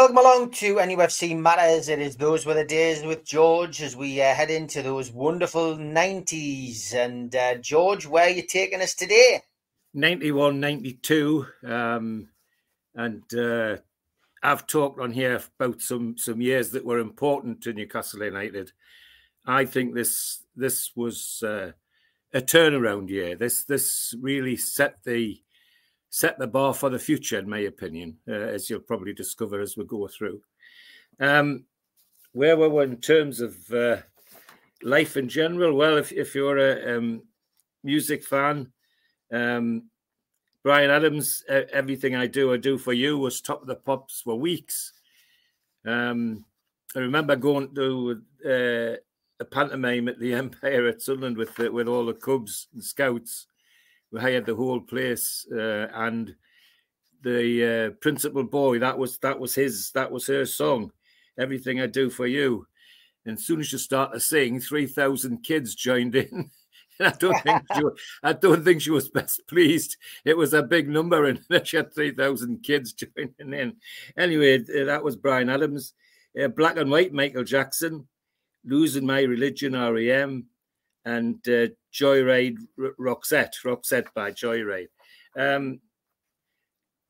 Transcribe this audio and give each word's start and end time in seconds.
welcome 0.00 0.16
along 0.16 0.50
to 0.50 0.76
NUFC 0.76 1.38
Matters. 1.38 1.90
It 1.90 1.98
is 1.98 2.16
Those 2.16 2.46
Were 2.46 2.54
the 2.54 2.64
Days 2.64 3.02
with 3.02 3.22
George 3.22 3.82
as 3.82 3.94
we 3.94 4.22
uh, 4.22 4.32
head 4.32 4.50
into 4.50 4.80
those 4.80 5.12
wonderful 5.12 5.76
90s. 5.76 6.94
And 6.94 7.36
uh, 7.36 7.56
George, 7.56 8.06
where 8.06 8.24
are 8.24 8.30
you 8.30 8.40
taking 8.40 8.80
us 8.80 8.94
today? 8.94 9.42
91, 9.92 10.58
92. 10.58 11.46
Um, 11.66 12.28
and 12.94 13.22
uh, 13.34 13.76
I've 14.42 14.66
talked 14.66 15.00
on 15.00 15.12
here 15.12 15.38
about 15.58 15.82
some 15.82 16.16
some 16.16 16.40
years 16.40 16.70
that 16.70 16.86
were 16.86 16.98
important 16.98 17.60
to 17.64 17.74
Newcastle 17.74 18.24
United. 18.24 18.72
I 19.44 19.66
think 19.66 19.94
this 19.94 20.42
this 20.56 20.92
was 20.96 21.42
uh, 21.42 21.72
a 22.32 22.40
turnaround 22.40 23.10
year. 23.10 23.36
This 23.36 23.64
this 23.64 24.14
really 24.18 24.56
set 24.56 25.04
the 25.04 25.42
set 26.10 26.38
the 26.38 26.46
bar 26.46 26.74
for 26.74 26.90
the 26.90 26.98
future, 26.98 27.38
in 27.38 27.48
my 27.48 27.60
opinion, 27.60 28.18
uh, 28.28 28.32
as 28.32 28.68
you'll 28.68 28.80
probably 28.80 29.14
discover 29.14 29.60
as 29.60 29.76
we 29.76 29.84
go 29.84 30.06
through. 30.08 30.40
Um, 31.20 31.64
where 32.32 32.56
were 32.56 32.68
we 32.68 32.82
in 32.84 32.96
terms 32.96 33.40
of 33.40 33.56
uh, 33.72 33.98
life 34.82 35.16
in 35.16 35.28
general? 35.28 35.74
Well, 35.74 35.96
if 35.96 36.12
if 36.12 36.34
you're 36.34 36.58
a 36.58 36.98
um, 36.98 37.22
music 37.82 38.24
fan, 38.24 38.72
um, 39.32 39.84
Bryan 40.62 40.90
Adams, 40.90 41.44
everything 41.48 42.16
I 42.16 42.26
do, 42.26 42.52
I 42.52 42.56
do 42.56 42.76
for 42.76 42.92
you 42.92 43.18
was 43.18 43.40
top 43.40 43.62
of 43.62 43.68
the 43.68 43.76
pops 43.76 44.20
for 44.20 44.38
weeks. 44.38 44.92
Um, 45.86 46.44
I 46.94 46.98
remember 46.98 47.36
going 47.36 47.74
to 47.74 48.22
uh, 48.44 48.96
a 49.40 49.44
pantomime 49.44 50.08
at 50.08 50.18
the 50.18 50.34
Empire 50.44 50.88
at 50.88 51.02
Sunderland 51.02 51.36
with 51.36 51.56
with 51.58 51.88
all 51.88 52.06
the 52.06 52.14
Cubs 52.14 52.68
and 52.72 52.82
Scouts. 52.82 53.46
We 54.12 54.20
hired 54.20 54.46
the 54.46 54.54
whole 54.54 54.80
place, 54.80 55.46
uh, 55.52 55.88
and 55.94 56.34
the 57.22 57.64
uh, 57.64 57.90
principal 58.00 58.44
boy 58.44 58.78
that 58.78 58.98
was 58.98 59.18
that 59.18 59.38
was 59.38 59.54
his 59.54 59.90
that 59.92 60.10
was 60.10 60.26
her 60.26 60.46
song. 60.46 60.92
Everything 61.38 61.80
I 61.80 61.86
do 61.86 62.10
for 62.10 62.26
you. 62.26 62.66
And 63.26 63.38
as 63.38 63.44
soon 63.44 63.60
as 63.60 63.72
you 63.72 63.78
start 63.78 64.12
to 64.12 64.20
sing, 64.20 64.60
three 64.60 64.86
thousand 64.86 65.42
kids 65.42 65.74
joined 65.74 66.14
in. 66.14 66.50
I 67.00 67.10
don't 67.10 67.40
think 67.42 67.62
she 67.74 67.82
was, 67.82 68.00
I 68.22 68.32
don't 68.34 68.64
think 68.64 68.82
she 68.82 68.90
was 68.90 69.08
best 69.08 69.46
pleased. 69.48 69.96
It 70.24 70.36
was 70.36 70.54
a 70.54 70.62
big 70.62 70.88
number, 70.88 71.26
and 71.26 71.40
she 71.64 71.76
had 71.76 71.94
three 71.94 72.12
thousand 72.12 72.62
kids 72.62 72.92
joining 72.92 73.54
in. 73.54 73.76
Anyway, 74.16 74.58
uh, 74.58 74.84
that 74.84 75.04
was 75.04 75.16
Bryan 75.16 75.50
Adams. 75.50 75.94
Uh, 76.40 76.48
Black 76.48 76.76
and 76.76 76.90
White, 76.90 77.12
Michael 77.12 77.42
Jackson, 77.42 78.06
Losing 78.64 79.04
My 79.04 79.22
Religion, 79.22 79.72
REM, 79.72 80.46
and 81.04 81.36
uh, 81.48 81.68
Joyride, 81.92 82.58
R- 82.78 82.94
Roxette, 82.98 83.54
Roxette 83.64 84.12
by 84.14 84.30
Joyride. 84.32 84.88
Um, 85.36 85.80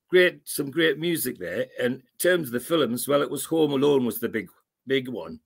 great, 0.08 0.40
some 0.44 0.70
great 0.70 0.98
music 0.98 1.38
there. 1.38 1.66
And 1.80 1.94
in 1.94 2.02
terms 2.18 2.48
of 2.48 2.52
the 2.52 2.60
films, 2.60 3.08
well, 3.08 3.22
it 3.22 3.30
was 3.30 3.44
Home 3.46 3.72
Alone 3.72 4.04
was 4.04 4.20
the 4.20 4.28
big, 4.28 4.48
big 4.86 5.08
one 5.08 5.40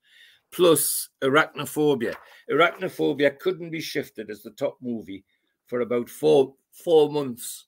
plus 0.54 1.08
Arachnophobia. 1.22 2.14
Arachnophobia 2.50 3.38
couldn't 3.38 3.70
be 3.70 3.80
shifted 3.80 4.30
as 4.30 4.42
the 4.42 4.50
top 4.52 4.78
movie 4.80 5.24
for 5.66 5.80
about 5.80 6.08
four 6.08 6.54
four 6.72 7.10
months. 7.10 7.66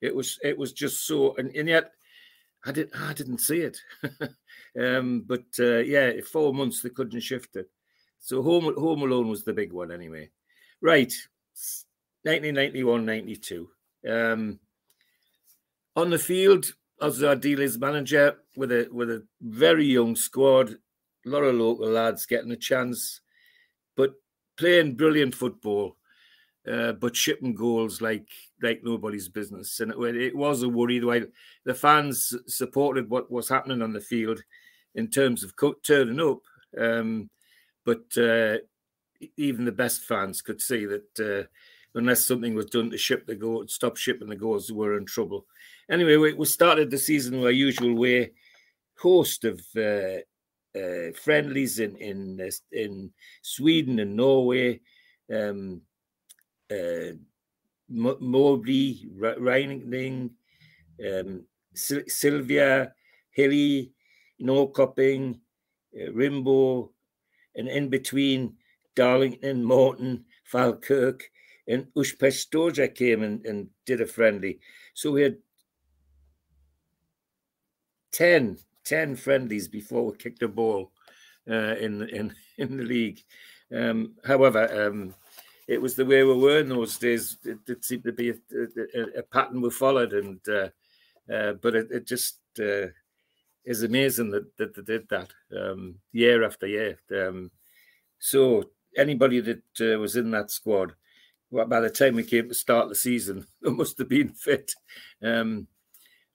It 0.00 0.14
was 0.14 0.38
it 0.42 0.56
was 0.56 0.72
just 0.72 1.06
so, 1.06 1.34
and, 1.36 1.54
and 1.56 1.68
yet 1.68 1.92
I 2.64 2.72
didn't 2.72 3.00
I 3.00 3.14
didn't 3.14 3.38
see 3.40 3.60
it. 3.60 3.78
um, 4.80 5.24
but 5.26 5.46
uh, 5.58 5.78
yeah, 5.78 6.12
four 6.30 6.52
months 6.52 6.82
they 6.82 6.90
couldn't 6.90 7.20
shift 7.20 7.56
it. 7.56 7.70
So 8.20 8.42
Home 8.42 8.74
Home 8.76 9.02
Alone 9.02 9.28
was 9.28 9.44
the 9.44 9.52
big 9.52 9.72
one 9.72 9.90
anyway. 9.92 10.30
Right, 10.80 11.12
1991, 12.22 13.06
92. 13.06 13.68
Um, 14.08 14.60
on 15.94 16.10
the 16.10 16.18
field, 16.18 16.66
Ossie 17.00 17.22
Ardiles 17.22 17.78
manager 17.78 18.36
with 18.56 18.72
a 18.72 18.88
with 18.90 19.10
a 19.10 19.24
very 19.40 19.86
young 19.86 20.16
squad, 20.16 20.70
a 20.70 21.28
lot 21.28 21.42
of 21.42 21.54
local 21.54 21.88
lads 21.88 22.26
getting 22.26 22.52
a 22.52 22.56
chance, 22.56 23.20
but 23.96 24.14
playing 24.56 24.96
brilliant 24.96 25.34
football, 25.34 25.96
uh, 26.70 26.92
but 26.92 27.14
shipping 27.16 27.54
goals 27.54 28.00
like 28.00 28.28
like 28.62 28.80
nobody's 28.82 29.28
business. 29.28 29.80
And 29.80 29.92
it, 29.92 30.16
it 30.16 30.36
was 30.36 30.62
a 30.62 30.68
worry. 30.68 30.98
The 30.98 31.06
way 31.06 31.22
the 31.64 31.74
fans 31.74 32.34
supported 32.46 33.10
what 33.10 33.30
was 33.30 33.48
happening 33.48 33.82
on 33.82 33.92
the 33.92 34.00
field 34.00 34.42
in 34.94 35.08
terms 35.08 35.44
of 35.44 35.52
turning 35.82 36.20
up, 36.20 36.40
um, 36.78 37.28
but 37.86 38.04
uh, 38.18 38.58
even 39.36 39.64
the 39.64 39.72
best 39.72 40.02
fans 40.02 40.42
could 40.42 40.60
see 40.60 40.84
that 40.84 41.20
uh, 41.20 41.46
unless 41.94 42.26
something 42.26 42.54
was 42.54 42.66
done 42.66 42.90
to 42.90 42.98
ship 42.98 43.26
the 43.26 43.34
goal, 43.34 43.64
stop 43.68 43.96
shipping 43.96 44.28
the 44.28 44.36
goals, 44.36 44.72
we're 44.72 44.98
in 44.98 45.06
trouble. 45.06 45.46
Anyway, 45.90 46.16
we, 46.16 46.32
we 46.34 46.44
started 46.44 46.90
the 46.90 46.98
season 46.98 47.42
our 47.42 47.50
usual 47.50 47.94
way, 47.94 48.32
host 48.98 49.44
of 49.44 49.60
uh, 49.76 50.18
uh, 50.76 51.12
friendlies 51.14 51.78
in 51.78 51.96
in 51.96 52.40
uh, 52.40 52.50
in 52.72 53.10
Sweden 53.42 54.00
and 54.00 54.16
Norway, 54.16 54.80
um, 55.32 55.80
uh, 56.70 57.12
Mobley, 57.88 59.08
Reining, 59.16 60.30
um, 61.08 61.44
Sylvia, 61.72 62.92
Hilly, 63.30 63.92
Norrköping, 64.42 65.38
uh, 65.94 66.10
Rimbo, 66.10 66.90
and 67.56 67.68
in 67.68 67.88
between 67.88 68.54
Darlington, 68.94 69.64
Morton, 69.64 70.24
Falkirk, 70.44 71.30
and 71.68 71.86
Ushpestorja 71.96 72.94
came 72.94 73.22
and, 73.22 73.44
and 73.44 73.68
did 73.84 74.00
a 74.00 74.06
friendly. 74.06 74.60
So 74.94 75.12
we 75.12 75.22
had 75.22 75.36
10 78.12 78.58
10 78.84 79.16
friendlies 79.16 79.68
before 79.68 80.06
we 80.06 80.16
kicked 80.16 80.42
a 80.42 80.48
ball 80.48 80.92
uh, 81.50 81.74
in 81.76 82.08
in 82.08 82.34
in 82.58 82.76
the 82.76 82.84
league. 82.84 83.20
Um, 83.74 84.14
however, 84.24 84.86
um, 84.86 85.14
it 85.66 85.82
was 85.82 85.96
the 85.96 86.06
way 86.06 86.22
we 86.22 86.34
were 86.34 86.60
in 86.60 86.68
those 86.68 86.96
days. 86.98 87.36
It, 87.44 87.58
it 87.66 87.84
seemed 87.84 88.04
to 88.04 88.12
be 88.12 88.30
a, 88.30 88.34
a, 88.94 89.18
a, 89.18 89.22
pattern 89.24 89.60
we 89.60 89.70
followed, 89.70 90.12
and 90.12 90.40
uh, 90.48 90.68
uh, 91.32 91.54
but 91.54 91.74
it, 91.74 91.88
it 91.90 92.06
just 92.06 92.38
uh, 92.60 92.86
is 93.66 93.82
amazing 93.82 94.30
that, 94.30 94.56
that 94.56 94.74
they 94.74 94.82
did 94.82 95.08
that 95.08 95.30
um, 95.54 95.96
year 96.12 96.44
after 96.44 96.66
year. 96.66 96.98
Um, 97.10 97.50
so 98.18 98.70
anybody 98.96 99.40
that 99.40 99.62
uh, 99.80 99.98
was 99.98 100.16
in 100.16 100.30
that 100.30 100.50
squad, 100.50 100.94
well, 101.50 101.66
by 101.66 101.80
the 101.80 101.90
time 101.90 102.14
we 102.14 102.22
came 102.22 102.48
to 102.48 102.54
start 102.54 102.88
the 102.88 102.94
season, 102.94 103.46
must 103.62 103.98
have 103.98 104.08
been 104.08 104.28
fit. 104.28 104.72
Um, 105.22 105.66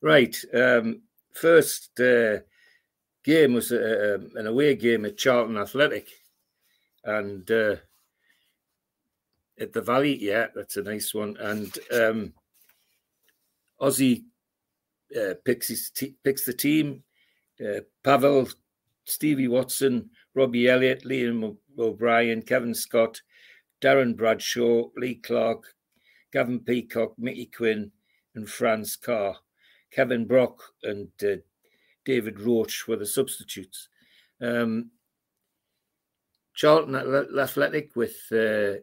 right. 0.01 0.35
Um, 0.53 1.01
first 1.33 1.99
uh, 1.99 2.39
game 3.23 3.53
was 3.53 3.71
a, 3.71 4.19
an 4.35 4.47
away 4.47 4.75
game 4.75 5.05
at 5.05 5.17
Charlton 5.17 5.57
Athletic, 5.57 6.07
and 7.03 7.49
uh, 7.49 7.75
at 9.59 9.73
the 9.73 9.81
Valley. 9.81 10.17
Yeah, 10.21 10.47
that's 10.53 10.77
a 10.77 10.83
nice 10.83 11.13
one. 11.13 11.37
And 11.39 11.77
um, 11.93 12.33
Ossie 13.81 14.23
uh, 15.15 15.35
picks 15.45 15.69
his 15.69 15.89
t- 15.89 16.15
picks 16.23 16.45
the 16.45 16.53
team. 16.53 17.03
Uh, 17.61 17.81
Pavel, 18.03 18.47
Stevie 19.05 19.47
Watson, 19.47 20.09
Robbie 20.33 20.67
Elliott, 20.67 21.03
Liam 21.03 21.57
O'Brien, 21.77 22.41
Kevin 22.41 22.73
Scott, 22.73 23.21
Darren 23.81 24.15
Bradshaw, 24.15 24.89
Lee 24.97 25.15
Clark, 25.15 25.65
Gavin 26.31 26.59
Peacock, 26.59 27.13
Mickey 27.17 27.45
Quinn, 27.45 27.91
and 28.35 28.49
Franz 28.49 28.95
Carr. 28.95 29.35
Kevin 29.91 30.25
Brock 30.25 30.61
and 30.83 31.09
uh, 31.23 31.35
David 32.05 32.39
Roche 32.39 32.87
were 32.87 32.95
the 32.95 33.05
substitutes. 33.05 33.89
Um, 34.41 34.91
Charlton 36.55 36.95
Athletic 37.39 37.95
with 37.95 38.15
uh, 38.31 38.75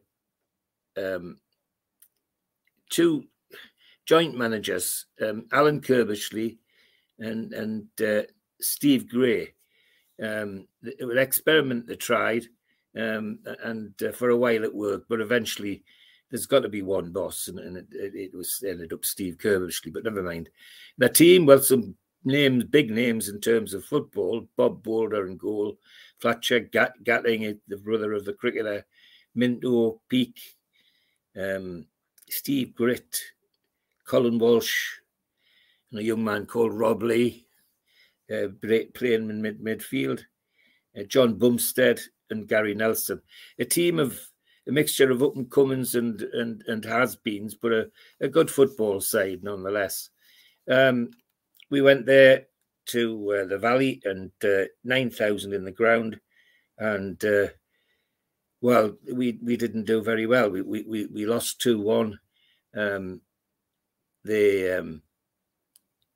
um, 1.00 1.38
two 2.90 3.24
joint 4.06 4.36
managers, 4.36 5.06
um, 5.20 5.46
Alan 5.52 5.80
Curbishley 5.80 6.58
and 7.18 7.52
and 7.52 7.86
uh, 8.00 8.22
Steve 8.60 9.08
Gray. 9.08 9.54
Um, 10.22 10.66
it 10.82 11.04
was 11.04 11.16
an 11.16 11.22
experiment 11.22 11.86
they 11.86 11.96
tried, 11.96 12.44
um, 12.96 13.38
and 13.62 13.94
uh, 14.02 14.12
for 14.12 14.30
a 14.30 14.36
while 14.36 14.64
it 14.64 14.74
worked, 14.74 15.08
but 15.08 15.20
eventually 15.20 15.84
there's 16.30 16.46
got 16.46 16.60
to 16.60 16.68
be 16.68 16.82
one 16.82 17.12
boss, 17.12 17.48
and, 17.48 17.58
and 17.58 17.76
it, 17.76 17.86
it, 17.92 18.34
was 18.34 18.62
ended 18.66 18.92
up 18.92 19.04
Steve 19.04 19.38
Curbishley. 19.38 19.92
But 19.92 20.04
never 20.04 20.22
mind. 20.22 20.50
The 20.98 21.08
team, 21.08 21.46
well, 21.46 21.60
some 21.60 21.94
names, 22.24 22.64
big 22.64 22.90
names 22.90 23.28
in 23.28 23.40
terms 23.40 23.74
of 23.74 23.84
football: 23.84 24.48
Bob 24.56 24.82
Bolder 24.82 25.26
and 25.26 25.38
goal, 25.38 25.78
Fletcher 26.18 26.60
Gat- 26.60 27.02
Gatting, 27.04 27.58
the 27.68 27.76
brother 27.76 28.12
of 28.12 28.24
the 28.24 28.34
cricketer, 28.34 28.84
Minto 29.34 30.00
Peake, 30.08 30.40
um, 31.40 31.86
Steve 32.28 32.74
Gritt, 32.78 33.18
Colin 34.04 34.38
Walsh, 34.38 34.98
and 35.90 36.00
a 36.00 36.04
young 36.04 36.24
man 36.24 36.44
called 36.44 36.74
Rob 36.74 37.02
Lee 37.02 37.47
uh, 38.32 38.48
playing 38.94 39.30
in 39.30 39.42
mid 39.42 39.60
midfield, 39.60 40.22
uh, 40.98 41.04
John 41.04 41.34
Bumstead 41.34 42.00
and 42.30 42.48
Gary 42.48 42.74
Nelson. 42.74 43.22
A 43.58 43.64
team 43.64 43.98
of 43.98 44.20
a 44.66 44.72
mixture 44.72 45.10
of 45.10 45.22
up 45.22 45.36
and 45.36 45.50
comings 45.50 45.94
and 45.94 46.20
and 46.20 46.62
and 46.66 46.84
has 46.84 47.16
beens, 47.16 47.54
but 47.54 47.72
a, 47.72 47.90
a 48.20 48.28
good 48.28 48.50
football 48.50 49.00
side 49.00 49.42
nonetheless. 49.42 50.10
Um, 50.70 51.10
we 51.70 51.80
went 51.80 52.06
there 52.06 52.46
to 52.86 53.32
uh, 53.32 53.44
the 53.46 53.58
valley 53.58 54.00
and 54.04 54.30
uh, 54.44 54.64
nine 54.84 55.10
thousand 55.10 55.54
in 55.54 55.64
the 55.64 55.72
ground, 55.72 56.20
and 56.78 57.22
uh, 57.24 57.48
well, 58.60 58.96
we 59.12 59.38
we 59.42 59.56
didn't 59.56 59.84
do 59.84 60.02
very 60.02 60.26
well. 60.26 60.50
We 60.50 60.62
we 60.62 61.06
we, 61.06 61.26
lost 61.26 61.60
two 61.60 61.80
one. 61.80 62.18
Um, 62.76 63.20
they 64.24 64.76
um, 64.76 65.02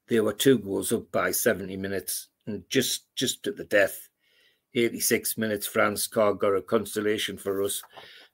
they 0.09 0.21
were 0.21 0.33
two 0.33 0.59
goals 0.59 0.93
up 0.93 1.11
by 1.13 1.31
seventy 1.31 1.77
minutes, 1.77 2.29
and 2.47 2.65
just 2.69 3.07
just 3.15 3.47
at 3.47 3.57
the 3.57 3.65
death, 3.65 4.09
eighty 4.75 5.01
six 5.01 5.37
minutes, 5.39 5.67
Franz 5.67 6.07
Carr 6.07 6.35
got 6.35 6.57
a 6.57 6.63
consolation 6.63 7.37
for 7.37 7.63
us 7.63 7.83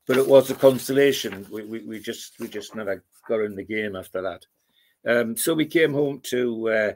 but 0.08 0.16
it 0.16 0.26
was 0.26 0.50
a 0.50 0.54
consolation. 0.54 1.46
We, 1.50 1.64
we, 1.64 1.78
we 1.84 2.00
just 2.00 2.40
we 2.40 2.48
just 2.48 2.74
never 2.74 3.04
got 3.28 3.40
in 3.40 3.54
the 3.54 3.62
game 3.62 3.94
after 3.94 4.22
that. 4.22 4.46
Um, 5.06 5.36
so 5.36 5.54
we 5.54 5.66
came 5.66 5.92
home 5.92 6.20
to 6.24 6.68
uh, 6.70 6.92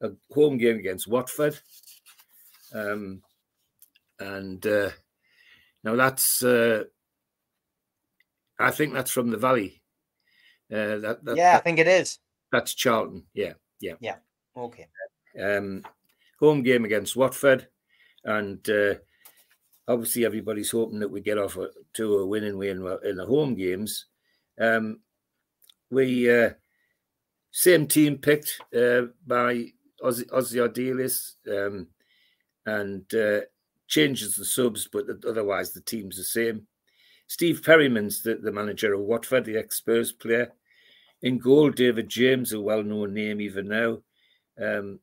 a 0.00 0.10
home 0.32 0.56
game 0.56 0.76
against 0.76 1.08
Watford, 1.08 1.58
um, 2.72 3.20
and 4.20 4.64
uh, 4.64 4.90
now 5.82 5.96
that's 5.96 6.42
uh, 6.42 6.84
I 8.58 8.70
think 8.70 8.94
that's 8.94 9.10
from 9.10 9.30
the 9.30 9.36
Valley. 9.36 9.82
Uh, 10.72 10.98
that, 10.98 11.24
that, 11.24 11.36
yeah, 11.36 11.52
that, 11.52 11.56
I 11.56 11.60
think 11.60 11.80
it 11.80 11.88
is. 11.88 12.20
That's 12.52 12.74
Charlton. 12.74 13.24
Yeah, 13.34 13.54
yeah, 13.80 13.94
yeah. 14.00 14.16
Okay. 14.56 14.86
Um, 15.40 15.82
home 16.40 16.62
game 16.62 16.84
against 16.84 17.16
Watford, 17.16 17.68
and 18.24 18.68
uh, 18.68 18.94
obviously 19.88 20.24
everybody's 20.24 20.70
hoping 20.70 21.00
that 21.00 21.10
we 21.10 21.20
get 21.20 21.38
off 21.38 21.58
to 21.94 22.18
a 22.18 22.26
winning 22.26 22.58
way 22.58 22.70
in, 22.70 22.78
in 23.04 23.16
the 23.16 23.26
home 23.26 23.54
games. 23.54 24.06
Um, 24.60 25.00
we 25.90 26.30
uh, 26.30 26.50
same 27.50 27.86
team 27.86 28.18
picked 28.18 28.60
uh, 28.76 29.02
by 29.26 29.66
Ossie, 30.02 30.28
Ossie 30.30 30.60
Ardiles 30.60 31.34
um, 31.48 31.86
and 32.66 33.14
uh, 33.14 33.40
changes 33.86 34.36
the 34.36 34.44
subs, 34.44 34.88
but 34.92 35.06
otherwise 35.26 35.72
the 35.72 35.80
team's 35.80 36.16
the 36.16 36.24
same. 36.24 36.66
Steve 37.28 37.62
Perryman's 37.64 38.22
the, 38.22 38.36
the 38.36 38.52
manager 38.52 38.94
of 38.94 39.00
Watford, 39.00 39.44
the 39.44 39.56
ex-Spurs 39.56 40.12
player. 40.12 40.52
In 41.22 41.38
goal, 41.38 41.70
David 41.70 42.08
James, 42.08 42.52
a 42.52 42.60
well-known 42.60 43.14
name 43.14 43.40
even 43.40 43.68
now. 43.68 43.98
Um, 44.60 45.00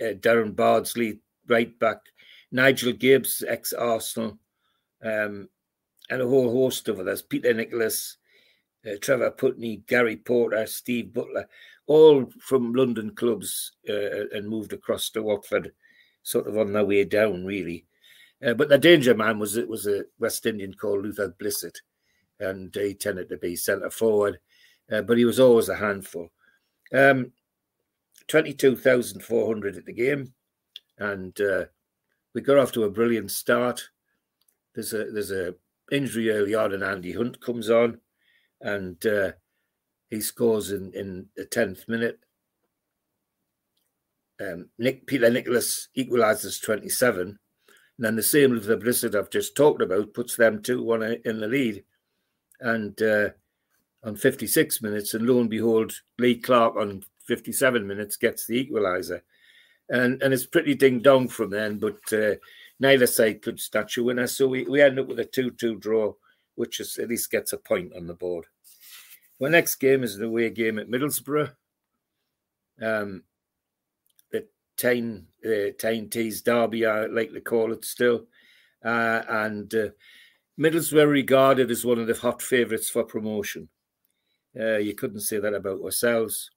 uh, 0.00 0.14
Darren 0.14 0.54
Bardsley, 0.54 1.20
right 1.46 1.76
back. 1.78 2.00
Nigel 2.50 2.92
Gibbs, 2.92 3.44
ex 3.46 3.72
Arsenal, 3.72 4.38
um, 5.02 5.48
and 6.10 6.22
a 6.22 6.26
whole 6.26 6.50
host 6.50 6.88
of 6.88 7.00
others. 7.00 7.20
Peter 7.22 7.52
Nicholas, 7.52 8.16
uh, 8.86 8.96
Trevor 9.00 9.30
Putney, 9.30 9.82
Gary 9.86 10.16
Porter, 10.16 10.66
Steve 10.66 11.12
Butler, 11.12 11.48
all 11.86 12.26
from 12.40 12.72
London 12.72 13.14
clubs 13.14 13.72
uh, 13.88 14.28
and 14.32 14.48
moved 14.48 14.72
across 14.72 15.10
to 15.10 15.22
Watford, 15.22 15.72
sort 16.22 16.46
of 16.46 16.56
on 16.56 16.72
their 16.72 16.84
way 16.84 17.04
down, 17.04 17.44
really. 17.44 17.84
Uh, 18.44 18.54
but 18.54 18.68
the 18.68 18.78
danger 18.78 19.14
man 19.14 19.38
was 19.38 19.56
it 19.56 19.68
was 19.68 19.86
a 19.86 20.04
West 20.18 20.46
Indian 20.46 20.72
called 20.72 21.02
Luther 21.02 21.34
Blissett, 21.40 21.76
and 22.40 22.74
he 22.74 22.94
tended 22.94 23.28
to 23.28 23.36
be 23.36 23.56
centre 23.56 23.90
forward, 23.90 24.38
uh, 24.90 25.02
but 25.02 25.18
he 25.18 25.24
was 25.24 25.40
always 25.40 25.68
a 25.68 25.76
handful. 25.76 26.30
Um, 26.92 27.32
Twenty-two 28.26 28.76
thousand 28.76 29.22
four 29.22 29.46
hundred 29.46 29.76
at 29.76 29.86
the 29.86 29.92
game, 29.92 30.34
and 30.98 31.38
uh, 31.40 31.64
we 32.34 32.42
got 32.42 32.58
off 32.58 32.72
to 32.72 32.84
a 32.84 32.90
brilliant 32.90 33.30
start. 33.30 33.88
There's 34.74 34.92
a 34.92 35.10
there's 35.10 35.30
a 35.30 35.54
injury 35.90 36.30
early 36.30 36.54
on, 36.54 36.74
and 36.74 36.84
Andy 36.84 37.12
Hunt 37.12 37.40
comes 37.40 37.70
on, 37.70 38.00
and 38.60 39.04
uh, 39.06 39.32
he 40.10 40.20
scores 40.20 40.72
in 40.72 40.92
in 40.92 41.26
the 41.36 41.46
tenth 41.46 41.88
minute. 41.88 42.18
Um, 44.40 44.68
Nick 44.78 45.06
Peter 45.06 45.30
Nicholas 45.30 45.88
equalises 45.96 46.62
27. 46.62 47.20
And 47.28 47.38
then 47.98 48.14
the 48.14 48.22
same 48.22 48.52
with 48.52 48.66
the 48.66 48.76
Blissett 48.76 49.16
I've 49.16 49.30
just 49.30 49.56
talked 49.56 49.82
about 49.82 50.14
puts 50.14 50.36
them 50.36 50.62
2 50.62 50.82
1 50.82 51.02
in 51.24 51.40
the 51.40 51.48
lead. 51.48 51.82
And 52.60 53.00
uh, 53.00 53.30
on 54.04 54.16
56 54.16 54.82
minutes, 54.82 55.14
and 55.14 55.26
lo 55.26 55.40
and 55.40 55.50
behold, 55.50 55.92
Lee 56.18 56.36
Clark 56.36 56.76
on 56.76 57.04
57 57.26 57.86
minutes 57.86 58.16
gets 58.16 58.46
the 58.46 58.64
equaliser 58.64 59.20
and 59.88 60.22
and 60.22 60.34
it's 60.34 60.46
pretty 60.46 60.74
ding 60.74 61.00
dong 61.00 61.28
from 61.28 61.50
then. 61.50 61.78
But 61.78 62.12
uh, 62.12 62.36
neither 62.78 63.06
side 63.06 63.42
could 63.42 63.60
snatch 63.60 63.96
a 63.96 64.02
winner, 64.02 64.26
so 64.26 64.46
we, 64.48 64.64
we 64.64 64.80
end 64.80 64.98
up 64.98 65.08
with 65.08 65.20
a 65.20 65.24
two-two 65.24 65.76
draw, 65.76 66.14
which 66.54 66.80
is 66.80 66.98
at 66.98 67.08
least 67.08 67.30
gets 67.30 67.52
a 67.52 67.58
point 67.58 67.92
on 67.96 68.06
the 68.06 68.14
board. 68.14 68.46
Our 69.40 69.48
next 69.48 69.76
game 69.76 70.02
is 70.02 70.16
the 70.16 70.26
away 70.26 70.50
game 70.50 70.78
at 70.78 70.90
Middlesbrough. 70.90 71.52
Um, 72.80 73.22
the 74.30 74.46
Tyne 74.76 75.26
uh, 75.44 75.72
Tees 75.78 76.42
Derby, 76.42 76.86
I 76.86 77.06
like 77.06 77.32
to 77.32 77.40
call 77.40 77.72
it 77.72 77.84
still, 77.84 78.26
uh, 78.84 79.22
and 79.28 79.72
uh, 79.74 79.88
Middlesbrough 80.58 81.08
regarded 81.08 81.70
as 81.70 81.84
one 81.84 81.98
of 81.98 82.06
the 82.06 82.14
hot 82.14 82.42
favourites 82.42 82.90
for 82.90 83.04
promotion. 83.04 83.68
Uh, 84.58 84.78
you 84.78 84.94
couldn't 84.94 85.20
say 85.20 85.38
that 85.38 85.54
about 85.54 85.80
ourselves. 85.80 86.50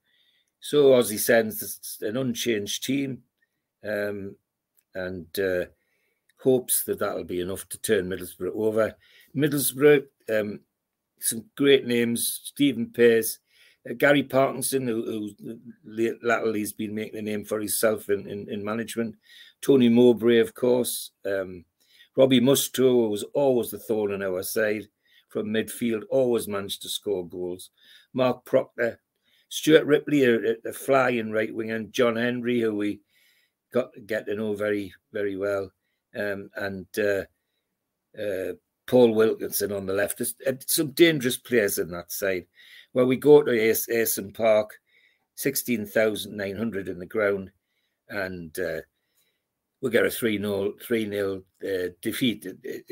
So 0.59 0.91
Ossie 0.91 1.19
sends 1.19 1.99
an 2.01 2.17
unchanged 2.17 2.83
team 2.83 3.23
um, 3.83 4.35
and 4.95 5.27
uh, 5.39 5.65
hopes 6.41 6.83
that 6.83 6.99
that'll 6.99 7.23
be 7.23 7.41
enough 7.41 7.67
to 7.69 7.79
turn 7.79 8.09
Middlesbrough 8.09 8.55
over. 8.55 8.95
Middlesbrough, 9.35 10.05
um, 10.29 10.59
some 11.19 11.45
great 11.55 11.85
names 11.85 12.41
Stephen 12.45 12.87
Pears, 12.87 13.39
uh, 13.89 13.93
Gary 13.97 14.23
Parkinson, 14.23 14.87
who, 14.87 15.33
who 15.39 16.17
latterly 16.23 16.61
has 16.61 16.73
been 16.73 16.95
making 16.95 17.19
a 17.19 17.21
name 17.21 17.45
for 17.45 17.59
himself 17.59 18.09
in, 18.09 18.27
in, 18.27 18.49
in 18.49 18.63
management. 18.63 19.15
Tony 19.61 19.89
Mowbray, 19.89 20.39
of 20.39 20.55
course. 20.55 21.11
Um, 21.25 21.65
Robbie 22.15 22.41
Mustoe 22.41 23.09
was 23.09 23.23
always 23.33 23.71
the 23.71 23.79
thorn 23.79 24.11
in 24.11 24.21
our 24.21 24.43
side 24.43 24.87
from 25.29 25.47
midfield, 25.47 26.03
always 26.09 26.47
managed 26.47 26.81
to 26.81 26.89
score 26.89 27.27
goals. 27.27 27.69
Mark 28.13 28.43
Proctor, 28.43 28.99
Stuart 29.49 29.85
Ripley, 29.85 30.23
a, 30.25 30.55
a 30.65 30.73
flying 30.73 31.31
right 31.31 31.53
wing, 31.53 31.71
and 31.71 31.93
John 31.93 32.15
Hendrie, 32.15 32.61
who 32.61 32.75
we 32.75 32.99
got 33.73 33.91
get 34.05 34.25
to 34.25 34.35
know 34.35 34.53
very, 34.53 34.93
very 35.13 35.37
well, 35.37 35.71
um, 36.15 36.49
and 36.55 36.85
uh, 36.97 37.23
uh, 38.21 38.53
Paul 38.87 39.13
Wilkinson 39.13 39.71
on 39.71 39.85
the 39.85 39.93
left. 39.93 40.17
There's 40.17 40.35
uh, 40.45 40.53
some 40.67 40.91
dangerous 40.91 41.37
players 41.37 41.77
in 41.77 41.89
that 41.91 42.11
side. 42.11 42.45
Well, 42.93 43.05
we 43.05 43.15
go 43.15 43.41
to 43.41 43.51
Ayresome 43.51 44.33
Park, 44.33 44.77
16,900 45.35 46.89
in 46.89 46.99
the 46.99 47.05
ground, 47.05 47.51
and 48.09 48.57
uh, 48.59 48.81
we 49.81 49.89
get 49.89 50.05
a 50.05 50.11
3 50.11 50.37
0 50.37 50.73
3 50.81 51.09
0 51.09 51.43
uh, 51.63 51.89
defeat. 52.01 52.47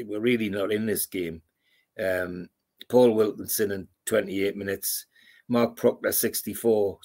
We're 0.05 0.19
really 0.19 0.49
not 0.49 0.71
in 0.71 0.85
this 0.85 1.05
game. 1.05 1.41
Um, 2.03 2.49
Paul 2.89 3.11
Wilkinson 3.11 3.71
in 3.71 3.87
28 4.05 4.55
minutes, 4.57 5.05
Mark 5.47 5.75
Proctor 5.75 6.11
64 6.11 6.99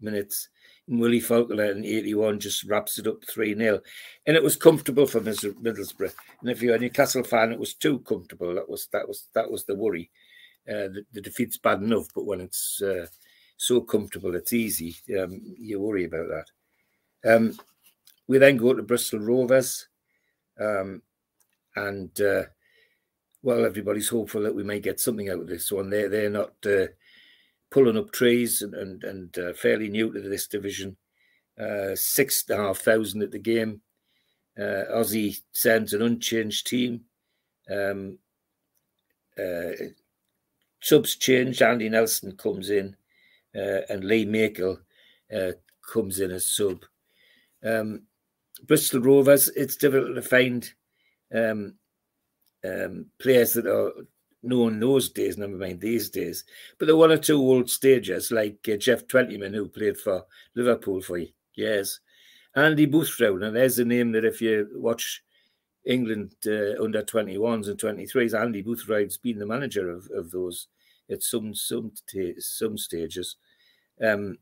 minutes. 0.00 0.48
And 0.88 1.00
Willie 1.00 1.20
Falconer 1.20 1.72
in 1.72 1.84
81 1.84 2.38
just 2.38 2.64
wraps 2.64 2.98
it 2.98 3.08
up 3.08 3.24
3 3.28 3.56
0. 3.56 3.80
And 4.26 4.36
it 4.36 4.42
was 4.42 4.54
comfortable 4.54 5.06
for 5.06 5.20
Middlesbrough. 5.20 6.14
And 6.40 6.50
if 6.50 6.62
you're 6.62 6.76
a 6.76 6.78
Newcastle 6.78 7.24
fan, 7.24 7.50
it 7.50 7.58
was 7.58 7.74
too 7.74 7.98
comfortable. 8.00 8.54
That 8.54 8.68
was 8.68 8.88
that 8.92 9.08
was 9.08 9.26
that 9.34 9.50
was 9.50 9.64
the 9.64 9.74
worry. 9.74 10.10
Uh, 10.68 10.90
the, 10.90 11.04
the, 11.12 11.20
defeat's 11.20 11.58
bad 11.58 11.80
enough, 11.80 12.08
but 12.12 12.26
when 12.26 12.40
it's 12.40 12.82
uh, 12.82 13.06
so 13.56 13.80
comfortable, 13.80 14.34
it's 14.34 14.52
easy. 14.52 14.96
Um, 15.16 15.40
you 15.60 15.80
worry 15.80 16.06
about 16.06 16.26
that. 16.28 17.36
Um, 17.36 17.56
we 18.28 18.38
then 18.38 18.56
go 18.56 18.74
to 18.74 18.82
Bristol 18.82 19.20
Rovers, 19.20 19.88
um, 20.60 21.02
and 21.74 22.20
uh, 22.20 22.44
well, 23.42 23.64
everybody's 23.64 24.08
hopeful 24.08 24.42
that 24.42 24.54
we 24.54 24.64
may 24.64 24.80
get 24.80 24.98
something 24.98 25.28
out 25.28 25.40
of 25.40 25.46
this 25.46 25.70
one. 25.70 25.90
They 25.90 26.08
they're 26.08 26.30
not 26.30 26.54
uh, 26.66 26.86
pulling 27.70 27.96
up 27.96 28.12
trees 28.12 28.62
and 28.62 28.74
and, 28.74 29.04
and 29.04 29.38
uh, 29.38 29.52
fairly 29.52 29.88
new 29.88 30.12
to 30.12 30.20
this 30.20 30.46
division. 30.46 30.96
Uh, 31.58 31.94
six 31.94 32.44
and 32.48 32.60
a 32.60 32.62
half 32.62 32.78
thousand 32.78 33.22
at 33.22 33.30
the 33.30 33.38
game. 33.38 33.80
Uh, 34.58 34.84
Ossie 34.94 35.38
sends 35.52 35.92
an 35.92 36.02
unchanged 36.02 36.66
team. 36.66 37.02
Um, 37.70 38.18
uh, 39.38 39.72
subs 40.80 41.16
changed. 41.16 41.62
Andy 41.62 41.88
Nelson 41.88 42.32
comes 42.36 42.70
in, 42.70 42.96
and 43.54 44.04
Lee 44.04 44.24
Makel 44.24 44.78
comes 45.92 46.20
in 46.20 46.30
as 46.30 46.48
sub. 46.48 46.84
Um, 47.64 48.05
Bristol 48.66 49.00
Rovers. 49.00 49.48
It's 49.50 49.76
difficult 49.76 50.14
to 50.14 50.22
find 50.22 50.70
um, 51.34 51.74
um, 52.64 53.06
players 53.18 53.52
that 53.54 53.66
are 53.66 53.92
known 54.42 54.80
those 54.80 55.10
days, 55.10 55.36
never 55.36 55.56
mind 55.56 55.80
these 55.80 56.10
days. 56.10 56.44
But 56.78 56.86
there 56.86 56.96
were 56.96 57.08
one 57.08 57.12
or 57.12 57.18
two 57.18 57.38
old 57.38 57.70
stagers 57.70 58.30
like 58.30 58.68
uh, 58.72 58.76
Geoff 58.76 59.06
Twentyman, 59.06 59.54
who 59.54 59.68
played 59.68 59.98
for 59.98 60.24
Liverpool 60.54 61.00
for 61.00 61.20
years. 61.54 62.00
Aidy 62.56 62.90
Boothroyd, 62.90 63.42
and 63.42 63.54
there's 63.54 63.78
a 63.78 63.84
name 63.84 64.12
that 64.12 64.24
if 64.24 64.40
you 64.40 64.68
watch 64.74 65.22
England 65.84 66.34
uh, 66.46 66.82
under 66.82 67.02
21s 67.02 67.68
and 67.68 67.78
23s, 67.78 68.32
Aidy 68.32 68.64
Boothroyd's 68.64 69.18
been 69.18 69.38
the 69.38 69.46
manager 69.46 69.90
of, 69.90 70.08
of 70.14 70.30
those 70.30 70.68
at 71.10 71.22
some 71.22 71.54
some 71.54 71.92
some 72.38 72.78
stages. 72.78 73.36
Um, 74.02 74.38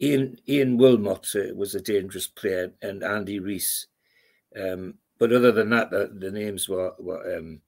Ian 0.00 0.38
Ian 0.48 0.76
Wilmot 0.76 1.28
uh, 1.34 1.54
was 1.54 1.74
a 1.74 1.80
dangerous 1.80 2.26
player, 2.26 2.72
and 2.82 3.02
Andy 3.02 3.40
Rees. 3.40 3.86
Um, 4.58 4.94
but 5.18 5.32
other 5.32 5.52
than 5.52 5.70
that, 5.70 5.90
the, 5.90 6.10
the 6.16 6.30
names 6.30 6.68
were, 6.68 6.92
were 6.98 7.36
um, 7.36 7.60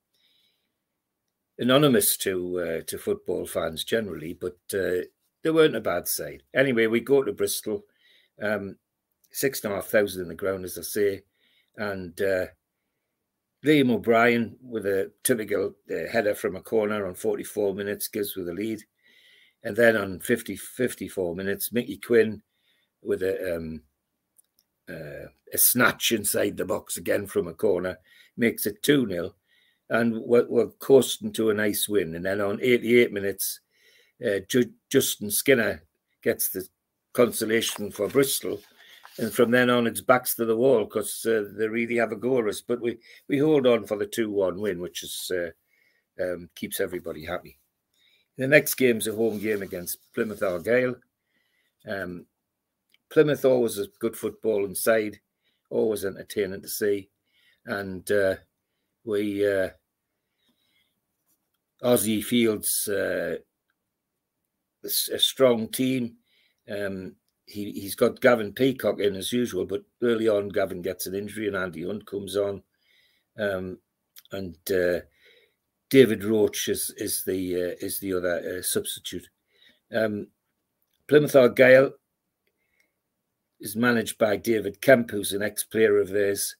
anonymous 1.59 2.17
to 2.19 2.61
uh, 2.61 2.81
to 2.87 2.99
football 2.99 3.47
fans 3.47 3.85
generally, 3.85 4.35
but 4.35 4.59
uh, 4.73 5.03
they 5.43 5.51
weren't 5.51 5.77
a 5.77 5.81
bad 5.81 6.07
side. 6.07 6.43
Anyway, 6.55 6.87
we 6.87 7.01
go 7.01 7.23
to 7.23 7.33
Bristol, 7.33 7.85
um, 8.43 8.77
six 9.31 9.63
and 9.65 9.73
a 9.73 9.77
half 9.77 9.87
thousand 9.87 10.23
in 10.23 10.29
the 10.29 10.35
ground, 10.35 10.65
as 10.65 10.79
I 10.79 10.83
say, 10.83 11.23
and 11.77 12.21
uh, 12.21 12.47
Liam 13.65 13.91
O'Brien 13.91 14.57
with 14.63 14.87
a 14.87 15.11
typical 15.23 15.75
uh, 15.91 16.11
header 16.11 16.35
from 16.35 16.57
a 16.57 16.63
corner 16.63 17.07
on 17.07 17.15
44 17.15 17.75
minutes 17.75 18.09
gives 18.09 18.35
with 18.35 18.47
the 18.47 18.55
lead. 18.55 18.81
And 19.63 19.77
then 19.77 19.97
on 19.97 20.21
50, 20.21 20.57
54 20.57 21.35
minutes, 21.35 21.73
Mickey 21.73 21.99
Quinn 21.99 22.43
with 23.03 23.23
a 23.23 23.57
um, 23.57 23.83
uh, 24.89 25.29
a 25.53 25.59
snatch 25.59 26.13
inside 26.13 26.57
the 26.57 26.65
box 26.65 26.97
again 26.97 27.27
from 27.27 27.49
a 27.49 27.55
corner 27.55 27.99
makes 28.37 28.67
it 28.67 28.83
2 28.83 29.09
0. 29.09 29.35
And 29.89 30.23
we're, 30.23 30.47
we're, 30.49 30.69
coasting 30.79 31.33
to 31.33 31.51
a 31.51 31.55
nice 31.55 31.89
win. 31.89 32.15
And 32.15 32.25
then 32.25 32.41
on 32.41 32.61
88 32.63 33.13
minutes, 33.13 33.61
uh, 34.25 34.39
Ju- 34.49 34.73
Justin 34.89 35.31
Skinner 35.31 35.83
gets 36.23 36.49
the 36.49 36.67
consolation 37.13 37.91
for 37.91 38.09
Bristol. 38.09 38.61
And 39.19 39.33
from 39.33 39.51
then 39.51 39.69
on, 39.69 39.89
it's 39.89 40.01
backs 40.01 40.37
to 40.37 40.45
the 40.45 40.57
wall 40.57 40.85
because 40.85 41.27
uh, 41.27 41.45
they 41.57 41.67
really 41.67 41.97
have 41.97 42.13
a 42.13 42.17
go 42.17 42.39
at 42.39 42.47
us. 42.47 42.61
But 42.61 42.81
we, 42.81 42.99
we 43.29 43.39
hold 43.39 43.67
on 43.67 43.85
for 43.85 43.97
the 43.97 44.07
2 44.07 44.31
1 44.31 44.61
win, 44.61 44.81
which 44.81 45.03
is 45.03 45.31
uh, 45.35 45.51
um, 46.23 46.49
keeps 46.55 46.81
everybody 46.81 47.25
happy. 47.25 47.60
The 48.39 48.47
next 48.47 48.75
game's 48.75 49.07
a 49.07 49.13
home 49.13 49.39
game 49.39 49.63
against 49.63 49.99
Plymouth 50.15 50.43
Argyle. 50.43 50.97
Um, 51.87 52.27
Plymouth 53.11 53.45
always 53.45 53.79
a 53.79 53.87
good 53.99 54.17
football 54.17 54.65
inside, 54.65 55.21
always 55.69 56.05
entertaining 56.05 56.63
to 56.63 56.69
see, 56.69 57.09
and 57.67 58.09
uh, 58.11 58.37
we 59.05 59.47
uh, 59.47 59.71
Ossie 61.83 62.25
Fields 62.25 62.89
uh, 62.89 63.37
a 64.85 65.19
strong 65.19 65.69
team. 65.69 66.17
Um, 66.71 67.17
he 67.47 67.73
he's 67.73 67.97
got 67.97 68.21
Gavin 68.21 68.53
Peacock 68.53 69.01
in 69.01 69.17
as 69.17 69.33
usual, 69.33 69.67
but 69.67 69.83
early 70.03 70.29
on 70.29 70.49
Gavin 70.49 70.83
gets 70.83 71.07
an 71.07 71.15
injury 71.15 71.49
and 71.49 71.57
Andy 71.57 71.85
Hunt 71.85 72.07
comes 72.07 72.37
on, 72.37 72.63
um, 73.39 73.79
and 74.31 74.57
uh, 74.71 75.01
David 75.91 76.23
Roche 76.25 76.69
is 76.69 76.95
is 76.97 77.25
the 77.25 77.55
uh, 77.57 77.75
is 77.85 77.99
the 77.99 78.15
other 78.15 78.59
uh, 78.59 78.63
substitute. 78.63 79.29
Um, 79.93 80.29
Plymouth 81.09 81.35
Argyle 81.35 81.93
is 83.59 83.75
managed 83.75 84.17
by 84.17 84.37
David 84.37 84.81
Kemp, 84.81 85.11
who's 85.11 85.33
an 85.33 85.43
ex-player 85.43 85.99
of 85.99 86.09
theirs, 86.09 86.55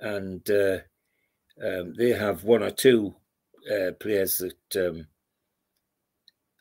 and 0.00 0.48
uh, 0.50 0.78
um, 1.62 1.94
they 1.94 2.10
have 2.10 2.44
one 2.44 2.62
or 2.62 2.70
two 2.70 3.14
uh, 3.70 3.92
players 4.00 4.38
that 4.38 4.88
um, 4.88 5.06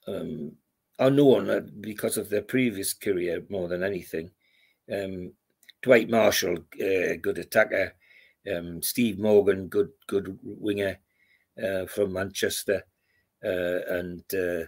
um, 0.06 0.52
are 1.00 1.10
known 1.10 1.50
uh, 1.50 1.62
because 1.80 2.18
of 2.18 2.30
their 2.30 2.42
previous 2.42 2.94
career 2.94 3.44
more 3.50 3.70
than 3.70 3.84
anything. 3.84 4.30
Um, 4.92 5.32
Dwight 5.82 6.10
Marshall, 6.10 6.58
uh, 6.76 7.16
good 7.22 7.38
attacker. 7.38 7.94
Um, 8.54 8.82
Steve 8.82 9.18
Morgan, 9.18 9.68
good 9.68 9.92
good 10.08 10.38
winger 10.44 11.00
uh, 11.62 11.86
from 11.86 12.14
Manchester, 12.14 12.84
uh, 13.44 13.80
and 13.90 14.24
uh, 14.34 14.64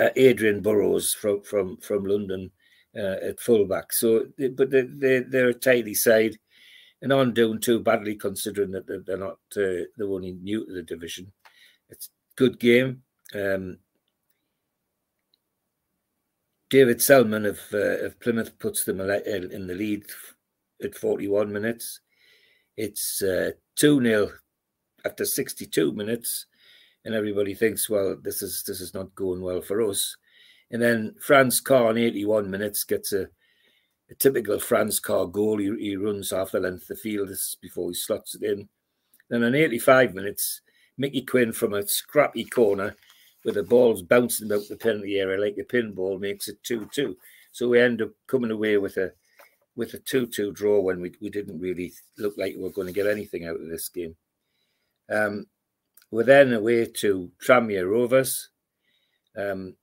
uh, 0.00 0.10
Adrian 0.16 0.60
Burrows 0.60 1.12
from 1.12 1.42
from 1.42 1.76
from 1.78 2.04
London 2.04 2.50
at 2.94 3.40
fullback. 3.40 3.92
So, 3.92 4.26
but 4.56 4.70
they, 4.70 4.82
they 4.82 5.20
they're 5.20 5.48
a 5.48 5.54
tidy 5.54 5.94
side, 5.94 6.36
and 7.02 7.12
aren't 7.12 7.34
doing 7.34 7.60
too 7.60 7.80
badly 7.80 8.14
considering 8.14 8.70
that 8.72 8.86
they're 8.86 9.16
not 9.16 9.38
they're 9.54 9.86
only 10.02 10.32
new 10.32 10.64
to 10.66 10.72
the 10.72 10.82
division. 10.82 11.32
It's 11.90 12.10
good 12.36 12.58
game. 12.58 13.02
Um, 13.34 13.78
David 16.70 17.00
Selman 17.00 17.46
of, 17.46 17.60
uh, 17.72 17.98
of 18.04 18.18
Plymouth 18.18 18.58
puts 18.58 18.84
them 18.84 19.00
in 19.00 19.66
the 19.66 19.74
lead 19.74 20.06
at 20.82 20.96
41 20.96 21.52
minutes. 21.52 22.00
It's 22.76 23.22
uh, 23.22 23.52
2 23.76 23.98
uh, 23.98 24.02
0 24.02 24.32
after 25.04 25.24
62 25.24 25.92
minutes, 25.92 26.46
and 27.04 27.14
everybody 27.14 27.54
thinks, 27.54 27.88
well, 27.90 28.16
this 28.20 28.42
is 28.42 28.62
this 28.66 28.80
is 28.80 28.94
not 28.94 29.14
going 29.14 29.42
well 29.42 29.60
for 29.60 29.82
us. 29.82 30.16
And 30.70 30.80
then 30.80 31.14
Franz 31.20 31.60
Carr 31.60 31.90
in 31.90 31.98
81 31.98 32.50
minutes 32.50 32.84
gets 32.84 33.12
a, 33.12 33.28
a 34.10 34.14
typical 34.18 34.58
Franz 34.58 34.98
Carr 35.00 35.26
goal. 35.26 35.58
He, 35.58 35.74
he 35.78 35.96
runs 35.96 36.30
half 36.30 36.52
the 36.52 36.60
length 36.60 36.82
of 36.82 36.88
the 36.88 36.96
field 36.96 37.30
before 37.60 37.90
he 37.90 37.94
slots 37.94 38.34
it 38.34 38.42
in. 38.42 38.68
Then 39.28 39.42
in 39.42 39.54
85 39.54 40.14
minutes, 40.14 40.62
Mickey 40.96 41.22
Quinn 41.22 41.52
from 41.52 41.74
a 41.74 41.86
scrappy 41.86 42.44
corner 42.44 42.96
with 43.44 43.56
the 43.56 43.62
balls 43.62 44.02
bouncing 44.02 44.46
about 44.46 44.66
the 44.68 44.76
penalty 44.76 45.18
area 45.18 45.38
like 45.38 45.56
a 45.58 45.64
pinball 45.64 46.18
makes 46.18 46.48
it 46.48 46.62
2-2. 46.62 47.14
So 47.52 47.68
we 47.68 47.80
end 47.80 48.02
up 48.02 48.10
coming 48.26 48.50
away 48.50 48.78
with 48.78 48.96
a 48.96 49.12
with 49.76 49.94
a 49.94 49.98
2-2 49.98 50.54
draw 50.54 50.80
when 50.80 51.00
we, 51.00 51.12
we 51.20 51.30
didn't 51.30 51.58
really 51.58 51.92
look 52.16 52.34
like 52.36 52.54
we 52.54 52.62
were 52.62 52.70
going 52.70 52.86
to 52.86 52.92
get 52.92 53.08
anything 53.08 53.44
out 53.46 53.60
of 53.60 53.68
this 53.68 53.88
game. 53.88 54.14
Um, 55.10 55.46
we're 56.10 56.24
then 56.24 56.52
away 56.52 56.86
to 56.86 57.30
Tranmere 57.44 57.90
Rovers. 57.90 58.50
Um, 59.36 59.74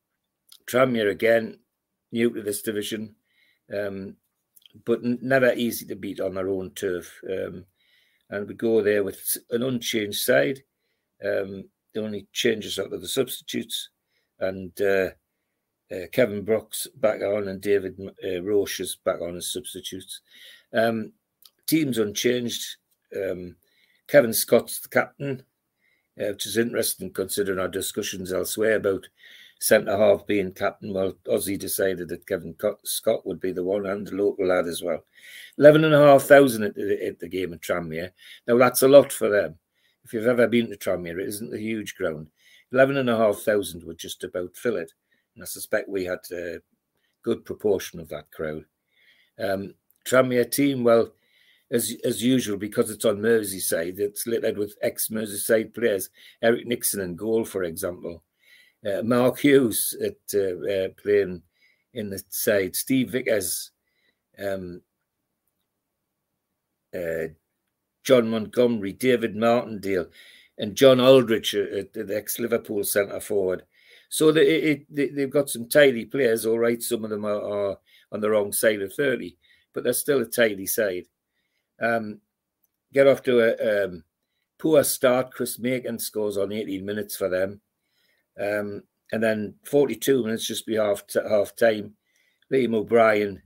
Tranmere 0.65 1.11
again, 1.11 1.59
new 2.11 2.29
to 2.31 2.41
this 2.41 2.61
division, 2.61 3.15
um, 3.73 4.15
but 4.85 5.03
never 5.03 5.53
easy 5.53 5.85
to 5.87 5.95
beat 5.95 6.19
on 6.19 6.35
their 6.35 6.47
own 6.47 6.71
turf. 6.71 7.19
Um, 7.29 7.65
and 8.29 8.47
we 8.47 8.53
go 8.53 8.81
there 8.81 9.03
with 9.03 9.37
an 9.49 9.63
unchanged 9.63 10.21
side. 10.21 10.59
Um, 11.23 11.65
the 11.93 12.01
only 12.01 12.27
changes 12.31 12.79
are 12.79 12.87
the 12.87 13.07
substitutes, 13.07 13.89
and 14.39 14.71
uh, 14.81 15.09
uh, 15.91 16.07
Kevin 16.13 16.45
Brooks 16.45 16.87
back 16.95 17.21
on 17.21 17.49
and 17.49 17.59
David 17.59 17.99
uh, 18.23 18.41
Roche 18.41 18.79
is 18.79 18.95
back 19.03 19.21
on 19.21 19.35
as 19.35 19.51
substitutes. 19.51 20.21
Um, 20.73 21.11
teams 21.67 21.97
unchanged. 21.97 22.77
Um, 23.13 23.57
Kevin 24.11 24.33
Scott's 24.33 24.81
the 24.81 24.89
captain, 24.89 25.41
uh, 26.19 26.27
which 26.31 26.45
is 26.45 26.57
interesting 26.57 27.11
considering 27.11 27.59
our 27.59 27.69
discussions 27.69 28.33
elsewhere 28.33 28.75
about 28.75 29.07
centre 29.61 29.97
half 29.97 30.27
being 30.27 30.51
captain. 30.51 30.93
Well, 30.93 31.13
Ossie 31.27 31.57
decided 31.57 32.09
that 32.09 32.27
Kevin 32.27 32.53
Scott 32.83 33.25
would 33.25 33.39
be 33.39 33.53
the 33.53 33.63
one 33.63 33.85
and 33.85 34.05
the 34.05 34.15
local 34.15 34.47
lad 34.47 34.67
as 34.67 34.83
well. 34.83 35.05
11,500 35.57 36.77
at, 36.77 37.01
at 37.07 37.19
the 37.19 37.29
game 37.29 37.53
at 37.53 37.61
Tranmere. 37.61 38.11
Now, 38.47 38.57
that's 38.57 38.81
a 38.81 38.89
lot 38.89 39.13
for 39.13 39.29
them. 39.29 39.55
If 40.03 40.11
you've 40.11 40.27
ever 40.27 40.45
been 40.45 40.69
to 40.71 40.75
Tranmere, 40.75 41.21
it 41.21 41.29
isn't 41.29 41.53
a 41.53 41.57
huge 41.57 41.95
ground. 41.95 42.27
11,500 42.73 43.85
would 43.85 43.97
just 43.97 44.25
about 44.25 44.57
fill 44.57 44.75
it. 44.75 44.91
And 45.35 45.43
I 45.43 45.45
suspect 45.45 45.87
we 45.87 46.03
had 46.03 46.19
a 46.33 46.57
good 47.23 47.45
proportion 47.45 48.01
of 48.01 48.09
that 48.09 48.29
crowd. 48.31 48.65
Um, 49.39 49.75
Tranmere 50.05 50.51
team, 50.51 50.83
well, 50.83 51.13
as 51.71 51.95
as 52.03 52.23
usual, 52.23 52.57
because 52.57 52.89
it's 52.89 53.05
on 53.05 53.17
Merseyside, 53.17 53.99
it's 53.99 54.27
littered 54.27 54.57
with 54.57 54.75
ex 54.81 55.07
Merseyside 55.09 55.73
players. 55.73 56.09
Eric 56.41 56.67
Nixon 56.67 57.01
in 57.01 57.15
goal, 57.15 57.45
for 57.45 57.63
example. 57.63 58.23
Uh, 58.85 59.01
Mark 59.03 59.39
Hughes 59.39 59.95
at 60.03 60.17
uh, 60.33 60.59
uh, 60.67 60.87
playing 61.01 61.41
in 61.93 62.09
the 62.09 62.21
side. 62.29 62.75
Steve 62.75 63.11
Vickers, 63.11 63.71
um, 64.39 64.81
uh, 66.95 67.27
John 68.03 68.29
Montgomery, 68.29 68.93
David 68.93 69.35
Martindale, 69.35 70.07
and 70.57 70.75
John 70.75 70.99
Aldridge 70.99 71.55
at 71.55 71.93
the 71.93 72.15
ex 72.15 72.39
Liverpool 72.39 72.83
centre 72.83 73.19
forward. 73.19 73.63
So 74.09 74.31
they, 74.31 74.45
it, 74.45 74.85
they, 74.89 75.21
have 75.21 75.29
got 75.29 75.49
some 75.49 75.69
tidy 75.69 76.03
players, 76.05 76.45
all 76.45 76.59
right. 76.59 76.81
Some 76.83 77.05
of 77.05 77.09
them 77.09 77.23
are, 77.25 77.41
are 77.41 77.77
on 78.11 78.19
the 78.19 78.29
wrong 78.29 78.51
side 78.51 78.81
of 78.81 78.93
30, 78.93 79.37
but 79.73 79.85
they're 79.85 79.93
still 79.93 80.21
a 80.21 80.25
tidy 80.25 80.65
side. 80.65 81.05
Um, 81.81 82.19
get 82.93 83.07
off 83.07 83.23
to 83.23 83.39
a 83.39 83.85
um, 83.85 84.03
poor 84.59 84.83
start. 84.83 85.31
Chris 85.31 85.59
Malkin 85.59 86.00
scores 86.00 86.38
on 86.38 86.51
18 86.51 86.85
minutes 86.85 87.15
for 87.15 87.29
them. 87.29 87.61
Um, 88.39 88.83
and 89.11 89.21
then 89.21 89.55
42 89.65 90.23
minutes 90.23 90.47
just 90.47 90.65
be 90.65 90.75
half, 90.75 91.05
t- 91.07 91.19
half 91.27 91.55
time. 91.55 91.95
Liam 92.51 92.75
O'Brien 92.75 93.41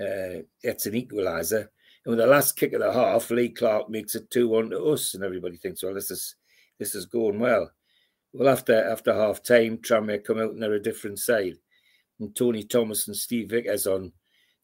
uh, 0.00 0.42
gets 0.62 0.86
an 0.86 0.92
equaliser. 0.92 1.68
And 2.04 2.10
with 2.10 2.18
the 2.18 2.26
last 2.26 2.56
kick 2.56 2.74
of 2.74 2.80
the 2.80 2.92
half, 2.92 3.30
Lee 3.30 3.48
Clark 3.48 3.88
makes 3.88 4.14
it 4.14 4.30
2 4.30 4.48
1 4.48 4.70
to 4.70 4.84
us. 4.84 5.14
And 5.14 5.24
everybody 5.24 5.56
thinks, 5.56 5.82
well, 5.82 5.94
this 5.94 6.10
is 6.10 6.36
this 6.78 6.94
is 6.94 7.06
going 7.06 7.38
well. 7.38 7.70
Well, 8.32 8.48
after 8.48 8.90
after 8.90 9.14
half 9.14 9.42
time, 9.42 9.78
Tranmere 9.78 10.24
come 10.24 10.38
out 10.38 10.52
and 10.52 10.62
they're 10.62 10.74
a 10.74 10.82
different 10.82 11.18
side. 11.18 11.56
And 12.20 12.34
Tony 12.36 12.62
Thomas 12.64 13.06
and 13.06 13.16
Steve 13.16 13.50
Vickers 13.50 13.86
on 13.86 14.12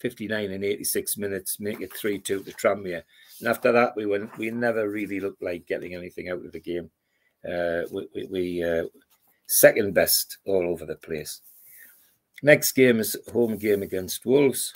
59 0.00 0.50
and 0.50 0.64
86 0.64 1.18
minutes 1.18 1.60
make 1.60 1.80
it 1.80 1.96
3 1.96 2.18
2 2.18 2.42
to 2.42 2.52
Tranmere. 2.52 3.02
And 3.40 3.48
after 3.48 3.72
that, 3.72 3.94
we 3.96 4.06
went, 4.06 4.36
we 4.38 4.50
never 4.50 4.88
really 4.88 5.20
looked 5.20 5.42
like 5.42 5.66
getting 5.66 5.94
anything 5.94 6.28
out 6.28 6.44
of 6.44 6.52
the 6.52 6.60
game. 6.60 6.90
Uh, 7.46 7.82
we 7.90 8.08
we, 8.14 8.26
we 8.30 8.64
uh, 8.64 8.84
second 9.46 9.94
best 9.94 10.38
all 10.46 10.66
over 10.66 10.86
the 10.86 10.96
place. 10.96 11.40
Next 12.42 12.72
game 12.72 13.00
is 13.00 13.16
home 13.32 13.58
game 13.58 13.82
against 13.82 14.24
Wolves. 14.24 14.72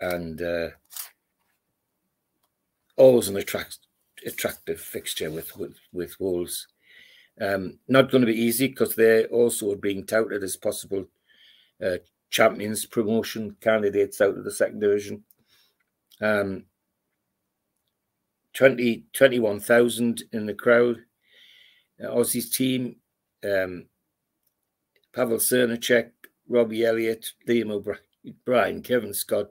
And 0.00 0.40
uh, 0.40 0.68
always 2.96 3.28
an 3.28 3.36
attract, 3.36 3.78
attractive 4.26 4.80
fixture 4.80 5.30
with, 5.30 5.56
with, 5.56 5.76
with 5.92 6.18
Wolves. 6.18 6.66
Um, 7.40 7.78
not 7.88 8.10
going 8.10 8.22
to 8.22 8.26
be 8.26 8.40
easy 8.40 8.68
because 8.68 8.94
they 8.94 9.24
also 9.26 9.74
being 9.74 10.06
touted 10.06 10.42
as 10.42 10.56
possible 10.56 11.06
uh, 11.84 11.96
champions 12.32 12.86
promotion 12.86 13.54
candidates 13.60 14.20
out 14.20 14.36
of 14.36 14.42
the 14.42 14.50
second 14.50 14.80
division. 14.80 15.22
Um, 16.20 16.64
20, 18.54 19.04
21,000 19.12 20.24
in 20.32 20.46
the 20.46 20.54
crowd. 20.54 20.96
Uh, 22.02 22.08
Ossie's 22.08 22.50
team, 22.50 22.96
um, 23.44 23.86
Pavel 25.14 25.36
Srnicek, 25.36 26.10
Robbie 26.48 26.84
Elliott, 26.84 27.32
Liam 27.46 27.70
O'Brien, 27.70 28.82
Kevin 28.82 29.14
Scott, 29.14 29.48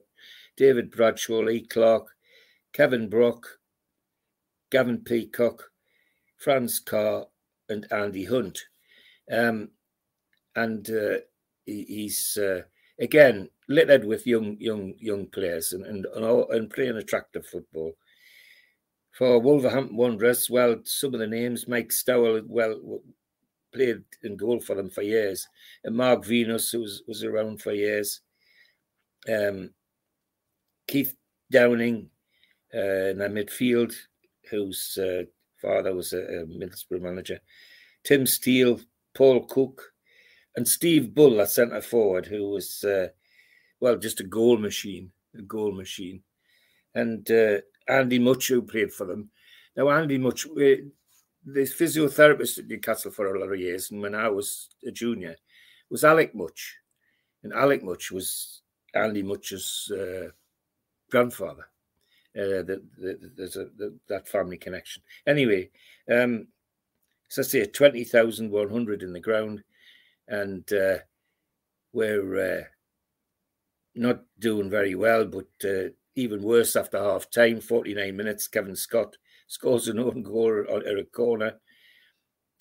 David 0.58 0.92
Bradshaw, 0.92 1.40
Lee 1.40 1.66
Clark, 1.66 2.08
Kevin 2.74 3.10
Brock, 3.10 3.60
Gavin 4.72 5.00
Peacock, 5.00 5.72
Franz 6.38 6.80
Carr, 6.80 7.28
and 7.70 7.86
Andy 7.92 8.26
Hunt. 8.26 8.60
Um, 9.32 9.70
and 10.56 10.90
uh, 10.90 11.18
he, 11.66 11.84
he's 11.88 12.38
uh, 12.38 12.62
again 13.00 13.50
littered 13.68 14.06
with 14.06 14.28
young, 14.28 14.58
young, 14.60 14.94
young 14.98 15.28
players 15.28 15.74
and 15.74 15.86
and, 15.86 16.06
and, 16.16 16.26
all, 16.26 16.50
and 16.52 16.70
playing 16.70 16.98
attractive 16.98 17.46
football. 17.46 17.94
For 19.12 19.40
Wolverhampton 19.40 19.98
Wanderers, 19.98 20.50
well, 20.50 20.78
some 20.84 21.14
of 21.14 21.20
the 21.20 21.28
names, 21.28 21.68
Mike 21.68 21.92
Stowell, 21.92 22.42
well, 22.48 23.02
played 23.74 24.04
in 24.24 24.38
goal 24.38 24.60
for 24.60 24.76
them 24.76 24.90
for 24.90 25.02
years, 25.02 25.48
and 25.84 25.96
Mark 25.96 26.26
Venus, 26.26 26.72
who 26.72 26.80
was, 26.80 27.04
was 27.08 27.24
around 27.24 27.62
for 27.62 27.74
years. 27.74 28.22
Um, 29.30 29.72
Keith 30.88 31.16
Downing 31.52 32.10
uh, 32.74 33.10
in 33.10 33.18
the 33.18 33.28
midfield, 33.28 33.94
whose 34.50 34.98
uh, 34.98 35.24
father 35.62 35.94
was 35.94 36.14
a, 36.14 36.20
a 36.20 36.46
Middlesbrough 36.46 37.02
manager. 37.02 37.40
Tim 38.04 38.26
Steele, 38.26 38.80
Paul 39.14 39.46
Cook, 39.46 39.94
and 40.56 40.68
Steve 40.68 41.14
Bull, 41.14 41.40
a 41.40 41.48
centre 41.48 41.82
forward, 41.82 42.26
who 42.26 42.50
was, 42.50 42.84
uh, 42.84 43.08
well, 43.80 43.98
just 43.98 44.20
a 44.20 44.26
goal 44.26 44.58
machine, 44.58 45.12
a 45.38 45.42
goal 45.42 45.72
machine. 45.72 46.22
And 46.94 47.30
uh, 47.32 47.58
Andy 47.88 48.20
Mutch, 48.20 48.50
who 48.50 48.62
played 48.62 48.92
for 48.92 49.06
them. 49.06 49.30
Now, 49.76 49.90
Andy 49.90 50.18
Mutch, 50.18 50.46
uh, 50.46 50.84
the 51.46 51.62
physiotherapist 51.62 52.60
at 52.60 52.68
Newcastle 52.68 53.12
for 53.12 53.34
a 53.34 53.40
lot 53.40 53.52
of 53.52 53.60
years, 53.60 53.92
and 53.92 54.02
when 54.02 54.14
I 54.14 54.28
was 54.28 54.70
a 54.86 54.92
junior, 54.92 55.36
was 55.90 56.04
Alec 56.04 56.36
Mutch. 56.36 56.78
And 57.44 57.54
Alec 57.54 57.84
Mutch 57.84 58.12
was 58.12 58.62
Andy 58.94 59.24
Mutch's 59.24 59.92
uh, 59.92 60.30
grandfather. 61.10 61.68
Uh, 62.38 62.64
the, 62.64 62.82
there's 63.36 63.58
a, 63.58 63.66
the, 63.78 63.94
that 64.08 64.28
family 64.28 64.58
connection. 64.58 65.02
Anyway, 65.28 65.70
um, 66.10 66.48
so 67.28 67.42
I 67.42 67.46
say 67.46 67.66
20,100 67.66 69.04
in 69.04 69.14
the 69.14 69.20
ground, 69.20 69.64
and 70.32 70.72
uh, 70.72 70.98
we're 71.92 72.60
uh, 72.60 72.64
not 73.96 74.22
doing 74.40 74.70
very 74.70 74.96
well, 74.96 75.26
but 75.26 75.50
uh, 75.70 75.90
even 76.16 76.42
worse 76.42 76.76
after 76.76 76.98
half 76.98 77.30
time, 77.30 77.60
49 77.60 78.16
minutes, 78.16 78.48
Kevin 78.48 78.76
Scott 78.76 79.18
scores 79.48 79.90
an 79.90 80.00
own 80.00 80.24
goal 80.24 80.64
at 80.70 80.98
a 80.98 81.04
corner. 81.04 81.60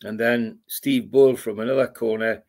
And 0.03 0.19
then 0.19 0.59
Steve 0.67 1.11
Bull 1.13 1.37
from 1.37 1.61
another 1.61 1.87
corner, 1.87 2.43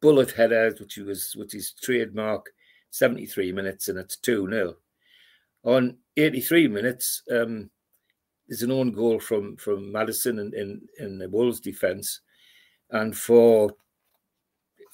bullet 0.00 0.32
header, 0.32 0.74
which 0.80 0.96
was 0.96 1.34
which 1.36 1.54
is 1.54 1.72
trademark, 1.72 2.50
73 2.90 3.52
minutes, 3.52 3.88
and 3.88 3.98
it's 3.98 4.16
2 4.16 4.48
0. 4.50 4.74
On 5.62 5.96
83 6.16 6.68
minutes, 6.68 7.22
um, 7.30 7.70
there's 8.48 8.62
an 8.62 8.72
own 8.72 8.90
goal 8.90 9.20
from 9.20 9.56
from 9.56 9.92
Maddison 9.92 10.38
in, 10.38 10.54
in, 10.54 10.80
in 10.98 11.18
the 11.18 11.28
Wolves 11.28 11.60
defence. 11.60 12.20
And 12.90 13.16
for 13.16 13.74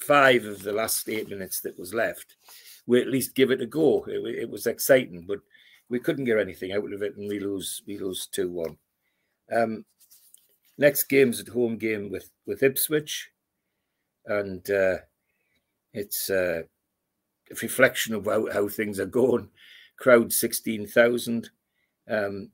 five 0.01 0.45
of 0.45 0.63
the 0.63 0.73
last 0.73 1.09
eight 1.09 1.29
minutes 1.29 1.61
that 1.61 1.79
was 1.79 1.95
left, 1.95 2.37
we 2.87 3.01
at 3.01 3.09
least 3.09 3.35
give 3.35 3.51
it 3.51 3.61
a 3.61 3.67
go. 3.67 4.05
It, 4.09 4.43
it 4.43 4.51
was 4.51 4.67
exciting, 4.67 5.25
but 5.27 5.41
we 5.89 5.99
couldn't 5.99 6.25
get 6.25 6.39
anything 6.39 6.73
out 6.73 6.93
of 6.93 7.03
it, 7.03 7.17
and 7.17 7.29
we 7.29 7.41
lose 7.41 7.83
we 7.87 7.99
lose 7.99 8.27
two 8.27 8.51
one. 8.51 8.77
Um, 9.53 9.85
next 10.79 11.05
game's 11.05 11.41
at 11.41 11.49
home 11.49 11.77
game 11.77 12.11
with 12.11 12.31
with 12.47 12.63
Ipswich, 12.63 13.31
and 14.27 14.69
uh, 14.71 14.99
it's 15.93 16.31
uh, 16.31 16.63
a 17.51 17.55
reflection 17.63 18.15
of 18.15 18.27
how, 18.27 18.51
how 18.53 18.69
things 18.69 19.01
are 19.01 19.07
going 19.07 19.49
crowd 20.01 20.33
16,000. 20.33 21.51
Um, 22.09 22.51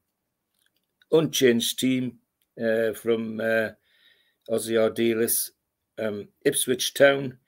unchanged 1.10 1.78
team 1.78 2.18
uh, 2.60 2.92
from 2.92 3.40
uh, 3.40 3.70
Ardiles. 4.50 5.52
Um, 5.98 6.28
Ipswich 6.44 6.94
Town, 6.94 7.38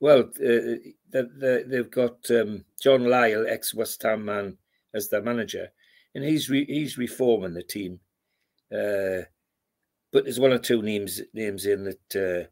well, 0.00 0.20
uh, 0.20 0.76
they, 1.10 1.62
they've 1.66 1.90
got 1.90 2.18
um, 2.30 2.64
John 2.80 3.02
Lyall, 3.02 3.48
ex 3.48 3.74
West 3.74 4.02
Ham 4.02 4.24
man, 4.24 4.58
as 4.94 5.08
their 5.08 5.22
manager, 5.22 5.68
and 6.14 6.24
he's 6.24 6.50
re, 6.50 6.64
he's 6.66 6.98
reforming 6.98 7.54
the 7.54 7.62
team. 7.62 8.00
Uh, 8.72 9.22
but 10.12 10.24
there's 10.24 10.40
one 10.40 10.52
or 10.52 10.58
two 10.58 10.82
names 10.82 11.20
names 11.34 11.66
in 11.66 11.84
that 11.84 12.50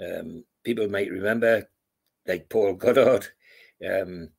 uh, 0.00 0.04
um, 0.04 0.44
people 0.64 0.88
might 0.88 1.10
remember, 1.10 1.68
like 2.26 2.48
Paul 2.48 2.74
Goddard, 2.74 3.26
um, 3.88 4.30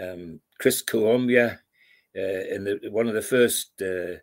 um, 0.00 0.40
Chris 0.58 0.82
Kiwomya, 0.82 1.58
uh, 2.16 2.54
and 2.54 2.66
the, 2.66 2.80
one 2.90 3.08
of 3.08 3.14
the 3.14 3.22
first 3.22 3.82
uh, 3.82 4.14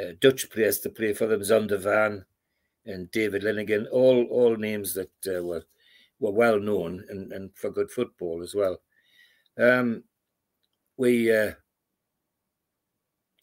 uh, 0.00 0.12
Dutch 0.20 0.50
players 0.50 0.80
to 0.80 0.90
play 0.90 1.12
for 1.12 1.26
them, 1.26 1.40
Zondervan 1.40 2.24
and 2.86 3.10
David 3.10 3.42
Linighan, 3.42 3.86
all 3.90 4.24
all 4.30 4.56
names 4.56 4.94
that 4.94 5.10
uh, 5.26 5.42
were 5.42 5.64
were 6.18 6.32
well 6.32 6.58
known 6.58 7.04
and, 7.08 7.32
and 7.32 7.50
for 7.56 7.70
good 7.70 7.90
football 7.90 8.42
as 8.42 8.54
well. 8.54 8.80
Um, 9.58 10.04
we 10.96 11.34
uh, 11.34 11.52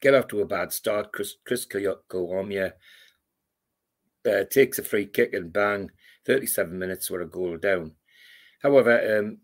get 0.02 0.14
off 0.14 0.28
to 0.28 0.42
a 0.42 0.46
bad 0.46 0.72
start. 0.72 1.12
Chris, 1.12 1.36
Chris 1.46 1.66
Kiwomya 1.66 2.74
uh, 4.28 4.44
takes 4.50 4.80
a 4.80 4.84
free 4.84 5.06
kick 5.06 5.34
and 5.34 5.52
bang, 5.52 5.90
37 6.26 6.78
minutes, 6.78 7.10
we're 7.10 7.22
a 7.22 7.28
goal 7.28 7.58
down. 7.58 7.94
However, 8.62 9.20
um, 9.20 9.38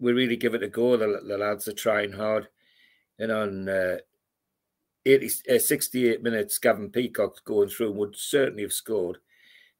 we 0.00 0.12
really 0.12 0.36
give 0.36 0.54
it 0.54 0.62
a 0.62 0.68
go. 0.68 0.96
The, 0.96 1.22
the 1.26 1.38
lads 1.38 1.68
are 1.68 1.72
trying 1.72 2.12
hard. 2.12 2.48
And 3.18 3.30
on 3.30 3.68
uh, 3.68 3.98
80, 5.06 5.54
uh, 5.54 5.58
68 5.58 6.22
minutes, 6.22 6.58
Gavin 6.58 6.90
Peacock 6.90 7.44
going 7.44 7.68
through 7.68 7.92
would 7.92 8.16
certainly 8.16 8.62
have 8.62 8.72
scored, 8.72 9.18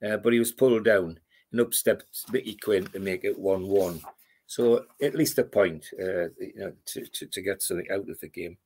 uh, 0.07 0.17
but 0.17 0.33
he 0.33 0.39
was 0.39 0.53
pulled 0.53 0.85
down 0.85 1.19
and 1.53 1.61
up 1.61 1.75
stepped 1.75 2.33
Mickey 2.33 2.57
Quinn 2.57 2.87
to 2.87 2.99
make 2.99 3.25
it 3.25 3.39
1 3.39 3.67
1. 3.67 4.01
So 4.47 4.85
at 5.03 5.15
least 5.15 5.39
a 5.39 5.45
point 5.45 5.87
uh, 5.99 6.29
you 6.39 6.53
know, 6.57 6.73
to, 6.87 7.07
to, 7.07 7.27
to, 7.27 7.43
get 7.43 7.63
something 7.63 7.87
out 7.91 8.09
of 8.09 8.21
the 8.21 8.29
game. 8.29 8.59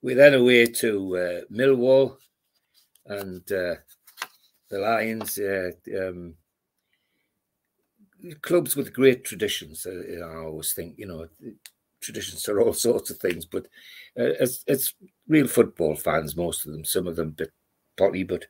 We 0.00 0.14
then 0.14 0.34
away 0.34 0.66
to 0.66 1.16
uh, 1.16 1.40
Millwall 1.52 2.16
and 3.06 3.42
uh, 3.52 3.76
the 4.70 4.78
Lions. 4.78 5.38
Um, 5.94 6.34
clubs 8.42 8.76
with 8.76 8.92
great 8.92 9.24
traditions. 9.24 9.86
Uh, 9.86 10.24
I 10.24 10.36
always 10.36 10.72
think, 10.72 10.98
you 10.98 11.06
know, 11.06 11.28
traditions 12.00 12.48
are 12.48 12.60
all 12.60 12.72
sorts 12.74 13.10
of 13.10 13.18
things, 13.18 13.44
but 13.44 13.66
uh, 14.18 14.34
it's, 14.40 14.64
it's 14.66 14.94
real 15.26 15.48
football 15.48 15.94
fans, 15.94 16.36
most 16.36 16.66
of 16.66 16.72
them, 16.72 16.84
some 16.84 17.06
of 17.06 17.16
them 17.16 17.28
a 17.28 17.32
bit 17.32 17.52
potty, 17.96 18.24
but 18.24 18.46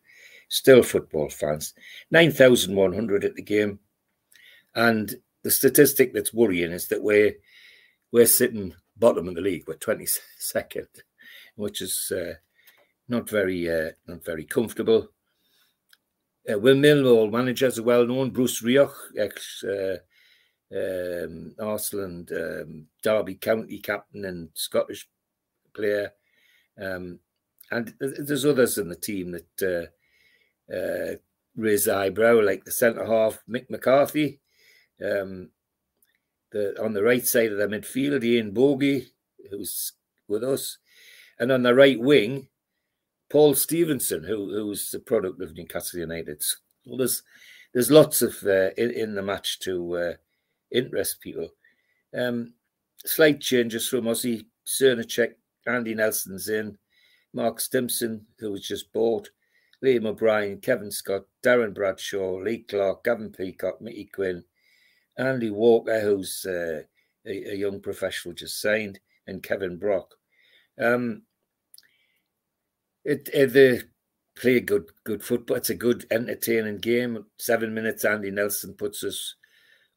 still 0.48 0.82
football 0.82 1.28
fans. 1.28 1.74
9,100 2.10 3.24
at 3.24 3.34
the 3.34 3.42
game. 3.42 3.78
And 4.74 5.14
the 5.42 5.50
statistic 5.50 6.12
that's 6.12 6.34
worrying 6.34 6.72
is 6.72 6.88
that 6.88 7.02
we're, 7.02 7.34
we're 8.12 8.26
sitting 8.26 8.74
bottom 8.96 9.28
of 9.28 9.34
the 9.34 9.40
league, 9.40 9.64
we're 9.66 9.74
22nd, 9.74 10.86
which 11.56 11.80
is 11.80 12.12
uh, 12.14 12.34
not 13.08 13.28
very 13.28 13.70
uh, 13.70 13.90
not 14.06 14.24
very 14.24 14.44
comfortable. 14.44 15.08
Uh, 16.50 16.58
Will 16.58 16.76
Millwall 16.76 17.30
managers 17.30 17.78
are 17.78 17.84
well 17.84 18.06
known. 18.06 18.30
Bruce 18.30 18.62
Rioch, 18.62 18.94
ex 19.16 19.64
uh, 19.64 19.98
um, 20.74 21.54
Arsenal 21.58 22.04
and 22.04 22.32
um, 22.32 22.86
Derby 23.02 23.34
County 23.34 23.78
captain 23.78 24.24
and 24.24 24.48
Scottish 24.54 25.08
player. 25.74 26.12
Um, 26.80 27.18
and 27.70 27.94
there's 28.00 28.46
others 28.46 28.78
in 28.78 28.88
the 28.88 28.96
team 28.96 29.32
that 29.32 29.90
uh, 30.72 31.16
eyebrow, 31.90 32.40
like 32.40 32.64
the 32.64 32.72
centre 32.72 33.04
half, 33.04 33.38
Mick 33.48 33.68
McCarthy. 33.70 34.40
Um, 35.04 35.50
the 36.50 36.82
on 36.82 36.92
the 36.92 37.02
right 37.02 37.26
side 37.26 37.52
of 37.52 37.58
the 37.58 37.66
midfield, 37.66 38.24
Ian 38.24 38.52
Bogie, 38.52 39.08
who's 39.50 39.92
with 40.28 40.42
us, 40.42 40.78
and 41.38 41.52
on 41.52 41.62
the 41.62 41.74
right 41.74 42.00
wing, 42.00 42.48
Paul 43.30 43.54
Stephenson, 43.54 44.24
who 44.24 44.50
who's 44.50 44.90
the 44.90 45.00
product 45.00 45.40
of 45.42 45.54
Newcastle 45.54 46.00
United. 46.00 46.42
So 46.42 46.96
there's 46.96 47.22
there's 47.74 47.90
lots 47.90 48.22
of 48.22 48.36
uh, 48.44 48.70
in, 48.76 48.90
in 48.92 49.14
the 49.14 49.22
match 49.22 49.60
to 49.60 49.96
uh, 49.96 50.12
interest 50.70 51.20
people. 51.20 51.48
Um, 52.16 52.54
slight 53.04 53.40
changes 53.40 53.88
from 53.88 54.04
Ossie 54.04 54.46
Srnicek, 54.66 55.34
Andy 55.66 55.94
Nelson's 55.94 56.48
in, 56.48 56.78
Mark 57.34 57.60
Stimson, 57.60 58.26
who 58.38 58.52
was 58.52 58.66
just 58.66 58.92
bought, 58.92 59.28
Liam 59.84 60.06
O'Brien, 60.06 60.60
Kevin 60.60 60.90
Scott, 60.90 61.24
Darren 61.42 61.74
Bradshaw, 61.74 62.38
Lee 62.42 62.64
Clark, 62.68 63.04
Gavin 63.04 63.30
Peacock, 63.30 63.80
Mickey 63.80 64.06
Quinn, 64.12 64.42
Andy 65.16 65.50
Walker, 65.50 66.00
who's 66.00 66.44
uh, 66.46 66.82
a, 67.26 67.52
a, 67.52 67.54
young 67.54 67.80
professional 67.80 68.34
just 68.34 68.60
signed, 68.60 68.98
and 69.26 69.42
Kevin 69.42 69.76
Brock. 69.76 70.14
Um, 70.80 71.22
it, 73.04 73.28
it, 73.32 73.52
they 73.52 73.80
play 74.36 74.60
good 74.60 74.90
good 75.04 75.22
football. 75.22 75.56
It's 75.56 75.70
a 75.70 75.74
good 75.74 76.06
entertaining 76.10 76.78
game. 76.78 77.24
Seven 77.38 77.74
minutes, 77.74 78.04
Andy 78.04 78.30
Nelson 78.30 78.74
puts 78.74 79.04
us 79.04 79.34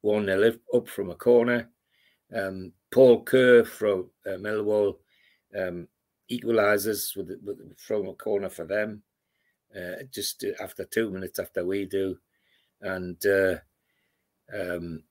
one 0.02 0.26
0 0.26 0.54
up 0.74 0.88
from 0.88 1.10
a 1.10 1.16
corner. 1.16 1.70
Um, 2.36 2.74
Paul 2.92 3.24
Kerr 3.24 3.64
from 3.64 4.10
uh, 4.26 4.32
Millwall 4.32 4.98
um, 5.58 5.88
equalises 6.32 7.16
with, 7.16 7.32
with, 7.44 7.60
from 7.80 8.08
a 8.08 8.14
corner 8.14 8.50
for 8.50 8.66
them. 8.66 9.04
Uh, 9.76 10.04
just 10.12 10.44
after 10.60 10.84
two 10.84 11.10
minutes 11.10 11.40
after 11.40 11.66
we 11.66 11.86
do, 11.86 12.18
and 12.82 13.26
uh, 13.26 13.56
um, 14.54 15.02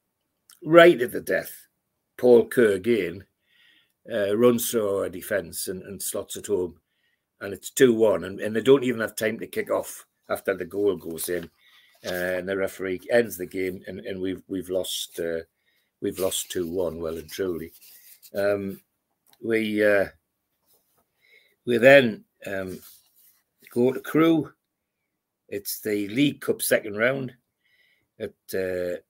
right 0.63 1.01
at 1.01 1.13
the 1.13 1.21
death, 1.23 1.67
Paul 2.19 2.45
Kerr 2.47 2.73
again 2.73 3.25
uh, 4.13 4.37
runs 4.37 4.71
through 4.71 4.99
our 4.99 5.09
defence 5.09 5.67
and, 5.67 5.83
and, 5.85 6.03
slots 6.03 6.37
it 6.37 6.49
home, 6.49 6.79
and 7.41 7.55
it's 7.55 7.71
two 7.71 7.95
one, 7.95 8.25
and, 8.25 8.39
and, 8.39 8.55
they 8.55 8.61
don't 8.61 8.85
even 8.85 9.01
have 9.01 9.17
time 9.17 9.39
to 9.39 9.47
kick 9.47 9.71
off 9.71 10.05
after 10.29 10.55
the 10.55 10.67
goal 10.67 10.95
goes 10.95 11.31
in, 11.31 11.45
uh, 12.05 12.37
and 12.37 12.47
the 12.47 12.55
referee 12.55 13.01
ends 13.11 13.39
the 13.39 13.47
game, 13.47 13.83
and, 13.87 14.01
and 14.01 14.21
we've 14.21 14.43
we've 14.47 14.69
lost 14.69 15.19
uh, 15.21 15.41
we've 16.03 16.19
lost 16.19 16.51
two 16.51 16.69
one, 16.69 17.01
well 17.01 17.17
and 17.17 17.31
truly. 17.31 17.73
Um, 18.35 18.79
we 19.43 19.83
we 21.65 21.79
then 21.79 22.25
um, 22.47 22.79
go 23.73 23.93
to 23.93 24.01
Crewe. 24.01 24.53
It's 25.49 25.81
the 25.81 26.09
League 26.09 26.41
Cup 26.41 26.63
second 26.63 26.97
round. 26.97 27.33
It, 28.19 28.35
uh, 28.55 29.01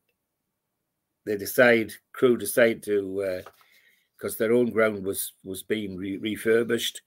they 1.27 1.37
decide, 1.37 1.93
Crewe 2.13 2.37
decide 2.37 2.83
to, 2.85 3.43
because 4.17 4.35
uh, 4.35 4.39
their 4.39 4.53
own 4.53 4.71
ground 4.71 5.05
was 5.05 5.33
was 5.45 5.63
being 5.63 5.97
re- 5.97 6.17
refurbished, 6.17 7.03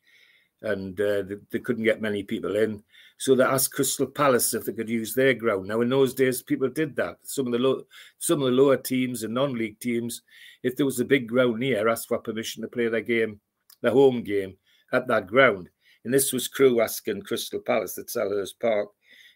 and 0.61 0.99
uh, 0.99 1.23
they, 1.23 1.35
they, 1.51 1.59
couldn't 1.59 1.83
get 1.83 2.01
many 2.01 2.23
people 2.23 2.55
in. 2.55 2.83
So 3.17 3.35
they 3.35 3.43
asked 3.43 3.73
Crystal 3.73 4.05
Palace 4.05 4.53
if 4.53 4.65
they 4.65 4.73
could 4.73 4.89
use 4.89 5.13
their 5.13 5.33
ground. 5.33 5.67
Now, 5.67 5.81
in 5.81 5.89
those 5.89 6.13
days, 6.13 6.43
people 6.43 6.69
did 6.69 6.95
that. 6.97 7.17
Some 7.23 7.47
of 7.47 7.53
the 7.53 7.59
low, 7.59 7.83
some 8.19 8.41
of 8.41 8.45
the 8.45 8.61
lower 8.61 8.77
teams 8.77 9.23
and 9.23 9.33
non-league 9.33 9.79
teams, 9.79 10.21
if 10.61 10.75
there 10.75 10.85
was 10.85 10.99
a 10.99 11.05
big 11.05 11.27
ground 11.27 11.59
near, 11.59 11.87
asked 11.87 12.07
for 12.07 12.19
permission 12.19 12.61
to 12.61 12.67
play 12.67 12.87
their 12.87 13.01
game, 13.01 13.39
their 13.81 13.91
home 13.91 14.23
game, 14.23 14.57
at 14.91 15.07
that 15.07 15.27
ground. 15.27 15.69
And 16.05 16.13
this 16.13 16.33
was 16.33 16.47
Crewe 16.47 16.81
asking 16.81 17.21
Crystal 17.21 17.59
Palace 17.59 17.97
at 17.97 18.07
Selhurst 18.07 18.59
Park, 18.61 18.89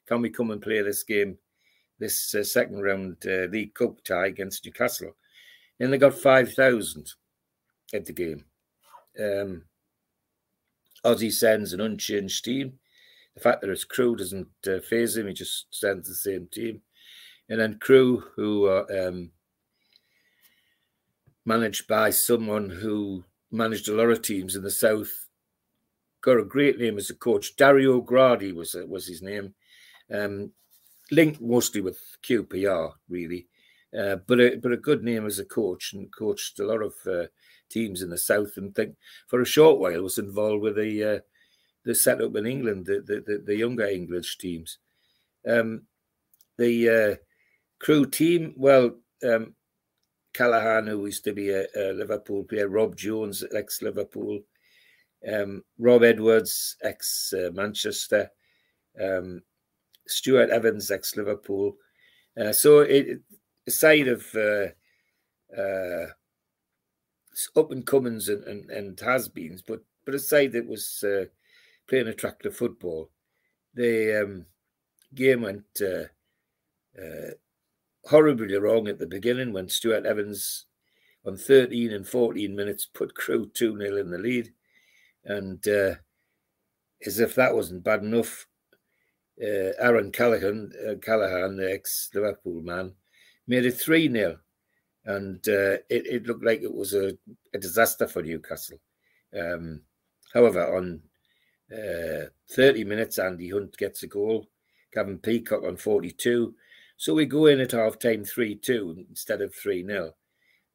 can 0.07 0.21
we 0.21 0.29
come 0.29 0.51
and 0.51 0.61
play 0.61 0.81
this 0.81 1.03
game, 1.03 1.37
this 1.99 2.33
uh, 2.33 2.43
second 2.43 2.81
round 2.81 3.17
uh, 3.25 3.47
League 3.51 3.73
Cup 3.73 4.03
tie 4.03 4.27
against 4.27 4.65
Newcastle? 4.65 5.15
And 5.79 5.91
they 5.91 5.97
got 5.97 6.13
5,000 6.13 7.13
at 7.93 8.05
the 8.05 8.13
game. 8.13 8.45
Um, 9.19 9.63
sends 11.29 11.73
an 11.73 11.81
unchanged 11.81 12.43
team. 12.43 12.79
The 13.35 13.41
fact 13.41 13.61
that 13.61 13.69
it's 13.69 13.83
Crewe 13.83 14.15
doesn't 14.15 14.47
uh, 14.67 14.79
phase 14.79 15.15
him, 15.15 15.27
he 15.27 15.33
just 15.33 15.67
sends 15.71 16.07
the 16.07 16.15
same 16.15 16.47
team. 16.51 16.81
And 17.49 17.59
then 17.59 17.79
Crewe, 17.79 18.23
who 18.35 18.65
are 18.65 19.07
um, 19.07 19.31
managed 21.45 21.87
by 21.87 22.09
someone 22.09 22.69
who 22.69 23.23
managed 23.51 23.87
a 23.87 23.93
lot 23.93 24.09
of 24.09 24.21
teams 24.21 24.55
in 24.55 24.63
the 24.63 24.71
south 24.71 25.26
got 26.27 26.39
a 26.39 26.43
great 26.43 26.77
name 26.77 26.97
as 26.97 27.09
a 27.09 27.15
coach. 27.15 27.55
Dario 27.55 28.01
Gradi 28.01 28.53
was 28.53 28.75
was 28.87 29.07
his 29.07 29.21
name. 29.21 29.53
Um, 30.13 30.51
linked 31.09 31.39
mostly 31.39 31.79
with 31.79 31.99
QPR, 32.21 32.91
really, 33.07 33.47
uh, 33.97 34.17
but 34.27 34.39
a, 34.41 34.57
but 34.57 34.73
a 34.73 34.77
good 34.77 35.03
name 35.03 35.25
as 35.25 35.39
a 35.39 35.45
coach 35.45 35.93
and 35.93 36.13
coached 36.13 36.59
a 36.59 36.65
lot 36.65 36.81
of 36.81 36.93
uh, 37.09 37.27
teams 37.69 38.01
in 38.01 38.09
the 38.09 38.17
south. 38.17 38.57
And 38.57 38.75
think 38.75 38.95
for 39.27 39.41
a 39.41 39.45
short 39.45 39.79
while 39.79 40.01
was 40.03 40.17
involved 40.17 40.63
with 40.63 40.75
the 40.75 41.03
uh, 41.03 41.19
the 41.85 41.95
setup 41.95 42.35
in 42.35 42.45
England, 42.45 42.87
the, 42.87 43.01
the 43.05 43.43
the, 43.45 43.55
younger 43.55 43.87
English 43.87 44.37
teams. 44.37 44.79
Um, 45.47 45.83
the 46.57 46.89
uh, 46.89 47.15
Crewe 47.79 48.07
team, 48.07 48.53
well, 48.57 48.97
um, 49.23 49.55
Callaghan, 50.33 50.87
who 50.87 51.05
used 51.05 51.23
to 51.23 51.31
be 51.31 51.51
a, 51.51 51.67
a 51.77 51.93
Liverpool 51.93 52.43
player, 52.43 52.67
Rob 52.67 52.97
Jones, 52.97 53.45
ex 53.55 53.81
Liverpool, 53.81 54.41
um, 55.31 55.63
Rob 55.77 56.03
Edwards, 56.03 56.77
ex 56.83 57.33
uh, 57.33 57.49
Manchester, 57.53 58.29
um, 59.01 59.41
Stuart 60.07 60.49
Evans, 60.49 60.91
ex 60.91 61.15
Liverpool. 61.17 61.77
Uh, 62.39 62.53
so 62.53 62.79
it, 62.79 63.19
side 63.67 64.07
of 64.07 64.25
uh, 64.35 64.67
uh, 65.59 66.07
up 67.55 67.71
and 67.71 67.85
comings 67.85 68.29
and, 68.29 68.43
and, 68.45 68.69
and 68.69 68.99
has 68.99 69.27
beens, 69.27 69.61
but 69.61 69.81
but 70.05 70.15
a 70.15 70.19
side 70.19 70.53
that 70.53 70.67
was 70.67 71.03
uh, 71.03 71.25
playing 71.89 72.07
attractive 72.07 72.55
football. 72.55 73.09
The 73.73 74.23
um, 74.23 74.45
game 75.13 75.41
went 75.41 75.65
uh, 75.81 76.05
horribly 78.05 78.55
wrong 78.55 78.87
at 78.87 78.99
the 78.99 79.05
beginning 79.05 79.51
when 79.51 79.67
Stuart 79.67 80.05
Evans 80.05 80.65
on 81.25 81.35
13 81.35 81.91
and 81.91 82.07
14 82.07 82.55
minutes 82.55 82.85
put 82.85 83.15
Crewe 83.15 83.51
2 83.53 83.77
0 83.77 83.97
in 83.97 84.09
the 84.09 84.17
lead. 84.17 84.53
And 85.27 85.65
uh, 85.67 85.95
as 87.05 87.19
if 87.19 87.35
that 87.35 87.53
wasn't 87.53 87.83
bad 87.83 88.01
enough, 88.01 88.47
uh, 89.41 89.73
Aaron 89.79 90.11
Callaghan, 90.11 90.71
uh, 90.87 90.95
Callaghan, 90.95 91.57
the 91.57 91.71
ex 91.71 92.09
Liverpool 92.13 92.61
man, 92.61 92.93
made 93.45 93.65
it 93.65 93.77
3 93.77 94.11
0. 94.11 94.37
And 95.05 95.47
uh, 95.47 95.79
it, 95.89 96.07
it, 96.07 96.27
looked 96.27 96.43
like 96.43 96.61
it 96.61 96.73
was 96.73 96.93
a, 96.93 97.17
a 97.53 97.59
disaster 97.59 98.07
for 98.07 98.23
Newcastle. 98.23 98.79
Um, 99.37 99.81
however, 100.33 100.75
on 100.75 101.01
uh, 101.71 102.25
30 102.51 102.83
minutes, 102.83 103.19
Andy 103.19 103.49
Hunt 103.49 103.77
gets 103.77 104.03
a 104.03 104.07
goal, 104.07 104.47
Gavin 104.93 105.19
Peacock 105.19 105.63
on 105.63 105.77
42. 105.77 106.53
So 106.97 107.13
we 107.13 107.25
go 107.25 107.45
in 107.45 107.59
at 107.59 107.71
half 107.71 107.99
time 107.99 108.25
3 108.25 108.55
2 108.55 109.05
instead 109.09 109.41
of 109.41 109.53
3 109.53 109.85
0. 109.85 110.13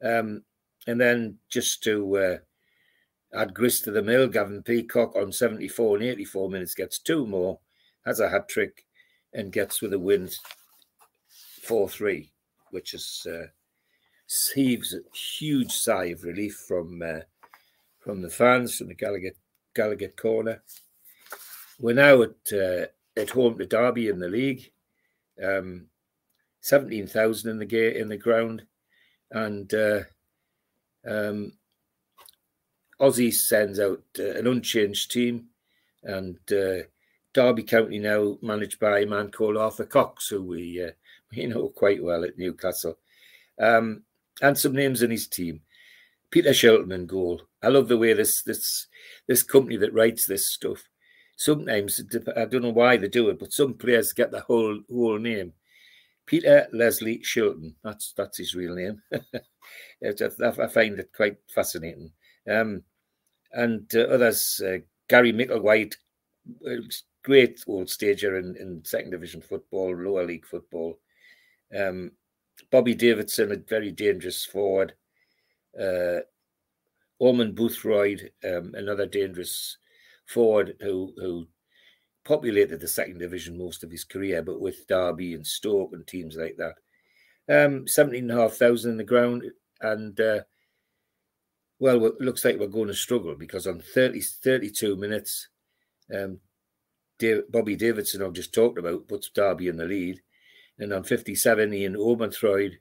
Um, 0.03 0.45
and 0.87 1.01
then 1.01 1.39
just 1.49 1.83
to 1.85 2.17
uh, 2.17 2.37
add 3.35 3.55
grist 3.55 3.85
to 3.85 3.91
the 3.91 4.03
mill. 4.03 4.29
Gavin 4.29 4.63
Peacock 4.63 5.17
on 5.17 5.33
74 5.33 5.97
and 5.97 6.05
84 6.07 6.51
minutes 6.51 6.75
gets 6.75 6.99
two 6.99 7.27
more, 7.27 7.59
has 8.05 8.21
a 8.21 8.29
hat 8.29 8.49
trick, 8.49 8.85
and 9.33 9.53
gets 9.53 9.81
with 9.81 9.93
a 9.93 9.99
win 9.99 10.29
4 11.63 11.89
3, 11.89 12.31
which 12.71 12.95
is 12.95 13.27
uh, 13.31 13.47
heaves 14.55 14.95
a 14.95 15.17
huge 15.17 15.73
sigh 15.73 16.07
of 16.07 16.25
relief 16.25 16.65
from 16.67 17.03
uh, 17.03 17.21
from 18.01 18.23
the 18.23 18.31
fans 18.31 18.77
from 18.77 18.89
the 18.89 18.95
Gallagher, 18.95 19.33
Gallowgate 19.75 20.17
corner. 20.17 20.63
We're 21.79 21.95
now 21.95 22.23
at 22.23 22.53
uh, 22.53 22.87
at 23.17 23.31
home 23.31 23.59
to 23.59 23.67
Derby 23.67 24.09
in 24.09 24.19
the 24.19 24.29
league. 24.29 24.71
Um, 25.43 25.87
17,000 26.63 27.51
in 27.51 27.59
the 27.59 27.67
gate 27.67 27.97
in 27.97 28.09
the 28.09 28.17
ground 28.17 28.63
and 29.33 29.73
uh, 29.75 30.01
um, 31.07 31.53
Ossie 33.03 33.35
sends 33.35 33.81
out 33.81 34.03
uh, 34.19 34.31
an 34.31 34.47
unchanged 34.47 35.11
team, 35.11 35.47
and 36.05 36.39
uh, 36.53 36.85
Derby 37.35 37.65
County 37.65 37.99
now 37.99 38.39
managed 38.43 38.79
by 38.79 39.01
a 39.01 39.07
man 39.07 39.33
called 39.33 39.57
Arthur 39.57 39.85
Cox, 39.85 40.29
who 40.29 40.43
we 40.43 40.85
uh, 40.85 40.91
we 41.37 41.47
know 41.47 41.69
quite 41.69 42.03
well 42.03 42.25
at 42.25 42.39
Newcastle, 42.39 42.99
um, 43.59 44.05
and 44.41 44.57
some 44.57 44.73
names 44.73 45.03
in 45.03 45.11
his 45.11 45.27
team. 45.27 45.61
Peter 46.31 46.51
Shilton 46.51 46.93
in 46.93 47.07
goal. 47.07 47.43
I 47.63 47.69
love 47.69 47.89
the 47.89 47.99
way 47.99 48.13
this 48.13 48.43
this 48.45 48.87
this 49.27 49.43
company 49.43 49.77
that 49.79 49.93
writes 49.93 50.27
this 50.27 50.53
stuff. 50.53 50.85
Sometimes 51.37 52.01
I 52.37 52.45
don't 52.45 52.63
know 52.63 52.71
why 52.71 52.97
they 52.97 53.09
do 53.09 53.29
it, 53.31 53.39
but 53.41 53.53
some 53.53 53.75
players 53.75 54.13
get 54.13 54.31
the 54.31 54.41
whole 54.41 54.81
whole 54.89 55.19
name. 55.19 55.55
Peter 56.25 56.69
Leslie 56.73 57.19
Shilton. 57.19 57.75
That's 57.83 58.13
that's 58.17 58.39
his 58.39 58.55
real 58.55 58.77
name. 58.77 59.03
I 59.13 60.67
find 60.69 60.99
it 61.01 61.11
quite 61.15 61.39
fascinating. 61.53 62.13
Um, 62.49 62.83
and 63.53 63.91
uh, 63.95 64.01
others, 64.03 64.61
uh, 64.65 64.79
Gary 65.09 65.33
Micklewhite, 65.33 65.95
great 67.23 67.63
old 67.67 67.89
stager 67.89 68.39
in, 68.39 68.57
in 68.57 68.85
second 68.85 69.11
division 69.11 69.41
football, 69.41 69.95
lower 69.95 70.25
league 70.25 70.47
football. 70.47 70.99
Um, 71.77 72.13
Bobby 72.71 72.95
Davison, 72.95 73.53
a 73.53 73.57
very 73.57 73.91
dangerous 73.91 74.45
forward. 74.45 74.95
Uh, 75.79 76.21
Ormond 77.19 77.55
Boothroyd, 77.55 78.31
um, 78.45 78.75
another 78.75 79.07
dangerous 79.07 79.79
forward 80.27 80.75
who 80.81 81.13
who 81.17 81.47
populated 82.25 82.81
the 82.81 82.89
second 82.89 83.19
division 83.19 83.59
most 83.59 83.83
of 83.85 83.91
his 83.91 84.05
career, 84.05 84.43
but 84.43 84.61
with 84.61 84.87
Derby 84.87 85.35
and 85.35 85.47
Stoke 85.47 85.93
and 85.93 86.07
teams 86.07 86.37
like 86.37 86.57
that. 86.57 86.75
Um, 87.49 87.87
17,500 87.87 88.89
in 88.89 88.97
the 88.97 89.05
ground. 89.05 89.45
And, 89.81 90.19
uh, 90.21 90.41
well, 91.83 92.07
it 92.07 92.21
looks 92.21 92.45
like 92.45 92.61
we're 92.61 92.69
going 92.69 92.87
to 92.87 92.95
struggle 92.95 93.35
because 93.35 93.67
on 93.67 93.81
30, 93.81 94.21
32 94.21 94.95
minutes, 94.95 95.49
um, 96.15 96.39
Dave, 97.19 97.43
Bobby 97.51 97.75
Davison, 97.75 98.23
I've 98.23 98.35
just 98.35 98.55
talked 98.55 98.79
about, 98.79 99.09
puts 99.09 99.31
Derby 99.31 99.67
in 99.67 99.79
the 99.79 99.85
lead. 99.85 100.21
And 100.79 100.93
on 100.93 101.03
57, 101.03 101.75
Ian 101.75 101.97
Ormondroyd, 101.97 102.75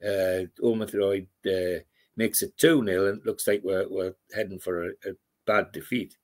uh, 0.00 0.46
Ormondroyd 0.62 1.26
uh, 1.44 1.82
makes 2.16 2.40
it 2.42 2.56
2 2.56 2.84
0, 2.84 3.06
and 3.06 3.18
it 3.18 3.26
looks 3.26 3.48
like 3.48 3.62
we're, 3.64 3.88
we're 3.88 4.14
heading 4.32 4.60
for 4.60 4.84
a, 4.84 4.88
a 5.06 5.12
bad 5.44 5.72
defeat. 5.72 6.16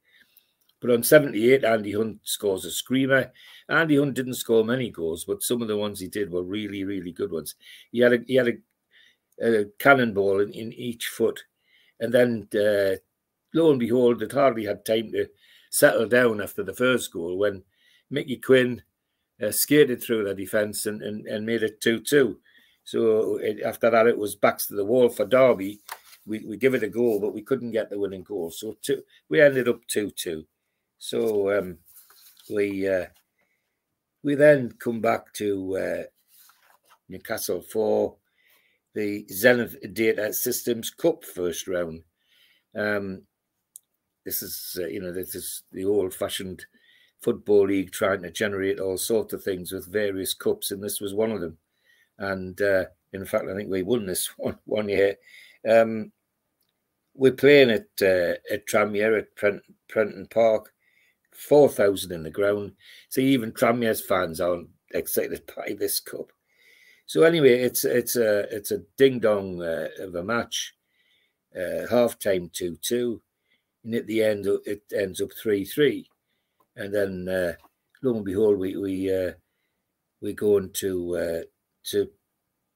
But 0.81 0.91
on 0.91 1.03
78, 1.03 1.65
Andy 1.65 1.91
Hunt 1.91 2.21
scores 2.23 2.65
a 2.65 2.71
screamer. 2.71 3.33
Andy 3.69 3.97
Hunt 3.97 4.15
didn't 4.15 4.35
score 4.35 4.65
many 4.65 4.91
goals, 4.91 5.25
but 5.25 5.43
some 5.43 5.61
of 5.61 5.67
the 5.67 5.77
ones 5.77 5.99
he 5.99 6.07
did 6.07 6.31
were 6.31 6.45
really, 6.45 6.85
really 6.85 7.11
good 7.11 7.33
ones. 7.33 7.57
He 7.91 7.99
had 7.99 8.13
a 8.13 8.19
he 8.29 8.37
had 8.37 8.47
a, 9.43 9.63
a 9.63 9.65
cannonball 9.81 10.39
in, 10.39 10.53
in 10.53 10.73
each 10.73 11.09
foot, 11.09 11.43
and 12.01 12.13
then 12.13 12.49
uh, 12.55 12.97
lo 13.55 13.71
and 13.71 13.81
behold, 13.81 14.23
it 14.23 14.33
hardly 14.33 14.65
had 14.65 14.85
time 14.85 15.13
to 15.13 15.27
settle 15.71 16.07
down 16.07 16.41
after 16.41 16.63
the 16.63 16.75
first 16.75 17.13
goal 17.13 17.37
when 17.39 17.63
Mickey 18.11 18.37
Quinn 18.37 18.83
uh, 19.43 19.51
skated 19.51 20.03
through 20.03 20.25
the 20.25 20.35
defence 20.35 20.87
and, 20.87 21.03
and, 21.03 21.27
and 21.27 21.45
made 21.45 21.63
it 21.63 21.81
2 21.81 22.01
2. 22.01 22.39
So 22.85 23.37
it, 23.39 23.61
after 23.63 23.91
that, 23.91 24.07
it 24.07 24.17
was 24.17 24.37
backs 24.37 24.67
to 24.67 24.75
the 24.75 24.85
wall 24.85 25.09
for 25.09 25.27
Derby. 25.27 25.81
We, 26.25 26.41
we 26.41 26.57
give 26.57 26.75
it 26.75 26.83
a 26.83 26.89
goal, 26.89 27.21
but 27.21 27.35
we 27.35 27.43
couldn't 27.43 27.73
get 27.73 27.91
the 27.91 27.99
winning 27.99 28.23
goal. 28.23 28.51
So 28.51 28.77
two, 28.83 29.03
we 29.29 29.41
ended 29.41 29.69
up 29.69 29.81
2 29.89 30.11
2. 30.11 30.45
So 30.99 31.59
um, 31.59 31.79
we 32.53 32.89
uh, 32.89 33.07
we 34.23 34.35
then 34.35 34.73
come 34.79 35.01
back 35.01 35.33
to 35.35 35.77
uh, 35.77 36.03
Newcastle 37.09 37.63
for 37.63 38.17
the 38.97 39.27
Zenith 39.31 39.77
Data 39.93 40.33
Systems 40.33 40.91
Cup 40.91 41.23
first 41.23 41.69
round. 41.69 42.03
Um, 42.75 43.23
this 44.25 44.43
is 44.43 44.79
uh, 44.81 44.87
you 44.87 45.01
know 45.01 45.13
this 45.13 45.35
is 45.35 45.63
the 45.71 45.85
old-fashioned 45.85 46.65
football 47.21 47.67
league 47.67 47.93
trying 47.93 48.23
to 48.23 48.31
generate 48.31 48.81
all 48.81 48.97
sorts 48.97 49.35
of 49.35 49.45
things 49.45 49.71
with 49.71 49.93
various 49.93 50.33
cups, 50.33 50.71
and 50.71 50.83
this 50.83 51.01
was 51.01 51.15
one 51.15 51.31
of 51.31 51.43
them. 51.43 51.59
And 52.19 52.61
uh, 52.61 52.87
in 53.13 53.27
fact, 53.27 53.45
I 53.49 53.55
think 53.55 53.71
we 53.71 53.83
won 53.83 54.07
this 54.07 54.31
one 54.39 54.59
one 54.65 54.89
year. 54.89 55.17
Um, 55.69 56.11
we're 57.15 57.33
playing 57.33 57.71
at 57.71 57.89
uh, 58.01 58.41
at 58.51 58.67
Tranmere 58.67 59.19
at 59.19 59.37
Prent, 59.37 59.61
Prenton 59.89 60.27
Park, 60.31 60.73
4,000 61.33 62.13
in 62.13 62.23
the 62.23 62.31
ground. 62.31 62.73
So 63.11 63.21
even 63.21 63.53
Tranmere's 63.53 64.01
fans 64.01 64.41
aren't 64.41 64.71
excited 64.95 65.43
by 65.57 65.77
this 65.79 66.01
cup. 66.01 66.33
So 67.07 67.23
anyway, 67.23 67.61
it's 67.61 67.85
it's 67.85 68.17
a 68.17 68.41
it's 68.55 68.73
a 68.73 68.83
ding 68.99 69.21
dong 69.21 69.63
uh, 69.63 69.89
of 70.01 70.15
a 70.17 70.25
match. 70.25 70.75
Uh, 71.57 71.87
half 71.89 72.19
time 72.19 72.51
two 72.53 72.77
two, 72.83 73.23
and 73.85 73.95
at 73.95 74.07
the 74.07 74.23
end 74.23 74.47
it 74.67 74.83
ends 74.95 75.21
up 75.21 75.31
three 75.33 75.65
three, 75.65 76.09
and 76.75 76.93
then 76.93 77.29
uh, 77.29 77.53
lo 78.03 78.17
and 78.17 78.25
behold 78.25 78.59
we 78.59 78.77
we 78.77 79.13
uh, 79.15 79.33
we 80.21 80.33
go 80.33 80.59
into 80.59 81.17
uh, 81.17 81.43
to 81.85 82.11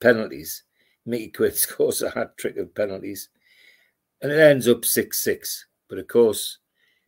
penalties. 0.01 0.63
Mickey 1.05 1.29
Quinn 1.29 1.53
scores 1.55 2.03
a 2.03 2.11
hat 2.11 2.37
trick 2.39 2.57
of 2.57 2.75
penalties, 2.75 3.29
and 4.23 4.31
it 4.31 4.39
ends 4.39 4.69
up 4.69 4.85
six 4.85 5.21
six. 5.21 5.67
But 5.89 5.99
of 5.99 6.07
course, 6.07 6.59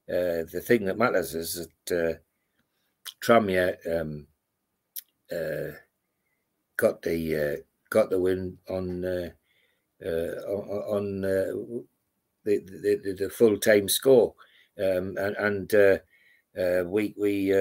uh, 0.09 0.43
the 0.53 0.63
thing 0.65 0.85
that 0.87 0.99
matters 0.99 1.37
is 1.37 1.69
that 1.87 1.97
uh, 1.97 2.19
Tranmere 3.25 3.77
um, 4.01 4.27
uh, 5.31 5.77
got 6.83 7.01
the 7.03 7.19
uh, 7.37 7.57
got 7.91 8.11
the 8.11 8.19
win 8.19 8.59
on 8.69 9.05
uh, 9.05 9.31
uh, 10.05 10.35
on 10.97 11.21
the, 11.21 11.85
the, 12.45 13.17
the 13.17 13.31
full 13.31 13.57
time 13.57 13.89
score, 13.89 14.35
um, 14.81 15.17
and, 15.17 15.37
and 15.37 16.91
we 16.91 17.15
we 17.17 17.55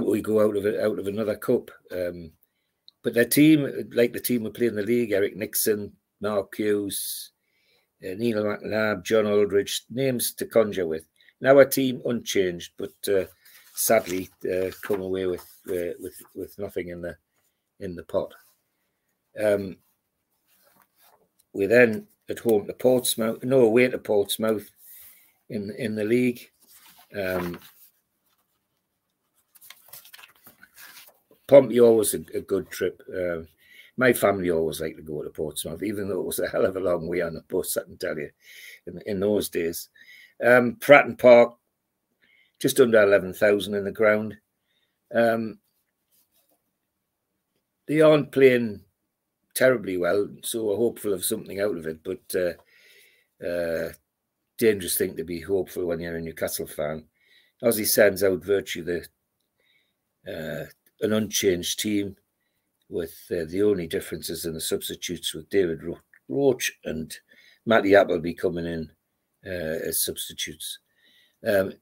we 0.00 0.22
go 0.22 0.40
out 0.40 0.56
of 0.56 0.64
out 0.64 0.98
of 1.00 1.08
another 1.08 1.36
cup. 1.36 1.72
Um, 1.90 2.30
but 3.02 3.14
their 3.14 3.24
team, 3.24 3.88
like 3.92 4.12
the 4.12 4.20
team 4.20 4.44
we 4.44 4.50
play 4.50 4.66
in 4.68 4.76
the 4.76 4.82
league, 4.82 5.12
Eric 5.12 5.36
Nixon, 5.36 5.92
Mark 6.20 6.54
Hughes, 6.56 7.32
uh, 8.04 8.14
Neil 8.16 8.44
McNab, 8.44 9.04
John 9.04 9.26
Aldridge, 9.26 9.84
names 9.90 10.32
to 10.34 10.46
conjure 10.46 10.86
with. 10.86 11.04
Now 11.40 11.56
our 11.58 11.64
team 11.64 12.00
unchanged, 12.04 12.72
but 12.76 12.94
uh, 13.08 13.24
sadly 13.78 14.28
uh, 14.52 14.70
come 14.82 15.00
away 15.00 15.26
with 15.26 15.46
uh, 15.68 15.94
with 16.00 16.20
with 16.34 16.58
nothing 16.58 16.88
in 16.88 17.00
the 17.00 17.16
in 17.80 17.94
the 17.94 18.02
pot. 18.02 18.34
Um, 19.42 19.76
we 21.52 21.66
then 21.66 22.08
at 22.28 22.40
home 22.40 22.66
to 22.66 22.72
Portsmouth, 22.72 23.44
no 23.44 23.60
away 23.60 23.88
to 23.88 23.98
Portsmouth 23.98 24.70
in 25.48 25.70
in 25.78 25.94
the 25.94 26.04
league. 26.04 26.50
Um, 27.16 27.58
Pompey 31.46 31.80
always 31.80 32.14
a, 32.14 32.18
a 32.34 32.40
good 32.40 32.68
trip. 32.68 33.00
Uh, 33.08 33.44
my 33.96 34.12
family 34.12 34.50
always 34.50 34.80
liked 34.80 34.96
to 34.96 35.02
go 35.02 35.22
to 35.22 35.30
Portsmouth, 35.30 35.82
even 35.82 36.08
though 36.08 36.20
it 36.20 36.26
was 36.26 36.40
a 36.40 36.48
hell 36.48 36.66
of 36.66 36.76
a 36.76 36.80
long 36.80 37.08
way 37.08 37.22
on 37.22 37.34
the 37.34 37.42
bus, 37.48 37.76
I 37.76 37.84
can 37.84 37.96
tell 37.96 38.18
you, 38.18 38.30
in, 38.86 39.00
in 39.06 39.20
those 39.20 39.48
days. 39.48 39.88
Um, 40.44 40.76
Fratton 40.76 41.18
Park, 41.18 41.56
just 42.60 42.80
under 42.80 43.02
11,000 43.02 43.74
in 43.74 43.84
the 43.84 43.92
ground. 43.92 44.36
Um, 45.14 45.58
they 47.86 48.00
aren't 48.00 48.32
playing 48.32 48.82
terribly 49.54 49.96
well, 49.96 50.28
so 50.42 50.64
we're 50.64 50.76
hopeful 50.76 51.12
of 51.12 51.24
something 51.24 51.60
out 51.60 51.76
of 51.76 51.86
it, 51.86 52.00
but 52.04 52.34
uh, 52.34 53.46
uh, 53.46 53.92
dangerous 54.58 54.96
thing 54.96 55.16
to 55.16 55.24
be 55.24 55.40
hopeful 55.40 55.86
when 55.86 56.00
you're 56.00 56.16
a 56.16 56.20
Newcastle 56.20 56.66
fan. 56.66 57.04
Ossie 57.62 57.86
sends 57.86 58.22
out 58.22 58.44
virtue 58.44 58.84
the 58.84 59.06
uh, 60.28 60.66
an 61.00 61.12
unchanged 61.12 61.80
team 61.80 62.16
with 62.88 63.14
uh, 63.30 63.44
the 63.48 63.62
only 63.62 63.86
differences 63.86 64.44
in 64.44 64.54
the 64.54 64.60
substitutes 64.60 65.34
with 65.34 65.48
David 65.48 65.82
Ro- 65.82 65.98
Roche 66.28 66.72
and 66.84 67.16
Matty 67.66 67.94
Appleby 67.94 68.34
coming 68.34 68.66
in 68.66 68.90
uh, 69.46 69.78
as 69.86 70.02
substitutes. 70.02 70.78
Um, 71.46 71.72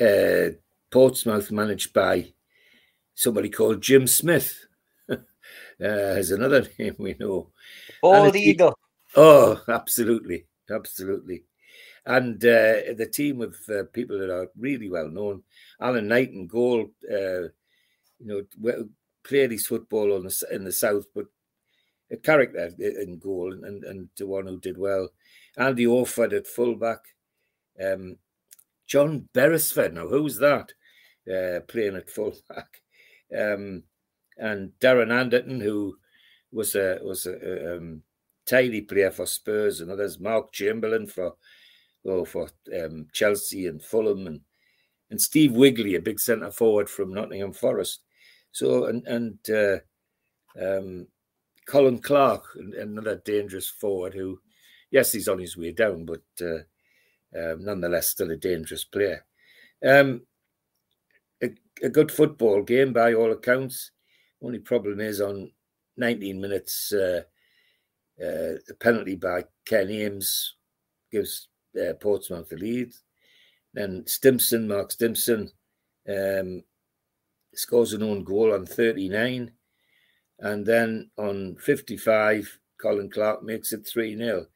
uh, 0.00 0.50
Portsmouth 0.90 1.50
managed 1.50 1.92
by 1.92 2.32
somebody 3.14 3.50
called 3.50 3.82
Jim 3.82 4.06
Smith. 4.06 4.66
uh, 5.10 5.16
another 5.80 6.66
name 6.78 6.96
we 6.98 7.16
know. 7.18 7.50
Bald 8.02 8.36
Eagle. 8.36 8.78
Oh, 9.16 9.62
absolutely, 9.68 10.46
absolutely. 10.70 11.44
And 12.06 12.36
uh, 12.44 12.94
the 12.96 13.10
team 13.12 13.42
of 13.42 13.56
uh, 13.68 13.84
people 13.92 14.18
that 14.18 14.30
are 14.30 14.48
really 14.56 14.88
well 14.88 15.08
known. 15.08 15.42
Alan 15.80 16.08
Knight 16.08 16.30
and 16.30 16.48
goal, 16.48 16.90
uh, 17.10 17.48
you 18.18 18.46
know, 18.60 18.88
played 19.24 19.50
his 19.50 19.66
football 19.66 20.14
on 20.14 20.24
the, 20.24 20.46
in 20.50 20.64
the 20.64 20.72
south, 20.72 21.04
but 21.14 21.26
a 22.10 22.16
character 22.16 22.70
in 22.78 23.18
goal 23.18 23.52
and, 23.52 23.84
and 23.84 24.08
the 24.16 24.26
one 24.26 24.46
who 24.46 24.58
did 24.58 24.78
well. 24.78 25.10
Andy 25.56 25.86
Awford 25.86 26.32
at 26.32 26.46
fullback. 26.46 27.00
Um, 27.82 28.16
John 28.88 29.28
Beresford, 29.32 29.94
now 29.94 30.08
who's 30.08 30.38
that? 30.38 30.72
Uh, 31.30 31.60
playing 31.68 31.96
at 31.96 32.10
fullback. 32.10 32.82
Um, 33.36 33.84
and 34.38 34.72
Darren 34.80 35.12
Anderton, 35.12 35.60
who 35.60 35.96
was 36.50 36.74
a 36.74 36.98
was 37.02 37.26
a, 37.26 37.76
um, 37.76 38.02
tidy 38.46 38.80
player 38.80 39.10
for 39.10 39.26
Spurs 39.26 39.80
and 39.80 39.90
others. 39.90 40.18
Mark 40.18 40.52
Chamberlain 40.52 41.06
for 41.06 41.34
oh 42.06 42.24
for 42.24 42.48
um, 42.82 43.06
Chelsea 43.12 43.66
and 43.66 43.82
Fulham 43.82 44.26
and 44.26 44.40
and 45.10 45.20
Steve 45.20 45.52
Wigley, 45.52 45.94
a 45.94 46.00
big 46.00 46.20
centre 46.20 46.50
forward 46.50 46.88
from 46.88 47.12
Nottingham 47.12 47.52
Forest. 47.52 48.00
So 48.52 48.86
and 48.86 49.06
and 49.06 49.38
uh, 49.50 49.78
um, 50.60 51.06
Colin 51.66 51.98
Clarke, 51.98 52.46
another 52.78 53.20
dangerous 53.24 53.68
forward 53.68 54.14
who, 54.14 54.40
yes, 54.90 55.12
he's 55.12 55.28
on 55.28 55.38
his 55.38 55.56
way 55.56 55.72
down, 55.72 56.06
but 56.06 56.22
uh, 56.40 56.62
uh, 57.36 57.54
nonetheless 57.58 58.08
still 58.08 58.30
a 58.30 58.36
dangerous 58.36 58.84
player. 58.84 59.24
Um, 59.84 60.22
a, 61.42 61.50
a, 61.82 61.88
good 61.88 62.10
football 62.10 62.62
game 62.62 62.92
by 62.92 63.14
all 63.14 63.32
accounts. 63.32 63.92
Only 64.42 64.58
problem 64.58 65.00
is 65.00 65.20
on 65.20 65.52
19 65.96 66.40
minutes, 66.40 66.92
uh, 66.92 67.22
uh, 68.24 68.54
penalty 68.80 69.16
by 69.16 69.44
Ken 69.64 69.90
Ames 69.90 70.54
gives 71.12 71.48
uh, 71.80 71.94
Portsmouth 71.94 72.48
the 72.48 72.56
lead. 72.56 72.92
Then 73.74 74.04
Stimson, 74.06 74.66
Mark 74.66 74.90
Stimson, 74.90 75.50
um, 76.08 76.62
scores 77.54 77.92
an 77.92 78.02
own 78.02 78.24
goal 78.24 78.54
on 78.54 78.66
39. 78.66 79.52
And 80.40 80.66
then 80.66 81.10
on 81.18 81.56
55, 81.56 82.58
Colin 82.80 83.10
Clarke 83.10 83.42
makes 83.42 83.72
it 83.72 83.86
3 83.86 84.16
0. 84.16 84.46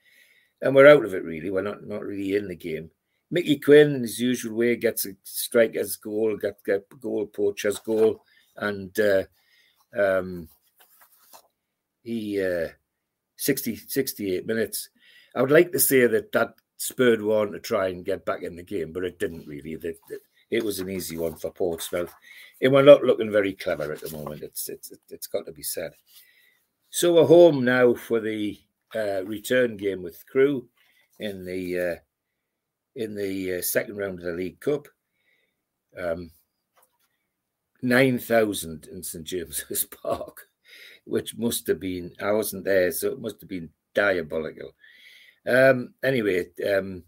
And 0.62 0.74
we're 0.74 0.88
out 0.88 1.04
of 1.04 1.12
it, 1.12 1.24
really. 1.24 1.50
We're 1.50 1.62
not, 1.62 1.86
not 1.86 2.02
really 2.02 2.36
in 2.36 2.48
the 2.48 2.56
game. 2.56 2.90
Mickey 3.30 3.58
Quinn, 3.58 3.96
in 3.96 4.02
his 4.02 4.20
usual 4.20 4.56
way, 4.56 4.76
gets 4.76 5.04
a 5.06 5.10
striker's 5.24 5.96
goal, 5.96 6.36
get, 6.36 6.62
get 6.64 6.88
goal, 7.00 7.26
poacher's 7.26 7.78
goal. 7.78 8.22
And 8.56 8.96
uh, 8.98 9.24
um, 9.98 10.48
he, 12.02 12.40
uh, 12.40 12.68
60, 13.36 13.76
68 13.76 14.46
minutes. 14.46 14.88
I 15.34 15.40
would 15.40 15.50
like 15.50 15.72
to 15.72 15.80
say 15.80 16.06
that 16.06 16.32
that 16.32 16.54
spurred 16.76 17.22
one 17.22 17.52
to 17.52 17.58
try 17.58 17.88
and 17.88 18.04
get 18.04 18.24
back 18.24 18.42
in 18.42 18.56
the 18.56 18.62
game, 18.62 18.92
but 18.92 19.04
it 19.04 19.18
didn't 19.18 19.46
really. 19.46 19.72
It, 19.72 19.84
it, 19.84 20.20
it 20.50 20.64
was 20.64 20.78
an 20.78 20.90
easy 20.90 21.16
one 21.16 21.36
for 21.36 21.50
Portsmouth. 21.50 22.14
And 22.60 22.72
we're 22.72 22.82
not 22.82 23.02
looking 23.02 23.32
very 23.32 23.54
clever 23.54 23.92
at 23.92 24.00
the 24.00 24.16
moment. 24.16 24.42
It's 24.42 24.68
it's 24.68 24.92
it's 25.08 25.26
got 25.26 25.46
to 25.46 25.52
be 25.52 25.62
said. 25.62 25.92
So 26.90 27.14
we're 27.14 27.26
home 27.26 27.64
now 27.64 27.94
for 27.94 28.20
the 28.20 28.60
uh, 28.94 29.24
return 29.24 29.76
game 29.76 30.02
with 30.02 30.24
Crewe 30.26 30.68
in 31.18 31.44
the 31.44 31.78
uh, 31.78 31.96
in 32.94 33.14
the 33.14 33.56
uh, 33.58 33.62
second 33.62 33.96
round 33.96 34.18
of 34.18 34.24
the 34.24 34.32
League 34.32 34.60
Cup. 34.60 34.88
Um, 35.98 36.30
Nine 37.84 38.20
thousand 38.20 38.86
in 38.92 39.02
St 39.02 39.24
James's 39.24 39.84
Park, 40.02 40.46
which 41.04 41.36
must 41.36 41.66
have 41.66 41.80
been 41.80 42.12
I 42.22 42.30
wasn't 42.30 42.64
there, 42.64 42.92
so 42.92 43.08
it 43.10 43.20
must 43.20 43.40
have 43.40 43.48
been 43.48 43.70
diabolical. 43.92 44.72
Um, 45.44 45.94
anyway, 46.04 46.46
um, 46.64 47.02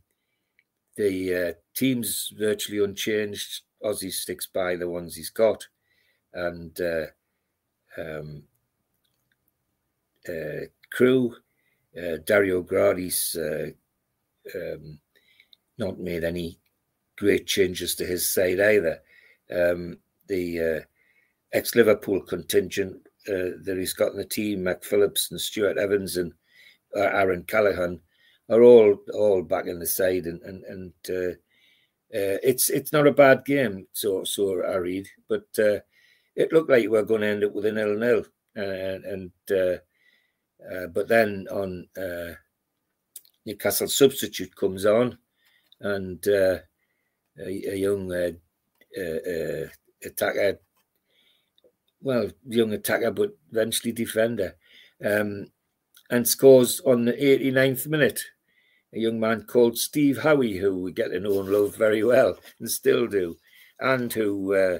the 0.97 1.35
uh, 1.35 1.53
team's 1.77 2.33
virtually 2.37 2.83
unchanged. 2.83 3.62
Ossie 3.85 4.11
sticks 4.11 4.49
by 4.49 4.75
the 4.75 4.88
ones 4.88 5.14
he's 5.14 5.31
got, 5.31 5.64
and 6.33 6.79
uh, 6.81 7.07
um, 7.97 8.42
uh, 10.29 10.66
Crewe. 10.90 11.37
Uh, 11.96 12.18
Dario 12.24 12.62
Gradi's 12.62 13.37
uh, 13.37 13.70
um, 14.54 14.98
not 15.78 15.98
made 15.98 16.24
any 16.24 16.59
great 17.16 17.46
changes 17.46 17.94
to 17.96 18.04
his 18.04 18.33
side 18.33 18.61
either. 18.61 19.00
Um, 19.50 19.98
the 20.26 20.61
uh, 20.61 20.80
ex-Liverpool 21.52 22.22
contingent 22.22 22.96
uh, 23.28 23.57
that 23.62 23.76
he's 23.78 23.92
got 23.92 24.12
in 24.12 24.18
the 24.18 24.24
team, 24.24 24.64
Mac 24.64 24.83
Phillips 24.83 25.30
and 25.30 25.40
Stuart 25.40 25.78
Evans 25.78 26.16
and 26.16 26.33
Aaron 26.96 27.44
Callaghan, 27.44 28.00
are 28.50 28.62
all 28.62 28.98
all 29.14 29.42
back 29.42 29.66
in 29.66 29.78
the 29.78 29.87
side, 29.87 30.26
and 30.26 30.42
and 30.42 30.64
and 30.64 30.92
uh, 31.09 31.33
uh, 32.14 32.38
it's 32.42 32.68
it's 32.68 32.92
not 32.92 33.07
a 33.07 33.12
bad 33.12 33.44
game. 33.44 33.87
So 33.92 34.24
so 34.24 34.62
I 34.62 34.76
read, 34.76 35.07
but 35.28 35.46
uh, 35.59 35.78
it 36.37 36.52
looked 36.52 36.70
like 36.70 36.88
we 36.88 36.98
are 36.98 37.04
going 37.04 37.22
to 37.22 37.26
end 37.28 37.44
up 37.44 37.52
with 37.52 37.66
a 37.66 37.72
nil 37.72 37.96
nil, 37.96 38.24
and 38.54 39.04
and 39.04 39.30
uh, 40.70 40.74
uh, 40.74 40.87
but 40.88 41.09
then 41.09 41.46
on 41.50 41.87
uh, 41.96 42.35
Newcastle 43.46 43.88
substitute 43.88 44.55
comes 44.57 44.87
on, 44.87 45.18
and 45.81 46.24
a, 46.27 46.62
a, 47.38 47.77
young 47.77 48.11
attacker, 50.05 50.59
well, 52.00 52.31
young 52.46 52.72
attacker, 52.72 53.11
but 53.11 53.37
eventually 53.50 53.92
defender. 53.92 54.57
Um, 55.05 55.46
and 56.11 56.29
scores 56.29 56.81
on 56.81 57.07
the 57.07 57.12
89th 57.12 57.87
minute 57.87 58.22
a 58.94 58.98
young 58.98 59.18
man 59.18 59.42
called 59.42 59.77
Steve 59.77 60.18
Howie, 60.18 60.57
who 60.57 60.83
we 60.83 60.92
get 60.92 61.09
to 61.09 61.20
know 61.20 61.40
and 61.40 61.48
love 61.48 61.77
very 61.77 62.05
well 62.05 62.38
and 62.61 62.70
still 62.70 63.07
do, 63.07 63.37
and 63.81 64.12
who 64.12 64.55
uh, 64.55 64.79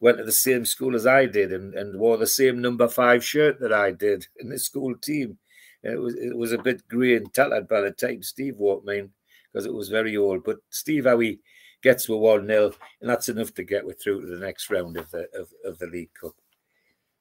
went 0.00 0.18
to 0.18 0.24
the 0.24 0.32
same 0.32 0.64
school 0.64 0.94
as 0.94 1.06
I 1.06 1.26
did 1.26 1.52
and, 1.52 1.74
and 1.74 1.98
wore 1.98 2.16
the 2.16 2.26
same 2.26 2.60
number 2.60 2.88
five 2.88 3.24
shirt 3.24 3.60
that 3.60 3.72
I 3.72 3.92
did 3.92 4.26
in 4.36 4.48
the 4.48 4.58
school 4.58 4.94
team. 4.96 5.38
It 5.82 6.00
was 6.00 6.14
it 6.14 6.36
was 6.36 6.52
a 6.52 6.58
bit 6.58 6.86
grey 6.88 7.16
and 7.16 7.32
tattered 7.32 7.68
by 7.68 7.80
the 7.80 7.92
time 7.92 8.22
Steve 8.22 8.56
walked 8.56 8.88
in 8.90 9.10
because 9.52 9.66
it 9.66 9.74
was 9.74 9.88
very 9.88 10.16
old. 10.16 10.42
But 10.44 10.58
Steve 10.70 11.04
Howie 11.04 11.40
gets 11.82 12.08
with 12.08 12.18
one 12.18 12.46
0 12.46 12.72
and 13.00 13.08
that's 13.08 13.28
enough 13.28 13.54
to 13.54 13.62
get 13.62 13.86
with 13.86 14.02
through 14.02 14.22
to 14.22 14.26
the 14.26 14.44
next 14.44 14.70
round 14.70 14.96
of 14.96 15.10
the 15.10 15.28
of, 15.38 15.48
of 15.64 15.78
the 15.78 15.86
League 15.86 16.10
Cup. 16.20 16.34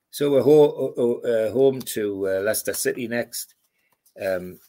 So 0.09 0.31
we're 0.31 0.41
ho- 0.41 1.21
uh, 1.25 1.51
home 1.51 1.81
to 1.81 2.29
uh, 2.29 2.39
Leicester 2.39 2.73
City 2.73 3.07
next. 3.07 3.53
Um, 4.19 4.59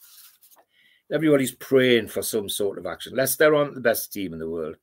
everybody's 1.11 1.55
praying 1.55 2.09
for 2.09 2.21
some 2.21 2.49
sort 2.49 2.79
of 2.79 2.87
action. 2.87 3.15
Leicester 3.15 3.55
aren't 3.55 3.75
the 3.75 3.81
best 3.81 4.13
team 4.13 4.33
in 4.33 4.41
the 4.41 4.51
world, 4.51 4.77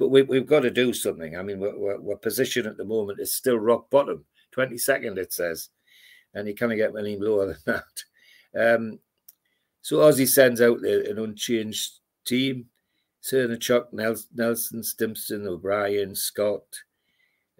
but 0.00 0.08
we, 0.08 0.26
have 0.34 0.46
got 0.46 0.60
to 0.60 0.70
do 0.70 0.94
something. 0.94 1.36
I 1.36 1.42
mean, 1.42 1.60
we're, 1.60 2.00
we're, 2.00 2.16
position 2.16 2.66
at 2.66 2.78
the 2.78 2.86
moment 2.86 3.20
is 3.20 3.34
still 3.34 3.58
rock 3.58 3.90
bottom, 3.90 4.24
22nd, 4.56 5.18
it 5.18 5.30
says, 5.30 5.68
and 6.32 6.48
you 6.48 6.54
can't 6.54 6.74
get 6.74 6.96
any 6.98 7.18
lower 7.18 7.54
than 7.66 7.82
that. 8.54 8.74
Um, 8.76 8.98
so 9.82 9.98
Ossie 9.98 10.26
sends 10.26 10.62
out 10.62 10.80
an 10.80 11.18
unchanged 11.18 12.00
team. 12.24 12.66
Chuck, 13.60 13.92
Nelson, 13.92 14.82
Stimson, 14.82 15.46
O'Brien, 15.46 16.14
Scott, 16.14 16.64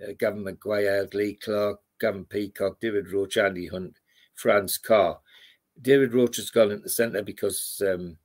uh, 0.03 0.13
Gavin 0.19 0.43
Maguire, 0.43 1.07
Lee 1.13 1.35
Clark, 1.35 1.81
Gavin 2.01 2.25
Peacock, 2.25 2.81
David 2.81 3.13
Roche, 3.13 3.37
Andy 3.37 3.67
Hunt, 3.67 3.99
Franz 4.35 4.79
Carr. 4.79 5.21
David 5.83 6.15
Roche 6.15 6.39
has 6.39 6.51
gone 6.51 6.81
the 6.83 6.89
centre 6.89 7.23
because 7.23 7.83
um, 7.87 8.17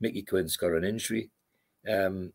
Mickey 0.00 0.22
Quinn's 0.22 0.56
got 0.56 0.72
an 0.72 0.82
injury. 0.82 1.30
Um, 1.88 2.32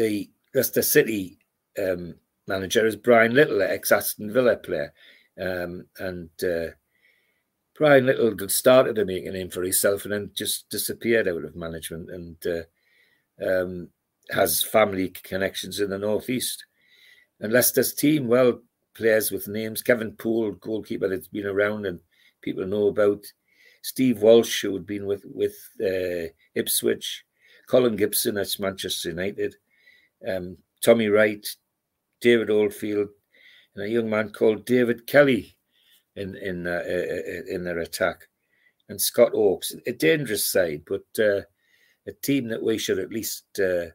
the 0.00 0.30
Leicester 0.54 0.80
City 0.80 1.38
um, 1.78 2.14
manager 2.48 2.86
is 2.86 2.96
Brian 2.96 3.34
Little, 3.34 3.60
ex 3.60 3.92
Aston 3.92 4.32
Villa 4.32 4.56
player. 4.56 4.94
Um, 5.38 5.84
and 5.98 6.30
uh, 6.42 6.72
Brian 7.76 8.06
Little 8.06 8.48
started 8.48 8.96
to 8.96 9.04
make 9.04 9.26
a 9.26 9.30
name 9.30 9.50
for 9.50 9.62
himself 9.62 10.04
and 10.04 10.12
then 10.12 10.30
just 10.34 10.70
disappeared 10.70 11.28
out 11.28 11.44
of 11.44 11.54
management 11.54 12.10
and 12.10 12.36
uh, 12.46 13.46
um, 13.46 13.88
has 14.30 14.62
family 14.62 15.10
connections 15.10 15.80
in 15.80 15.90
the 15.90 15.98
Northeast. 15.98 16.64
And 17.40 17.52
Leicester's 17.52 17.92
team, 17.92 18.26
well, 18.26 18.62
players 18.96 19.30
with 19.30 19.48
names 19.48 19.82
Kevin 19.82 20.12
Poole, 20.12 20.52
goalkeeper 20.52 21.08
that's 21.08 21.28
been 21.28 21.46
around 21.46 21.84
and 21.84 22.00
people 22.40 22.66
know 22.66 22.88
about. 22.88 23.24
Steve 23.82 24.20
Walsh, 24.20 24.62
who 24.62 24.74
had 24.74 24.86
been 24.86 25.06
with 25.06 25.24
with 25.24 25.56
uh, 25.82 26.28
Ipswich, 26.54 27.24
Colin 27.66 27.96
Gibson 27.96 28.36
at 28.36 28.58
Manchester 28.58 29.10
United, 29.10 29.56
um, 30.26 30.56
Tommy 30.84 31.08
Wright, 31.08 31.46
David 32.20 32.50
Oldfield, 32.50 33.08
and 33.74 33.84
a 33.84 33.88
young 33.88 34.10
man 34.10 34.30
called 34.30 34.66
David 34.66 35.06
Kelly 35.06 35.56
in 36.16 36.36
in 36.36 36.66
uh, 36.66 36.82
uh, 36.86 36.92
uh 36.92 37.54
in 37.54 37.64
their 37.64 37.78
attack, 37.78 38.28
and 38.88 39.00
Scott 39.00 39.32
Oakes. 39.34 39.74
A 39.86 39.92
dangerous 39.92 40.46
side, 40.50 40.82
but 40.86 41.06
uh, 41.18 41.42
a 42.06 42.12
team 42.22 42.48
that 42.48 42.62
we 42.62 42.78
should 42.78 42.98
at 42.98 43.12
least 43.12 43.44
uh, 43.58 43.86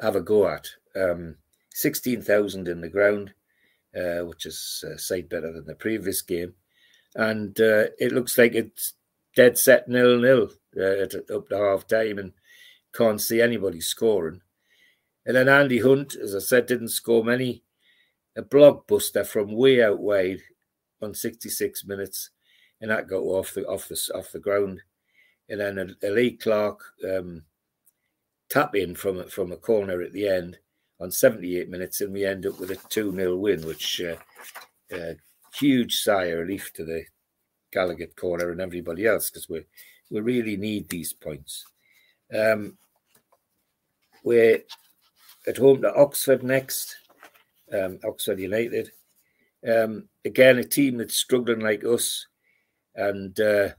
have 0.00 0.16
a 0.16 0.20
go 0.20 0.48
at. 0.48 0.68
Um, 0.96 1.36
Sixteen 1.72 2.20
thousand 2.20 2.66
in 2.66 2.80
the 2.80 2.88
ground, 2.88 3.32
which 3.94 4.44
is 4.44 4.84
a 4.86 4.98
sight 4.98 5.28
better 5.28 5.52
than 5.52 5.66
the 5.66 5.76
previous 5.76 6.20
game 6.20 6.54
and 7.14 7.58
uh, 7.60 7.86
it 7.98 8.12
looks 8.12 8.38
like 8.38 8.54
it's 8.54 8.94
dead 9.34 9.58
set 9.58 9.88
nil 9.88 10.18
nil 10.18 10.50
uh, 10.76 11.02
up 11.34 11.48
to 11.48 11.56
half 11.56 11.86
time, 11.86 12.18
and 12.18 12.32
can't 12.94 13.20
see 13.20 13.40
anybody 13.40 13.80
scoring. 13.80 14.40
And 15.26 15.36
then 15.36 15.48
Andy 15.48 15.80
Hunt, 15.80 16.16
as 16.16 16.34
I 16.34 16.38
said, 16.38 16.66
didn't 16.66 16.88
score 16.88 17.24
many. 17.24 17.62
A 18.36 18.42
blockbuster 18.42 19.26
from 19.26 19.52
way 19.52 19.82
out 19.82 19.98
wide 19.98 20.40
on 21.02 21.14
66 21.14 21.84
minutes, 21.84 22.30
and 22.80 22.90
that 22.90 23.08
got 23.08 23.22
off 23.22 23.54
the 23.54 23.66
off 23.66 23.88
the 23.88 24.00
off 24.14 24.32
the 24.32 24.38
ground. 24.38 24.80
And 25.48 25.60
then 25.60 25.78
a, 25.78 26.06
a 26.06 26.10
Lee 26.10 26.36
Clark 26.36 26.80
um, 27.04 27.42
tap 28.48 28.76
in 28.76 28.94
from 28.94 29.28
from 29.28 29.52
a 29.52 29.56
corner 29.56 30.00
at 30.00 30.12
the 30.12 30.28
end 30.28 30.58
on 31.00 31.10
78 31.10 31.68
minutes, 31.68 32.00
and 32.00 32.12
we 32.12 32.24
end 32.24 32.46
up 32.46 32.60
with 32.60 32.70
a 32.70 32.76
2 32.88 33.12
0 33.12 33.36
win, 33.36 33.66
which 33.66 34.00
uh, 34.00 34.16
uh, 34.94 35.14
huge 35.54 36.02
sigh 36.02 36.26
of 36.26 36.38
relief 36.38 36.72
to 36.74 36.84
the 36.84 37.04
Gallowgate 37.74 38.16
corner 38.16 38.50
and 38.50 38.60
everybody 38.60 39.06
else 39.06 39.30
because 39.30 39.48
we 39.48 39.64
we 40.10 40.20
really 40.20 40.56
need 40.56 40.88
these 40.88 41.12
points. 41.12 41.64
Um, 42.36 42.76
we're 44.22 44.62
at 45.46 45.56
home 45.56 45.82
to 45.82 45.94
Oxford 45.94 46.42
next, 46.42 46.96
um, 47.72 47.98
Oxford 48.04 48.38
United. 48.38 48.90
Um, 49.66 50.08
again, 50.24 50.58
a 50.58 50.64
team 50.64 50.98
that's 50.98 51.16
struggling 51.16 51.60
like 51.60 51.84
us, 51.84 52.26
and 52.94 53.38
uh, 53.40 53.70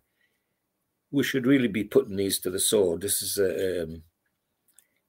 we 1.12 1.24
should 1.24 1.46
really 1.46 1.68
be 1.68 1.84
putting 1.84 2.16
these 2.16 2.40
to 2.40 2.50
the 2.50 2.60
sword. 2.60 3.02
This 3.02 3.22
is 3.22 3.38
a, 3.38 3.84
um, 3.84 4.04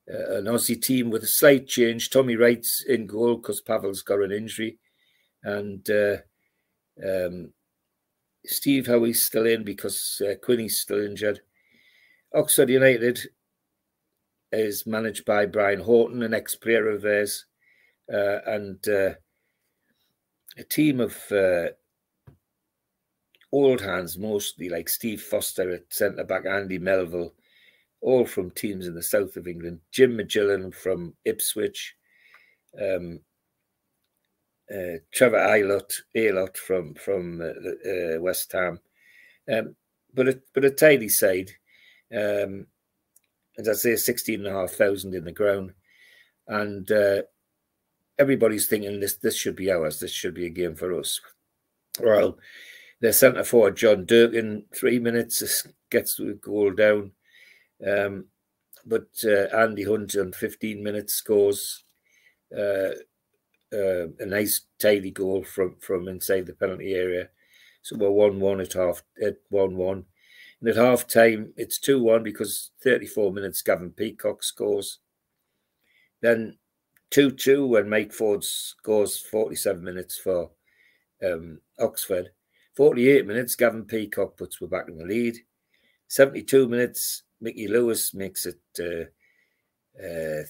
an 0.07 0.45
Ossie 0.45 0.81
team 0.81 1.11
with 1.11 1.23
a 1.23 1.29
slight 1.29 1.69
change. 1.69 2.11
Tommy 2.11 2.37
Wright's 2.37 2.85
in 2.85 3.07
goal 3.07 3.37
because 3.37 3.61
Pavel's 3.61 4.03
got 4.03 4.21
an 4.21 4.33
injury, 4.33 4.79
and 5.45 5.89
uh, 5.91 6.17
um, 7.07 7.53
Steve 8.45 8.87
Howie's 8.87 9.23
still 9.23 9.47
in 9.47 9.63
because 9.65 10.21
uh, 10.27 10.35
Quinny's 10.43 10.81
still 10.81 11.05
injured. 11.05 11.41
Oxford 12.35 12.71
United 12.71 13.21
is 14.53 14.87
managed 14.87 15.25
by 15.25 15.47
Brian 15.47 15.81
Horton, 15.81 16.23
an 16.23 16.35
ex-player 16.35 16.89
of 16.89 17.03
theirs, 17.03 17.47
uh, 18.13 18.39
and 18.47 18.87
uh, 18.89 19.15
a 20.59 20.65
team 20.69 21.01
of 21.01 21.17
uh, 21.33 21.69
old 23.53 23.81
hands, 23.81 24.19
mostly 24.19 24.69
like 24.69 24.89
Steve 24.89 25.23
Foster 25.23 25.71
at 25.71 25.93
centre 25.93 26.25
back, 26.25 26.47
Andy 26.47 26.79
Melville, 26.79 27.35
all 28.01 28.27
from 28.27 28.51
teams 28.51 28.87
in 28.87 28.95
the 28.95 29.03
south 29.03 29.37
of 29.37 29.47
England. 29.47 29.81
Jim 29.91 30.17
Magilton 30.17 30.75
from 30.75 31.15
Ipswich, 31.25 31.95
um, 32.81 33.21
uh, 34.71 34.99
Trevor 35.13 35.39
Aylott, 35.39 35.93
Aylott 36.17 36.57
from 36.57 36.95
from 36.95 37.41
uh, 37.41 37.89
uh, 37.91 38.21
West 38.21 38.53
Ham, 38.53 38.81
um, 39.53 39.77
but 40.15 40.29
a, 40.29 40.41
but 40.55 40.65
a 40.65 40.71
tidy 40.71 41.09
side. 41.09 41.51
Um, 42.15 42.67
as 43.59 43.69
I 43.69 43.73
say, 43.73 43.97
sixteen 43.97 44.47
and 44.47 44.55
a 44.55 44.61
half 44.61 44.73
thousand 44.73 45.15
in 45.15 45.25
the 45.25 45.33
ground, 45.33 45.73
and 46.49 46.91
uh, 46.91 47.23
everybody's 48.19 48.67
thinking 48.67 49.01
this 49.01 49.17
this 49.17 49.37
should 49.37 49.57
be 49.57 49.71
ours. 49.71 50.01
This 50.01 50.13
should 50.13 50.35
be 50.35 50.47
a 50.47 50.51
game 50.51 50.75
for 50.75 50.99
us. 50.99 51.21
Well, 52.01 52.39
their 53.01 53.13
centre 53.13 53.45
forward 53.45 53.77
John 53.77 54.07
Durnin, 54.07 54.65
three 54.75 54.99
minutes 54.99 55.67
gets 55.91 56.17
the 56.17 56.39
goal 56.41 56.73
down, 56.73 57.13
um, 57.87 58.27
but 58.87 59.09
uh, 59.25 59.55
Andy 59.57 59.85
Hunt 59.85 60.17
on 60.17 60.33
fifteen 60.33 60.83
minutes 60.83 61.15
scores 61.15 61.85
uh, 62.57 62.93
uh, 63.73 64.07
a 64.19 64.27
nice 64.27 64.63
tidy 64.79 65.11
goal 65.11 65.45
from 65.45 65.77
from 65.81 66.09
inside 66.09 66.47
the 66.47 66.55
penalty 66.55 66.95
area. 66.95 67.29
So 67.83 67.97
we're 67.97 68.11
one 68.11 68.41
one 68.41 68.61
at 68.61 68.73
half 68.73 69.03
at 69.23 69.37
one 69.51 69.77
one. 69.77 70.05
And 70.63 70.71
at 70.71 70.77
half 70.77 71.09
time, 71.09 71.53
it's 71.57 71.81
2 71.81 72.01
1 72.01 72.23
because 72.23 72.71
34 72.85 73.33
minutes 73.33 73.63
Gavin 73.63 73.91
Peacock 73.91 74.45
scores. 74.45 75.01
Then 76.21 76.57
2 77.11 77.33
2 77.33 77.67
when 77.67 77.89
Mike 77.89 78.13
Ford 78.13 78.45
scores 78.45 79.19
47 79.19 79.83
minutes 79.83 80.17
for 80.17 80.51
um, 81.25 81.61
Oxford. 81.81 82.31
48 82.77 83.27
minutes, 83.27 83.57
Gavin 83.57 83.85
Peacock 83.85 84.37
puts 84.37 84.61
we're 84.61 84.69
back 84.69 84.89
in 84.89 84.97
the 84.97 85.05
lead. 85.05 85.37
72 86.07 86.69
minutes, 86.69 87.25
Mickey 87.41 87.67
Lewis 87.67 88.15
makes 88.15 88.47
it 88.47 88.61
uh, 88.79 90.01
uh, 90.01 90.45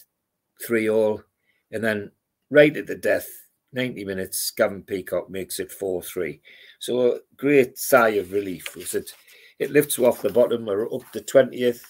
3 0.63 0.91
all. 0.91 1.23
And 1.71 1.83
then 1.83 2.11
right 2.51 2.77
at 2.77 2.87
the 2.87 2.97
death, 2.97 3.29
90 3.73 4.05
minutes, 4.05 4.51
Gavin 4.51 4.83
Peacock 4.83 5.31
makes 5.31 5.59
it 5.59 5.73
4 5.73 6.03
3. 6.03 6.39
So 6.81 7.13
a 7.15 7.19
great 7.39 7.79
sigh 7.79 8.11
of 8.11 8.33
relief 8.33 8.77
was 8.77 8.95
it 8.95 9.15
it 9.59 9.71
lifts 9.71 9.99
you 9.99 10.07
off 10.07 10.23
the 10.23 10.31
bottom. 10.31 10.67
We're 10.67 10.93
up 10.93 11.11
to 11.13 11.21
twentieth, 11.21 11.85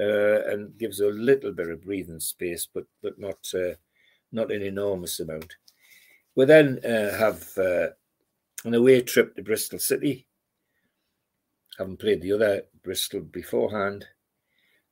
uh, 0.00 0.44
and 0.46 0.76
gives 0.78 1.00
a 1.00 1.06
little 1.06 1.52
bit 1.52 1.68
of 1.68 1.82
breathing 1.82 2.20
space, 2.20 2.68
but 2.72 2.84
but 3.02 3.18
not 3.18 3.38
uh, 3.54 3.74
not 4.32 4.52
an 4.52 4.62
enormous 4.62 5.20
amount. 5.20 5.54
We 6.34 6.44
then 6.44 6.80
uh, 6.84 7.16
have 7.16 7.46
uh, 7.56 7.88
an 8.64 8.74
away 8.74 9.02
trip 9.02 9.36
to 9.36 9.42
Bristol 9.42 9.78
City. 9.78 10.26
Haven't 11.78 11.98
played 11.98 12.22
the 12.22 12.32
other 12.32 12.62
Bristol 12.82 13.20
beforehand. 13.20 14.06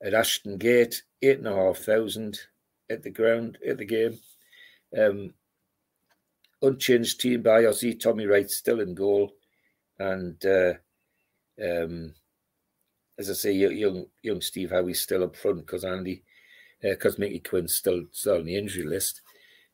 At 0.03 0.13
Ashton 0.13 0.59
Gate, 0.59 1.03
eight 1.23 1.39
and 1.39 1.49
a 1.49 1.55
half 1.55 1.79
thousand 1.79 2.39
at 2.91 3.03
the 3.03 3.11
ground 3.11 3.57
at 3.67 3.79
the 3.79 3.87
game. 3.87 4.19
Um, 4.99 5.33
unchanged 6.61 7.21
team 7.21 7.43
by 7.43 7.63
Ossie 7.63 7.99
Tommy 7.99 8.27
Wright 8.27 8.51
still 8.51 8.81
in 8.81 8.95
goal, 8.95 9.33
and 9.99 10.45
uh, 10.45 10.75
um, 11.63 12.15
as 13.19 13.31
I 13.31 13.35
say, 13.35 13.53
young 13.53 14.07
young 14.23 14.41
Steve 14.41 14.71
Howie's 14.71 15.01
still 15.01 15.25
up 15.25 15.37
front 15.37 15.67
because 15.67 15.85
Andy, 15.85 16.23
because 16.81 17.15
uh, 17.15 17.21
Mickey 17.21 17.41
Quinn's 17.41 17.75
still 17.75 18.03
still 18.11 18.37
on 18.37 18.45
the 18.45 18.57
injury 18.57 18.85
list. 18.85 19.23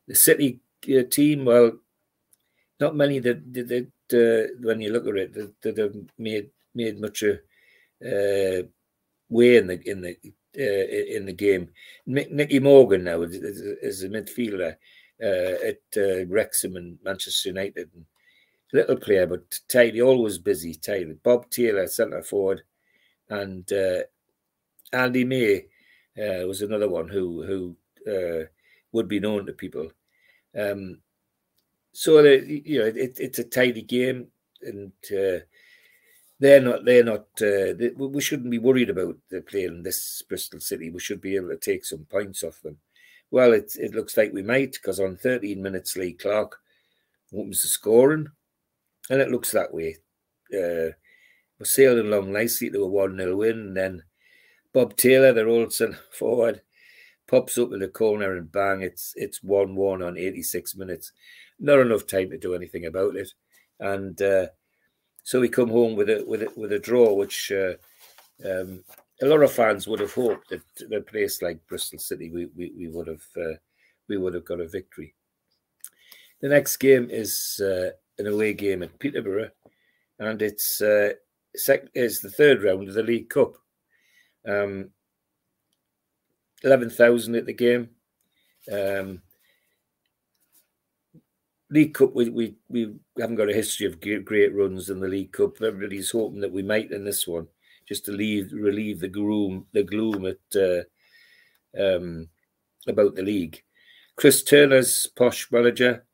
The 0.07 0.15
City 0.15 0.59
uh, 0.87 1.03
team, 1.09 1.45
well, 1.45 1.73
not 2.79 2.95
many 2.95 3.19
that 3.19 3.53
that 3.53 3.87
uh, 4.13 4.53
when 4.61 4.81
you 4.81 4.91
look 4.91 5.07
at 5.07 5.15
it 5.15 5.33
that, 5.33 5.61
that 5.61 5.77
have 5.77 5.95
made 6.17 6.49
made 6.75 6.99
much 6.99 7.23
a 7.23 7.33
uh, 8.03 8.63
way 9.29 9.57
in 9.57 9.67
the 9.67 9.81
in 9.89 10.01
the 10.01 10.17
uh, 10.57 11.15
in 11.17 11.25
the 11.25 11.33
game. 11.33 11.69
Nicky 12.05 12.59
Morgan 12.59 13.05
now 13.05 13.21
is, 13.23 13.35
is 13.35 14.03
a 14.03 14.09
midfielder 14.09 14.75
uh, 15.23 15.67
at 15.67 16.27
Wrexham 16.29 16.75
and 16.75 16.97
Manchester 17.03 17.49
United. 17.49 17.89
And 17.95 18.05
little 18.73 18.95
player, 18.95 19.27
but 19.27 19.59
tidy, 19.67 20.01
always 20.01 20.37
busy, 20.37 20.75
tidy. 20.75 21.13
Bob 21.23 21.49
Taylor, 21.49 21.87
centre 21.87 22.23
forward, 22.23 22.61
and 23.29 23.71
uh, 23.71 24.01
Andy 24.93 25.23
May 25.23 25.65
uh, 26.17 26.45
was 26.47 26.61
another 26.61 26.89
one 26.89 27.07
who 27.07 27.43
who 27.43 27.75
uh, 28.11 28.45
would 28.91 29.07
be 29.07 29.19
known 29.19 29.45
to 29.45 29.53
people. 29.53 29.91
Um, 30.57 30.99
so 31.93 32.21
the, 32.21 32.61
you 32.65 32.79
know, 32.79 32.85
it, 32.85 33.17
it's 33.19 33.39
a 33.39 33.43
tidy 33.43 33.81
game, 33.81 34.27
and 34.61 34.91
uh, 35.11 35.43
they're 36.39 36.61
not 36.61 36.85
they're 36.85 37.03
not. 37.03 37.27
Uh, 37.41 37.73
they, 37.77 37.91
we 37.95 38.21
shouldn't 38.21 38.51
be 38.51 38.59
worried 38.59 38.89
about 38.89 39.17
the 39.29 39.41
playing 39.41 39.83
this 39.83 40.21
Bristol 40.27 40.59
City. 40.59 40.89
We 40.89 40.99
should 40.99 41.21
be 41.21 41.35
able 41.35 41.49
to 41.49 41.57
take 41.57 41.85
some 41.85 42.05
points 42.05 42.43
off 42.43 42.61
them. 42.61 42.77
Well, 43.29 43.53
it 43.53 43.73
it 43.79 43.93
looks 43.93 44.17
like 44.17 44.33
we 44.33 44.43
might 44.43 44.73
because 44.73 44.99
on 44.99 45.17
13 45.17 45.61
minutes, 45.61 45.95
Lee 45.95 46.13
Clark 46.13 46.57
opens 47.33 47.61
the 47.61 47.69
scoring 47.69 48.27
and 49.09 49.21
it 49.21 49.29
looks 49.29 49.51
that 49.51 49.73
way. 49.73 49.97
Uh, 50.53 50.93
we're 51.59 51.65
sailing 51.65 52.07
along 52.07 52.31
nicely 52.31 52.69
to 52.69 52.83
a 52.83 52.87
1 52.87 53.17
0 53.17 53.35
win. 53.35 53.59
And 53.59 53.77
then 53.77 54.03
Bob 54.73 54.95
Taylor, 54.95 55.33
their 55.33 55.47
old 55.47 55.73
centre 55.73 55.99
forward, 56.11 56.61
pops 57.27 57.57
up 57.57 57.71
in 57.71 57.79
the 57.79 57.87
corner 57.87 58.35
and 58.35 58.51
bang, 58.51 58.81
it's 58.81 59.13
it's 59.15 59.43
1 59.43 59.75
1 59.75 60.01
on 60.01 60.17
86 60.17 60.75
minutes. 60.75 61.11
Not 61.59 61.79
enough 61.79 62.07
time 62.07 62.29
to 62.31 62.37
do 62.37 62.55
anything 62.55 62.85
about 62.85 63.15
it. 63.15 63.31
And 63.79 64.21
uh, 64.21 64.47
so 65.23 65.39
we 65.39 65.49
come 65.49 65.69
home 65.69 65.95
with 65.95 66.09
a 66.09 66.23
with 66.27 66.43
a, 66.43 66.51
with 66.55 66.71
a 66.71 66.79
draw, 66.79 67.13
which 67.13 67.51
uh, 67.51 67.73
um, 68.43 68.83
a 69.21 69.25
lot 69.25 69.43
of 69.43 69.51
fans 69.51 69.87
would 69.87 69.99
have 69.99 70.13
hoped 70.13 70.49
that 70.49 70.93
a 70.93 71.01
place 71.01 71.41
like 71.41 71.65
Bristol 71.67 71.99
City, 71.99 72.31
we 72.31 72.47
we, 72.55 72.71
we 72.77 72.87
would 72.87 73.07
have 73.07 73.23
uh, 73.37 73.55
we 74.07 74.17
would 74.17 74.33
have 74.33 74.45
got 74.45 74.59
a 74.59 74.67
victory. 74.67 75.13
The 76.41 76.49
next 76.49 76.77
game 76.77 77.07
is 77.11 77.61
uh, 77.63 77.91
an 78.25 78.33
away 78.33 78.53
game 78.53 78.83
at 78.83 78.99
Peterborough, 78.99 79.51
and 80.19 80.41
it's 80.41 80.81
uh, 80.81 81.11
sec- 81.55 81.89
is 81.93 82.21
the 82.21 82.29
third 82.29 82.63
round 82.63 82.87
of 82.87 82.93
the 82.93 83.03
League 83.03 83.29
Cup. 83.29 83.55
Um, 84.47 84.89
Eleven 86.63 86.89
thousand 86.89 87.35
at 87.35 87.45
the 87.45 87.53
game. 87.53 87.89
Um, 88.71 89.21
League 91.71 91.93
Cup, 91.93 92.13
we, 92.13 92.29
we 92.29 92.55
we 92.69 92.93
haven't 93.19 93.37
got 93.37 93.49
a 93.49 93.53
history 93.53 93.87
of 93.87 93.99
great 93.99 94.53
runs 94.53 94.89
in 94.89 94.99
the 94.99 95.07
League 95.07 95.31
Cup. 95.31 95.61
Everybody's 95.61 96.11
hoping 96.11 96.41
that 96.41 96.51
we 96.51 96.61
might 96.61 96.91
in 96.91 97.03
this 97.03 97.27
one, 97.27 97.47
just 97.87 98.05
to 98.05 98.11
leave 98.11 98.51
relieve 98.53 98.99
the 98.99 99.07
gloom 99.07 99.65
the 99.71 99.83
gloom 99.83 100.25
at 100.25 100.37
uh, 100.55 100.83
um, 101.81 102.27
about 102.87 103.15
the 103.15 103.23
league. 103.23 103.63
Chris 104.17 104.43
Turner's 104.43 105.07
posh 105.15 105.51
manager, 105.51 106.05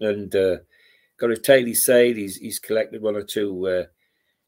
and 0.00 0.34
uh, 0.34 0.56
got 1.18 1.30
a 1.30 1.36
tidy 1.36 1.74
side. 1.74 2.16
He's 2.16 2.36
he's 2.36 2.58
collected 2.58 3.02
one 3.02 3.16
or 3.16 3.22
two 3.22 3.66
uh, 3.66 3.84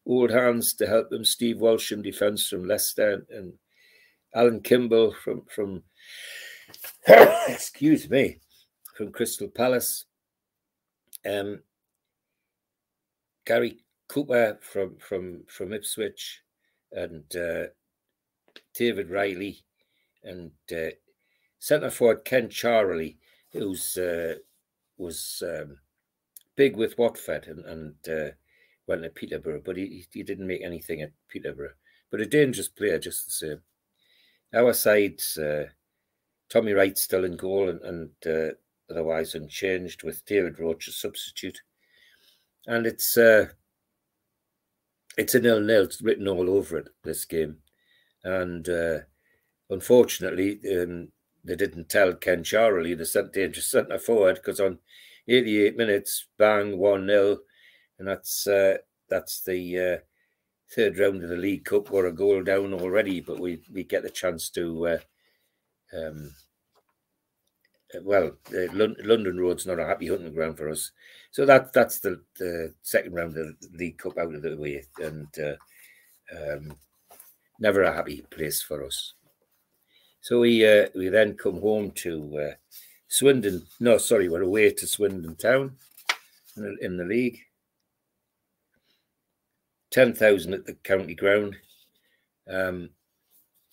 old 0.07 0.31
hands 0.31 0.75
to 0.75 0.87
help 0.87 1.13
him. 1.13 1.25
Steve 1.25 1.61
Walsh 1.61 1.93
in 1.93 2.03
defence 2.03 2.49
from 2.49 2.67
Leicester 2.67 3.27
and 3.31 3.53
Alan 4.35 4.61
Kimball 4.61 5.13
from 5.13 5.43
from 5.49 5.83
excuse 7.49 8.09
me 8.11 8.39
from 8.97 9.13
Crystal 9.13 9.49
Palace. 9.49 10.05
Um, 11.29 11.61
Gary 13.47 13.79
Cooper 14.09 14.59
from 14.61 14.97
from 14.99 15.45
from 15.49 15.73
Ipswich 15.73 16.43
and 16.93 17.25
uh, 17.37 17.65
David 18.75 19.11
Riley 19.11 19.65
and 20.25 20.51
uh, 20.73 20.91
centre 21.59 21.91
forward 21.91 22.25
Ken 22.25 22.49
Charlery, 22.49 23.17
who's 23.53 23.97
uh, 23.97 24.35
was 24.97 25.43
um, 25.47 25.79
big 26.59 26.77
with 26.77 26.99
Watford 26.99 27.47
and, 27.47 27.65
and 27.65 27.95
uh, 28.09 28.35
went 28.89 29.05
to 29.05 29.11
Peterborough, 29.11 29.63
but 29.65 29.77
he, 29.77 30.05
he 30.13 30.25
didn't 30.25 30.49
make 30.49 30.61
anything 30.63 31.01
at 31.01 31.13
Peterborough. 31.29 31.73
But 32.11 32.21
a 32.21 32.27
dangerous 32.27 32.69
player, 32.69 32.99
just 32.99 33.25
the 33.27 33.31
same. 33.31 33.61
Our 34.53 34.73
side, 34.73 35.21
uh, 35.41 35.71
Tommy 36.51 36.73
Wright 36.73 36.99
still 36.99 37.25
in 37.25 37.37
goal 37.37 37.69
and, 37.69 37.81
and 37.83 38.11
uh, 38.27 38.55
otherwise 38.91 39.37
unchanged 39.37 40.03
with 40.03 40.25
David 40.27 40.59
Roche 40.59 40.89
substitute. 40.93 41.61
And 42.67 42.87
it's 42.87 43.17
uh, 43.17 43.47
it's 45.17 45.35
a 45.35 45.41
nil 45.41 45.61
nil. 45.61 45.85
It's 45.85 46.03
written 46.03 46.27
all 46.27 46.51
over 46.51 46.79
it. 46.79 46.89
This 47.05 47.25
game, 47.25 47.59
and 48.25 48.69
uh, 48.69 48.99
unfortunately, 49.71 50.61
um, 50.77 51.09
they 51.45 51.57
didn't 51.57 51.89
tell 51.89 52.15
Ken 52.15 52.43
Charlery, 52.43 52.97
the 52.97 53.07
sent 53.07 53.35
centre 53.57 53.99
forward, 53.99 54.37
because 54.37 54.61
on 54.61 54.79
88 55.29 55.77
minutes, 55.77 56.27
bang, 56.39 56.79
1 56.79 57.07
0. 57.07 57.39
And 57.99 58.09
that's 58.09 58.47
uh, 58.47 58.79
that's 59.09 59.43
the 59.43 59.79
uh, 59.79 60.05
third 60.75 60.99
round 60.99 61.23
of 61.23 61.31
the 61.31 61.37
League 61.37 61.65
Cup, 61.65 61.91
we're 61.91 62.07
a 62.07 62.13
goal 62.13 62.43
down 62.43 62.75
already, 62.75 63.21
but 63.21 63.41
we 63.41 63.63
we 63.73 63.85
get 63.85 64.03
the 64.03 64.11
chance 64.11 64.51
to. 64.51 64.89
Uh, 64.89 64.99
um, 65.97 66.31
uh, 67.95 68.01
well, 68.03 68.33
uh, 68.53 68.73
London 68.75 69.41
Road's 69.41 69.67
not 69.67 69.79
a 69.79 69.87
happy 69.87 70.09
hunting 70.09 70.35
ground 70.35 70.59
for 70.59 70.69
us, 70.69 70.91
so 71.31 71.47
that 71.47 71.73
that's 71.73 72.01
the, 72.01 72.21
the 72.39 72.75
second 72.83 73.15
round 73.15 73.37
of 73.37 73.47
the 73.61 73.69
League 73.73 73.99
Cup 73.99 74.19
out 74.19 74.35
of 74.35 74.43
the 74.43 74.57
way, 74.57 74.85
and 74.99 75.29
uh, 75.39 75.55
um, 76.37 76.77
never 77.59 77.83
a 77.83 77.95
happy 77.95 78.23
place 78.31 78.61
for 78.61 78.85
us. 78.85 79.15
So 80.21 80.41
we 80.41 80.61
we 80.95 81.09
then 81.09 81.35
come 81.35 81.61
home 81.61 81.93
to 81.93 82.55
Swindon. 83.09 83.67
No, 83.81 83.99
sorry, 83.99 84.29
we're 84.29 84.43
away 84.43 84.71
to 84.71 84.87
Swindon 84.87 85.35
Town 85.37 85.73
in 86.57 86.63
the, 86.63 86.77
in 86.85 86.97
the 86.97 87.05
league. 87.05 87.41
Ten 89.91 90.13
thousand 90.13 90.53
at 90.53 90.67
the 90.67 90.75
county 90.75 91.15
ground. 91.15 91.57
Um, 92.49 92.91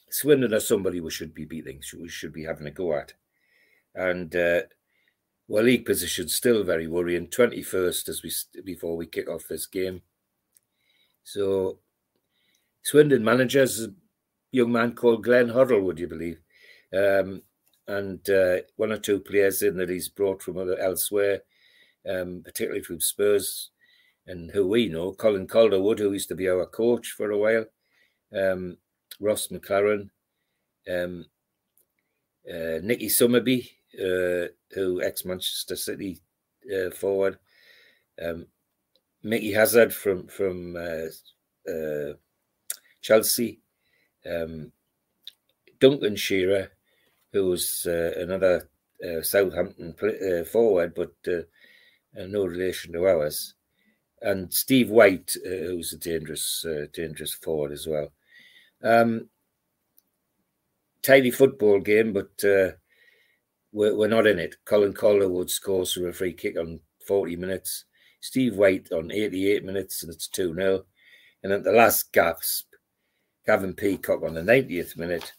Swindon 0.10 0.54
are 0.54 0.62
somebody 0.62 1.02
we 1.02 1.12
should 1.12 1.34
be 1.34 1.44
beating. 1.44 1.82
We 2.00 2.08
should 2.08 2.32
be 2.32 2.46
having 2.46 2.68
a 2.68 2.72
go 2.72 2.94
at, 2.94 3.14
and 3.94 4.34
uh, 4.34 4.62
well, 5.50 5.64
league 5.64 5.86
position 5.86 6.30
still 6.30 6.64
very 6.64 6.88
worrying. 6.88 7.28
Twenty 7.28 7.62
first 7.62 8.08
as 8.08 8.24
we 8.24 8.32
before 8.64 8.96
we 8.96 9.06
kick 9.06 9.30
off 9.30 9.50
this 9.50 9.66
game. 9.66 10.02
So, 11.26 11.80
Swindon 12.84 13.24
managers 13.24 13.84
a 13.84 13.94
young 14.52 14.72
man 14.72 14.94
called 14.94 15.24
Glenn 15.24 15.50
Hoddle. 15.50 15.84
Would 15.84 16.00
you 16.00 16.08
believe? 16.08 16.40
Um, 16.94 17.42
and 17.88 18.28
uh, 18.30 18.58
one 18.76 18.92
or 18.92 18.98
two 18.98 19.20
players 19.20 19.62
in 19.62 19.78
that 19.78 19.90
he's 19.90 20.10
brought 20.10 20.42
from 20.42 20.58
elsewhere, 20.80 21.42
um, 22.10 22.42
particularly 22.44 22.82
from 22.82 23.00
Spurs, 23.00 23.70
and 24.28 24.52
who 24.52 24.68
we 24.68 24.88
know, 24.88 25.14
Colin 25.14 25.48
Calderwood, 25.48 26.00
who 26.00 26.12
used 26.12 26.30
to 26.30 26.36
be 26.36 26.50
our 26.50 26.66
coach 26.66 27.12
for 27.12 27.32
a 27.32 27.38
while, 27.38 27.66
um, 28.36 28.78
Ross 29.20 29.48
McLaren, 29.48 30.10
um, 30.92 31.26
uh, 32.50 32.80
Nicky 32.82 33.08
Summerbee, 33.08 33.70
uh, 34.00 34.48
who 34.72 35.02
ex 35.02 35.26
Manchester 35.26 35.76
City 35.76 36.20
uh, 36.76 36.90
forward, 36.90 37.38
um, 38.22 38.48
Mickey 39.24 39.52
Hazard 39.52 39.94
from 39.94 40.28
from 40.28 40.76
uh, 40.76 41.72
uh, 41.72 42.14
Chelsea, 43.02 43.60
um, 44.30 44.72
Duncan 45.80 46.16
Shearer, 46.16 46.72
who 47.36 47.48
was 47.48 47.86
uh, 47.86 48.14
another 48.18 48.70
uh, 49.06 49.22
Southampton 49.22 49.94
uh, 50.02 50.46
forward, 50.46 50.96
but 50.96 51.14
no 52.16 52.46
relation 52.46 52.94
to 52.94 53.06
ours. 53.06 53.56
And 54.22 54.52
Steve 54.52 54.90
White, 54.90 55.36
who's 55.44 55.92
a 55.92 55.98
dangerous, 55.98 56.66
dangerous 56.94 57.34
forward 57.34 57.74
as 57.74 57.86
well. 57.86 58.12
Um, 58.82 59.30
tidy 61.04 61.30
football 61.30 61.80
game, 61.80 62.14
but 62.14 62.32
we're, 63.74 63.96
we're 63.96 64.08
not 64.08 64.28
in 64.28 64.40
it. 64.40 64.56
Colin 64.64 64.94
Calderwood 64.94 65.50
scores 65.50 65.92
from 65.92 66.08
a 66.08 66.14
free 66.14 66.34
kick 66.34 66.58
on 66.58 66.80
40 67.06 67.36
minutes. 67.36 67.84
Steve 68.22 68.56
White 68.56 68.92
on 68.94 69.12
88 69.12 69.66
minutes, 69.66 70.04
and 70.04 70.12
it's 70.12 70.30
2 70.30 70.56
0. 70.56 70.86
And 71.44 71.52
at 71.52 71.66
the 71.66 71.74
last 71.74 72.12
gasp, 72.14 72.66
Gavin 73.46 73.74
Peacock 73.74 74.24
on 74.24 74.34
the 74.34 74.42
90th 74.42 74.98
minute 74.98 75.34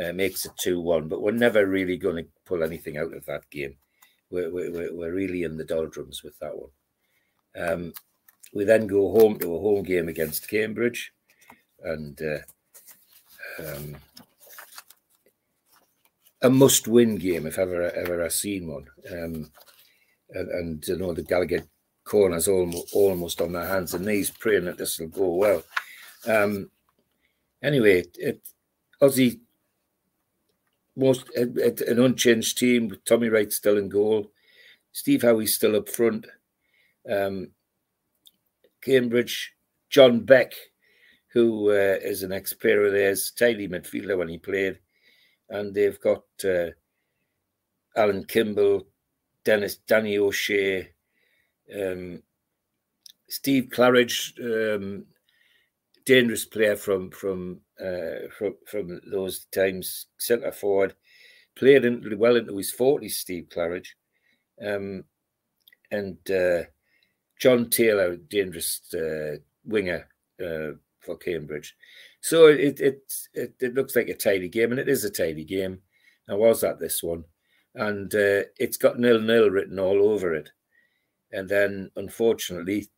uh, 0.00 0.12
makes 0.12 0.44
it 0.46 0.52
2 0.58 0.80
1. 0.80 1.08
But 1.08 1.22
we're 1.22 1.32
never 1.32 1.66
really 1.66 1.96
going 1.96 2.16
to 2.16 2.30
pull 2.44 2.62
anything 2.62 2.96
out 2.96 3.14
of 3.14 3.26
that 3.26 3.48
game. 3.50 3.76
We're, 4.30 4.50
we're, 4.50 4.94
we're 4.94 5.12
really 5.12 5.42
in 5.42 5.56
the 5.56 5.64
doldrums 5.64 6.22
with 6.22 6.38
that 6.38 6.56
one. 6.56 6.70
Um, 7.54 7.92
we 8.54 8.64
then 8.64 8.86
go 8.86 9.10
home 9.12 9.38
to 9.38 9.54
a 9.54 9.60
home 9.60 9.82
game 9.82 10.08
against 10.08 10.48
Cambridge 10.48 11.12
and 11.82 12.20
uh, 12.22 12.38
um, 13.62 13.96
a 16.42 16.50
must 16.50 16.88
win 16.88 17.16
game 17.16 17.46
if 17.46 17.58
ever 17.58 17.90
ever 17.90 18.24
I've 18.24 18.32
seen 18.32 18.68
one. 18.68 18.86
Um, 19.10 19.50
and, 20.30 20.48
and 20.50 20.88
you 20.88 20.96
know, 20.96 21.12
the 21.12 21.22
Gallowgate 21.22 21.68
corners 22.04 22.48
almost, 22.48 22.94
almost 22.94 23.40
on 23.40 23.52
their 23.52 23.66
hands 23.66 23.94
and 23.94 24.04
knees 24.04 24.30
praying 24.30 24.64
that 24.64 24.78
this 24.78 24.98
will 24.98 25.08
go 25.08 25.34
well. 25.34 25.62
Um, 26.26 26.70
anyway, 27.62 28.04
it 28.14 28.40
Ossie 29.00 29.40
most 30.96 31.28
an 31.36 31.98
unchanged 31.98 32.58
team 32.58 32.88
with 32.88 33.04
Tommy 33.04 33.28
Wright 33.28 33.52
still 33.52 33.78
in 33.78 33.88
goal, 33.88 34.30
Steve 34.92 35.22
Howie 35.22 35.46
still 35.46 35.76
up 35.76 35.88
front, 35.88 36.26
um, 37.10 37.48
Cambridge, 38.82 39.54
John 39.90 40.20
Beck, 40.20 40.52
who 41.28 41.70
uh, 41.70 41.98
is 42.02 42.22
an 42.22 42.32
ex-player 42.32 42.84
of 42.86 42.92
theirs, 42.92 43.30
tidy 43.30 43.68
midfielder 43.68 44.18
when 44.18 44.28
he 44.28 44.38
played, 44.38 44.78
and 45.48 45.74
they've 45.74 46.00
got 46.00 46.24
uh, 46.44 46.68
Alan 47.96 48.24
Kimble, 48.24 48.86
Dennis 49.44 49.76
Danny 49.76 50.18
O'Shea, 50.18 50.90
um, 51.74 52.22
Steve 53.28 53.68
Claridge, 53.70 54.38
um, 54.40 55.06
dangerous 56.04 56.44
player 56.44 56.76
from 56.76 57.10
from 57.10 57.60
uh, 57.82 58.28
from 58.36 58.54
from 58.66 59.00
those 59.10 59.46
times, 59.46 60.06
centre 60.18 60.52
forward, 60.52 60.94
played 61.56 61.84
in, 61.84 62.16
well 62.18 62.36
into 62.36 62.56
his 62.56 62.70
forties. 62.70 63.18
Steve 63.18 63.48
Claridge, 63.48 63.88
um, 64.64 65.04
and 65.90 66.18
uh, 66.30 66.62
John 67.40 67.70
Taylor, 67.70 68.16
dangerous 68.16 68.80
uh, 68.94 69.36
winger 69.64 70.08
uh, 70.40 70.78
for 71.00 71.16
Cambridge. 71.16 71.76
So 72.20 72.46
it, 72.46 72.80
it 72.80 73.12
it 73.34 73.54
it 73.60 73.74
looks 73.74 73.96
like 73.96 74.08
a 74.08 74.14
tidy 74.14 74.48
game, 74.48 74.70
and 74.70 74.80
it 74.80 74.88
is 74.88 75.04
a 75.04 75.10
tidy 75.10 75.44
game. 75.44 75.80
I 76.28 76.34
was 76.34 76.62
at 76.62 76.78
this 76.78 77.02
one, 77.02 77.24
and 77.74 78.14
uh, 78.14 78.44
it's 78.58 78.76
got 78.76 78.98
nil 78.98 79.20
nil 79.20 79.50
written 79.50 79.78
all 79.78 80.08
over 80.08 80.34
it. 80.34 80.50
And 81.32 81.48
then, 81.48 81.90
unfortunately, 81.96 82.88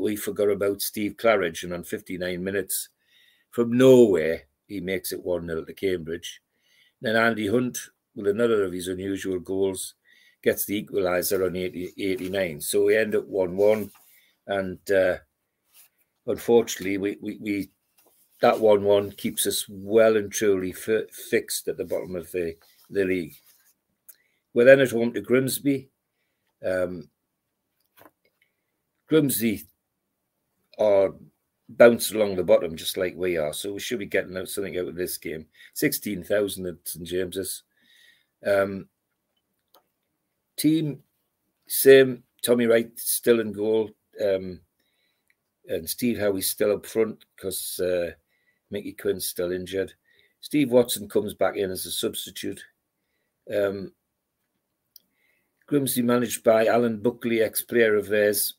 we 0.00 0.16
forgot 0.16 0.48
about 0.48 0.80
Steve 0.80 1.16
Claridge, 1.18 1.62
and 1.64 1.74
on 1.74 1.84
59 1.84 2.42
minutes, 2.42 2.88
from 3.56 3.72
nowhere, 3.72 4.42
he 4.66 4.80
makes 4.82 5.12
it 5.12 5.24
1 5.24 5.46
0 5.46 5.64
to 5.64 5.72
Cambridge. 5.72 6.42
Then 7.00 7.16
Andy 7.16 7.48
Hunt, 7.48 7.78
with 8.14 8.28
another 8.28 8.62
of 8.64 8.72
his 8.74 8.88
unusual 8.88 9.38
goals, 9.38 9.94
gets 10.42 10.66
the 10.66 10.84
equaliser 10.84 11.46
on 11.46 11.56
80, 11.56 11.94
89. 11.96 12.60
So 12.60 12.84
we 12.84 12.98
end 12.98 13.14
up 13.14 13.26
1 13.26 13.56
1. 13.56 13.90
And 14.48 14.90
uh, 14.90 15.16
unfortunately, 16.26 16.98
we, 16.98 17.16
we, 17.22 17.38
we 17.40 17.70
that 18.42 18.60
1 18.60 18.84
1 18.84 19.12
keeps 19.12 19.46
us 19.46 19.64
well 19.70 20.18
and 20.18 20.30
truly 20.30 20.72
fixed 20.72 21.66
at 21.66 21.78
the 21.78 21.86
bottom 21.86 22.14
of 22.14 22.30
the, 22.32 22.56
the 22.90 23.06
league. 23.06 23.36
We're 24.52 24.66
then 24.66 24.80
at 24.80 24.90
home 24.90 25.14
to 25.14 25.22
Grimsby. 25.22 25.88
Um, 26.62 27.08
Grimsby 29.08 29.62
are 30.78 31.14
bounced 31.68 32.12
along 32.12 32.36
the 32.36 32.44
bottom 32.44 32.76
just 32.76 32.96
like 32.96 33.14
we 33.16 33.36
are, 33.36 33.52
so 33.52 33.72
we 33.72 33.80
should 33.80 33.98
be 33.98 34.06
getting 34.06 34.36
out 34.36 34.48
something 34.48 34.78
out 34.78 34.88
of 34.88 34.94
this 34.94 35.18
game. 35.18 35.46
Sixteen 35.74 36.22
thousand 36.22 36.66
at 36.66 36.76
St 36.84 37.06
James's. 37.06 37.62
Um, 38.46 38.88
team 40.56 41.02
same. 41.66 42.22
Tommy 42.42 42.66
Wright 42.66 42.90
still 42.96 43.40
in 43.40 43.50
goal, 43.52 43.90
um, 44.22 44.60
and 45.68 45.88
Steve 45.88 46.18
Howie's 46.18 46.48
still 46.48 46.72
up 46.72 46.86
front 46.86 47.24
because 47.34 47.80
uh, 47.80 48.10
Mickey 48.70 48.92
Quinn's 48.92 49.26
still 49.26 49.50
injured. 49.50 49.92
Steve 50.40 50.70
Watson 50.70 51.08
comes 51.08 51.34
back 51.34 51.56
in 51.56 51.72
as 51.72 51.86
a 51.86 51.90
substitute. 51.90 52.62
Um, 53.52 53.92
Grimsby 55.66 56.02
managed 56.02 56.44
by 56.44 56.66
Alan 56.66 57.00
Buckley, 57.00 57.42
ex-player 57.42 57.96
of 57.96 58.06
theirs, 58.06 58.54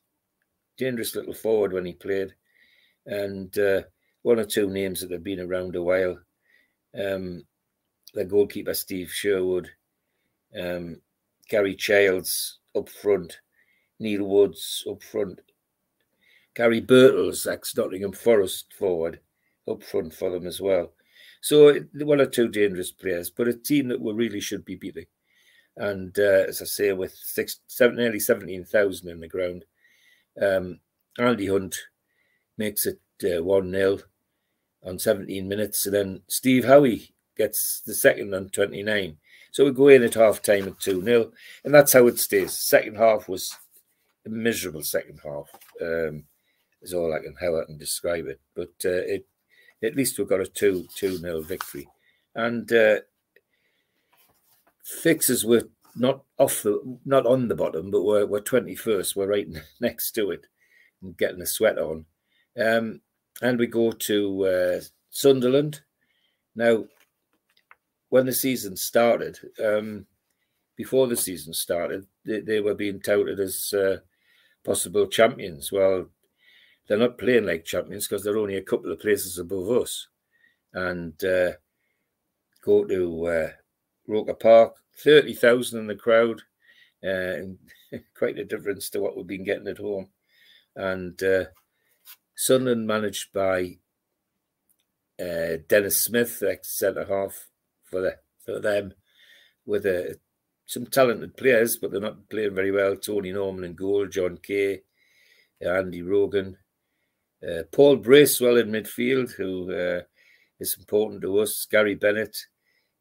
dangerous 0.75 1.15
little 1.15 1.33
forward 1.33 1.71
when 1.71 1.85
he 1.85 1.93
played, 1.93 2.33
and 3.07 3.57
uh, 3.57 3.81
one 4.21 4.39
or 4.39 4.45
two 4.45 4.69
names 4.69 5.01
that 5.01 5.11
have 5.11 5.23
been 5.23 5.39
around 5.39 5.75
a 5.75 5.81
while. 5.81 6.19
Um, 6.97 7.43
the 8.13 8.25
goalkeeper 8.25 8.73
Steve 8.73 9.11
Sherwood, 9.11 9.69
um, 10.59 11.01
Gary 11.49 11.75
Childs 11.75 12.59
up 12.75 12.89
front, 12.89 13.39
Neil 13.99 14.23
Woods 14.23 14.83
up 14.89 15.01
front, 15.03 15.39
Gary 16.55 16.81
Birtles, 16.81 17.51
ex 17.51 17.75
Nottingham 17.75 18.13
Forest 18.13 18.73
forward, 18.77 19.19
up 19.69 19.83
front 19.83 20.13
for 20.13 20.29
them 20.29 20.47
as 20.47 20.61
well. 20.61 20.93
So 21.41 21.79
one 21.93 22.21
or 22.21 22.25
two 22.25 22.47
dangerous 22.47 22.91
players, 22.91 23.29
but 23.29 23.47
a 23.47 23.53
team 23.53 23.87
that 23.89 24.01
we 24.01 24.13
really 24.13 24.39
should 24.41 24.65
be 24.65 24.75
beating. 24.75 25.05
And 25.75 26.17
uh, 26.17 26.45
as 26.47 26.61
I 26.61 26.65
say, 26.65 26.91
with 26.93 27.13
six, 27.13 27.59
seven, 27.67 27.97
nearly 27.97 28.19
seventeen 28.19 28.65
thousand 28.65 29.09
in 29.09 29.19
the 29.19 29.27
ground, 29.27 29.63
um, 30.41 30.79
Andy 31.19 31.47
Hunt 31.47 31.77
makes 32.57 32.85
it 32.85 32.99
uh, 33.23 33.43
1 33.43 33.71
0 33.71 33.99
on 34.83 34.99
17 34.99 35.47
minutes. 35.47 35.85
And 35.85 35.95
then 35.95 36.21
Steve 36.27 36.65
Howie 36.65 37.13
gets 37.37 37.81
the 37.85 37.93
second 37.93 38.33
on 38.33 38.49
29. 38.49 39.17
So 39.51 39.65
we 39.65 39.71
go 39.71 39.87
in 39.87 40.03
at 40.03 40.13
half 40.13 40.41
time 40.41 40.67
at 40.67 40.79
2 40.79 41.03
0. 41.03 41.31
And 41.63 41.73
that's 41.73 41.93
how 41.93 42.07
it 42.07 42.19
stays. 42.19 42.53
Second 42.57 42.97
half 42.97 43.27
was 43.27 43.55
a 44.25 44.29
miserable 44.29 44.83
second 44.83 45.19
half. 45.23 45.49
Um, 45.81 46.23
is 46.81 46.93
all 46.93 47.13
I 47.13 47.19
can 47.19 47.35
how 47.39 47.59
I 47.59 47.65
can 47.65 47.77
describe 47.77 48.27
it. 48.27 48.39
But 48.55 48.73
uh, 48.85 49.03
it 49.05 49.25
at 49.83 49.95
least 49.95 50.17
we've 50.17 50.29
got 50.29 50.41
a 50.41 50.47
two 50.47 50.87
two 50.95 51.19
nil 51.21 51.41
victory, 51.41 51.87
and 52.35 52.71
uh, 52.71 52.99
fixes 54.83 55.45
were 55.45 55.63
not 55.95 56.23
off 56.37 56.63
the 56.63 56.97
not 57.05 57.25
on 57.25 57.47
the 57.47 57.55
bottom, 57.55 57.91
but 57.91 58.03
we're 58.03 58.25
we're 58.25 58.41
twenty 58.41 58.75
first. 58.75 59.15
We're 59.15 59.27
right 59.27 59.47
next 59.81 60.11
to 60.13 60.31
it, 60.31 60.45
and 61.01 61.17
getting 61.17 61.41
a 61.41 61.45
sweat 61.45 61.77
on. 61.77 62.05
Um, 62.59 63.01
and 63.41 63.59
we 63.59 63.67
go 63.67 63.91
to 63.91 64.45
uh, 64.45 64.81
Sunderland. 65.09 65.81
Now, 66.55 66.85
when 68.09 68.25
the 68.25 68.33
season 68.33 68.75
started, 68.75 69.37
um, 69.63 70.05
before 70.75 71.07
the 71.07 71.17
season 71.17 71.53
started, 71.53 72.05
they, 72.25 72.39
they 72.39 72.59
were 72.61 72.75
being 72.75 72.99
touted 72.99 73.39
as 73.39 73.73
uh, 73.73 73.97
possible 74.63 75.07
champions. 75.07 75.71
Well, 75.71 76.07
they're 76.87 76.97
not 76.97 77.17
playing 77.17 77.45
like 77.45 77.65
champions 77.65 78.07
because 78.07 78.23
they're 78.23 78.37
only 78.37 78.55
a 78.55 78.63
couple 78.63 78.91
of 78.91 78.99
places 78.99 79.37
above 79.39 79.69
us. 79.69 80.07
And 80.73 81.21
uh, 81.23 81.51
go 82.63 82.85
to 82.85 83.25
uh, 83.25 83.49
Roker 84.07 84.33
Park, 84.33 84.75
30,000 85.03 85.79
in 85.79 85.87
the 85.87 85.95
crowd, 85.95 86.41
uh, 87.03 87.97
quite 88.17 88.37
a 88.37 88.45
difference 88.45 88.89
to 88.91 88.99
what 88.99 89.15
we've 89.15 89.27
been 89.27 89.43
getting 89.43 89.67
at 89.67 89.77
home. 89.77 90.07
And 90.75 91.21
uh, 91.23 91.45
Sunderland 92.37 92.85
managed 92.85 93.33
by 93.33 93.79
uh, 95.19 95.57
Dennis 95.67 96.03
Smith, 96.03 96.43
ex 96.47 96.77
centre 96.77 97.05
half 97.05 97.47
for 97.83 98.01
the, 98.01 98.17
for 98.45 98.59
them, 98.59 98.93
with 99.65 99.87
uh, 99.87 100.13
some 100.67 100.85
talented 100.85 101.35
players, 101.35 101.77
but 101.77 101.91
they're 101.91 101.99
not 101.99 102.29
playing 102.29 102.53
very 102.53 102.71
well. 102.71 102.95
Tony 102.95 103.31
Norman 103.31 103.63
and 103.63 103.75
goal, 103.75 104.05
John 104.05 104.37
Kay, 104.37 104.81
Andy 105.59 106.03
Rogan, 106.03 106.57
uh, 107.41 107.63
Paul 107.71 107.97
Bracewell 107.97 108.57
in 108.57 108.69
midfield, 108.69 109.31
who 109.31 109.73
uh, 109.73 110.01
is 110.59 110.77
important 110.77 111.23
to 111.23 111.39
us, 111.39 111.65
Gary 111.69 111.95
Bennett, 111.95 112.37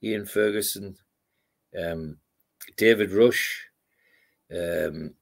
Ian 0.03 0.25
Ferguson, 0.25 0.97
um, 1.79 2.17
David 2.79 3.13
Rush, 3.13 3.67
um, 4.51 5.13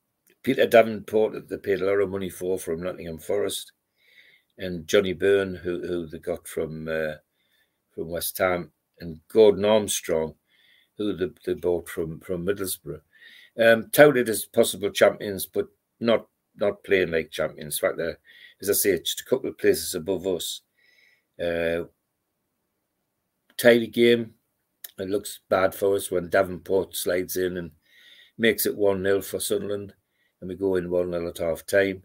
Peter 0.44 0.66
Davenport 0.66 1.32
that 1.32 1.48
they 1.48 1.56
paid 1.56 1.80
a 1.80 1.86
lot 1.86 2.00
of 2.00 2.10
money 2.10 2.30
for 2.30 2.60
from 2.60 2.82
Nottingham 2.82 3.18
Forest, 3.18 3.72
and 4.58 4.86
Johnny 4.86 5.12
Byrne, 5.12 5.54
who, 5.54 5.86
who 5.86 6.06
they 6.06 6.18
got 6.18 6.46
from 6.46 6.88
uh, 6.88 7.14
from 7.94 8.08
West 8.08 8.38
Ham, 8.38 8.70
and 9.00 9.20
Gordon 9.28 9.64
Armstrong, 9.64 10.34
who 10.96 11.16
they, 11.16 11.28
they 11.44 11.54
bought 11.54 11.88
from 11.88 12.20
from 12.20 12.46
Middlesbrough. 12.46 13.00
Um, 13.60 13.90
touted 13.92 14.28
as 14.28 14.44
possible 14.46 14.90
champions, 14.90 15.46
but 15.46 15.68
not 16.00 16.26
not 16.56 16.84
playing 16.84 17.10
like 17.10 17.30
champions. 17.30 17.78
In 17.82 17.88
fact, 17.88 17.98
they're 17.98 18.18
as 18.60 18.70
I 18.70 18.72
say, 18.72 18.98
just 18.98 19.20
a 19.20 19.24
couple 19.24 19.50
of 19.50 19.58
places 19.58 19.94
above 19.94 20.26
us. 20.26 20.62
Uh, 21.42 21.84
tidy 23.56 23.88
game. 23.88 24.34
It 24.98 25.10
looks 25.10 25.40
bad 25.50 25.74
for 25.74 25.96
us 25.96 26.10
when 26.10 26.30
Davenport 26.30 26.96
slides 26.96 27.36
in 27.36 27.56
and 27.56 27.72
makes 28.38 28.64
it 28.64 28.76
1 28.76 29.02
0 29.02 29.22
for 29.22 29.40
Sunderland, 29.40 29.92
and 30.40 30.48
we 30.48 30.54
go 30.54 30.76
in 30.76 30.90
1 30.90 31.10
0 31.10 31.28
at 31.28 31.38
half 31.38 31.66
time. 31.66 32.04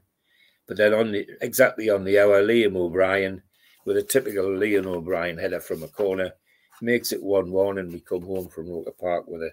But 0.70 0.78
then 0.78 0.94
on 0.94 1.12
the 1.12 1.28
exactly 1.42 1.90
on 1.90 2.04
the 2.04 2.20
hour, 2.20 2.44
Liam 2.44 2.78
O'Brien, 2.78 3.42
with 3.86 3.98
a 3.98 4.04
typical 4.04 4.46
Liam 4.46 4.86
O'Brien 4.86 5.40
header 5.40 5.60
from 5.60 5.82
a 5.82 5.88
corner, 5.88 6.34
makes 6.80 7.12
it 7.12 7.24
1 7.24 7.52
1, 7.52 7.80
and 7.80 7.92
we 7.92 8.00
come 8.00 8.22
home 8.22 8.50
from 8.50 8.70
Roker 8.70 8.92
Park 8.92 9.28
with 9.28 9.42
a 9.42 9.52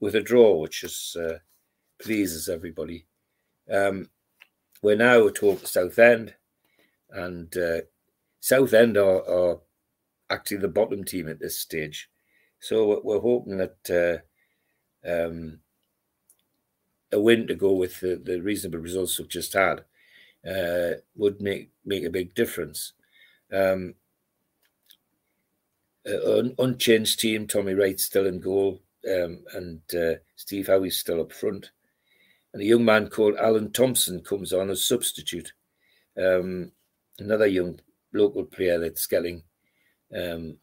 with 0.00 0.14
a 0.14 0.22
draw, 0.22 0.56
which 0.56 0.82
is 0.84 1.14
uh, 1.20 1.36
pleases 2.00 2.48
everybody. 2.48 3.04
Um, 3.70 4.08
we're 4.80 4.96
now 4.96 5.26
at 5.26 5.36
home 5.36 5.58
to 5.58 5.66
Southend, 5.66 6.34
and 7.10 7.54
uh, 7.54 7.80
Southend 8.40 8.96
are, 8.96 9.28
are 9.28 9.58
actually 10.30 10.56
the 10.56 10.68
bottom 10.68 11.04
team 11.04 11.28
at 11.28 11.40
this 11.40 11.58
stage. 11.58 12.08
So 12.58 13.02
we're 13.04 13.20
hoping 13.20 13.58
that 13.58 14.22
uh, 15.04 15.06
um, 15.06 15.58
a 17.12 17.20
win 17.20 17.46
to 17.48 17.54
go 17.54 17.74
with 17.74 18.00
the, 18.00 18.16
the 18.16 18.40
reasonable 18.40 18.78
results 18.78 19.18
we've 19.18 19.28
just 19.28 19.52
had 19.52 19.84
uh, 20.48 20.94
would 21.16 21.40
make 21.40 21.70
make 21.84 22.04
a 22.04 22.10
big 22.10 22.34
difference. 22.34 22.92
Um, 23.52 23.94
an 26.04 26.54
unchanged 26.58 27.20
team. 27.20 27.46
Tommy 27.46 27.74
Wright 27.74 28.00
still 28.00 28.26
in 28.26 28.40
goal, 28.40 28.80
um, 29.08 29.44
and 29.52 29.80
uh, 29.94 30.14
Steve 30.36 30.68
Howie's 30.68 30.98
still 30.98 31.20
up 31.20 31.32
front 31.32 31.70
and 32.52 32.62
a 32.62 32.66
young 32.66 32.84
man 32.84 33.08
called 33.08 33.36
Alan 33.36 33.70
Thompson 33.72 34.20
comes 34.20 34.52
on 34.52 34.70
as 34.70 34.84
substitute. 34.84 35.52
Um, 36.16 36.72
another 37.18 37.46
young 37.46 37.80
local 38.12 38.44
player 38.44 38.78
that's 38.78 39.06
getting 39.06 39.42
um, 40.16 40.56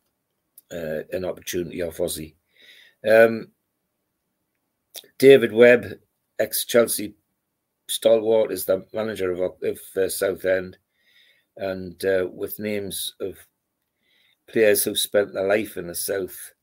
uh, 0.71 1.03
an 1.11 1.25
opportunity 1.25 1.81
off 1.81 1.97
Ossie. 1.97 2.35
Um, 3.07 3.49
David 5.17 5.53
Webb, 5.53 5.99
ex 6.39 6.65
Chelsea 6.65 7.13
stalwart, 7.87 8.51
is 8.51 8.65
the 8.65 8.85
manager 8.93 9.31
of, 9.31 9.39
of 9.61 9.79
uh, 9.97 10.09
Southend, 10.09 10.77
and 11.57 12.03
uh, 12.05 12.27
with 12.31 12.59
names 12.59 13.13
of 13.19 13.37
players 14.47 14.83
who've 14.83 14.97
spent 14.97 15.33
their 15.33 15.47
life 15.47 15.77
in 15.77 15.87
the 15.87 15.95
South. 15.95 16.53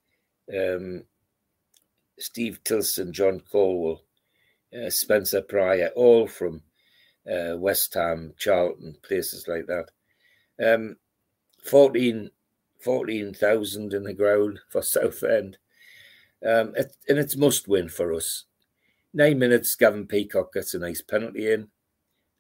Um, 0.53 1.05
Steve 2.19 2.63
Tilson, 2.65 3.13
John 3.13 3.41
Colwell, 3.51 4.03
uh, 4.75 4.91
Spencer 4.91 5.43
Prior, 5.43 5.91
all 5.97 6.27
from 6.27 6.63
uh, 7.31 7.57
West 7.57 7.95
Ham, 7.95 8.35
Charlton, 8.39 8.97
places 9.03 9.49
like 9.49 9.67
that. 9.67 9.87
Um, 10.63 10.97
14 11.65 12.31
14,000 12.83 13.95
in 13.95 14.03
the 14.03 14.13
ground 14.13 14.59
for 14.69 14.83
Southend. 14.83 15.57
Um, 16.45 16.75
it, 16.77 16.97
and 17.09 17.19
it's 17.19 17.37
must 17.37 17.69
win 17.69 17.89
for 17.89 18.13
us. 18.13 18.45
Nine 19.15 19.39
minutes, 19.39 19.75
Gavin 19.77 20.07
Peacock 20.07 20.53
gets 20.55 20.75
a 20.75 20.79
nice 20.79 21.03
penalty 21.03 21.53
in, 21.53 21.69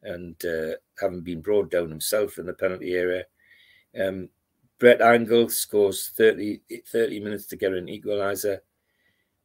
and 0.03 0.43
uh, 0.45 0.77
having 0.99 1.21
been 1.21 1.43
brought 1.43 1.71
down 1.71 1.91
himself 1.91 2.39
in 2.39 2.47
the 2.47 2.55
penalty 2.55 2.95
area. 2.95 3.25
Um, 4.01 4.31
Brett 4.79 5.01
Angell 5.01 5.49
scores 5.49 6.11
30, 6.17 6.61
30 6.91 7.21
minutes 7.21 7.47
to 7.47 7.57
get 7.57 7.73
an 7.73 7.87
equaliser. 7.87 8.59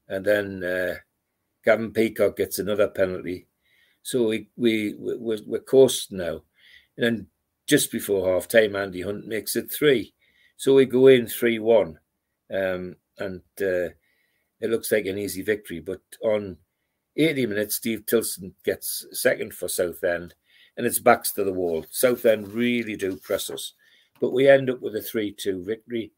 And 0.08 0.26
then 0.26 0.64
uh, 0.64 0.96
Gavin 1.64 1.92
Peacock 1.92 2.38
gets 2.38 2.60
another 2.60 2.88
penalty. 2.88 3.48
So 4.02 4.30
we, 4.30 4.50
we, 4.56 4.96
we're, 4.98 5.40
we're 5.46 5.88
now. 6.12 6.42
And 6.98 7.06
then 7.06 7.28
just 7.68 7.92
before 7.92 8.34
half 8.34 8.48
time, 8.48 8.76
Andy 8.76 9.02
Hunt 9.02 9.28
makes 9.28 9.56
it 9.56 9.72
three. 9.72 10.14
So 10.56 10.74
we 10.74 10.86
go 10.86 11.08
in 11.08 11.28
3 11.28 11.60
1. 11.60 12.00
Um, 12.52 12.96
and 13.20 13.42
uh, 13.62 13.94
it 14.60 14.72
looks 14.72 14.92
like 14.92 15.06
an 15.06 15.20
easy 15.20 15.42
victory. 15.42 15.82
But 15.82 16.02
on 16.24 16.58
80 17.18 17.48
minutes, 17.48 17.76
Steve 17.76 18.06
Tilson 18.06 18.54
gets 18.64 19.06
second 19.12 19.54
for 19.54 19.68
Southend, 19.68 20.36
and 20.78 20.86
it's 20.86 21.00
backs 21.00 21.32
to 21.34 21.44
the 21.44 21.54
wall. 21.54 21.86
Southend 21.90 22.48
really 22.50 22.96
do 22.96 23.18
press 23.18 23.50
us. 23.50 23.74
But 24.20 24.34
we 24.34 24.48
end 24.48 24.70
up 24.70 24.82
with 24.82 24.96
a 24.96 25.02
3 25.02 25.32
2 25.32 25.64
victory. 25.64 26.12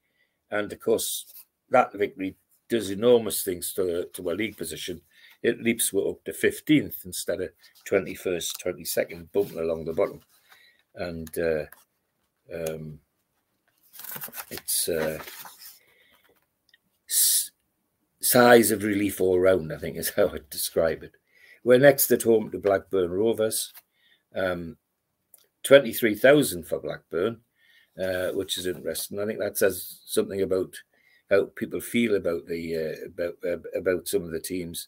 And 0.52 0.72
of 0.72 0.80
course, 0.80 1.26
that 1.70 1.94
victory 1.94 2.36
does 2.70 2.92
enormous 2.92 3.44
things 3.44 3.74
to, 3.74 4.08
to 4.14 4.30
our 4.30 4.36
league 4.36 4.58
position 4.58 5.02
it 5.42 5.62
leaps 5.62 5.94
we 5.94 6.02
up 6.02 6.24
to 6.26 6.32
15th 6.32 7.06
instead 7.06 7.42
of 7.42 7.50
21st, 7.88 8.52
22nd, 8.66 9.32
bumping 9.32 9.60
along 9.60 9.86
the 9.86 9.94
bottom. 9.94 10.20
And 10.96 11.30
uh, 11.38 11.66
um, 12.54 13.00
it's 14.50 14.90
uh, 14.90 15.20
size 18.22 18.72
of 18.72 18.84
relief 18.84 19.22
all 19.22 19.40
round, 19.40 19.72
I 19.72 19.78
think 19.78 19.98
is 19.98 20.10
how 20.16 20.30
I'd 20.30 20.50
describe 20.50 21.04
it. 21.04 21.14
We're 21.64 21.80
next 21.80 22.12
at 22.12 22.24
home 22.24 22.52
to 22.52 22.58
Blackburn 22.58 23.12
Rovers. 23.12 23.74
Um, 24.36 24.78
23,000 25.64 26.66
for 26.66 26.80
Blackburn, 26.80 27.42
uh, 28.02 28.30
which 28.30 28.58
is 28.58 28.66
interesting. 28.66 29.20
I 29.20 29.26
think 29.26 29.40
that 29.40 29.58
says 29.58 30.00
something 30.06 30.42
about 30.42 30.74
how 31.30 31.46
people 31.56 31.82
feel 31.82 32.16
about 32.16 32.48
the 32.48 32.76
uh, 32.76 33.06
about 33.06 33.36
uh, 33.46 33.78
about 33.78 34.08
some 34.08 34.24
of 34.24 34.32
the 34.32 34.40
teams. 34.40 34.88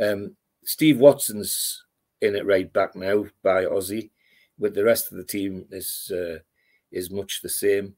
Um, 0.00 0.36
Steve 0.64 0.98
Watson's 0.98 1.84
in 2.20 2.36
it 2.36 2.46
right 2.46 2.72
back 2.72 2.94
now 2.94 3.26
by 3.42 3.64
Ossie, 3.64 4.10
with 4.58 4.74
the 4.74 4.84
rest 4.84 5.10
of 5.10 5.18
the 5.18 5.24
team 5.24 5.66
is 5.70 6.10
uh, 6.14 6.38
is 6.90 7.10
much 7.10 7.40
the 7.42 7.48
same. 7.48 7.94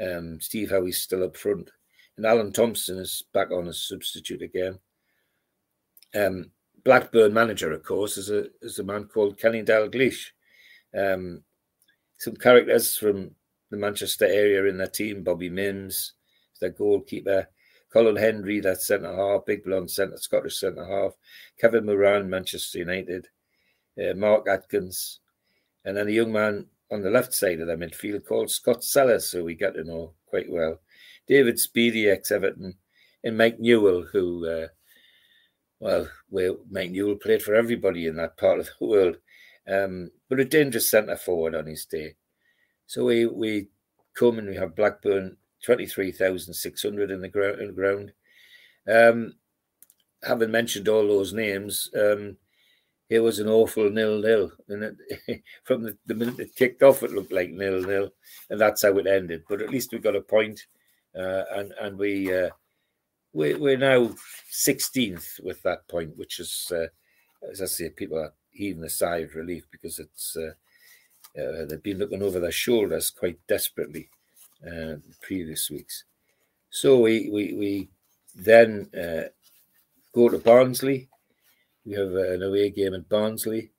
Um, 0.00 0.40
Steve 0.40 0.70
Howie's 0.70 1.02
still 1.02 1.24
up 1.24 1.36
front, 1.36 1.70
and 2.18 2.26
Alan 2.26 2.52
Thompson 2.52 2.98
is 2.98 3.22
back 3.32 3.52
on 3.52 3.68
as 3.68 3.80
substitute 3.80 4.42
again. 4.42 4.78
Um, 6.14 6.50
Blackburn 6.84 7.32
manager, 7.32 7.72
of 7.72 7.84
course, 7.84 8.18
is 8.18 8.28
a 8.28 8.46
is 8.60 8.80
a 8.80 8.84
man 8.84 9.04
called 9.04 9.38
Kenny 9.38 9.62
Dalglish. 9.62 10.26
Um, 10.96 11.42
some 12.18 12.34
characters 12.34 12.98
from 12.98 13.30
the 13.70 13.76
Manchester 13.76 14.26
area 14.26 14.64
in 14.64 14.78
their 14.78 14.88
team: 14.88 15.22
Bobby 15.22 15.48
Mimms, 15.48 16.12
their 16.60 16.70
goalkeeper, 16.70 17.48
Colin 17.92 18.16
Hendry, 18.16 18.60
that 18.60 18.80
centre 18.80 19.14
half, 19.14 19.46
big 19.46 19.64
blonde 19.64 19.90
centre, 19.90 20.16
Scottish 20.16 20.58
centre 20.58 20.84
half, 20.84 21.12
Kevin 21.60 21.86
Moran, 21.86 22.28
Manchester 22.28 22.80
United, 22.80 23.28
uh, 23.98 24.14
Mark 24.14 24.48
Atkins, 24.48 25.20
And 25.84 25.96
then 25.96 26.08
a 26.08 26.12
young 26.12 26.32
man 26.32 26.66
on 26.90 27.02
the 27.02 27.10
left 27.10 27.32
side 27.32 27.60
of 27.60 27.68
the 27.68 27.76
midfield 27.76 28.26
called 28.26 28.50
Scott 28.50 28.82
Sellars, 28.82 29.30
who 29.30 29.44
we 29.44 29.54
get 29.54 29.74
to 29.74 29.84
know 29.84 30.14
quite 30.26 30.50
well. 30.50 30.80
David 31.28 31.56
Speedie, 31.56 32.10
ex 32.10 32.30
Everton, 32.30 32.74
and 33.22 33.36
Mike 33.36 33.60
Newell, 33.60 34.02
who, 34.02 34.46
uh, 34.46 36.06
well, 36.30 36.58
Mike 36.70 36.90
Newell 36.90 37.16
played 37.16 37.42
for 37.42 37.54
everybody 37.54 38.06
in 38.06 38.16
that 38.16 38.36
part 38.36 38.60
of 38.60 38.70
the 38.78 38.86
world, 38.86 39.16
um, 39.68 40.10
but 40.28 40.40
a 40.40 40.44
dangerous 40.44 40.90
centre 40.90 41.16
forward 41.16 41.54
on 41.54 41.66
his 41.66 41.84
day. 41.84 42.14
So 42.86 43.04
we 43.04 43.26
we 43.26 43.68
come 44.14 44.38
and 44.38 44.48
we 44.48 44.56
have 44.56 44.74
Blackburn 44.74 45.36
twenty 45.64 45.86
three 45.86 46.10
thousand 46.10 46.54
six 46.54 46.82
hundred 46.82 47.10
in 47.10 47.20
the 47.20 47.28
ground. 47.28 47.74
Ground. 47.76 48.12
Um, 48.90 49.34
having 50.22 50.50
mentioned 50.50 50.88
all 50.88 51.06
those 51.06 51.32
names, 51.34 51.90
um, 51.94 52.36
it 53.10 53.20
was 53.20 53.38
an 53.38 53.48
awful 53.48 53.90
nil 53.90 54.20
nil, 54.20 54.52
and 54.68 54.96
it, 55.28 55.42
from 55.64 55.82
the, 55.82 55.96
the, 56.06 56.14
minute 56.14 56.40
it 56.40 56.56
kicked 56.56 56.82
off, 56.82 57.02
it 57.02 57.12
looked 57.12 57.32
like 57.32 57.50
nil 57.50 57.82
nil, 57.82 58.10
and 58.50 58.60
that's 58.60 58.82
how 58.82 58.96
it 58.98 59.06
ended. 59.06 59.44
But 59.48 59.60
at 59.60 59.70
least 59.70 59.92
we 59.92 59.98
got 59.98 60.16
a 60.16 60.20
point, 60.20 60.66
uh, 61.16 61.44
and 61.56 61.72
and 61.80 61.98
we 61.98 62.32
uh, 62.32 62.50
we 63.32 63.54
we're 63.54 63.78
now 63.78 64.14
sixteenth 64.48 65.40
with 65.42 65.62
that 65.62 65.86
point, 65.88 66.16
which 66.16 66.40
is 66.40 66.72
uh, 66.72 66.86
as 67.50 67.62
I 67.62 67.66
say, 67.66 67.90
people 67.90 68.18
are 68.18 68.32
heaving 68.50 68.84
a 68.84 68.90
sigh 68.90 69.18
of 69.18 69.34
relief 69.34 69.66
because 69.70 69.98
it's 69.98 70.36
uh, 70.36 71.40
uh, 71.40 71.66
they've 71.66 71.82
been 71.82 71.98
looking 71.98 72.22
over 72.22 72.40
their 72.40 72.50
shoulders 72.50 73.10
quite 73.10 73.38
desperately 73.46 74.08
uh, 74.66 74.96
the 74.96 75.14
previous 75.22 75.70
weeks. 75.70 76.04
So 76.70 76.98
we 77.00 77.30
we 77.30 77.52
we 77.54 77.88
then 78.34 78.90
go 80.12 80.28
to 80.28 80.38
Barnsley 80.38 81.08
we 81.88 81.94
have 81.94 82.14
an 82.14 82.42
away 82.42 82.68
game 82.70 82.94
at 82.94 83.08
Barnsley, 83.08 83.70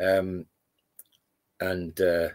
um, 0.00 0.46
and 1.60 1.98
uh, 2.00 2.28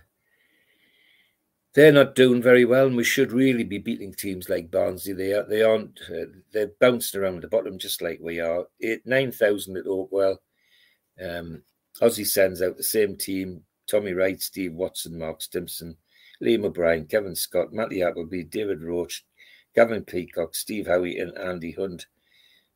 they're 1.74 1.92
not 1.92 2.16
doing 2.16 2.42
very 2.42 2.66
well. 2.66 2.88
And 2.88 2.96
we 2.96 3.04
should 3.04 3.32
really 3.32 3.64
be 3.64 3.78
beating 3.78 4.14
teams 4.14 4.50
like 4.50 4.72
Barnsley. 4.72 5.14
They 5.14 5.34
are, 5.34 5.44
they 5.44 5.62
aren't. 5.62 6.00
Uh, 6.10 6.26
they're 6.52 6.72
bouncing 6.80 7.22
around 7.22 7.42
the 7.42 7.48
bottom 7.48 7.78
just 7.78 8.02
like 8.02 8.20
we 8.22 8.40
are. 8.40 8.66
Eight 8.82 9.06
nine 9.06 9.32
thousand 9.32 9.78
at 9.78 9.86
Oakwell. 9.86 10.38
Um, 11.24 11.64
Ossie 12.02 12.28
sends 12.28 12.62
out 12.62 12.78
the 12.78 12.84
same 12.84 13.16
team: 13.16 13.62
Tommy 13.90 14.14
Wright, 14.14 14.42
Steve 14.42 14.74
Watson, 14.74 15.18
Mark 15.18 15.42
Stimson, 15.42 15.98
Liam 16.42 16.66
O'Brien, 16.66 17.06
Kevin 17.06 17.36
Scott, 17.36 17.74
Matty 17.74 18.02
Appleby, 18.02 18.44
David 18.44 18.82
Roche, 18.82 19.24
Gavin 19.76 20.04
Peacock, 20.04 20.56
Steve 20.56 20.88
Howie, 20.88 21.20
and 21.20 21.38
Andy 21.38 21.72
Hunt 21.72 22.08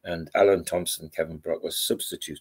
and 0.08 0.30
Alan 0.34 0.64
Thompson, 0.64 1.10
Kevin 1.10 1.38
Brock 1.38 1.62
was 1.62 1.80
substitute. 1.80 2.40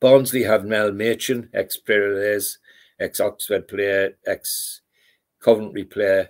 Barnsley 0.00 0.42
have 0.42 0.64
Mel 0.64 0.92
Machin, 0.92 1.50
ex 1.52 1.76
Piraeus, 1.76 2.56
ex 3.00 3.18
Oxford 3.18 3.66
player, 3.66 4.16
ex 4.26 4.82
Coventry 5.40 5.84
player, 5.84 6.28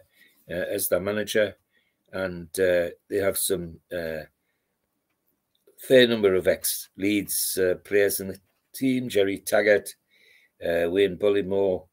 uh, 0.49 0.55
as 0.55 0.89
their 0.89 1.01
manager, 1.01 1.57
and 2.13 2.49
uh, 2.61 2.91
they 3.09 3.17
have 3.17 3.37
some 3.37 3.81
uh, 3.93 4.23
fair 5.79 6.07
number 6.07 6.35
of 6.35 6.47
ex 6.47 6.89
Leeds 6.97 7.59
uh, 7.61 7.75
players 7.85 8.21
in 8.21 8.29
the 8.29 8.39
team. 8.73 9.09
Gerry 9.09 9.39
Taggart, 9.39 9.95
uh, 10.65 10.89
Wayne 10.89 11.17
Bullimore, 11.17 11.87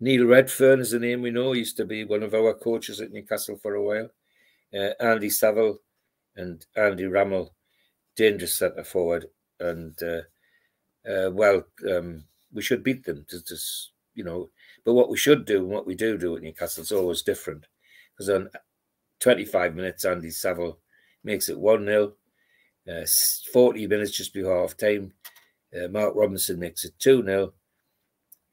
Neil 0.00 0.24
Redfearn 0.24 0.80
is 0.80 0.94
a 0.94 0.98
name 0.98 1.20
we 1.20 1.30
know. 1.30 1.52
Used 1.52 1.76
to 1.76 1.84
be 1.84 2.04
one 2.04 2.22
of 2.22 2.34
our 2.34 2.54
coaches 2.54 3.00
at 3.00 3.12
Newcastle 3.12 3.56
for 3.56 3.74
a 3.74 3.82
while. 3.82 4.08
Uh, 4.74 4.92
Andy 4.98 5.28
Saville, 5.30 5.78
and 6.36 6.64
Andy 6.74 7.04
Rammell, 7.04 7.50
dangerous 8.14 8.58
centre 8.58 8.84
forward, 8.84 9.26
and 9.60 9.94
well, 11.04 11.64
um, 11.90 12.24
we 12.52 12.62
should 12.62 12.82
beat 12.82 13.04
them. 13.04 13.26
Just, 13.28 13.92
you 14.16 14.24
know, 14.24 14.50
but 14.84 14.94
what 14.94 15.08
we 15.08 15.16
should 15.16 15.44
do 15.44 15.58
and 15.58 15.68
what 15.68 15.86
we 15.86 15.94
do 15.94 16.18
do 16.18 16.36
at 16.36 16.42
Newcastle 16.42 16.82
is 16.82 16.90
always 16.90 17.22
different, 17.22 17.66
because 18.12 18.28
on 18.28 18.50
25 19.20 19.76
minutes, 19.76 20.04
Andy 20.04 20.30
Saville 20.30 20.78
makes 21.22 21.48
it 21.48 21.58
one 21.58 21.84
0 21.84 22.14
uh, 22.88 23.06
40 23.52 23.86
minutes 23.86 24.12
just 24.12 24.32
before 24.32 24.60
half 24.60 24.76
time, 24.76 25.12
uh, 25.74 25.88
Mark 25.88 26.14
Robinson 26.14 26.58
makes 26.58 26.84
it 26.84 26.98
2 26.98 27.24
0. 27.24 27.52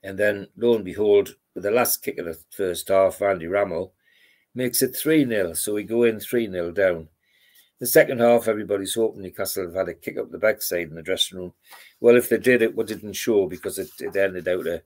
And 0.02 0.18
then, 0.18 0.48
lo 0.58 0.76
and 0.76 0.84
behold, 0.84 1.36
with 1.54 1.64
the 1.64 1.72
last 1.72 2.04
kick 2.04 2.18
of 2.18 2.26
the 2.26 2.38
first 2.50 2.90
half, 2.90 3.22
Andy 3.22 3.46
Rammell 3.46 3.92
makes 4.56 4.82
it 4.82 4.96
3 4.96 5.26
0. 5.26 5.54
So 5.54 5.76
we 5.76 5.84
go 5.84 6.04
in 6.04 6.20
3 6.20 6.50
0 6.50 6.72
down. 6.72 7.10
The 7.80 7.88
second 7.88 8.20
half, 8.22 8.48
everybody's 8.48 8.96
hoping 8.96 9.22
Newcastle 9.22 9.66
have 9.66 9.76
had 9.76 9.90
a 9.90 9.94
kick 9.94 10.18
up 10.18 10.32
the 10.32 10.38
backside 10.38 10.90
in 10.90 10.96
the 10.96 11.02
dressing 11.02 11.38
room. 11.38 11.54
Well, 12.00 12.16
if 12.16 12.30
they 12.30 12.38
did, 12.38 12.62
it 12.62 12.76
didn't 12.86 13.14
show 13.14 13.48
because 13.48 13.78
it, 13.78 13.90
it 14.00 14.16
ended 14.16 14.48
out 14.48 14.68
a, 14.68 14.82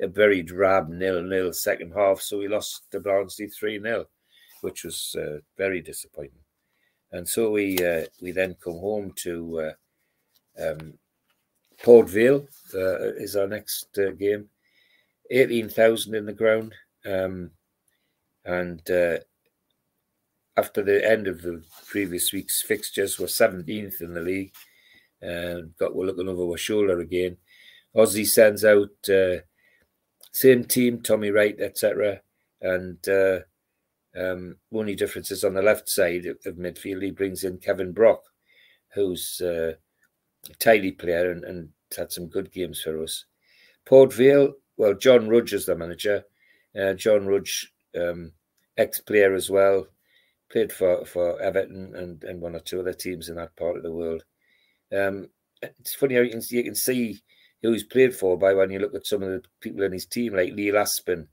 a 0.00 0.08
very 0.08 0.42
drab 0.42 0.88
nil-nil 0.88 1.52
second 1.52 1.92
half. 1.94 2.20
So 2.20 2.38
we 2.38 2.48
lost 2.48 2.90
to 2.90 3.00
Barnsley 3.00 3.48
3-0, 3.48 4.04
which 4.62 4.84
was 4.84 5.14
uh, 5.18 5.38
very 5.56 5.80
disappointing. 5.80 6.44
And 7.12 7.28
so 7.28 7.50
we 7.50 7.76
uh, 7.78 8.04
we 8.22 8.30
then 8.30 8.56
come 8.62 8.78
home 8.78 9.12
to 9.16 9.72
uh, 10.58 10.64
um, 10.64 10.94
Port 11.82 12.08
Vale 12.08 12.46
uh, 12.74 13.14
is 13.14 13.36
our 13.36 13.48
next 13.48 13.98
uh, 13.98 14.12
game. 14.12 14.48
18,000 15.30 16.14
in 16.14 16.26
the 16.26 16.32
ground. 16.32 16.74
Um, 17.04 17.50
and 18.44 18.88
uh, 18.90 19.18
after 20.56 20.82
the 20.82 21.08
end 21.08 21.26
of 21.26 21.42
the 21.42 21.62
previous 21.86 22.32
week's 22.32 22.62
fixtures, 22.62 23.18
we're 23.18 23.26
17th 23.26 24.00
in 24.00 24.14
the 24.14 24.20
league. 24.20 24.54
Uh, 25.22 25.66
got 25.78 25.94
we're 25.94 26.06
looking 26.06 26.28
over 26.28 26.50
our 26.52 26.56
shoulder 26.56 27.00
again. 27.00 27.36
Ossie 27.96 28.26
sends 28.26 28.64
out 28.64 28.88
same 30.32 30.64
team, 30.64 31.00
Tommy 31.00 31.30
Wright, 31.30 31.58
etc. 31.60 32.20
And 32.60 33.06
uh, 33.08 33.40
um, 34.16 34.56
only 34.72 34.94
differences 34.94 35.44
on 35.44 35.54
the 35.54 35.62
left 35.62 35.88
side 35.88 36.26
of, 36.26 36.38
of, 36.46 36.56
midfield. 36.56 37.02
He 37.02 37.10
brings 37.10 37.44
in 37.44 37.58
Kevin 37.58 37.92
Brock, 37.92 38.22
who's 38.94 39.40
uh, 39.42 39.72
a 40.48 40.54
tidy 40.54 40.92
player 40.92 41.30
and, 41.30 41.44
and, 41.44 41.68
had 41.96 42.12
some 42.12 42.28
good 42.28 42.52
games 42.52 42.80
for 42.80 43.02
us. 43.02 43.24
Port 43.84 44.12
Vale, 44.12 44.52
well, 44.76 44.94
John 44.94 45.28
Rudge 45.28 45.52
is 45.52 45.66
the 45.66 45.74
manager. 45.74 46.22
Uh, 46.80 46.92
John 46.92 47.26
Rudge, 47.26 47.72
um, 48.00 48.30
ex-player 48.76 49.34
as 49.34 49.50
well, 49.50 49.88
played 50.52 50.72
for, 50.72 51.04
for 51.04 51.42
Everton 51.42 51.92
and, 51.96 52.22
and 52.22 52.40
one 52.40 52.54
or 52.54 52.60
two 52.60 52.78
other 52.78 52.92
teams 52.92 53.28
in 53.28 53.34
that 53.34 53.56
part 53.56 53.76
of 53.76 53.82
the 53.82 53.90
world. 53.90 54.22
Um, 54.96 55.30
it's 55.62 55.94
funny 55.94 56.14
how 56.14 56.20
you 56.20 56.30
can 56.30 56.42
you 56.48 56.62
can 56.62 56.76
see 56.76 57.20
who 57.62 57.72
he's 57.72 57.84
played 57.84 58.14
for 58.14 58.38
by 58.38 58.54
when 58.54 58.70
you 58.70 58.78
look 58.78 58.94
at 58.94 59.06
some 59.06 59.22
of 59.22 59.30
the 59.30 59.42
people 59.60 59.82
in 59.82 59.92
his 59.92 60.06
team, 60.06 60.34
like 60.34 60.54
Neil 60.54 60.74
Aspin, 60.74 61.26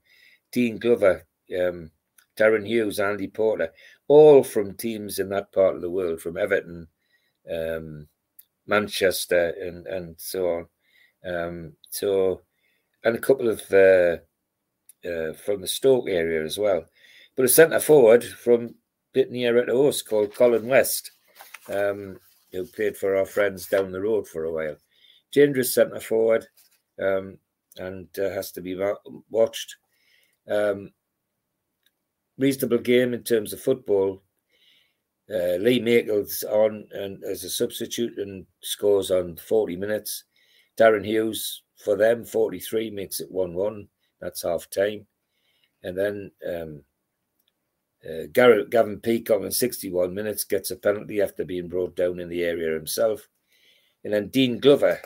Dean 0.52 0.78
Glover, 0.78 1.26
um, 1.58 1.90
Darren 2.36 2.66
Hughes, 2.66 3.00
Andy 3.00 3.28
Porter, 3.28 3.72
all 4.06 4.42
from 4.42 4.74
teams 4.74 5.18
in 5.18 5.28
that 5.30 5.52
part 5.52 5.74
of 5.74 5.82
the 5.82 5.90
world, 5.90 6.20
from 6.20 6.36
Everton, 6.36 6.88
um, 7.50 8.06
Manchester, 8.66 9.54
and 9.60 9.86
and 9.86 10.14
so 10.18 10.46
on. 11.24 11.34
Um, 11.34 11.72
so, 11.90 12.42
and 13.04 13.16
a 13.16 13.20
couple 13.20 13.48
of 13.48 13.60
uh, 13.72 14.18
uh, 15.08 15.32
from 15.32 15.60
the 15.60 15.66
Stoke 15.66 16.08
area 16.08 16.44
as 16.44 16.58
well. 16.58 16.84
But 17.36 17.44
a 17.44 17.48
centre 17.48 17.80
forward 17.80 18.24
from 18.24 18.74
bit 19.12 19.30
near 19.30 19.58
at 19.58 19.68
us 19.68 20.02
called 20.02 20.34
Colin 20.34 20.66
West, 20.66 21.12
um, 21.68 22.18
who 22.52 22.64
played 22.66 22.96
for 22.96 23.16
our 23.16 23.26
friends 23.26 23.68
down 23.68 23.92
the 23.92 24.00
road 24.00 24.28
for 24.28 24.44
a 24.44 24.52
while. 24.52 24.76
Dangerous 25.32 25.74
centre 25.74 26.00
forward 26.00 26.46
um, 27.00 27.38
and 27.76 28.08
uh, 28.18 28.30
has 28.30 28.52
to 28.52 28.60
be 28.60 28.76
watched. 29.30 29.76
Um, 30.48 30.92
reasonable 32.38 32.78
game 32.78 33.14
in 33.14 33.22
terms 33.22 33.52
of 33.52 33.60
football. 33.60 34.22
Uh, 35.30 35.56
Lee 35.60 35.80
Makel's 35.80 36.42
on 36.44 36.86
and 36.92 37.22
as 37.22 37.44
a 37.44 37.50
substitute 37.50 38.18
and 38.18 38.46
scores 38.62 39.10
on 39.10 39.36
40 39.36 39.76
minutes. 39.76 40.24
Darren 40.78 41.04
Hughes 41.04 41.62
for 41.76 41.96
them 41.96 42.24
43 42.24 42.90
makes 42.90 43.20
it 43.20 43.32
1-1. 43.32 43.88
That's 44.20 44.42
half 44.42 44.70
time. 44.70 45.06
And 45.82 45.96
then 45.96 46.30
um, 46.48 46.82
uh, 48.08 48.26
Garrett, 48.32 48.70
Gavin 48.70 49.00
Peacock 49.00 49.42
in 49.42 49.50
61 49.50 50.14
minutes 50.14 50.44
gets 50.44 50.70
a 50.70 50.76
penalty 50.76 51.20
after 51.20 51.44
being 51.44 51.68
brought 51.68 51.94
down 51.94 52.20
in 52.20 52.28
the 52.28 52.42
area 52.42 52.72
himself. 52.72 53.28
And 54.04 54.12
then 54.12 54.28
Dean 54.28 54.58
Glover 54.58 55.00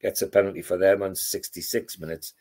gets 0.00 0.22
a 0.22 0.26
penalty 0.26 0.62
for 0.62 0.76
them 0.76 1.02
on 1.02 1.14
66 1.14 1.98
minutes. 1.98 2.34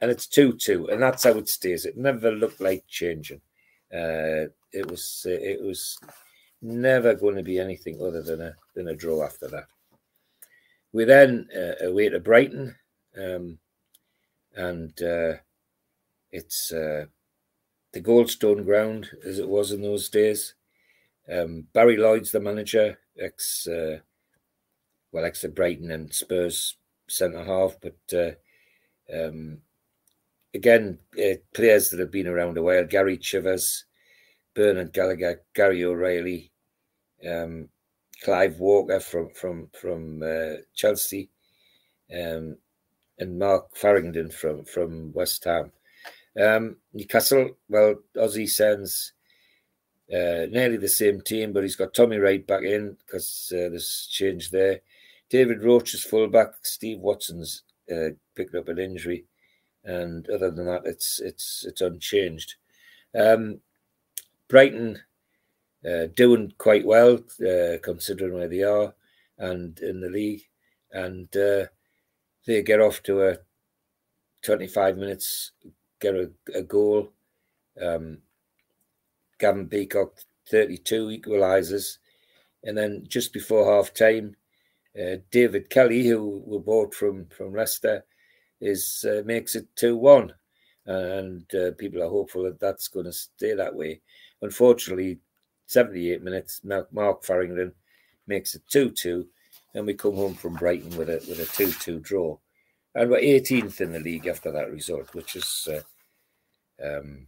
And 0.00 0.10
it's 0.10 0.26
2 0.26 0.54
2. 0.54 0.88
And 0.88 1.02
that's 1.02 1.24
how 1.24 1.32
it 1.32 1.48
stays. 1.48 1.84
It 1.84 1.96
never 1.96 2.32
looked 2.32 2.60
like 2.60 2.84
changing. 2.88 3.40
Uh, 3.92 4.48
it 4.72 4.90
was 4.90 5.26
uh, 5.26 5.30
it 5.30 5.62
was 5.62 5.98
never 6.62 7.14
going 7.14 7.36
to 7.36 7.42
be 7.42 7.58
anything 7.58 8.00
other 8.00 8.22
than 8.22 8.40
a 8.40 8.54
than 8.74 8.88
a 8.88 8.94
draw 8.94 9.22
after 9.22 9.48
that. 9.48 9.66
We 10.92 11.04
then 11.04 11.48
uh, 11.54 11.86
away 11.86 12.08
to 12.08 12.20
Brighton, 12.20 12.74
um, 13.16 13.58
and 14.54 15.00
uh, 15.02 15.34
it's 16.30 16.72
uh, 16.72 17.06
the 17.92 18.00
Goldstone 18.00 18.64
ground 18.64 19.10
as 19.24 19.38
it 19.38 19.48
was 19.48 19.72
in 19.72 19.82
those 19.82 20.08
days. 20.08 20.54
Um, 21.30 21.66
Barry 21.72 21.96
Lloyd's 21.96 22.32
the 22.32 22.40
manager, 22.40 22.98
ex 23.18 23.66
uh, 23.66 23.98
well, 25.12 25.24
ex 25.24 25.44
Brighton 25.44 25.90
and 25.90 26.12
Spurs 26.12 26.76
centre 27.08 27.44
half, 27.44 27.76
but 27.80 27.98
uh, 28.16 28.32
Um, 29.12 29.62
again, 30.54 30.98
uh, 31.18 31.36
players 31.54 31.90
that 31.90 32.00
have 32.00 32.10
been 32.10 32.28
around 32.28 32.56
a 32.56 32.62
while: 32.62 32.84
Gary 32.86 33.18
Chivers, 33.18 33.84
Bernard 34.54 34.92
Gallagher, 34.92 35.42
Gary 35.54 35.84
O'Reilly, 35.84 36.50
um, 37.28 37.68
Clive 38.22 38.58
Walker 38.60 39.00
from 39.00 39.30
from 39.30 39.68
from 39.72 40.22
uh, 40.22 40.62
Chelsea, 40.74 41.30
um, 42.14 42.56
and 43.18 43.38
Mark 43.38 43.76
Farrington 43.76 44.30
from 44.30 44.64
from 44.64 45.12
West 45.12 45.44
Ham. 45.44 45.72
Um, 46.40 46.76
Newcastle, 46.94 47.56
well, 47.68 47.96
Ossie 48.16 48.48
sends 48.48 49.12
uh, 50.12 50.46
nearly 50.50 50.78
the 50.78 50.88
same 50.88 51.20
team, 51.20 51.52
but 51.52 51.62
he's 51.62 51.76
got 51.76 51.94
Tommy 51.94 52.18
Wright 52.18 52.46
back 52.46 52.62
in 52.62 52.96
because 53.04 53.52
uh, 53.54 53.68
there's 53.68 54.08
change 54.10 54.50
there. 54.50 54.80
David 55.32 55.62
Roche 55.62 55.94
is 55.94 56.04
fullback. 56.04 56.56
Steve 56.60 56.98
Watson's 56.98 57.62
uh, 57.90 58.10
picked 58.34 58.54
up 58.54 58.68
an 58.68 58.78
injury, 58.78 59.24
and 59.82 60.28
other 60.28 60.50
than 60.50 60.66
that, 60.66 60.82
it's 60.84 61.20
it's 61.20 61.64
it's 61.66 61.80
unchanged. 61.80 62.56
Um, 63.18 63.60
Brighton 64.48 65.00
uh, 65.88 66.08
doing 66.14 66.52
quite 66.58 66.84
well 66.84 67.18
uh, 67.40 67.78
considering 67.82 68.34
where 68.34 68.46
they 68.46 68.62
are 68.62 68.92
and 69.38 69.78
in 69.78 70.02
the 70.02 70.10
league, 70.10 70.42
and 70.90 71.34
uh, 71.34 71.64
they 72.46 72.62
get 72.62 72.82
off 72.82 73.02
to 73.04 73.26
a 73.26 73.38
25 74.42 74.98
minutes, 74.98 75.52
get 75.98 76.14
a, 76.14 76.30
a 76.54 76.62
goal. 76.62 77.10
Um, 77.80 78.18
Gavin 79.38 79.66
Peacock 79.66 80.18
32 80.50 81.06
equalises, 81.06 81.96
and 82.64 82.76
then 82.76 83.06
just 83.08 83.32
before 83.32 83.64
half 83.64 83.94
time, 83.94 84.36
uh, 85.00 85.16
David 85.30 85.70
Kelly, 85.70 86.06
who 86.06 86.42
we 86.46 86.58
bought 86.58 86.94
from 86.94 87.26
from 87.26 87.54
Leicester, 87.54 88.04
is 88.60 89.04
uh, 89.08 89.22
makes 89.24 89.54
it 89.54 89.66
two 89.76 89.96
one, 89.96 90.32
and 90.86 91.52
uh, 91.54 91.70
people 91.78 92.02
are 92.02 92.08
hopeful 92.08 92.42
that 92.44 92.60
that's 92.60 92.88
going 92.88 93.06
to 93.06 93.12
stay 93.12 93.54
that 93.54 93.74
way. 93.74 94.00
Unfortunately, 94.42 95.18
78 95.66 96.22
minutes, 96.22 96.60
Mark 96.64 97.24
Farrington 97.24 97.72
makes 98.26 98.54
it 98.54 98.62
2 98.68 98.90
2, 98.90 99.26
and 99.74 99.86
we 99.86 99.94
come 99.94 100.14
home 100.14 100.34
from 100.34 100.54
Brighton 100.54 100.96
with 100.96 101.08
a 101.08 101.24
with 101.28 101.40
a 101.40 101.46
2 101.46 101.72
2 101.72 102.00
draw. 102.00 102.36
And 102.94 103.10
we're 103.10 103.20
18th 103.20 103.80
in 103.80 103.92
the 103.92 104.00
league 104.00 104.26
after 104.26 104.52
that 104.52 104.70
result, 104.70 105.14
which 105.14 105.34
is 105.34 105.68
uh, 105.72 105.80
um, 106.86 107.26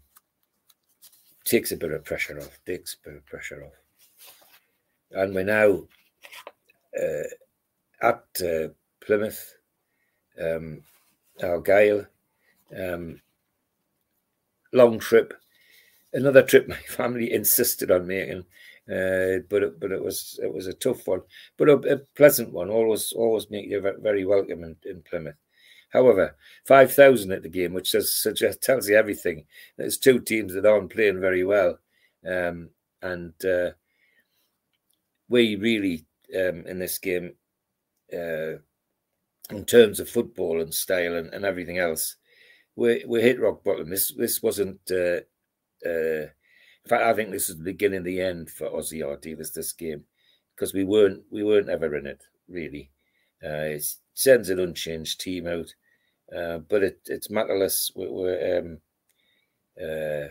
takes 1.45 1.73
a 1.73 1.77
bit 1.77 1.93
of 1.93 2.05
pressure 2.05 2.39
off, 2.39 2.59
takes 2.67 2.95
a 2.95 3.09
bit 3.09 3.17
of 3.17 3.25
pressure 3.25 3.65
off. 3.65 3.73
And 5.13 5.35
we're 5.35 5.45
now 5.45 5.85
uh, 7.03 7.29
at 8.05 8.25
uh, 8.45 8.69
Plymouth, 9.05 9.55
um, 10.41 10.83
Argyle, 11.43 12.07
um, 12.77 13.21
long 14.73 14.99
trip 14.99 15.35
another 16.15 16.43
trip 16.43 16.67
my 16.69 16.77
family 16.89 17.33
insisted 17.33 17.91
on 17.91 18.07
making, 18.07 18.45
uh, 18.89 19.43
but 19.51 19.63
it, 19.63 19.81
but 19.81 19.93
it 19.93 20.03
was 20.03 20.39
it 20.43 20.53
was 20.53 20.67
a 20.67 20.73
tough 20.73 21.07
one, 21.07 21.21
but 21.59 21.69
a, 21.69 21.75
a 21.93 21.99
pleasant 22.17 22.53
one. 22.53 22.71
Always 22.71 23.13
always 23.13 23.51
make 23.51 23.69
you 23.69 23.81
very 24.01 24.25
welcome 24.25 24.65
in, 24.65 24.77
in 24.85 25.03
Plymouth. 25.03 25.37
However, 25.91 26.37
five 26.65 26.93
thousand 26.93 27.33
at 27.33 27.43
the 27.43 27.49
game, 27.49 27.75
which 27.75 27.91
says 27.91 28.27
tells 28.63 28.89
you 28.89 28.97
everything. 28.97 29.45
There's 29.77 29.99
two 29.99 30.21
teams 30.21 30.55
that 30.55 30.67
aren't 30.67 30.93
playing 30.93 31.21
very 31.21 31.45
well, 31.45 31.79
um, 32.27 32.71
and 33.03 33.33
uh, 33.45 33.71
we 35.29 35.57
really 35.57 36.05
um, 36.35 36.65
in 36.67 36.79
this 36.79 36.99
game, 36.99 37.35
uh, 38.13 38.59
in 39.55 39.65
terms 39.65 40.01
of 40.01 40.09
football 40.09 40.61
and 40.61 40.73
style 40.73 41.15
and, 41.15 41.33
and 41.33 41.45
everything 41.45 41.79
else, 41.79 42.17
we 42.77 43.05
we 43.07 43.21
hit 43.21 43.41
rock 43.41 43.65
bottom. 43.65 43.91
This 43.91 44.13
this 44.17 44.43
wasn't 44.43 44.81
uh, 44.91 45.21
uh, 45.87 46.29
in 46.85 46.89
fact, 46.89 47.03
I 47.03 47.15
think 47.15 47.31
this 47.31 47.49
is 47.49 47.57
the 47.57 47.65
beginning, 47.65 48.03
the 48.03 48.21
end 48.21 48.51
for 48.51 48.69
Ossie 48.69 49.01
Ardiles 49.01 49.39
this 49.39 49.51
this 49.51 49.73
game 49.73 50.05
because 50.55 50.75
we 50.75 50.85
weren't 50.85 51.23
we 51.31 51.43
weren't 51.43 51.69
ever 51.69 51.97
in 51.97 52.07
it 52.07 52.23
really. 52.49 52.91
Uh, 53.43 53.77
it 53.77 53.85
sends 54.15 54.51
an 54.51 54.61
unchanged 54.61 55.21
team 55.21 55.47
out, 55.47 55.75
uh, 56.35 56.59
but 56.59 56.83
it, 56.83 57.01
it's 57.07 57.31
matterless. 57.31 57.91
We're, 57.95 58.11
we're 58.11 58.59
um, 58.59 58.79
uh, 59.83 60.29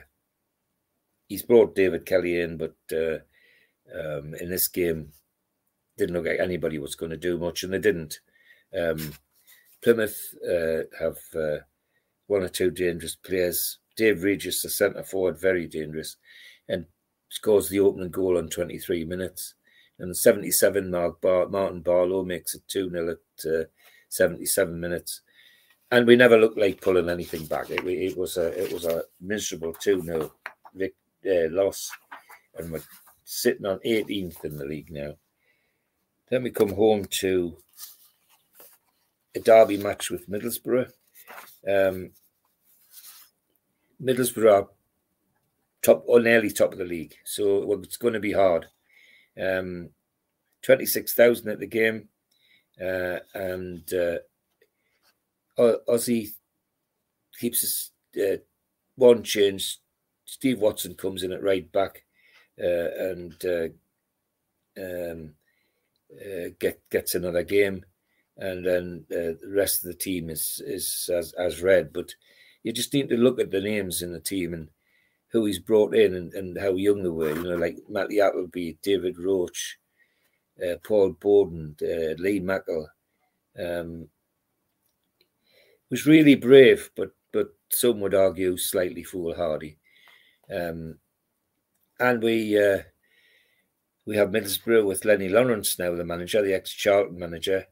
he's 1.27 1.43
brought 1.43 1.75
David 1.75 2.05
Kelly 2.05 2.39
in, 2.39 2.57
but 2.57 2.75
uh, 2.91 3.19
um, 3.93 4.33
in 4.35 4.49
this 4.49 4.67
game, 4.67 5.11
didn't 5.97 6.15
look 6.15 6.25
like 6.25 6.39
anybody 6.39 6.79
was 6.79 6.95
going 6.95 7.11
to 7.11 7.17
do 7.17 7.37
much, 7.37 7.63
and 7.63 7.73
they 7.73 7.79
didn't. 7.79 8.19
Um, 8.77 9.13
Plymouth 9.83 10.17
uh, 10.47 10.83
have 10.99 11.17
uh, 11.35 11.59
one 12.27 12.43
or 12.43 12.49
two 12.49 12.71
dangerous 12.71 13.15
players 13.15 13.79
Dave 13.95 14.23
Regis, 14.23 14.61
the 14.61 14.69
centre 14.69 15.03
forward, 15.03 15.39
very 15.39 15.67
dangerous, 15.67 16.17
and 16.67 16.85
scores 17.29 17.69
the 17.69 17.79
opening 17.79 18.09
goal 18.09 18.37
on 18.37 18.49
23 18.49 19.05
minutes. 19.05 19.55
And 19.99 20.15
77, 20.15 20.89
Mark 20.89 21.21
Bar- 21.21 21.49
Martin 21.49 21.81
Barlow 21.81 22.23
makes 22.23 22.55
it 22.55 22.63
2 22.67 22.89
0 22.89 23.11
at 23.11 23.51
uh, 23.51 23.63
77 24.09 24.79
minutes. 24.79 25.21
And 25.91 26.07
we 26.07 26.15
never 26.15 26.37
looked 26.39 26.57
like 26.57 26.81
pulling 26.81 27.09
anything 27.09 27.45
back. 27.45 27.69
It, 27.69 27.85
it 27.85 28.17
was 28.17 28.37
a 28.37 28.47
it 28.59 28.73
was 28.73 28.85
a 28.85 29.03
miserable 29.21 29.73
2 29.73 30.01
0 30.01 30.31
uh, 30.81 31.49
loss. 31.51 31.91
And 32.57 32.71
we're 32.71 32.81
sitting 33.23 33.67
on 33.67 33.77
18th 33.85 34.43
in 34.43 34.57
the 34.57 34.65
league 34.65 34.91
now. 34.91 35.13
Then 36.29 36.43
we 36.43 36.51
come 36.51 36.73
home 36.73 37.05
to 37.05 37.57
a 39.35 39.39
derby 39.39 39.77
match 39.77 40.09
with 40.09 40.29
Middlesbrough. 40.29 40.91
Um, 41.67 42.11
Middlesbrough 44.01 44.67
top 45.81 46.03
or 46.07 46.19
nearly 46.19 46.49
top 46.49 46.71
of 46.71 46.77
the 46.77 46.85
league, 46.85 47.15
so 47.25 47.71
it's 47.81 47.97
going 47.97 48.13
to 48.13 48.19
be 48.19 48.33
hard. 48.33 48.67
Um, 49.39 49.89
Twenty 50.61 50.85
six 50.85 51.13
thousand 51.13 51.49
at 51.49 51.59
the 51.59 51.67
game, 51.67 52.07
uh, 52.81 53.19
and 53.33 53.93
uh, 53.93 54.19
Ossie 55.59 56.29
keeps 57.37 57.63
us 57.65 57.91
uh, 58.17 58.37
one 58.95 59.23
change. 59.23 59.79
Steve 60.23 60.59
Watson 60.59 60.95
comes 60.95 61.23
in 61.23 61.33
at 61.33 61.43
right 61.43 61.69
back, 61.73 62.05
uh, 62.57 62.65
and 62.97 63.45
uh, 63.45 63.67
um, 64.81 65.33
uh, 66.21 66.49
get 66.59 66.81
gets 66.89 67.15
another 67.15 67.43
game, 67.43 67.83
and 68.37 68.65
then 68.65 69.05
uh, 69.11 69.37
the 69.41 69.53
rest 69.55 69.83
of 69.83 69.87
the 69.87 69.97
team 69.97 70.29
is 70.29 70.61
is 70.65 71.09
as 71.13 71.33
as 71.33 71.61
red, 71.61 71.93
but 71.93 72.13
you 72.63 72.71
just 72.71 72.93
need 72.93 73.09
to 73.09 73.17
look 73.17 73.39
at 73.39 73.51
the 73.51 73.61
names 73.61 74.01
in 74.01 74.13
the 74.13 74.19
team 74.19 74.53
and 74.53 74.69
who 75.31 75.45
he's 75.45 75.59
brought 75.59 75.95
in 75.95 76.13
and, 76.15 76.33
and 76.33 76.57
how 76.59 76.73
young 76.75 77.03
they 77.03 77.09
were. 77.09 77.35
You 77.35 77.43
know, 77.43 77.55
like 77.55 77.77
Matty 77.89 78.21
Appleby, 78.21 78.73
David 78.83 79.17
Roche, 79.17 79.77
uh, 80.63 80.75
Paul 80.83 81.11
Borden, 81.19 81.75
uh, 81.81 82.13
Lee 82.21 82.39
Makel. 82.39 82.87
Um, 83.59 84.07
was 85.89 86.07
really 86.07 86.33
brave, 86.33 86.89
but 86.95 87.11
but 87.31 87.49
some 87.69 87.99
would 87.99 88.15
argue 88.15 88.57
slightly 88.57 89.03
foolhardy. 89.03 89.77
Um, 90.51 90.97
and 91.99 92.21
we 92.21 92.57
uh, 92.57 92.81
we 94.05 94.15
have 94.17 94.29
Middlesbrough 94.29 94.85
with 94.85 95.05
Lenny 95.05 95.29
Lawrence 95.29 95.79
now, 95.79 95.95
the 95.95 96.03
manager, 96.03 96.41
the 96.41 96.53
ex 96.53 96.71
Charlton 96.71 97.17
manager, 97.17 97.65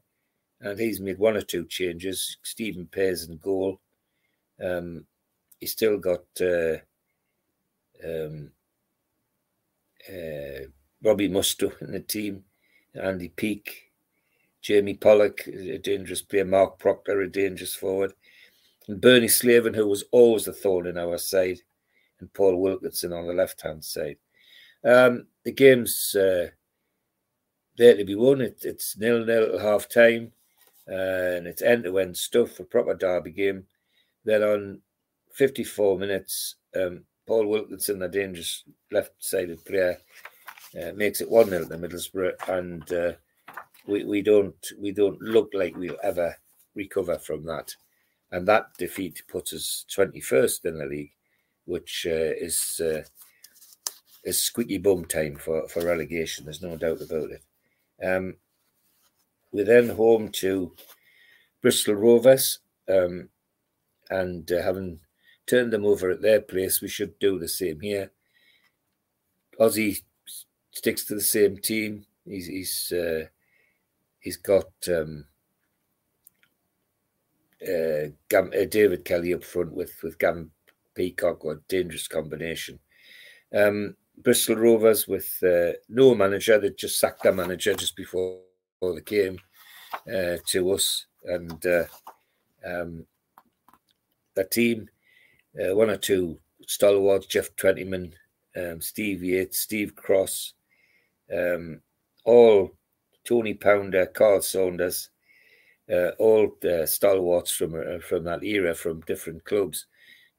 and 0.60 0.78
he's 0.78 1.00
made 1.00 1.18
one 1.18 1.36
or 1.36 1.42
two 1.42 1.66
changes. 1.66 2.38
Stephen 2.42 2.86
Pears 2.86 3.28
in 3.28 3.36
goal. 3.38 3.80
Um, 4.62 5.06
he's 5.60 5.72
still 5.72 5.98
got 5.98 6.24
uh, 6.40 6.76
um, 8.04 8.50
uh, 10.08 10.66
Robbie 11.02 11.28
Mustoe 11.28 11.80
in 11.82 11.92
the 11.92 12.00
team, 12.00 12.44
Andy 12.94 13.28
Peake, 13.28 13.90
Jamie 14.62 14.94
Pollock, 14.94 15.46
a 15.46 15.78
dangerous 15.78 16.22
player, 16.22 16.44
Mark 16.44 16.78
Proctor, 16.78 17.20
a 17.20 17.28
dangerous 17.28 17.74
forward, 17.74 18.14
and 18.88 19.00
Bernie 19.00 19.26
Slaven, 19.26 19.74
who 19.74 19.86
was 19.86 20.04
always 20.12 20.46
a 20.48 20.52
thorn 20.52 20.86
in 20.86 20.96
our 20.96 21.18
side, 21.18 21.58
and 22.20 22.32
Paul 22.32 22.56
Wilkinson 22.56 23.12
on 23.12 23.26
the 23.26 23.34
left 23.34 23.60
hand 23.60 23.84
side. 23.84 24.16
Um, 24.84 25.26
the 25.44 25.52
game's 25.52 26.14
uh, 26.14 26.48
there 27.76 27.96
to 27.96 28.04
be 28.04 28.14
won. 28.14 28.40
It, 28.40 28.58
it's 28.62 28.96
nil 28.96 29.24
nil 29.24 29.54
at 29.54 29.60
half 29.60 29.88
time, 29.88 30.32
uh, 30.90 31.36
and 31.36 31.46
it's 31.46 31.62
end 31.62 31.84
to 31.84 31.98
end 31.98 32.16
stuff, 32.16 32.60
a 32.60 32.64
proper 32.64 32.94
derby 32.94 33.32
game. 33.32 33.64
Then 34.24 34.42
on 34.42 34.80
54 35.32 35.98
minutes, 35.98 36.56
um, 36.76 37.04
Paul 37.26 37.46
Wilkinson, 37.46 37.98
the 37.98 38.08
dangerous 38.08 38.64
left-sided 38.90 39.64
player, 39.64 39.98
uh, 40.80 40.92
makes 40.94 41.20
it 41.20 41.30
one 41.30 41.48
0 41.48 41.66
to 41.68 41.76
Middlesbrough, 41.76 42.48
and 42.48 42.92
uh, 42.92 43.12
we 43.86 44.04
we 44.04 44.22
don't 44.22 44.72
we 44.78 44.92
don't 44.92 45.20
look 45.20 45.50
like 45.54 45.76
we'll 45.76 45.96
ever 46.02 46.36
recover 46.74 47.18
from 47.18 47.44
that. 47.46 47.74
And 48.30 48.48
that 48.48 48.68
defeat 48.78 49.22
puts 49.28 49.52
us 49.52 49.84
21st 49.94 50.64
in 50.64 50.78
the 50.78 50.86
league, 50.86 51.12
which 51.66 52.06
uh, 52.08 52.32
is 52.40 52.80
is 54.24 54.40
squeaky 54.40 54.78
bum 54.78 55.04
time 55.04 55.36
for, 55.36 55.68
for 55.68 55.84
relegation. 55.84 56.44
There's 56.44 56.62
no 56.62 56.76
doubt 56.76 57.00
about 57.00 57.30
it. 57.30 57.42
Um, 58.04 58.36
we're 59.50 59.64
then 59.64 59.90
home 59.90 60.28
to 60.32 60.72
Bristol 61.60 61.94
Rovers. 61.94 62.60
Um, 62.88 63.28
and 64.10 64.50
uh, 64.52 64.62
having 64.62 65.00
turned 65.46 65.72
them 65.72 65.84
over 65.84 66.10
at 66.10 66.22
their 66.22 66.40
place, 66.40 66.80
we 66.80 66.88
should 66.88 67.18
do 67.18 67.38
the 67.38 67.48
same 67.48 67.80
here. 67.80 68.10
Ossie 69.58 70.02
sticks 70.70 71.04
to 71.04 71.14
the 71.14 71.20
same 71.20 71.58
team. 71.58 72.04
He's 72.26 72.46
he's 72.46 72.92
uh, 72.92 73.26
he's 74.20 74.36
got 74.36 74.70
um, 74.88 75.26
uh, 77.62 78.10
Gam- 78.28 78.52
uh, 78.58 78.64
David 78.68 79.04
Kelly 79.04 79.34
up 79.34 79.44
front 79.44 79.72
with 79.72 79.92
with 80.02 80.18
Gavin 80.18 80.50
Peacock, 80.94 81.44
a 81.44 81.56
dangerous 81.68 82.08
combination. 82.08 82.78
Um, 83.54 83.96
Bristol 84.18 84.56
Rovers 84.56 85.08
with 85.08 85.36
uh, 85.42 85.72
no 85.88 86.14
manager. 86.14 86.58
They 86.58 86.70
just 86.70 86.98
sacked 86.98 87.22
their 87.22 87.32
manager 87.32 87.74
just 87.74 87.96
before 87.96 88.40
the 88.80 89.02
game 89.04 89.38
uh, 90.12 90.36
to 90.46 90.72
us, 90.72 91.06
and 91.24 91.64
uh, 91.66 91.84
um, 92.64 93.06
the 94.34 94.44
team, 94.44 94.88
uh, 95.60 95.74
one 95.74 95.90
or 95.90 95.96
two 95.96 96.38
stalwarts, 96.66 97.26
Geoff 97.26 97.54
Twentyman, 97.56 98.14
um, 98.56 98.80
Steve 98.80 99.22
Yates, 99.22 99.60
Steve 99.60 99.94
Cross, 99.94 100.54
um, 101.32 101.80
all 102.24 102.70
Tony 103.24 103.54
Pounder, 103.54 104.06
Carl 104.06 104.42
Saunders, 104.42 105.10
uh, 105.92 106.10
all 106.18 106.56
uh, 106.64 106.86
stalwarts 106.86 107.50
from 107.50 107.74
uh, 107.74 107.98
from 108.00 108.24
that 108.24 108.42
era, 108.44 108.74
from 108.74 109.00
different 109.02 109.44
clubs, 109.44 109.86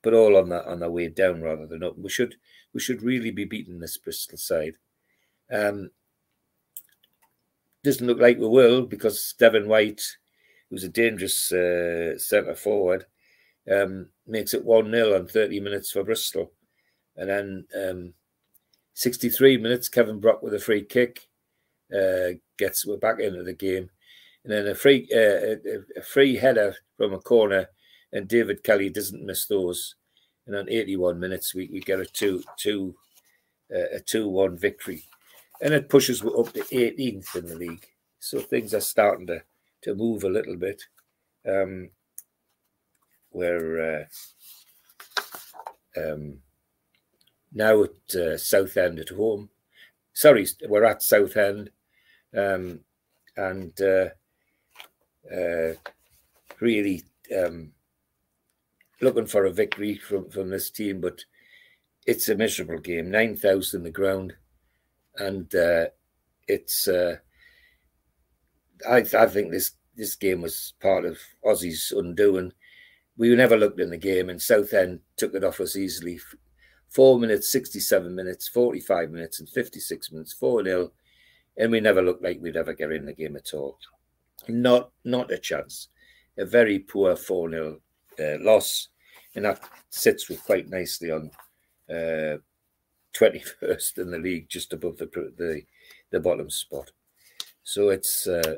but 0.01 0.13
all 0.13 0.37
on 0.37 0.49
that 0.49 0.65
on 0.65 0.79
their 0.79 0.89
way 0.89 1.09
down 1.09 1.41
rather 1.41 1.67
than 1.67 1.83
up. 1.83 1.97
We 1.97 2.09
should 2.09 2.35
we 2.73 2.79
should 2.79 3.03
really 3.03 3.31
be 3.31 3.45
beating 3.45 3.79
this 3.79 3.97
Bristol 3.97 4.37
side. 4.37 4.75
Um, 5.51 5.91
doesn't 7.83 8.07
look 8.07 8.19
like 8.19 8.37
we 8.37 8.47
will 8.47 8.83
because 8.83 9.33
Devon 9.37 9.67
White, 9.67 10.01
who's 10.69 10.83
a 10.83 10.89
dangerous 10.89 11.51
uh, 11.51 12.17
centre 12.17 12.55
forward, 12.55 13.05
um, 13.71 14.07
makes 14.25 14.53
it 14.53 14.63
1 14.63 14.91
0 14.91 15.15
on 15.15 15.27
30 15.27 15.59
minutes 15.59 15.91
for 15.91 16.03
Bristol. 16.03 16.51
And 17.15 17.29
then 17.29 17.65
um, 17.77 18.13
63 18.93 19.57
minutes, 19.57 19.89
Kevin 19.89 20.19
Brock 20.19 20.41
with 20.41 20.53
a 20.53 20.59
free 20.59 20.83
kick 20.83 21.27
uh, 21.93 22.29
gets 22.57 22.85
we're 22.85 22.97
back 22.97 23.19
into 23.19 23.43
the 23.43 23.53
game. 23.53 23.89
And 24.43 24.51
then 24.51 24.67
a 24.67 24.75
free 24.75 25.07
uh, 25.13 25.17
a, 25.17 25.99
a 25.99 26.01
free 26.01 26.35
header 26.35 26.75
from 26.97 27.13
a 27.13 27.19
corner, 27.19 27.67
and 28.11 28.27
David 28.27 28.63
Kelly 28.63 28.89
doesn't 28.89 29.25
miss 29.25 29.45
those. 29.45 29.95
And 30.45 30.55
on 30.55 30.69
81 30.69 31.19
minutes, 31.19 31.55
we, 31.55 31.69
we 31.71 31.79
get 31.79 31.99
a 31.99 32.05
two 32.05 32.43
two 32.57 32.95
uh, 33.73 33.95
a 33.95 33.99
two 33.99 34.27
one 34.27 34.57
victory, 34.57 35.03
and 35.61 35.73
it 35.73 35.89
pushes 35.89 36.21
us 36.21 36.31
up 36.37 36.53
to 36.53 36.61
18th 36.61 37.35
in 37.35 37.47
the 37.47 37.55
league. 37.55 37.87
So 38.19 38.39
things 38.39 38.73
are 38.73 38.81
starting 38.81 39.27
to 39.27 39.43
to 39.83 39.95
move 39.95 40.23
a 40.23 40.29
little 40.29 40.55
bit. 40.55 40.83
Um, 41.47 41.89
we're 43.31 44.07
uh, 45.97 46.01
um, 46.01 46.39
now 47.53 47.83
at 47.83 48.15
uh, 48.15 48.37
Southend 48.37 48.99
at 48.99 49.09
home. 49.09 49.49
Sorry, 50.13 50.45
we're 50.67 50.85
at 50.85 51.01
Southend, 51.01 51.71
um, 52.35 52.79
and 53.35 53.79
uh, 53.81 54.09
uh, 55.33 55.73
really 56.59 57.03
um, 57.35 57.71
looking 59.03 59.25
for 59.25 59.45
a 59.45 59.51
victory 59.51 59.95
from, 59.97 60.29
from 60.29 60.49
this 60.49 60.69
team, 60.69 61.01
but 61.01 61.23
it's 62.05 62.29
a 62.29 62.35
miserable 62.35 62.79
game. 62.79 63.11
9,000 63.11 63.79
in 63.79 63.83
the 63.83 63.91
ground. 63.91 64.33
And 65.17 65.53
uh, 65.55 65.85
it's, 66.47 66.87
uh, 66.87 67.17
I, 68.89 68.97
I 68.97 69.25
think 69.27 69.51
this, 69.51 69.71
this 69.95 70.15
game 70.15 70.41
was 70.41 70.73
part 70.81 71.05
of 71.05 71.19
Ossie's 71.45 71.93
undoing. 71.95 72.51
We 73.17 73.33
never 73.35 73.57
looked 73.57 73.79
in 73.79 73.91
the 73.91 73.97
game, 73.97 74.29
and 74.29 74.41
Southend 74.41 74.99
took 75.17 75.35
it 75.35 75.43
off 75.43 75.59
us 75.59 75.75
easily. 75.75 76.19
Four 76.89 77.19
minutes, 77.19 77.51
67 77.51 78.13
minutes, 78.13 78.47
45 78.47 79.11
minutes, 79.11 79.39
and 79.39 79.47
56 79.49 80.11
minutes, 80.11 80.33
4 80.33 80.63
0. 80.63 80.91
And 81.57 81.71
we 81.71 81.79
never 81.79 82.01
looked 82.01 82.23
like 82.23 82.39
we'd 82.41 82.57
ever 82.57 82.73
get 82.73 82.91
in 82.91 83.05
the 83.05 83.13
game 83.13 83.35
at 83.35 83.53
all. 83.53 83.77
Not, 84.47 84.91
not 85.05 85.31
a 85.31 85.37
chance. 85.37 85.89
A 86.37 86.45
very 86.45 86.79
poor 86.79 87.15
4 87.15 87.51
0 87.51 87.79
uh, 88.19 88.37
loss 88.39 88.89
and 89.35 89.45
that 89.45 89.61
sits 89.89 90.29
with 90.29 90.43
quite 90.43 90.69
nicely 90.69 91.11
on 91.11 91.31
uh, 91.89 92.37
21st 93.15 93.97
in 93.99 94.11
the 94.11 94.19
league, 94.19 94.49
just 94.49 94.73
above 94.73 94.97
the 94.97 95.05
the, 95.37 95.63
the 96.11 96.19
bottom 96.19 96.49
spot. 96.49 96.91
So 97.63 97.89
it's, 97.89 98.27
uh, 98.27 98.57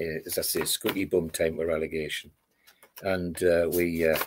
as 0.00 0.38
I 0.38 0.42
say, 0.42 0.60
scooty 0.60 1.08
bum 1.08 1.30
time 1.30 1.56
for 1.56 1.66
relegation, 1.66 2.30
and 3.02 3.40
uh, 3.42 3.68
we 3.72 4.08
uh, 4.08 4.18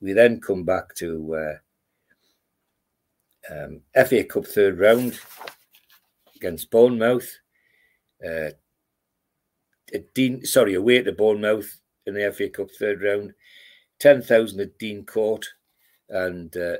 we 0.00 0.12
then 0.12 0.40
come 0.40 0.64
back 0.64 0.94
to 0.96 1.34
uh, 3.50 3.54
um, 3.54 3.80
FA 4.06 4.24
Cup 4.24 4.46
third 4.46 4.78
round 4.78 5.18
against 6.36 6.70
Bournemouth. 6.70 7.38
Uh, 8.24 8.50
Dean, 10.14 10.44
sorry, 10.44 10.74
away 10.74 11.02
to 11.02 11.12
Bournemouth 11.12 11.78
in 12.06 12.14
the 12.14 12.32
FA 12.32 12.48
Cup 12.48 12.70
third 12.70 13.02
round. 13.02 13.32
10,000 13.98 14.60
at 14.60 14.78
Dean 14.78 15.04
Court 15.04 15.46
and 16.08 16.54
uh, 16.56 16.76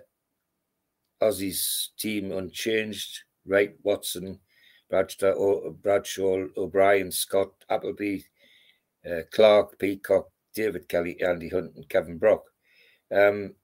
Ossie's 1.20 1.90
team 1.98 2.32
unchanged. 2.32 3.20
Wright, 3.46 3.74
Watson, 3.82 4.40
Bradshaw, 4.90 5.32
o- 5.34 5.70
Bradshaw 5.82 6.46
O'Brien, 6.56 7.10
Scott, 7.10 7.52
Appleby, 7.70 8.20
uh, 9.08 9.20
Clark, 9.30 9.78
Peacock, 9.78 10.28
David 10.54 10.88
Kelly, 10.88 11.20
Andy 11.22 11.48
Hunt, 11.48 11.72
and 11.76 11.88
Kevin 11.88 12.18
Brock. 12.18 12.42
Um, 13.14 13.54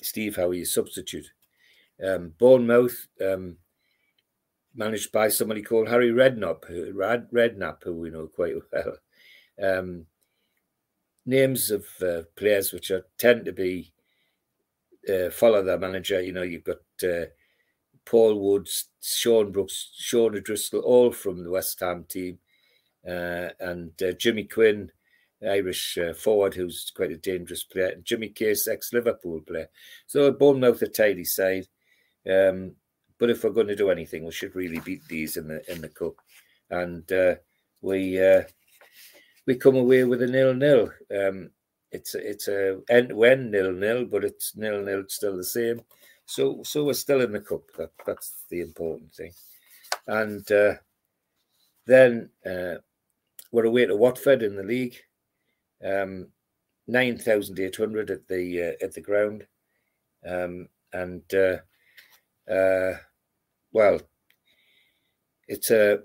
Steve 0.00 0.36
Howie, 0.36 0.64
substitute. 0.64 1.26
Um, 2.04 2.32
Bournemouth, 2.38 3.06
um, 3.20 3.56
managed 4.74 5.12
by 5.12 5.28
somebody 5.28 5.62
called 5.62 5.88
Harry 5.88 6.10
Redknapp, 6.10 6.64
who, 6.66 6.92
Redknapp, 6.92 7.82
who 7.82 7.94
we 7.94 8.10
know 8.10 8.26
quite 8.28 8.54
well. 8.72 8.96
Um, 9.62 10.06
names 11.26 11.70
of 11.70 11.86
uh, 12.02 12.22
players 12.36 12.72
which 12.72 12.90
are 12.90 13.06
tend 13.18 13.44
to 13.44 13.52
be 13.52 13.92
uh, 15.08 15.30
follow 15.30 15.62
their 15.62 15.78
manager. 15.78 16.20
You 16.20 16.32
know, 16.32 16.42
you've 16.42 16.64
got 16.64 16.78
uh, 17.02 17.26
Paul 18.04 18.38
Woods, 18.40 18.88
Sean 19.02 19.52
Brooks, 19.52 19.90
Sean 19.96 20.36
O'Driscoll, 20.36 20.80
all 20.80 21.12
from 21.12 21.42
the 21.42 21.50
West 21.50 21.80
Ham 21.80 22.04
team, 22.08 22.38
uh, 23.06 23.48
and 23.60 23.90
uh, 24.02 24.12
Jimmy 24.12 24.44
Quinn, 24.44 24.90
Irish 25.46 25.98
uh, 25.98 26.14
forward, 26.14 26.54
who's 26.54 26.92
quite 26.94 27.12
a 27.12 27.16
dangerous 27.16 27.64
player. 27.64 27.88
And 27.88 28.04
Jimmy 28.04 28.28
Case, 28.28 28.66
ex-Liverpool 28.66 29.40
player. 29.46 29.68
So 30.06 30.30
Bournemouth 30.32 30.82
a 30.82 30.88
tidy 30.88 31.24
side. 31.24 31.66
Um, 32.28 32.72
but 33.18 33.30
if 33.30 33.44
we're 33.44 33.50
going 33.50 33.68
to 33.68 33.76
do 33.76 33.90
anything, 33.90 34.24
we 34.24 34.32
should 34.32 34.56
really 34.56 34.80
beat 34.80 35.06
these 35.08 35.36
in 35.36 35.48
the 35.48 35.62
in 35.70 35.80
the 35.80 35.88
cup, 35.88 36.14
and 36.70 37.04
we 37.80 38.18
we 39.46 39.54
come 39.56 39.76
away 39.76 40.04
with 40.04 40.22
a 40.22 40.26
nil 40.26 40.54
nil. 40.54 40.90
Um, 41.14 41.50
it's 41.90 42.14
it's 42.14 42.48
a 42.48 42.80
end 42.90 43.12
when 43.12 43.50
nil 43.50 43.72
nil, 43.72 44.04
but 44.04 44.24
it's 44.24 44.56
nil 44.56 44.82
nil 44.82 45.04
still 45.08 45.36
the 45.36 45.44
same. 45.44 45.80
So 46.26 46.62
so 46.62 46.84
we're 46.84 46.94
still 46.94 47.20
in 47.20 47.32
the 47.32 47.40
cup. 47.40 47.62
That, 47.76 47.90
that's 48.06 48.44
the 48.48 48.60
important 48.60 49.12
thing. 49.14 49.32
And 50.06 50.50
uh, 50.50 50.74
then 51.86 52.30
uh, 52.44 52.76
we're 53.52 53.66
away 53.66 53.86
to 53.86 53.96
Watford 53.96 54.42
in 54.42 54.56
the 54.56 54.62
league. 54.62 54.96
Um, 55.84 56.28
Nine 56.86 57.16
thousand 57.16 57.58
eight 57.60 57.76
hundred 57.76 58.10
at 58.10 58.28
the 58.28 58.76
uh, 58.78 58.84
at 58.84 58.92
the 58.92 59.00
ground, 59.00 59.46
um, 60.28 60.68
and 60.92 61.22
uh, 61.32 61.56
uh, 62.52 62.98
well, 63.72 64.02
it's 65.48 65.70
a 65.70 66.00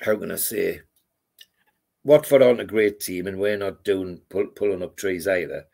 how 0.00 0.16
can 0.16 0.32
I 0.32 0.34
say 0.34 0.80
Watford 2.04 2.42
aren't 2.42 2.60
a 2.60 2.66
great 2.66 3.00
team, 3.00 3.26
and 3.26 3.38
we're 3.38 3.56
not 3.56 3.82
doing 3.82 4.20
pull, 4.28 4.46
pulling 4.48 4.82
up 4.82 4.96
trees 4.96 5.26
either. 5.26 5.66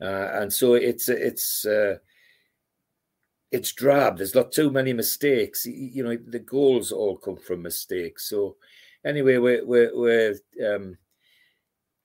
Uh, 0.00 0.30
and 0.34 0.52
so 0.52 0.74
it's 0.74 1.08
it's 1.08 1.64
uh, 1.64 1.98
it's 3.52 3.72
drab. 3.72 4.18
There's 4.18 4.34
not 4.34 4.52
too 4.52 4.70
many 4.70 4.92
mistakes. 4.92 5.66
You 5.66 6.02
know, 6.04 6.16
the 6.16 6.40
goals 6.40 6.92
all 6.92 7.16
come 7.16 7.36
from 7.36 7.62
mistakes. 7.62 8.28
So 8.28 8.56
anyway, 9.04 9.38
we're 9.38 9.64
we're 9.64 9.96
we're, 9.96 10.74
um, 10.74 10.98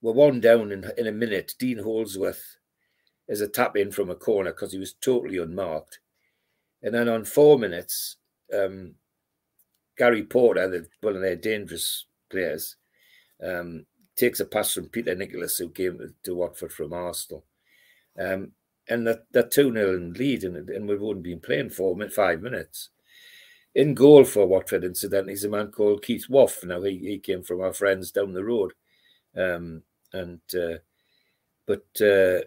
we're 0.01 0.13
one 0.13 0.39
down 0.39 0.71
in 0.71 0.89
in 0.97 1.07
a 1.07 1.11
minute. 1.11 1.55
Dean 1.57 1.79
Holdsworth 1.79 2.57
is 3.27 3.41
a 3.41 3.47
tap 3.47 3.75
in 3.75 3.91
from 3.91 4.11
a 4.11 4.15
corner 4.15 4.51
because 4.51 4.71
he 4.71 4.79
was 4.79 4.93
totally 4.93 5.39
unmarked, 5.39 5.99
and 6.83 6.93
then 6.93 7.09
on 7.09 7.25
four 7.25 7.57
minutes, 7.57 8.17
um, 8.53 8.93
Gary 9.97 10.23
Porter, 10.23 10.67
the, 10.67 10.87
one 11.01 11.15
of 11.15 11.21
their 11.21 11.35
dangerous 11.35 12.05
players 12.29 12.75
um, 13.43 13.85
takes 14.15 14.39
a 14.39 14.45
pass 14.45 14.73
from 14.73 14.89
Peter 14.89 15.15
Nicholas, 15.15 15.57
who 15.57 15.69
came 15.69 16.13
to 16.23 16.35
Watford 16.35 16.71
from 16.71 16.93
Arsenal. 16.93 17.45
Um, 18.19 18.51
and 18.89 19.07
they're 19.07 19.43
2 19.43 19.73
0 19.73 19.95
in 19.95 20.13
lead, 20.13 20.43
and, 20.43 20.69
and 20.69 20.87
we've 20.87 21.01
only 21.01 21.21
been 21.21 21.39
playing 21.39 21.69
four, 21.69 21.97
five 22.09 22.41
minutes. 22.41 22.89
In 23.75 23.93
goal 23.93 24.23
for 24.23 24.45
Watford, 24.45 24.83
incidentally, 24.83 25.33
is 25.33 25.45
a 25.45 25.49
man 25.49 25.71
called 25.71 26.03
Keith 26.03 26.27
Waugh. 26.29 26.51
Now, 26.63 26.81
he, 26.81 26.97
he 26.97 27.17
came 27.17 27.43
from 27.43 27.61
our 27.61 27.73
friends 27.73 28.11
down 28.11 28.33
the 28.33 28.43
road. 28.43 28.73
Um, 29.35 29.81
and 30.11 30.41
uh, 30.53 30.77
but 31.65 31.85
uh, 32.01 32.45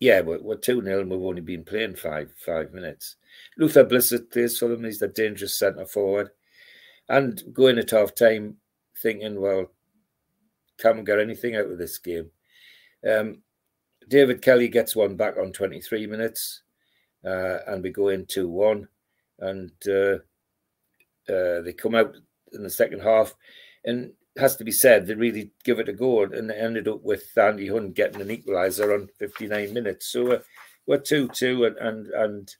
yeah, 0.00 0.20
we're, 0.20 0.40
we're 0.42 0.56
2 0.56 0.82
0 0.82 1.00
and 1.00 1.10
we've 1.10 1.20
only 1.20 1.42
been 1.42 1.64
playing 1.64 1.96
five 1.96 2.32
five 2.44 2.72
minutes. 2.72 3.16
Luther 3.58 3.84
Blissett 3.84 4.30
plays 4.30 4.58
for 4.58 4.68
them. 4.68 4.84
He's 4.84 4.98
the 4.98 5.08
dangerous 5.08 5.58
centre 5.58 5.86
forward. 5.86 6.30
And 7.08 7.42
going 7.52 7.78
at 7.78 7.90
half 7.90 8.14
time 8.14 8.56
thinking, 9.00 9.40
well, 9.40 9.70
can 10.78 10.98
we 10.98 11.04
get 11.04 11.18
anything 11.18 11.56
out 11.56 11.70
of 11.70 11.78
this 11.78 11.98
game? 11.98 12.30
Um, 13.08 13.42
David 14.08 14.42
Kelly 14.42 14.68
gets 14.68 14.94
one 14.94 15.16
back 15.16 15.36
on 15.36 15.52
23 15.52 16.06
minutes, 16.06 16.62
uh, 17.24 17.58
and 17.66 17.82
we 17.82 17.90
go 17.90 18.08
in 18.08 18.26
2 18.26 18.48
1. 18.48 18.88
And 19.38 19.72
uh, 19.88 20.18
uh, 21.32 21.60
they 21.62 21.74
come 21.76 21.94
out 21.94 22.16
in 22.52 22.62
the 22.62 22.70
second 22.70 23.00
half, 23.00 23.34
and 23.84 24.12
has 24.38 24.56
to 24.56 24.64
be 24.64 24.72
said, 24.72 25.06
they 25.06 25.14
really 25.14 25.50
give 25.64 25.78
it 25.78 25.88
a 25.88 25.92
go, 25.92 26.22
and 26.24 26.50
they 26.50 26.54
ended 26.54 26.88
up 26.88 27.02
with 27.02 27.26
Andy 27.36 27.68
Hunt 27.68 27.94
getting 27.94 28.20
an 28.20 28.28
equaliser 28.28 28.94
on 28.94 29.08
59 29.18 29.72
minutes. 29.72 30.06
So 30.06 30.32
uh, 30.32 30.38
we're 30.86 30.98
2 30.98 31.28
2, 31.28 31.64
and, 31.64 31.76
and, 31.78 32.06
and 32.08 32.56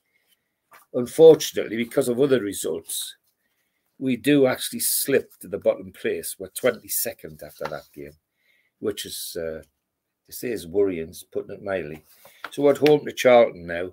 unfortunately, 0.94 1.76
because 1.76 2.08
of 2.08 2.20
other 2.20 2.40
results, 2.40 3.16
we 3.98 4.16
do 4.16 4.46
actually 4.46 4.80
slip 4.80 5.32
to 5.40 5.48
the 5.48 5.58
bottom 5.58 5.92
place. 5.92 6.36
We're 6.38 6.48
22nd 6.48 7.42
after 7.42 7.64
that 7.64 7.88
game, 7.94 8.12
which 8.78 9.06
is, 9.06 9.36
uh, 9.40 9.62
say, 10.30 10.50
is 10.50 10.66
worrying, 10.66 11.14
putting 11.32 11.54
it 11.54 11.62
mildly. 11.62 12.02
So 12.50 12.62
we're 12.62 12.72
at 12.72 12.78
home 12.78 13.04
to 13.06 13.12
Charlton 13.12 13.66
now 13.66 13.92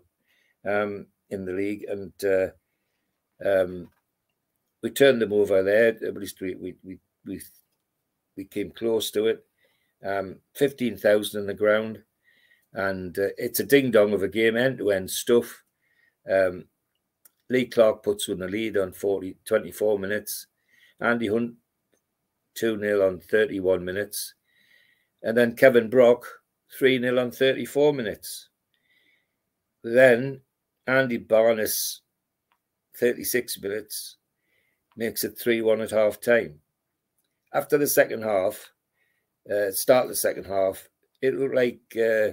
um, 0.66 1.08
in 1.30 1.46
the 1.46 1.54
league, 1.54 1.86
and 1.88 2.14
uh, 2.24 2.48
um, 3.46 3.90
we 4.82 4.90
turned 4.90 5.22
them 5.22 5.34
over 5.34 5.64
there. 5.64 5.90
At 5.90 6.16
least 6.16 6.42
we 6.42 6.56
we 6.56 6.76
we 6.84 7.00
we, 7.26 7.42
we 8.36 8.46
came 8.46 8.72
close 8.72 9.12
to 9.12 9.28
it. 9.28 9.46
Um, 10.06 10.38
Fifteen 10.54 10.98
thousand 10.98 11.42
in 11.42 11.48
the 11.48 11.54
ground, 11.54 12.04
and 12.74 13.18
uh, 13.18 13.30
it's 13.38 13.60
a 13.60 13.66
ding 13.66 13.92
dong 13.92 14.14
of 14.14 14.24
a 14.24 14.28
game, 14.28 14.58
end 14.58 14.80
to 14.80 14.92
end 14.92 15.10
stuff. 15.10 15.64
Um, 16.30 16.66
Lee 17.54 17.68
Clark 17.68 18.02
puts 18.02 18.30
in 18.30 18.40
the 18.40 18.48
lead 18.48 18.78
on 18.78 18.92
40, 18.92 19.38
24 19.46 20.00
minutes. 20.00 20.48
Andy 21.00 21.28
Hunt 21.28 21.54
2 22.56 22.80
0 22.80 23.08
on 23.08 23.20
31 23.20 23.86
minutes. 23.86 24.34
And 25.22 25.38
then 25.38 25.56
Kevin 25.56 25.88
Brock 25.88 26.26
3 26.80 27.00
0 27.00 27.22
on 27.22 27.30
34 27.30 27.94
minutes. 27.94 28.50
Then 29.84 30.42
Andy 30.88 31.18
Barnes 31.18 32.02
36 32.98 33.62
minutes 33.62 34.18
makes 34.98 35.24
it 35.24 35.38
3 35.38 35.62
1 35.62 35.82
at 35.82 35.92
half 35.92 36.20
time. 36.20 36.56
After 37.54 37.78
the 37.78 37.86
second 37.86 38.24
half, 38.24 38.72
uh, 39.48 39.70
start 39.70 40.08
the 40.08 40.16
second 40.16 40.48
half, 40.48 40.90
it 41.22 41.36
looked 41.36 41.54
like 41.54 41.82
uh, 41.98 42.32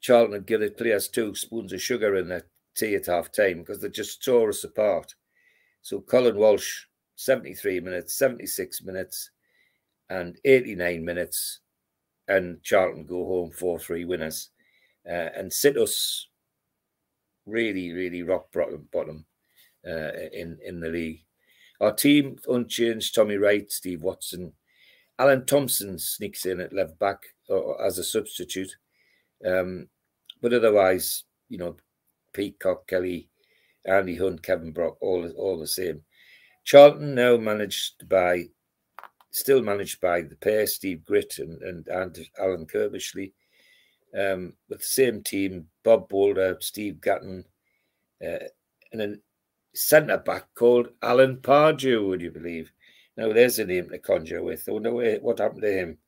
Charlton 0.00 0.34
had 0.34 0.46
given 0.46 0.74
players 0.74 1.06
two 1.06 1.36
spoons 1.36 1.72
of 1.72 1.80
sugar 1.80 2.16
in 2.16 2.26
their 2.26 2.42
tea 2.74 2.94
at 2.94 3.06
half 3.06 3.32
time 3.32 3.58
because 3.58 3.80
they 3.80 3.88
just 3.88 4.24
tore 4.24 4.48
us 4.48 4.64
apart. 4.64 5.14
So 5.82 6.00
Colin 6.00 6.36
Walsh, 6.36 6.84
73 7.16 7.80
minutes, 7.80 8.16
76 8.16 8.82
minutes, 8.82 9.30
and 10.10 10.38
89 10.44 11.04
minutes, 11.04 11.60
and 12.28 12.62
Charlton 12.62 13.06
go 13.06 13.24
home 13.26 13.50
4 13.50 13.78
3 13.78 14.04
winners 14.04 14.50
uh, 15.08 15.28
and 15.36 15.52
sit 15.52 15.76
us 15.76 16.28
really, 17.46 17.92
really 17.92 18.22
rock 18.22 18.52
bottom, 18.52 18.88
bottom 18.92 19.24
uh, 19.86 20.12
in, 20.32 20.58
in 20.64 20.80
the 20.80 20.88
league. 20.88 21.20
Our 21.80 21.92
team 21.92 22.36
unchanged 22.48 23.14
Tommy 23.14 23.36
Wright, 23.36 23.70
Steve 23.70 24.02
Watson, 24.02 24.52
Alan 25.18 25.46
Thompson 25.46 25.98
sneaks 25.98 26.46
in 26.46 26.60
at 26.60 26.72
left 26.72 26.98
back 26.98 27.22
uh, 27.50 27.72
as 27.74 27.98
a 27.98 28.04
substitute. 28.04 28.74
Um, 29.44 29.88
but 30.40 30.52
otherwise, 30.52 31.24
you 31.48 31.58
know, 31.58 31.76
Peacock, 32.34 32.86
Kelly, 32.86 33.28
Andy 33.86 34.16
Hunt, 34.16 34.42
Kevin 34.42 34.72
Brock, 34.72 34.98
all 35.00 35.26
all 35.30 35.58
the 35.58 35.66
same. 35.66 36.02
Charlton 36.64 37.14
now 37.14 37.36
managed 37.36 38.08
by, 38.08 38.48
still 39.30 39.62
managed 39.62 40.00
by 40.00 40.22
the 40.22 40.36
pair, 40.36 40.66
Steve 40.66 41.02
Gritt 41.08 41.38
and, 41.38 41.62
and, 41.62 41.88
and 41.88 42.18
Alan 42.38 42.66
Curbishley, 42.66 43.32
um, 44.18 44.54
with 44.68 44.80
the 44.80 44.84
same 44.84 45.22
team, 45.22 45.68
Bob 45.82 46.08
Bolder, 46.08 46.56
Steve 46.60 47.00
Gatting, 47.00 47.44
uh, 48.26 48.48
and 48.92 49.02
a 49.02 49.16
centre 49.74 50.18
back 50.18 50.46
called 50.54 50.88
Alan 51.02 51.36
Pardew, 51.36 52.08
would 52.08 52.22
you 52.22 52.30
believe? 52.30 52.72
Now, 53.16 53.32
there's 53.32 53.58
a 53.58 53.64
name 53.64 53.90
to 53.90 53.98
conjure 53.98 54.42
with. 54.42 54.68
I 54.68 54.72
wonder 54.72 54.92
what 55.20 55.38
happened 55.38 55.62
to 55.62 55.72
him. 55.72 55.98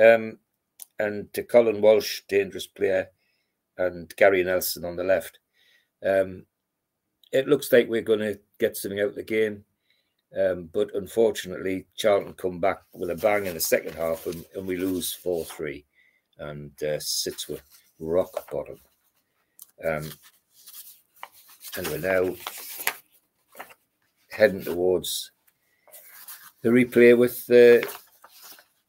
Um, 0.00 0.38
and 0.98 1.32
to 1.34 1.42
Colin 1.42 1.80
Walsh, 1.80 2.22
dangerous 2.28 2.66
player, 2.66 3.08
and 3.76 4.14
Gary 4.16 4.42
Nelson 4.42 4.84
on 4.84 4.96
the 4.96 5.04
left. 5.04 5.38
Um, 6.04 6.46
it 7.32 7.48
looks 7.48 7.72
like 7.72 7.88
we're 7.88 8.02
going 8.02 8.20
to 8.20 8.38
get 8.58 8.76
something 8.76 9.00
out 9.00 9.10
of 9.10 9.14
the 9.14 9.22
game. 9.22 9.64
Um, 10.36 10.68
but 10.72 10.94
unfortunately, 10.94 11.86
Charlton 11.96 12.34
come 12.34 12.60
back 12.60 12.82
with 12.92 13.10
a 13.10 13.14
bang 13.14 13.46
in 13.46 13.54
the 13.54 13.60
second 13.60 13.94
half 13.94 14.26
and, 14.26 14.44
and 14.54 14.66
we 14.66 14.76
lose 14.76 15.12
4 15.12 15.44
3 15.44 15.84
and 16.38 16.82
uh, 16.82 16.98
sits 17.00 17.48
with 17.48 17.62
rock 17.98 18.50
bottom. 18.50 18.78
Um, 19.84 20.10
and 21.76 21.86
we're 21.88 21.98
now 21.98 22.34
heading 24.30 24.62
towards 24.62 25.30
the 26.62 26.68
replay 26.70 27.16
with 27.16 27.44
uh, 27.50 27.86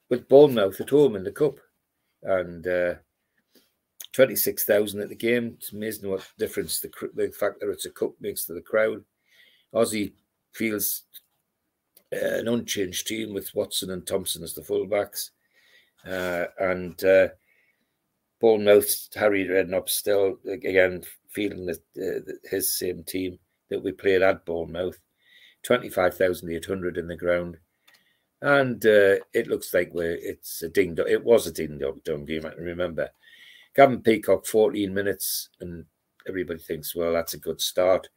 with 0.09 0.27
Bournemouth 0.27 0.79
at 0.79 0.89
home 0.89 1.15
in 1.15 1.23
the 1.23 1.31
cup, 1.31 1.59
and 2.23 2.65
uh, 2.65 2.95
26,000 4.17 4.99
at 4.99 5.09
the 5.09 5.15
game. 5.15 5.57
It's 5.59 5.73
amazing 5.73 6.09
what 6.09 6.27
difference 6.39 6.79
the, 6.79 6.89
the 7.13 7.31
fact 7.31 7.59
that 7.59 7.69
it's 7.69 7.85
a 7.85 7.91
cup 7.91 8.13
makes 8.19 8.45
to 8.45 8.53
the 8.53 8.61
crowd. 8.61 9.03
Ossie 9.75 10.13
feels 10.53 11.03
uh, 12.11 12.39
an 12.39 12.47
unchanged 12.47 13.05
team 13.05 13.31
with 13.31 13.53
Watson 13.53 13.91
and 13.91 14.07
Thompson 14.07 14.41
as 14.41 14.55
the 14.55 14.61
fullbacks. 14.61 15.29
Uh, 16.03 16.45
and 16.59 17.03
uh, 17.03 17.27
Bournemouth, 18.41 19.07
Harry 19.13 19.45
Redknapp 19.45 19.87
still, 19.87 20.39
again, 20.49 21.03
feeling 21.29 21.67
that 21.67 21.83
uh, 21.95 22.31
his 22.49 22.75
same 22.75 23.03
team 23.03 23.37
that 23.69 23.83
we 23.83 23.91
played 23.91 24.23
at 24.23 24.45
Bournemouth. 24.45 24.99
25,800 25.61 26.97
in 26.97 27.07
the 27.07 27.15
ground. 27.15 27.57
And 28.41 28.83
uh, 28.83 29.17
it 29.31 29.45
looks 29.47 29.71
like 29.75 29.93
we're, 29.93 30.17
it's 30.19 30.63
a 30.63 30.69
ding 30.69 30.95
dong. 30.95 31.05
It 31.07 31.23
was 31.23 31.45
a 31.45 31.51
ding 31.51 31.79
dong 32.03 32.25
game, 32.25 32.47
I 32.47 32.53
remember. 32.53 33.11
Gavin 33.77 34.01
Peacock, 34.01 34.47
14 34.47 34.91
minutes, 34.91 35.49
and 35.61 35.85
everybody 36.27 36.59
thinks, 36.59 36.95
well, 36.95 37.13
that's 37.13 37.35
a 37.35 37.39
good 37.39 37.61
start. 37.61 38.09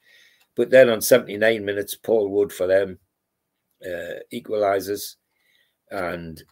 But 0.56 0.70
then 0.70 0.88
on 0.88 1.02
79 1.02 1.64
minutes, 1.64 1.94
Paul 1.94 2.30
Wood 2.30 2.50
for 2.50 2.66
them 2.66 2.98
uh, 3.84 4.20
equalises. 4.32 5.16
And 5.90 6.42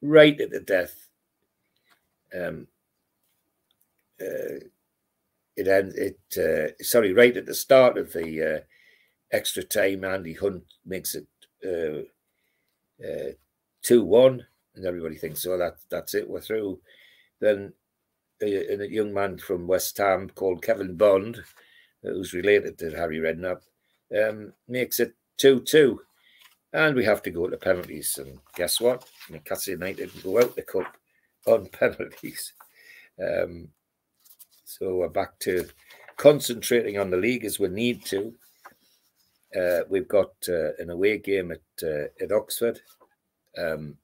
right 0.00 0.40
at 0.40 0.50
the 0.50 0.60
death, 0.60 1.08
um, 2.34 2.66
uh, 4.20 4.64
it 5.56 5.68
ends. 5.68 5.94
It 5.96 6.18
uh, 6.36 6.82
sorry, 6.82 7.12
right 7.12 7.36
at 7.36 7.46
the 7.46 7.54
start 7.54 7.98
of 7.98 8.12
the 8.12 8.56
uh, 8.56 8.60
extra 9.30 9.62
time, 9.62 10.04
Andy 10.04 10.32
Hunt 10.32 10.64
makes 10.86 11.14
it 11.14 11.26
uh, 11.64 12.02
uh, 13.04 13.32
two 13.82 14.04
one, 14.04 14.46
and 14.74 14.86
everybody 14.86 15.16
thinks, 15.16 15.44
"Oh, 15.46 15.58
that 15.58 15.76
that's 15.90 16.14
it, 16.14 16.28
we're 16.28 16.40
through." 16.40 16.80
Then 17.40 17.72
a, 18.42 18.80
a 18.80 18.86
young 18.86 19.12
man 19.12 19.38
from 19.38 19.66
West 19.66 19.98
Ham 19.98 20.30
called 20.34 20.62
Kevin 20.62 20.96
Bond, 20.96 21.42
who's 22.02 22.32
related 22.32 22.78
to 22.78 22.90
Harry 22.90 23.18
Redknapp, 23.18 23.60
um, 24.16 24.52
makes 24.68 25.00
it 25.00 25.14
2 25.38 25.60
2. 25.60 26.00
And 26.72 26.96
we 26.96 27.04
have 27.04 27.22
to 27.22 27.30
go 27.30 27.48
to 27.48 27.56
penalties. 27.56 28.18
And 28.18 28.38
guess 28.56 28.80
what? 28.80 29.04
Newcastle 29.30 29.74
United 29.74 30.10
go 30.22 30.40
out 30.40 30.56
the 30.56 30.62
cup 30.62 30.96
on 31.46 31.66
penalties. 31.72 32.52
Um, 33.22 33.68
so 34.64 34.96
we're 34.96 35.08
back 35.08 35.38
to 35.40 35.68
concentrating 36.16 36.98
on 36.98 37.10
the 37.10 37.16
league 37.16 37.44
as 37.44 37.60
we 37.60 37.68
need 37.68 38.04
to. 38.06 38.34
Uh, 39.56 39.82
we've 39.88 40.08
got 40.08 40.32
uh, 40.48 40.74
an 40.78 40.90
away 40.90 41.18
game 41.18 41.52
at 41.52 41.60
uh, 41.82 42.06
at 42.20 42.32
Oxford. 42.32 42.80
Um, 43.56 43.96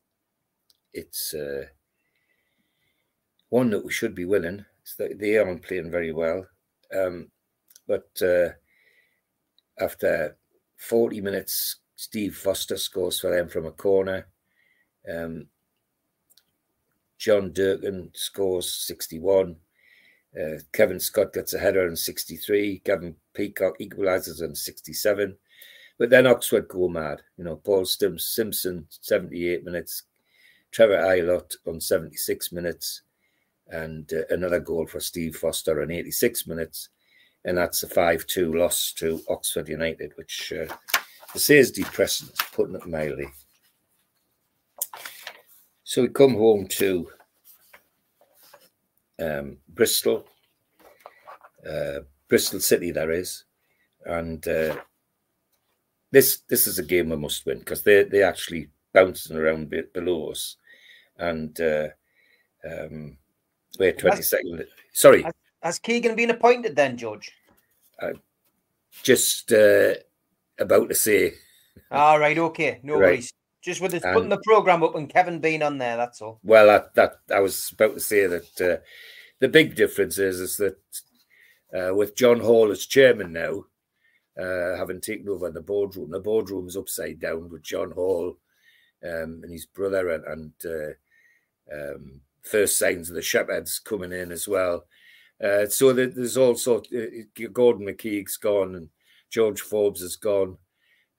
it's 0.93 1.35
uh, 1.35 1.65
one 3.51 3.71
that 3.71 3.85
we 3.85 3.93
should 3.93 4.15
be 4.15 4.25
winning. 4.25 4.65
they 4.99 5.37
aren't 5.37 5.63
playing 5.63 5.91
very 5.91 6.13
well. 6.13 6.47
Um, 6.97 7.29
but 7.87 8.11
uh, 8.23 8.51
after 9.79 10.37
40 10.79 11.21
minutes, 11.21 11.77
Steve 11.97 12.37
Foster 12.37 12.77
scores 12.77 13.21
for 13.21 13.35
them 13.35 13.49
from 13.49 13.67
a 13.67 13.73
corner. 13.73 14.27
Um, 15.09 15.47
John 17.19 17.53
Durnin 17.53 18.11
scores 18.15 18.73
61. 18.73 19.57
Uh, 20.35 20.59
Kevin 20.73 21.01
Scott 21.01 21.33
gets 21.33 21.55
a 21.55 21.59
header 21.59 21.87
on 21.87 21.97
63. 21.97 22.81
Gavin 22.85 23.17
Peacock 23.35 23.79
equalises 23.79 24.43
on 24.43 24.55
67. 24.55 25.37
But 25.99 26.09
then 26.09 26.27
Oxford 26.27 26.69
go 26.69 26.89
mad. 26.89 27.21
You 27.37 27.45
know, 27.45 27.57
Paul 27.57 27.85
Stim- 27.85 28.19
Simpson, 28.19 28.87
78 28.89 29.65
minutes. 29.65 30.05
Trevor 30.71 30.99
Aylott 30.99 31.57
on 31.67 31.81
76 31.81 32.53
minutes, 32.53 33.03
and 33.71 34.13
uh, 34.13 34.23
another 34.31 34.61
goal 34.61 34.87
for 34.87 35.01
Steve 35.01 35.37
Foster 35.37 35.83
in 35.83 35.91
86 35.91 36.47
minutes. 36.47 36.89
And 37.45 37.57
that's 37.57 37.83
a 37.83 37.89
5 37.89 38.27
2 38.27 38.53
loss 38.53 38.93
to 38.95 39.23
Oxford 39.29 39.69
United, 39.69 40.13
which 40.17 40.53
uh, 40.53 40.73
say 41.35 41.59
is 41.59 41.71
depressing, 41.71 42.29
putting 42.53 42.75
it 42.75 42.87
mildly. 42.87 43.29
So 45.85 46.03
we 46.03 46.09
come 46.09 46.35
home 46.35 46.67
to 46.69 47.09
um, 49.21 49.57
Bristol, 49.69 50.27
uh, 51.69 52.01
Bristol 52.29 52.61
City, 52.61 52.91
there 52.91 53.11
is, 53.11 53.45
and 54.05 54.47
uh, 54.47 54.77
this 56.11 56.43
this 56.49 56.67
is 56.67 56.79
a 56.79 56.85
game 56.85 57.11
we 57.11 57.17
must 57.17 57.45
win 57.45 57.59
because 57.59 57.83
they 57.83 58.05
they're 58.05 58.29
actually 58.29 58.69
bouncing 58.93 59.37
around 59.37 59.75
below 59.93 60.31
us, 60.31 60.57
and 61.19 61.61
uh, 61.61 61.89
second. 64.23 64.65
Sorry, 64.93 65.25
has, 65.63 65.79
Keegan 65.79 66.17
been 66.17 66.31
appointed 66.31 66.77
then, 66.77 66.97
George? 66.97 67.33
Uh, 68.01 68.13
just 69.03 69.53
uh, 69.53 69.95
about 70.59 70.89
to 70.89 70.95
say. 70.95 71.35
All 71.91 72.19
right, 72.19 72.39
okay, 72.39 72.81
no 72.83 72.95
right. 72.95 73.01
worries. 73.01 73.33
Just 73.63 73.83
with 73.83 73.93
putting 74.03 74.31
the 74.31 74.41
program 74.45 74.83
up 74.83 74.95
and 74.95 75.09
Kevin 75.09 75.39
being 75.39 75.63
on 75.63 75.77
there, 75.77 75.97
that's 75.97 76.23
all. 76.23 76.41
Well, 76.43 76.67
that, 76.67 76.95
that 76.95 77.17
I 77.35 77.41
was 77.41 77.71
about 77.73 77.93
to 77.95 78.01
say 78.01 78.27
that 78.27 78.61
uh, 78.61 78.83
the 79.39 79.49
big 79.49 79.75
difference 79.75 80.17
is 80.17 80.41
is 80.41 80.57
that 80.57 80.79
uh, 81.75 81.95
with 81.95 82.17
John 82.17 82.41
Hall 82.41 82.71
as 82.71 82.87
chairman 82.87 83.33
now, 83.33 83.65
uh, 84.41 84.77
having 84.77 85.01
taken 85.01 85.29
over 85.29 85.51
the 85.51 85.61
boardroom, 85.61 86.11
the 86.11 86.21
boardroom 86.21 86.69
is 86.69 86.77
upside 86.77 87.21
down 87.21 87.51
with 87.51 87.63
John 87.63 87.91
Hall 87.91 88.39
um, 89.05 89.41
and 89.43 89.53
his 89.53 89.67
brother 89.67 90.11
and, 90.11 90.25
and 90.25 90.53
uh, 90.65 91.93
um, 91.93 92.21
first 92.43 92.79
signs 92.79 93.09
of 93.09 93.15
the 93.15 93.23
Shepherds 93.23 93.79
coming 93.79 94.13
in 94.13 94.33
as 94.33 94.49
well. 94.49 94.87
Uh, 95.43 95.67
so 95.67 95.93
there's 95.93 96.37
also 96.37 96.79
uh, 96.79 97.49
Gordon 97.53 97.87
McKeague's 97.87 98.37
gone 98.37 98.75
and 98.75 98.89
George 99.31 99.61
Forbes 99.61 100.03
has 100.03 100.17
gone. 100.17 100.59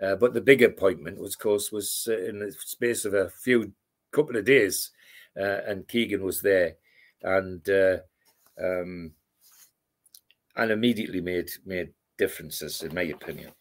Uh, 0.02 0.16
but 0.16 0.34
the 0.34 0.42
big 0.42 0.62
appointment 0.62 1.20
was, 1.20 1.36
of 1.36 1.40
course, 1.40 1.72
was 1.72 2.08
uh, 2.10 2.18
in 2.18 2.40
the 2.40 2.52
space 2.52 3.06
of 3.06 3.14
a 3.14 3.30
few 3.30 3.72
couple 4.12 4.36
of 4.36 4.46
days, 4.46 4.92
uh, 5.40 5.60
and 5.68 5.88
Keegan 5.88 6.24
was 6.24 6.42
there, 6.42 6.76
and 7.22 7.68
uh, 7.70 7.98
um, 8.60 9.12
and 10.56 10.72
immediately 10.72 11.22
made 11.22 11.52
made 11.66 11.94
differences, 12.18 12.82
in 12.82 12.96
my 12.96 13.04
opinion. 13.04 13.52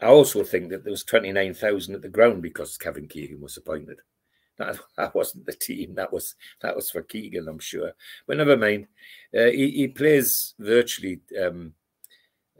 I 0.00 0.06
also 0.06 0.42
think 0.44 0.70
that 0.70 0.82
there 0.82 0.92
was 0.92 1.04
twenty 1.04 1.30
nine 1.30 1.52
thousand 1.52 1.94
at 1.94 2.02
the 2.02 2.08
ground 2.08 2.40
because 2.40 2.78
Kevin 2.78 3.06
Keegan 3.06 3.40
was 3.40 3.58
appointed. 3.58 3.98
That, 4.60 4.78
that 4.96 5.14
wasn't 5.14 5.46
the 5.46 5.52
team. 5.52 5.94
That 5.94 6.12
was 6.12 6.36
that 6.60 6.76
was 6.76 6.90
for 6.90 7.02
Keegan, 7.02 7.48
I'm 7.48 7.58
sure. 7.58 7.92
But 8.26 8.36
never 8.36 8.56
mind. 8.56 8.86
Uh, 9.36 9.46
he, 9.46 9.70
he 9.70 9.88
plays 9.88 10.54
virtually. 10.58 11.20
Um, 11.42 11.74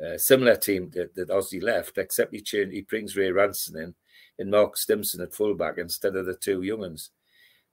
uh, 0.03 0.17
similar 0.17 0.57
team 0.57 0.89
that, 0.95 1.15
that 1.15 1.29
Ossie 1.29 1.63
left, 1.63 1.99
except 1.99 2.33
he 2.33 2.41
changed, 2.41 2.73
he 2.73 2.81
brings 2.81 3.19
Ray 3.19 3.31
Ranson 3.31 3.77
in 3.77 3.95
and 4.39 4.51
Mark 4.51 4.77
Stimson 4.77 5.21
at 5.21 5.35
fullback 5.35 5.77
instead 5.77 6.17
of 6.17 6.27
the 6.27 6.35
two 6.35 6.63
young 6.63 6.81
ones. 6.81 7.11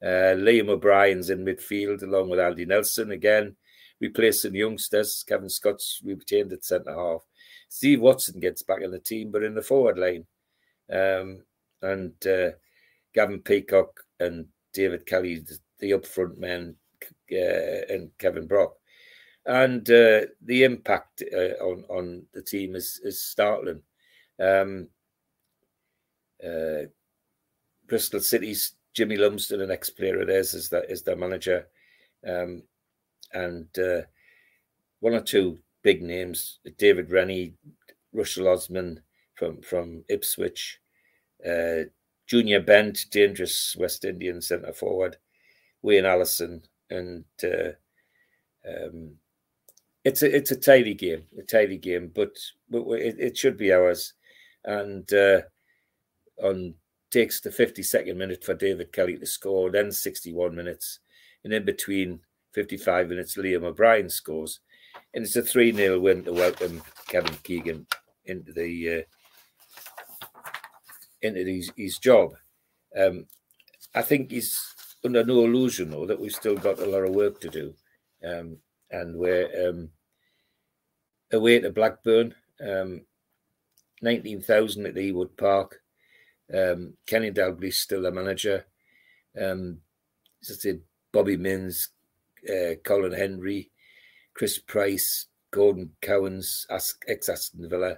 Uh, 0.03 0.35
Liam 0.35 0.67
O'Brien's 0.67 1.29
in 1.29 1.45
midfield 1.45 2.03
along 2.03 2.29
with 2.29 2.39
Andy 2.39 2.65
Nelson 2.65 3.11
again. 3.11 3.55
Replace 3.99 4.43
some 4.43 4.53
youngsters. 4.53 5.23
Kevin 5.27 5.49
Scott's 5.49 6.01
retained 6.03 6.53
at 6.53 6.65
centre 6.65 6.93
half. 6.93 7.21
Steve 7.69 8.01
Watson 8.01 8.39
gets 8.39 8.61
back 8.61 8.81
in 8.81 8.91
the 8.91 8.99
team, 8.99 9.31
but 9.31 9.43
in 9.43 9.55
the 9.55 9.61
forward 9.61 9.97
line. 9.97 10.25
Um, 10.91 11.39
and 11.81 12.13
uh, 12.27 12.51
Gavin 13.15 13.39
Peacock 13.39 14.01
and 14.19 14.45
David 14.73 15.05
Kelly, 15.05 15.39
the, 15.39 15.57
the 15.79 15.93
up 15.93 16.05
front 16.05 16.39
men, 16.39 16.75
uh, 17.31 17.93
and 17.93 18.09
Kevin 18.17 18.47
Brock 18.47 18.73
and 19.47 19.89
uh, 19.89 20.21
the 20.43 20.63
impact 20.63 21.23
uh, 21.33 21.63
on 21.63 21.83
on 21.89 22.25
the 22.33 22.41
team 22.41 22.75
is 22.75 22.99
is 23.03 23.21
startling. 23.21 23.81
Um, 24.39 24.89
uh, 26.45 26.87
Bristol 27.87 28.19
City's 28.19 28.75
Jimmy 28.93 29.15
Lumsden, 29.15 29.61
an 29.61 29.71
ex-player 29.71 30.21
of 30.21 30.27
theirs, 30.27 30.53
is 30.53 30.69
that 30.69 30.91
is 30.91 31.01
their 31.01 31.15
manager, 31.15 31.67
um, 32.27 32.61
and 33.33 33.67
uh, 33.79 34.01
one 34.99 35.13
or 35.13 35.21
two 35.21 35.57
big 35.81 36.03
names: 36.03 36.59
David 36.77 37.09
Rennie, 37.09 37.53
Russell 38.11 38.49
Osman 38.49 39.01
from 39.35 39.61
from 39.61 40.03
Ipswich, 40.09 40.81
uh, 41.45 41.83
Junior 42.27 42.59
Bent, 42.59 43.05
dangerous 43.09 43.75
West 43.79 44.05
Indian 44.05 44.41
centre 44.41 44.73
forward, 44.73 45.17
Wayne 45.81 46.05
Allison, 46.05 46.61
and 46.89 47.23
uh, 47.43 47.71
um, 48.67 49.15
it's 50.03 50.21
a 50.21 50.35
it's 50.35 50.51
a 50.51 50.59
tidy 50.59 50.93
game, 50.93 51.23
a 51.39 51.43
tidy 51.43 51.77
game, 51.77 52.11
but 52.13 52.37
but 52.69 52.83
it, 52.91 53.15
it 53.19 53.37
should 53.37 53.57
be 53.57 53.71
ours. 53.73 54.13
And 54.65 55.11
uh, 55.13 55.41
on 56.43 56.73
takes 57.09 57.39
the 57.39 57.49
52nd 57.49 58.17
minute 58.17 58.43
for 58.43 58.53
David 58.53 58.91
Kelly 58.91 59.17
to 59.17 59.25
score, 59.25 59.71
then 59.71 59.91
61 59.91 60.53
minutes, 60.53 60.99
and 61.43 61.53
in 61.53 61.63
between 61.63 62.19
55 62.53 63.07
minutes, 63.07 63.37
Liam 63.37 63.63
O'Brien 63.63 64.09
scores, 64.09 64.59
and 65.13 65.23
it's 65.23 65.35
a 65.37 65.41
3 65.41 65.71
0 65.71 65.99
win 65.99 66.23
to 66.25 66.33
welcome 66.33 66.81
Kevin 67.07 67.35
Keegan 67.43 67.87
into 68.25 68.51
the 68.51 68.99
uh, 68.99 69.01
into 71.21 71.43
his, 71.43 71.71
his 71.75 71.97
job. 71.97 72.33
Um, 72.97 73.25
I 73.93 74.01
think 74.01 74.31
he's 74.31 74.59
under 75.03 75.23
no 75.23 75.45
illusion 75.45 75.91
though 75.91 76.05
that 76.05 76.19
we've 76.19 76.31
still 76.31 76.55
got 76.55 76.79
a 76.79 76.85
lot 76.85 77.03
of 77.03 77.13
work 77.15 77.39
to 77.41 77.49
do, 77.49 77.73
um, 78.25 78.57
and 78.91 79.17
we're 79.17 79.69
um, 79.69 79.89
away 81.31 81.59
to 81.59 81.69
Blackburn, 81.69 82.33
um, 82.65 83.01
19,000 84.01 84.85
at 84.85 84.95
Ewood 84.95 85.37
Park. 85.37 85.81
Um, 86.53 86.93
Kenny 87.05 87.31
Dalglish 87.31 87.73
still 87.73 88.03
the 88.03 88.11
manager. 88.11 88.65
Um, 89.39 89.79
as 90.41 90.51
I 90.51 90.53
said, 90.53 90.81
Bobby 91.11 91.37
Mimms, 91.37 91.89
uh, 92.49 92.75
Colin 92.83 93.11
Hendry, 93.11 93.71
Chris 94.33 94.59
Price, 94.59 95.27
Gordon 95.51 95.91
Cowans, 96.01 96.65
ex 97.07 97.29
Aston 97.29 97.69
Villa, 97.69 97.97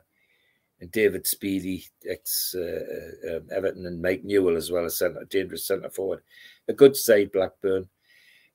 David 0.92 1.28
Speedy, 1.28 1.86
ex 2.08 2.56
uh, 2.58 3.30
uh, 3.30 3.40
Everton, 3.52 3.86
and 3.86 4.02
Mike 4.02 4.24
Newell 4.24 4.56
as 4.56 4.72
well 4.72 4.86
as 4.86 4.98
centre, 4.98 5.26
dangerous 5.30 5.68
centre 5.68 5.90
forward. 5.90 6.22
A 6.68 6.74
good 6.74 6.96
side, 6.96 7.32
Blackburn. 7.32 7.90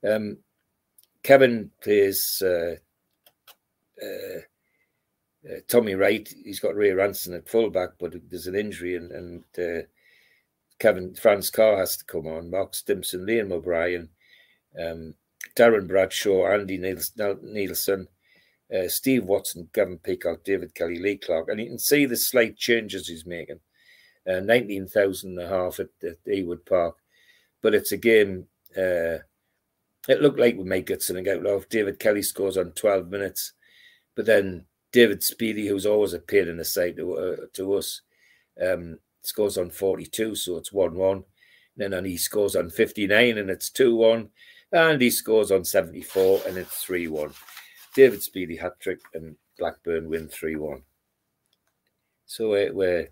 Um, 0.07 0.39
Kevin 1.23 1.71
plays 1.83 2.43
uh, 2.45 2.77
uh, 4.03 4.41
uh, 5.49 5.61
Tommy 5.69 5.95
Wright, 5.95 6.27
he's 6.45 6.61
got 6.61 6.75
Ray 6.75 6.93
Ranson 6.93 7.35
at 7.35 7.49
fullback, 7.49 7.91
but 7.99 8.15
there's 8.31 8.47
an 8.47 8.55
injury, 8.55 8.97
and, 8.97 9.13
and 9.13 9.45
uh, 9.59 9.87
Kevin 10.79 11.15
Franz 11.15 11.51
Carr 11.51 11.77
has 11.77 11.97
to 11.99 12.05
come 12.05 12.27
on. 12.27 12.51
Mark 12.51 12.75
Stimson, 12.75 13.27
Liam 13.27 13.53
O'Brien, 13.53 14.09
um, 14.79 15.15
Darren 15.57 15.87
Bradshaw, 15.87 16.47
Andy 16.47 16.79
Nielsen, 16.79 18.09
uh, 18.75 18.89
Steve 18.89 19.25
Watson, 19.25 19.69
Gavin 19.73 19.99
Peacock, 19.99 20.45
David 20.45 20.75
Kelly, 20.75 20.99
Lee 20.99 21.17
Clark, 21.17 21.49
and 21.49 21.61
you 21.61 21.67
can 21.67 21.79
see 21.79 22.07
the 22.07 22.17
slight 22.17 22.57
changes 22.57 23.09
he's 23.09 23.27
making. 23.27 23.61
Uh, 24.29 24.41
19,000 24.41 25.31
and 25.31 25.41
a 25.41 25.49
half 25.49 25.81
at, 25.81 25.89
at 26.03 26.25
Ewood 26.27 26.65
Park, 26.67 26.97
but 27.63 27.75
it's 27.75 27.93
a 27.93 27.97
game. 27.97 28.47
Uh, 28.77 29.19
it 30.09 30.21
looked 30.21 30.39
like 30.39 30.57
we 30.57 30.65
might 30.65 30.87
get 30.87 31.03
something 31.03 31.29
out 31.29 31.47
of. 31.47 31.69
David 31.69 31.99
Kelly 31.99 32.23
scores 32.23 32.57
on 32.57 32.73
12 32.73 33.11
minutes, 33.11 33.53
but 34.15 34.27
then 34.27 34.65
David 34.93 35.23
Speedy, 35.23 35.67
who's 35.67 35.87
always 35.87 36.15
a 36.15 36.19
pain 36.19 36.49
in 36.49 36.57
the 36.57 36.65
side 36.65 36.97
to, 36.97 37.15
uh, 37.17 37.37
to 37.53 37.75
us, 37.75 38.01
um, 38.65 38.99
scores 39.23 39.59
on 39.59 39.71
42, 39.71 40.35
so 40.35 40.57
it's 40.57 40.73
1 40.73 40.95
1. 40.95 41.25
Then 41.77 41.93
and 41.93 42.07
he 42.07 42.17
scores 42.17 42.55
on 42.57 42.71
59 42.71 43.39
and 43.39 43.51
it's 43.51 43.71
2 43.71 43.97
1. 43.97 44.29
And 44.73 45.01
he 45.01 45.11
scores 45.11 45.51
on 45.51 45.65
74 45.65 46.43
and 46.47 46.57
it's 46.57 46.83
3 46.85 47.09
1. 47.09 47.33
David 47.95 48.23
Speedy 48.23 48.57
hat 48.57 48.79
trick 48.81 49.01
and 49.15 49.37
Blackburn 49.59 50.09
win 50.09 50.29
3 50.29 50.57
1. 50.57 50.83
So 52.27 52.51
we're, 52.51 52.73
we're 52.73 53.09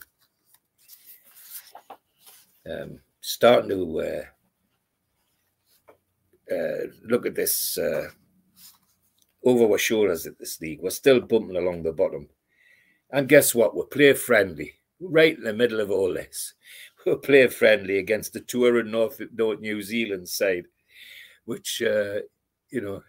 um, 2.68 3.00
starting 3.20 3.70
to 3.70 4.00
uh, 4.00 4.24
uh, 6.54 6.86
look 7.04 7.26
at 7.26 7.34
this. 7.34 7.78
Uh, 7.78 8.08
over 9.44 9.70
our 9.70 9.78
shoulders 9.78 10.26
at 10.26 10.38
this 10.38 10.60
league. 10.60 10.80
We're 10.80 10.90
still 10.90 11.20
bumping 11.20 11.56
along 11.56 11.82
the 11.82 11.92
bottom. 11.92 12.28
And 13.10 13.28
guess 13.28 13.54
what? 13.54 13.74
We're 13.74 13.84
player 13.84 14.14
friendly, 14.14 14.72
right 15.00 15.36
in 15.36 15.44
the 15.44 15.52
middle 15.52 15.80
of 15.80 15.90
all 15.90 16.14
this. 16.14 16.54
We're 17.06 17.16
player 17.16 17.48
friendly 17.48 17.98
against 17.98 18.32
the 18.32 18.40
touring 18.40 18.90
North, 18.90 19.20
North 19.34 19.60
New 19.60 19.82
Zealand 19.82 20.28
side, 20.28 20.66
which, 21.44 21.82
uh, 21.82 22.20
you 22.70 22.80
know, 22.80 23.02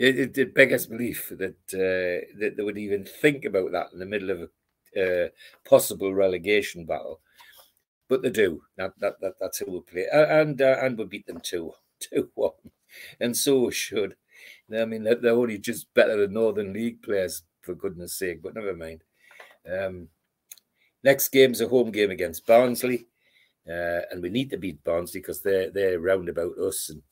it, 0.00 0.18
it, 0.20 0.38
it 0.38 0.54
beggars 0.56 0.86
belief 0.88 1.30
that, 1.38 1.58
uh, 1.74 2.26
that 2.40 2.54
they 2.56 2.64
would 2.64 2.78
even 2.78 3.04
think 3.04 3.44
about 3.46 3.72
that 3.72 3.88
in 3.94 4.00
the 4.00 4.06
middle 4.06 4.30
of 4.30 4.50
a 4.96 5.26
uh, 5.26 5.28
possible 5.68 6.14
relegation 6.14 6.86
battle. 6.86 7.20
but 8.08 8.22
they 8.22 8.30
do. 8.30 8.62
That, 8.76 8.92
that, 9.00 9.20
that 9.20 9.34
that's 9.40 9.58
who 9.58 9.70
we 9.72 9.80
play, 9.82 10.06
and 10.12 10.60
uh, 10.60 10.78
and 10.82 10.98
we 10.98 11.04
beat 11.04 11.26
them 11.26 11.40
two 11.42 11.72
two 12.00 12.30
one, 12.34 12.52
and 13.20 13.36
so 13.36 13.70
should. 13.70 14.16
I 14.74 14.84
mean, 14.86 15.04
they're, 15.04 15.16
they're 15.16 15.32
only 15.34 15.58
just 15.58 15.92
better 15.94 16.16
than 16.16 16.34
Northern 16.34 16.72
League 16.72 17.02
players, 17.02 17.42
for 17.62 17.74
goodness 17.74 18.18
sake. 18.18 18.42
But 18.42 18.54
never 18.54 18.74
mind. 18.76 19.02
Um, 19.70 20.08
next 21.04 21.28
game's 21.28 21.60
a 21.60 21.68
home 21.68 21.90
game 21.90 22.10
against 22.10 22.46
Barnsley, 22.46 23.06
uh, 23.68 24.02
and 24.10 24.22
we 24.22 24.30
need 24.30 24.50
to 24.50 24.58
beat 24.58 24.84
Barnsley 24.84 25.20
because 25.20 25.42
they're 25.42 25.70
they're 25.70 26.00
round 26.00 26.28
about 26.30 26.58
us. 26.58 26.90
And 26.90 27.02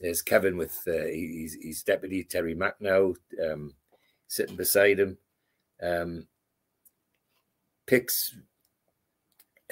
there's 0.00 0.22
Kevin 0.22 0.56
with 0.56 0.80
uh, 0.86 1.06
his, 1.06 1.56
his 1.60 1.82
deputy 1.82 2.24
Terry 2.24 2.54
Mack 2.54 2.80
now 2.80 3.14
um, 3.44 3.74
sitting 4.28 4.56
beside 4.56 5.00
him. 5.00 5.18
Um, 5.82 6.26
picks 7.86 8.34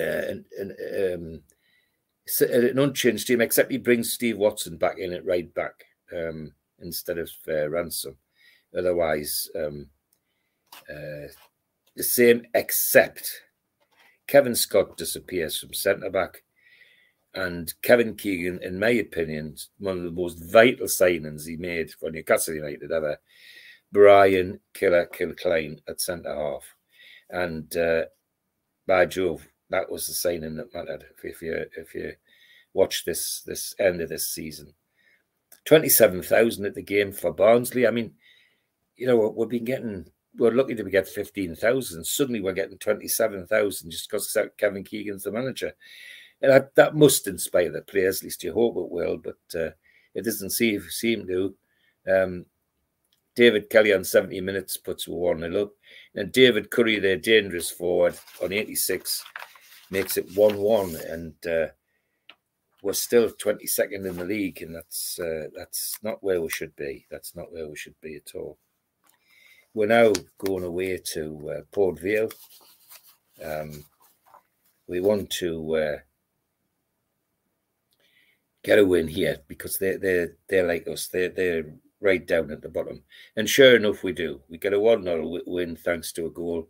uh, 0.00 0.02
and, 0.02 0.44
and 0.58 0.72
um, 1.14 1.42
an 2.40 2.78
unchanged 2.78 3.26
team, 3.26 3.40
except 3.40 3.70
he 3.70 3.78
brings 3.78 4.12
Steve 4.12 4.38
Watson 4.38 4.76
back 4.76 4.98
in 4.98 5.12
at 5.12 5.24
right 5.24 5.52
back 5.54 5.84
um, 6.12 6.52
instead 6.80 7.18
of 7.18 7.30
uh, 7.48 7.68
Ranson. 7.68 8.16
Otherwise, 8.76 9.48
um, 9.54 9.88
uh, 10.90 11.28
the 11.94 12.02
same, 12.02 12.42
except 12.54 13.30
Kevin 14.26 14.54
Scott 14.54 14.96
disappears 14.96 15.58
from 15.58 15.72
centre 15.72 16.10
back. 16.10 16.42
And 17.36 17.72
Kevin 17.82 18.14
Keegan, 18.14 18.60
in 18.62 18.78
my 18.78 18.88
opinion, 18.88 19.56
one 19.78 19.98
of 19.98 20.04
the 20.04 20.10
most 20.10 20.42
vital 20.50 20.86
signings 20.86 21.46
he 21.46 21.56
made 21.56 21.90
for 21.92 22.10
Newcastle 22.10 22.54
United 22.54 22.90
ever. 22.90 23.18
Brian 23.92 24.58
Killer 24.72 25.06
Kilcline 25.06 25.80
at 25.86 26.00
centre 26.00 26.34
half. 26.34 26.64
And 27.28 27.76
uh, 27.76 28.04
by 28.86 29.04
Jove, 29.04 29.46
that 29.68 29.90
was 29.90 30.06
the 30.06 30.14
signing 30.14 30.56
that 30.56 30.74
mattered. 30.74 31.04
If, 31.18 31.24
if 31.24 31.42
you 31.42 31.66
if 31.76 31.94
you 31.94 32.12
watch 32.72 33.04
this 33.04 33.42
this 33.42 33.74
end 33.78 34.00
of 34.00 34.08
this 34.08 34.28
season, 34.28 34.72
twenty 35.66 35.90
seven 35.90 36.22
thousand 36.22 36.64
at 36.64 36.74
the 36.74 36.82
game 36.82 37.12
for 37.12 37.32
Barnsley. 37.32 37.86
I 37.86 37.90
mean, 37.90 38.14
you 38.96 39.06
know 39.06 39.34
we've 39.36 39.48
been 39.48 39.64
getting 39.64 40.06
we're 40.36 40.52
lucky 40.52 40.74
to 40.74 40.84
get 40.84 41.08
fifteen 41.08 41.54
thousand. 41.54 42.06
Suddenly 42.06 42.40
we're 42.40 42.52
getting 42.52 42.78
twenty 42.78 43.08
seven 43.08 43.46
thousand 43.46 43.90
just 43.90 44.08
because 44.08 44.36
Kevin 44.56 44.84
Keegan's 44.84 45.24
the 45.24 45.32
manager. 45.32 45.72
And 46.42 46.52
that, 46.52 46.74
that 46.74 46.94
must 46.94 47.26
inspire 47.26 47.70
the 47.70 47.82
players. 47.82 48.18
At 48.18 48.24
least 48.24 48.44
you 48.44 48.52
hope 48.52 48.76
it 48.76 48.90
will, 48.90 49.16
but 49.16 49.38
uh, 49.54 49.70
it 50.14 50.24
doesn't 50.24 50.50
seem 50.50 50.82
seem 50.90 51.26
to. 51.26 51.54
Um, 52.08 52.46
David 53.34 53.68
Kelly 53.68 53.92
on 53.92 54.02
70 54.02 54.40
minutes 54.40 54.76
puts 54.78 55.06
1 55.06 55.40
0 55.40 55.62
up. 55.62 55.72
And 56.14 56.32
David 56.32 56.70
Currie, 56.70 56.98
their 56.98 57.18
dangerous 57.18 57.70
forward, 57.70 58.16
on 58.42 58.52
86 58.52 59.22
makes 59.90 60.16
it 60.16 60.34
1 60.34 60.56
1. 60.56 60.96
And 61.08 61.34
uh, 61.46 61.66
we're 62.82 62.94
still 62.94 63.28
22nd 63.28 64.06
in 64.06 64.16
the 64.16 64.24
league. 64.24 64.62
And 64.62 64.74
that's 64.74 65.18
uh, 65.18 65.48
that's 65.54 65.98
not 66.02 66.22
where 66.22 66.40
we 66.40 66.48
should 66.48 66.74
be. 66.76 67.06
That's 67.10 67.36
not 67.36 67.52
where 67.52 67.68
we 67.68 67.76
should 67.76 68.00
be 68.00 68.16
at 68.16 68.34
all. 68.34 68.58
We're 69.74 69.86
now 69.86 70.14
going 70.38 70.64
away 70.64 70.98
to 71.12 71.50
uh, 71.58 71.60
Port 71.70 72.00
Vale. 72.00 72.30
Um, 73.44 73.84
we 74.86 75.00
want 75.00 75.28
to 75.30 75.76
uh, 75.76 75.96
get 78.66 78.80
a 78.80 78.84
win 78.84 79.06
here 79.06 79.38
because 79.46 79.78
they're 79.78 79.96
they're 79.96 80.36
they're 80.48 80.66
like 80.66 80.88
us. 80.88 81.06
They're 81.06 81.28
they're 81.28 81.64
right 82.00 82.26
down 82.26 82.50
at 82.50 82.62
the 82.62 82.68
bottom. 82.68 83.02
And 83.36 83.48
sure 83.48 83.76
enough, 83.76 84.02
we 84.02 84.12
do. 84.12 84.40
We 84.50 84.58
get 84.58 84.72
a 84.72 84.80
1 84.80 85.04
0 85.04 85.40
win 85.46 85.76
thanks 85.76 86.12
to 86.12 86.26
a 86.26 86.30
goal 86.30 86.68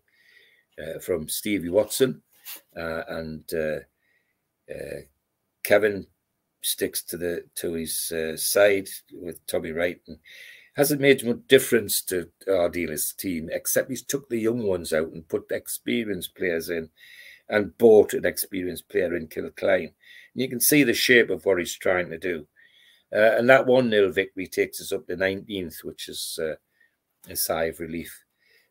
uh, 0.78 1.01
from 1.01 1.28
Stevie 1.28 1.70
Watson. 1.70 2.23
Uh, 2.77 3.02
and 3.09 3.44
uh, 3.52 3.78
uh 4.73 5.01
Kevin 5.64 6.06
sticks 6.62 7.02
to 7.05 7.16
the 7.16 7.44
to 7.56 7.73
his 7.73 8.12
uh, 8.12 8.36
side 8.36 8.89
with 9.10 9.44
Tommy 9.47 9.73
Wright. 9.73 10.01
And 10.06 10.18
hasn't 10.74 11.01
made 11.01 11.24
much 11.24 11.39
difference 11.48 12.02
to 12.02 12.28
Ardiles 12.47 13.16
team, 13.16 13.48
except 13.51 13.89
he's 13.89 14.05
took 14.05 14.28
the 14.28 14.39
young 14.39 14.62
ones 14.62 14.93
out 14.93 15.09
and 15.09 15.27
put 15.27 15.51
experienced 15.51 16.36
players 16.36 16.68
in 16.68 16.90
and 17.48 17.77
bought 17.78 18.12
an 18.12 18.27
experienced 18.27 18.86
player 18.90 19.16
in 19.16 19.27
Kilcline. 19.28 19.93
You 20.36 20.48
can 20.48 20.60
see 20.60 20.84
the 20.84 20.94
shape 20.94 21.30
of 21.30 21.44
what 21.44 21.58
he's 21.58 21.76
trying 21.76 22.10
to 22.10 22.18
do. 22.18 22.46
Uh, 23.12 23.36
and 23.38 23.48
that 23.48 23.66
1 23.66 23.90
0 23.90 24.12
victory 24.12 24.46
takes 24.46 24.80
us 24.80 24.92
up 24.92 25.06
to 25.06 25.16
19th, 25.16 25.82
which 25.82 26.08
is 26.08 26.38
uh, 26.42 26.54
a 27.28 27.36
sigh 27.36 27.64
of 27.64 27.80
relief. 27.80 28.24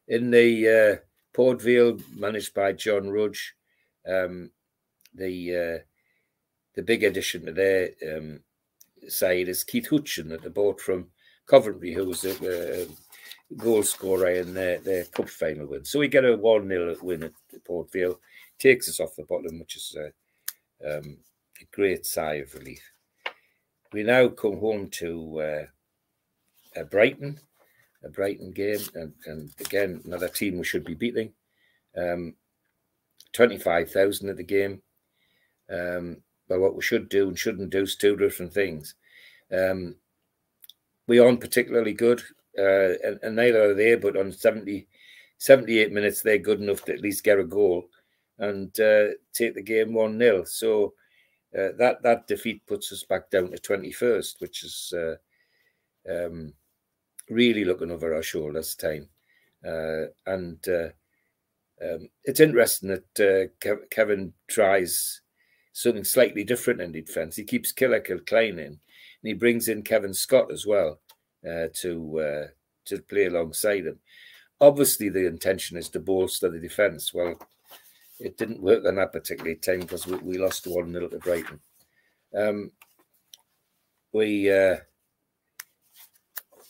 In 0.08 0.30
the 0.30 0.70
uh, 0.70 1.06
Port 1.34 1.62
Vale, 1.62 1.98
managed 2.16 2.54
by 2.54 2.74
John 2.74 3.10
Rudge, 3.10 3.56
um, 4.08 4.52
the 5.14 5.56
uh, 5.56 5.84
the 6.76 6.84
big 6.84 7.04
addition 7.04 7.46
to 7.46 7.54
their 7.54 7.90
um, 8.16 8.42
side 9.08 9.50
is 9.50 9.64
Keith 9.64 9.90
Houchen 9.90 10.30
that 10.30 10.44
they 10.44 10.50
bought 10.50 10.80
from 10.80 11.08
Coventry, 11.48 11.94
who 11.94 12.06
was 12.06 12.26
a, 12.26 12.84
a 12.84 12.88
goal 13.58 13.84
scorer 13.84 14.32
in 14.32 14.54
their, 14.54 14.80
their 14.80 15.06
cup 15.06 15.30
final 15.30 15.68
win. 15.68 15.86
So 15.86 16.00
we 16.00 16.08
get 16.08 16.26
a 16.26 16.36
1 16.36 16.68
0 16.68 16.96
win 17.02 17.24
at 17.24 17.32
Port 17.66 17.92
Vale, 17.92 18.20
takes 18.60 18.90
us 18.90 19.00
off 19.00 19.16
the 19.16 19.24
bottom, 19.24 19.60
which 19.60 19.78
is 19.78 19.98
a, 19.98 20.98
um, 20.98 21.18
a 21.62 21.66
great 21.76 22.06
sigh 22.06 22.36
of 22.36 22.54
relief 22.54 22.82
we 23.96 24.04
now 24.04 24.28
come 24.28 24.60
home 24.60 24.90
to 24.90 25.40
uh, 26.76 26.84
Brighton, 26.92 27.40
a 28.04 28.10
Brighton 28.10 28.52
game, 28.52 28.82
and, 28.94 29.14
and, 29.26 29.50
again 29.62 30.02
another 30.04 30.28
team 30.28 30.58
we 30.58 30.66
should 30.66 30.84
be 30.84 30.96
beating. 30.96 31.32
Um, 31.96 32.36
Twenty-five 33.32 33.90
thousand 33.90 34.30
at 34.30 34.36
the 34.36 34.44
game. 34.44 34.82
Um, 35.70 36.18
but 36.50 36.60
what 36.60 36.76
we 36.76 36.82
should 36.82 37.08
do 37.08 37.30
and 37.30 37.40
shouldn't 37.40 37.70
do 37.70 37.84
is 37.84 37.96
two 37.96 38.18
different 38.18 38.54
things. 38.54 38.96
Um, 39.50 39.96
we 41.08 41.20
aren't 41.20 41.40
particularly 41.40 41.94
good, 41.94 42.22
uh, 42.60 42.96
and, 43.02 43.20
and, 43.24 43.36
neither 43.36 43.72
are 43.72 43.74
they. 43.74 43.96
But 43.96 44.18
on 44.18 44.32
70, 44.32 44.88
78 45.38 45.92
minutes, 45.92 46.22
they're 46.22 46.38
good 46.38 46.62
enough 46.62 46.84
to 46.86 46.94
at 46.94 47.02
least 47.02 47.24
get 47.24 47.40
a 47.40 47.44
goal 47.44 47.88
and 48.40 48.78
uh, 48.80 49.08
take 49.34 49.56
the 49.56 49.64
game 49.64 49.94
one 49.94 50.20
0 50.20 50.44
So 50.44 50.94
uh, 51.58 51.70
that 51.78 52.02
that 52.04 52.28
defeat 52.28 52.66
puts 52.68 52.92
us 52.92 53.04
back 53.04 53.30
down 53.30 53.52
to 53.52 53.58
21st, 53.58 54.42
which 54.42 54.64
is 54.64 54.94
uh, 54.94 55.16
um, 56.10 56.54
really 57.30 57.64
looking 57.64 57.92
over 57.92 58.14
our 58.14 58.24
shoulders 58.24 58.76
time. 58.76 59.08
Uh, 59.66 60.08
and 60.26 60.60
uh, 60.68 60.90
um, 61.82 62.10
it's 62.24 62.40
interesting 62.40 62.90
that 62.90 63.20
uh, 63.20 63.48
Kev 63.66 63.90
Kevin 63.90 64.34
tries 64.48 65.22
something 65.72 66.04
slightly 66.04 66.44
different 66.44 66.82
in 66.82 66.92
defence. 66.92 67.36
He 67.36 67.44
keeps 67.44 67.72
Killer 67.72 68.02
Kilcline 68.02 68.60
in, 68.60 68.66
and 68.66 68.80
he 69.24 69.34
brings 69.34 69.68
in 69.68 69.82
Kevin 69.82 70.14
Scott 70.14 70.52
as 70.52 70.66
well 70.66 71.00
uh, 71.48 71.68
to 71.74 72.50
to 72.86 73.02
play 73.02 73.26
alongside 73.26 73.86
him. 73.86 74.00
Obviously, 74.62 75.10
the 75.10 75.26
intention 75.26 75.78
is 75.78 75.90
to 75.90 76.00
bolster 76.00 76.50
the 76.50 76.60
defence. 76.60 77.14
Well, 77.14 77.40
it 78.20 78.38
didn't 78.38 78.62
work 78.62 78.86
on 78.86 78.96
that 78.96 79.14
particular 79.14 79.56
time 79.56 79.82
because 79.82 80.08
we, 80.08 80.18
we 80.18 80.38
lost 80.38 80.68
1 80.68 80.92
nil 80.92 81.10
to 81.10 81.20
Brighton. 81.20 81.60
Um, 82.36 82.72
we 84.14 84.52
uh, 84.52 84.78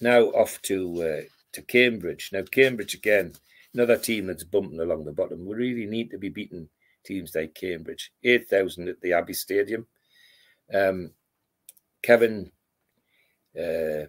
now 0.02 0.24
off 0.26 0.62
to 0.64 1.02
uh, 1.04 1.22
to 1.54 1.62
Cambridge. 1.62 2.32
Now, 2.34 2.42
Cambridge 2.44 2.94
again, 2.94 3.34
another 3.74 3.98
team 3.98 4.28
that's 4.28 4.44
bumping 4.44 4.80
along 4.80 5.06
the 5.06 5.12
bottom. 5.12 5.46
We 5.46 5.56
really 5.56 5.86
need 5.86 6.12
to 6.12 6.18
be 6.18 6.30
beating 6.30 6.68
teams 7.06 7.36
like 7.36 7.54
Cambridge. 7.54 8.12
8,000 8.24 8.90
at 8.90 9.02
the 9.02 9.14
Abbey 9.14 9.34
Stadium. 9.34 9.86
Um, 10.74 11.12
Kevin, 12.02 12.52
uh, 13.58 14.08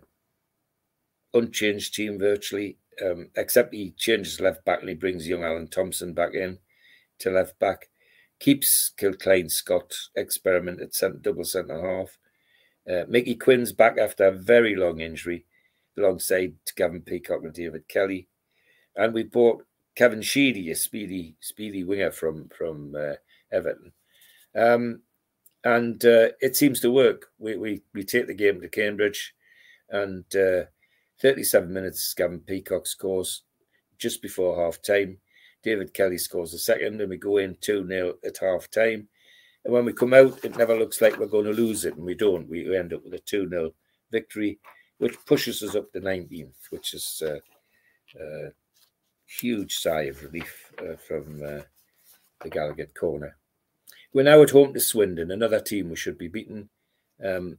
unchanged 1.35 1.95
team 1.95 2.19
virtually, 2.19 2.79
um, 3.05 3.29
except 3.37 3.75
he 3.75 3.91
changes 3.93 4.41
left 4.41 4.65
back 4.65 4.81
and 4.81 4.89
he 4.89 4.95
brings 4.95 5.29
young 5.29 5.45
Alan 5.45 5.69
Thompson 5.69 6.15
back 6.15 6.35
in 6.35 6.59
to 7.21 7.31
left 7.31 7.59
back. 7.59 7.89
Keeps 8.39 8.93
Kilcline 8.99 9.51
Scott 9.51 9.93
experiment 10.15 10.81
at 10.81 10.95
centre, 10.95 11.19
double 11.19 11.45
centre 11.45 11.81
half. 11.81 12.19
Uh, 12.89 13.05
Mickey 13.09 13.35
Quinn's 13.35 13.73
back 13.73 13.99
after 13.99 14.27
a 14.27 14.33
very 14.33 14.77
long 14.77 15.01
injury 15.01 15.45
alongside 15.99 16.55
Gavin 16.77 17.01
Peacock 17.01 17.43
and 17.43 17.53
David 17.53 17.89
Kelly. 17.89 18.29
And 18.95 19.13
we 19.13 19.23
bought 19.25 19.65
Kevin 19.95 20.23
Sheedy, 20.23 20.71
a 20.71 20.77
speedy, 20.77 21.35
speedy 21.41 21.83
winger 21.83 22.11
from 22.11 22.49
from 22.57 22.95
uh, 22.95 23.15
Everton. 23.51 23.93
Um, 24.55 25.01
and 25.65 26.05
uh, 26.05 26.29
it 26.41 26.55
seems 26.55 26.81
to 26.81 26.91
work. 26.93 27.27
We, 27.39 27.57
we 27.57 27.83
we 27.93 28.05
take 28.05 28.27
the 28.27 28.35
game 28.35 28.61
to 28.61 28.69
Cambridge, 28.69 29.35
and 29.91 30.25
uh, 30.37 30.65
37 31.21 31.73
minutes, 31.73 32.15
Gavin 32.15 32.41
Peacock 32.41 32.87
scores 32.87 33.43
just 33.99 34.23
before 34.23 34.63
half 34.63 34.81
time. 34.83 35.19
David 35.63 35.93
Kelly 35.95 36.19
scores 36.19 36.55
a 36.55 36.59
second, 36.59 37.01
and 37.01 37.11
we 37.11 37.17
go 37.17 37.39
in 37.39 37.57
2 37.61 37.87
0 37.87 38.15
at 38.25 38.39
half 38.39 38.71
time. 38.71 39.09
And 39.65 39.75
when 39.75 39.85
we 39.85 39.93
come 39.93 40.15
out, 40.15 40.45
it 40.45 40.57
never 40.57 40.79
looks 40.79 41.01
like 41.01 41.19
we're 41.19 41.27
going 41.27 41.47
to 41.47 41.53
lose 41.53 41.85
it, 41.85 41.97
and 41.97 42.05
we 42.05 42.15
don't. 42.15 42.49
We 42.49 42.77
end 42.77 42.93
up 42.93 43.05
with 43.05 43.15
a 43.15 43.19
2 43.19 43.49
0 43.49 43.73
victory, 44.11 44.59
which 44.99 45.17
pushes 45.27 45.63
us 45.63 45.75
up 45.75 45.93
to 45.93 46.01
19th, 46.01 46.71
which 46.71 46.95
is 46.95 47.23
uh, 47.27 47.39
a 48.21 48.51
huge 49.27 49.79
sigh 49.79 50.03
of 50.03 50.23
relief 50.23 50.73
uh, 50.79 50.97
from 50.97 51.43
uh, 51.43 51.63
the 52.43 52.51
Gallowgate 52.51 52.95
corner. 52.95 53.37
we're 54.13 54.23
now 54.23 54.43
at 54.43 54.51
home 54.51 54.73
to 54.73 54.81
Swindon, 54.81 55.31
another 55.31 55.61
team 55.61 55.91
we 55.91 55.97
should 55.97 56.19
be 56.19 56.29
beaten. 56.29 56.69
Um, 57.23 57.59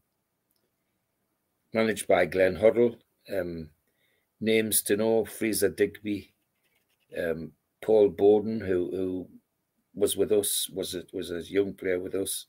managed 1.73 2.07
by 2.07 2.25
Glenn 2.25 2.55
Hoddle. 2.55 2.97
Um, 3.31 3.69
names 4.39 4.81
to 4.83 4.95
know: 4.95 5.25
Fraser 5.25 5.69
Digby, 5.69 6.33
um, 7.17 7.51
Paul 7.81 8.09
Bowden, 8.09 8.59
who 8.59 8.89
who 8.91 9.27
was 9.93 10.15
with 10.15 10.31
us, 10.31 10.69
was 10.69 10.95
a, 10.95 11.03
was 11.13 11.31
a 11.31 11.41
young 11.43 11.73
player 11.73 11.99
with 11.99 12.15
us. 12.15 12.45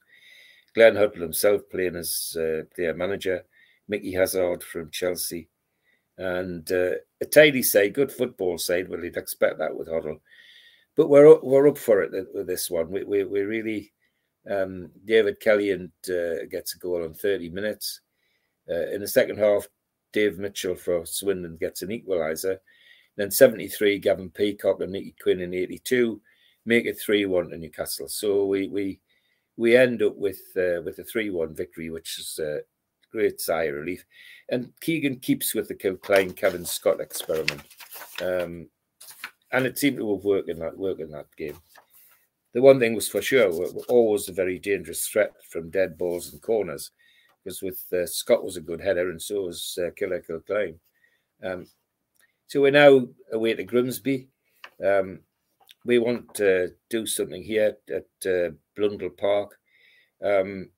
Glenn 0.74 0.94
Hoddle 0.94 1.20
himself 1.20 1.62
playing 1.70 1.96
as 1.96 2.36
uh, 2.38 2.62
their 2.76 2.94
manager. 2.94 3.44
Mickey 3.88 4.12
Hazard 4.12 4.62
from 4.62 4.90
Chelsea, 4.90 5.48
and 6.18 6.70
uh, 6.70 6.92
a 7.20 7.24
tidy 7.24 7.62
side, 7.62 7.94
good 7.94 8.12
football 8.12 8.58
side. 8.58 8.88
Well, 8.88 9.02
you'd 9.02 9.16
expect 9.16 9.58
that 9.58 9.74
with 9.74 9.88
Hoddle, 9.88 10.20
but 10.94 11.08
we're 11.08 11.32
up, 11.32 11.42
we're 11.42 11.68
up 11.68 11.78
for 11.78 12.02
it 12.02 12.12
with 12.34 12.46
this 12.46 12.70
one. 12.70 12.90
We 12.90 13.04
we, 13.04 13.24
we 13.24 13.40
really 13.40 13.92
um, 14.48 14.90
David 15.04 15.40
Kelly 15.40 15.70
and 15.70 15.90
uh, 16.08 16.46
gets 16.50 16.74
a 16.74 16.78
goal 16.78 17.04
in 17.04 17.14
30 17.14 17.50
minutes. 17.50 18.00
Uh, 18.70 18.88
in 18.88 19.00
the 19.00 19.08
second 19.08 19.38
half, 19.38 19.66
Dave 20.12 20.38
Mitchell 20.38 20.74
for 20.74 21.04
Swindon 21.04 21.56
gets 21.56 21.82
an 21.82 21.88
equaliser. 21.88 22.58
Then 23.18 23.32
73, 23.32 23.98
Gavin 23.98 24.30
Peacock 24.30 24.80
and 24.80 24.92
Mickey 24.92 25.14
Quinn 25.20 25.40
in 25.40 25.52
82 25.52 26.20
make 26.64 26.86
it 26.86 27.00
3-1 27.04 27.50
to 27.50 27.58
Newcastle. 27.58 28.08
So 28.08 28.46
we 28.46 28.68
we 28.68 29.00
we 29.56 29.76
end 29.76 30.02
up 30.02 30.16
with 30.16 30.40
uh, 30.56 30.80
with 30.84 31.00
a 31.00 31.04
3-1 31.04 31.56
victory, 31.56 31.90
which 31.90 32.18
is 32.18 32.38
a 32.38 32.60
great 33.10 33.40
sigh 33.40 33.64
of 33.64 33.74
relief. 33.74 34.04
And 34.50 34.72
Keegan 34.80 35.18
keeps 35.18 35.52
with 35.52 35.66
the 35.66 35.74
Kilcline 35.74 36.36
Kevin 36.36 36.64
Scott 36.64 37.00
experiment. 37.00 37.62
Um, 38.22 38.68
and 39.50 39.66
it 39.66 39.78
seemed 39.78 39.96
to 39.98 40.14
have 40.14 40.24
worked 40.24 40.48
in 40.48 40.60
that 40.60 40.78
work 40.78 41.00
in 41.00 41.10
that 41.10 41.34
game. 41.36 41.58
The 42.54 42.62
one 42.62 42.78
thing 42.78 42.94
was 42.94 43.08
for 43.08 43.20
sure, 43.20 43.50
we're, 43.50 43.72
we're 43.72 43.82
always 43.88 44.28
a 44.28 44.32
very 44.32 44.58
dangerous 44.58 45.06
threat 45.08 45.32
from 45.50 45.70
dead 45.70 45.98
balls 45.98 46.32
and 46.32 46.40
corners 46.40 46.92
because 47.42 47.62
with 47.62 47.84
uh, 47.92 48.06
Scott 48.06 48.44
was 48.44 48.56
a 48.56 48.60
good 48.60 48.80
header 48.80 49.10
and 49.10 49.20
so 49.20 49.42
was 49.42 49.78
uh, 49.82 49.90
Killer 49.96 50.22
Kilcline. 50.22 50.78
Um, 51.42 51.66
so 52.48 52.62
we're 52.62 52.70
now 52.70 53.06
away 53.32 53.54
to 53.54 53.62
Grimsby. 53.62 54.28
Um, 54.84 55.20
we 55.84 55.98
want 55.98 56.34
to 56.34 56.72
do 56.90 57.06
something 57.06 57.42
here 57.42 57.76
at 57.88 58.26
uh, 58.26 58.50
Blundell 58.74 59.10
Park. 59.10 59.58
Um, 60.24 60.70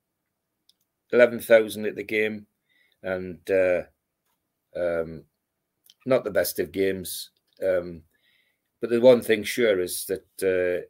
11,000 1.13 1.85
at 1.85 1.95
the 1.95 2.03
game 2.03 2.45
and 3.03 3.39
uh, 3.49 3.81
um, 4.75 5.23
not 6.05 6.23
the 6.23 6.31
best 6.31 6.59
of 6.59 6.71
games. 6.71 7.31
Um, 7.65 8.03
but 8.79 8.89
the 8.89 8.99
one 8.99 9.21
thing 9.21 9.43
sure 9.43 9.79
is 9.79 10.05
that 10.05 10.25
uh, 10.41 10.85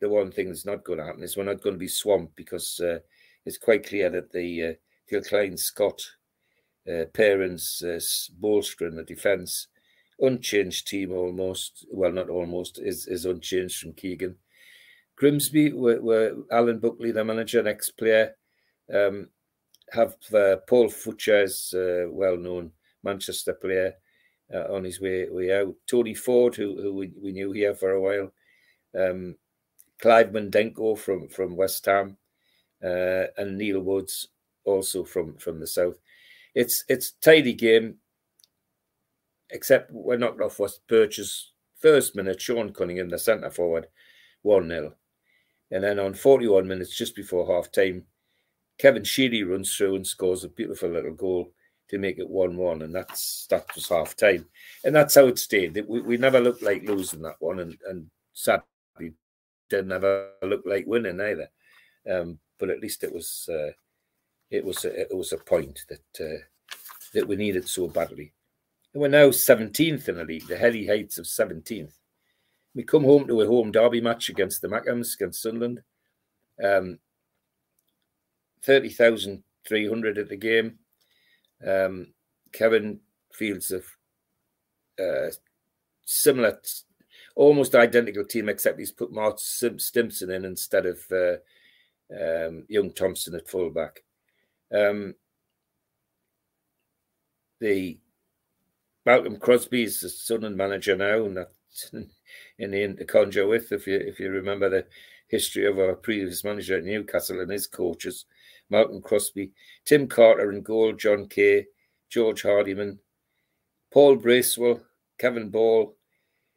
the 0.00 0.08
one 0.08 0.30
thing 0.30 0.48
that's 0.48 0.66
not 0.66 0.84
going 0.84 0.98
to 0.98 1.04
happen 1.04 1.22
is 1.22 1.36
we're 1.36 1.44
not 1.44 1.62
going 1.62 1.74
to 1.74 1.80
be 1.80 1.88
swamped 1.88 2.36
because 2.36 2.80
uh, 2.80 2.98
it's 3.44 3.58
quite 3.58 3.86
clear 3.86 4.10
that 4.10 4.32
the 4.32 4.64
uh, 4.64 4.72
Kilcline 5.10 5.58
Scott 5.58 6.02
uh, 6.88 7.04
parents 7.14 7.82
uh, 7.82 8.00
bolster 8.38 8.86
in 8.86 8.96
the 8.96 9.04
defence. 9.04 9.68
Unchanged 10.20 10.88
team 10.88 11.12
almost, 11.12 11.86
well, 11.90 12.12
not 12.12 12.30
almost, 12.30 12.78
is, 12.78 13.06
is 13.06 13.26
unchanged 13.26 13.78
from 13.78 13.92
Keegan. 13.92 14.36
Grimsby 15.16 15.72
were, 15.72 16.00
were 16.00 16.36
Alan 16.50 16.78
Buckley, 16.78 17.10
the 17.10 17.24
manager, 17.24 17.60
an 17.60 17.66
ex 17.66 17.90
player. 17.90 18.34
Um, 18.92 19.28
have 19.92 20.16
uh, 20.34 20.56
Paul 20.68 20.88
Futcher, 20.88 21.44
as 21.44 21.72
uh, 21.74 22.10
well 22.10 22.36
known 22.36 22.72
Manchester 23.02 23.54
player, 23.54 23.94
uh, 24.52 24.72
on 24.74 24.84
his 24.84 25.00
way 25.00 25.28
way 25.28 25.52
out. 25.52 25.74
Tony 25.86 26.14
Ford, 26.14 26.54
who, 26.54 26.80
who 26.80 26.94
we, 26.94 27.12
we 27.20 27.32
knew 27.32 27.52
here 27.52 27.74
for 27.74 27.92
a 27.92 28.00
while. 28.00 28.32
Um, 28.98 29.36
Clive 30.00 30.28
Mendonca 30.28 30.98
from, 30.98 31.28
from 31.28 31.56
West 31.56 31.86
Ham, 31.86 32.16
uh, 32.84 33.24
and 33.38 33.56
Neil 33.56 33.80
Woods 33.80 34.28
also 34.64 35.04
from 35.04 35.36
from 35.38 35.60
the 35.60 35.66
south. 35.66 35.98
It's 36.54 36.84
it's 36.88 37.12
tidy 37.12 37.54
game, 37.54 37.96
except 39.50 39.90
we're 39.92 40.16
knocked 40.16 40.40
off 40.40 40.58
West 40.58 40.80
Birch's 40.88 41.52
first 41.78 42.16
minute. 42.16 42.40
Sean 42.40 42.72
Cunningham, 42.72 43.08
the 43.08 43.18
centre 43.18 43.50
forward, 43.50 43.86
one 44.42 44.68
0 44.68 44.94
and 45.70 45.82
then 45.82 45.98
on 45.98 46.14
forty 46.14 46.46
one 46.46 46.68
minutes 46.68 46.96
just 46.96 47.14
before 47.16 47.46
half 47.46 47.70
time, 47.72 48.04
Kevin 48.78 49.04
Sheedy 49.04 49.42
runs 49.42 49.74
through 49.74 49.96
and 49.96 50.06
scores 50.06 50.44
a 50.44 50.48
beautiful 50.48 50.90
little 50.90 51.14
goal 51.14 51.52
to 51.88 51.98
make 51.98 52.18
it 52.18 52.28
one 52.28 52.56
one, 52.56 52.82
and 52.82 52.94
that's 52.94 53.46
that 53.50 53.66
was 53.74 53.88
half 53.88 54.16
time, 54.16 54.46
and 54.84 54.94
that's 54.94 55.14
how 55.14 55.26
it 55.26 55.38
stayed. 55.38 55.74
We, 55.88 56.00
we 56.00 56.16
never 56.16 56.40
looked 56.40 56.62
like 56.62 56.84
losing 56.84 57.22
that 57.22 57.36
one, 57.40 57.60
and 57.60 57.76
and 57.88 58.10
sadly 58.32 58.64
didn't 59.68 59.92
ever 59.92 60.30
look 60.42 60.62
like 60.64 60.86
winning 60.86 61.20
either. 61.20 61.50
Um, 62.08 62.38
but 62.58 62.70
at 62.70 62.80
least 62.80 63.02
it 63.02 63.12
was 63.12 63.48
uh, 63.52 63.72
it 64.50 64.64
was 64.64 64.84
a, 64.84 65.00
it 65.00 65.16
was 65.16 65.32
a 65.32 65.38
point 65.38 65.84
that 65.88 66.24
uh, 66.24 66.42
that 67.14 67.26
we 67.26 67.36
needed 67.36 67.68
so 67.68 67.88
badly. 67.88 68.32
We're 68.96 69.08
now 69.08 69.28
17th 69.28 70.08
in 70.08 70.16
the 70.16 70.24
league, 70.24 70.46
the 70.46 70.56
heady 70.56 70.86
heights 70.86 71.18
of 71.18 71.26
17th. 71.26 71.92
We 72.74 72.82
come 72.82 73.04
home 73.04 73.26
to 73.28 73.42
a 73.42 73.46
home 73.46 73.70
derby 73.70 74.00
match 74.00 74.30
against 74.30 74.62
the 74.62 74.68
Mackems, 74.68 75.14
against 75.16 75.42
Sunderland. 75.42 75.82
Um, 76.64 76.98
30,300 78.62 80.16
at 80.16 80.30
the 80.30 80.36
game. 80.36 80.78
Um, 81.66 82.14
Kevin 82.52 83.00
fields 83.34 83.70
a 83.70 83.82
uh, 85.02 85.30
similar, 86.06 86.58
almost 87.34 87.74
identical 87.74 88.24
team, 88.24 88.48
except 88.48 88.78
he's 88.78 88.92
put 88.92 89.12
Mark 89.12 89.38
Stimson 89.38 90.30
in 90.30 90.46
instead 90.46 90.86
of 90.86 91.00
uh, 91.12 91.36
um, 92.18 92.64
young 92.68 92.90
Thompson 92.92 93.34
at 93.34 93.46
fullback. 93.46 94.02
Um, 94.72 95.14
the 97.60 97.98
Malcolm 99.06 99.38
Crosby 99.38 99.84
is 99.84 100.00
the 100.00 100.08
Sunderland 100.08 100.56
manager 100.56 100.96
now, 100.96 101.24
and 101.24 101.36
that's 101.36 101.92
in 102.58 102.70
the 102.72 102.82
end 102.82 102.98
to 102.98 103.04
conjure 103.04 103.46
with. 103.46 103.70
If 103.70 103.86
you 103.86 103.96
if 103.96 104.18
you 104.18 104.30
remember 104.30 104.68
the 104.68 104.86
history 105.28 105.66
of 105.66 105.78
our 105.78 105.94
previous 105.94 106.42
manager 106.42 106.76
at 106.76 106.84
Newcastle 106.84 107.40
and 107.40 107.50
his 107.50 107.68
coaches, 107.68 108.26
Malcolm 108.68 109.00
Crosby, 109.00 109.52
Tim 109.84 110.08
Carter 110.08 110.50
in 110.50 110.62
goal, 110.62 110.92
John 110.92 111.28
Kay, 111.28 111.66
George 112.10 112.42
Hardiman, 112.42 112.98
Paul 113.92 114.16
Bracewell, 114.16 114.82
Kevin 115.18 115.50
Ball, 115.50 115.94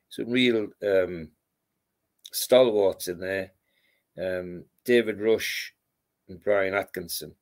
some 0.09 0.29
real 0.29 0.67
um, 0.83 1.29
stalwarts 2.31 3.07
in 3.07 3.19
there. 3.19 3.51
Um, 4.17 4.65
David 4.85 5.21
Rush 5.21 5.73
and 6.27 6.43
Brian 6.43 6.73
Atkinson. 6.73 7.35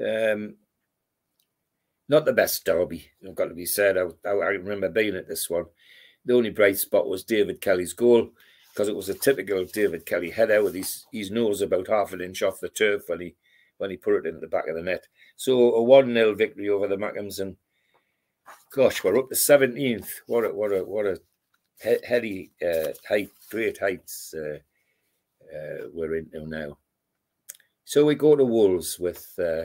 Um, 0.00 0.56
not 2.08 2.24
the 2.24 2.32
best 2.32 2.64
derby, 2.64 3.10
I've 3.26 3.34
got 3.34 3.46
to 3.46 3.54
be 3.54 3.66
said. 3.66 3.96
I, 3.98 4.28
I, 4.28 4.32
remember 4.32 4.88
being 4.88 5.16
at 5.16 5.28
this 5.28 5.50
one. 5.50 5.66
The 6.24 6.34
only 6.34 6.50
bright 6.50 6.78
spot 6.78 7.08
was 7.08 7.24
David 7.24 7.60
Kelly's 7.60 7.92
goal 7.92 8.30
because 8.72 8.88
it 8.88 8.96
was 8.96 9.08
a 9.08 9.14
typical 9.14 9.64
David 9.64 10.06
Kelly 10.06 10.30
header 10.30 10.62
with 10.62 10.74
his, 10.74 11.06
his 11.12 11.30
nose 11.30 11.60
about 11.60 11.88
half 11.88 12.12
an 12.12 12.20
inch 12.20 12.42
off 12.42 12.60
the 12.60 12.68
turf 12.68 13.02
when 13.08 13.20
he 13.20 13.34
when 13.78 13.90
he 13.90 13.96
put 13.96 14.16
it 14.16 14.26
into 14.26 14.40
the 14.40 14.48
back 14.48 14.66
of 14.68 14.74
the 14.74 14.82
net. 14.82 15.06
So 15.36 15.74
a 15.74 15.82
one 15.82 16.12
0 16.12 16.34
victory 16.34 16.68
over 16.68 16.88
the 16.88 16.96
Mackems, 16.96 17.40
and 17.40 17.56
gosh, 18.72 19.02
we're 19.04 19.18
up 19.18 19.28
to 19.28 19.36
seventeenth. 19.36 20.20
What 20.26 20.44
a 20.44 20.48
what 20.52 20.72
a 20.72 20.84
what 20.84 21.06
a 21.06 21.20
heady 21.80 22.50
uh, 22.60 22.88
height, 23.08 23.30
great 23.50 23.78
heights 23.78 24.34
uh, 24.36 24.58
uh, 25.54 25.88
we're 25.92 26.16
into 26.16 26.46
now. 26.46 26.78
So 27.84 28.04
we 28.04 28.16
go 28.16 28.36
to 28.36 28.44
Wolves 28.44 28.98
with 28.98 29.32
uh, 29.38 29.64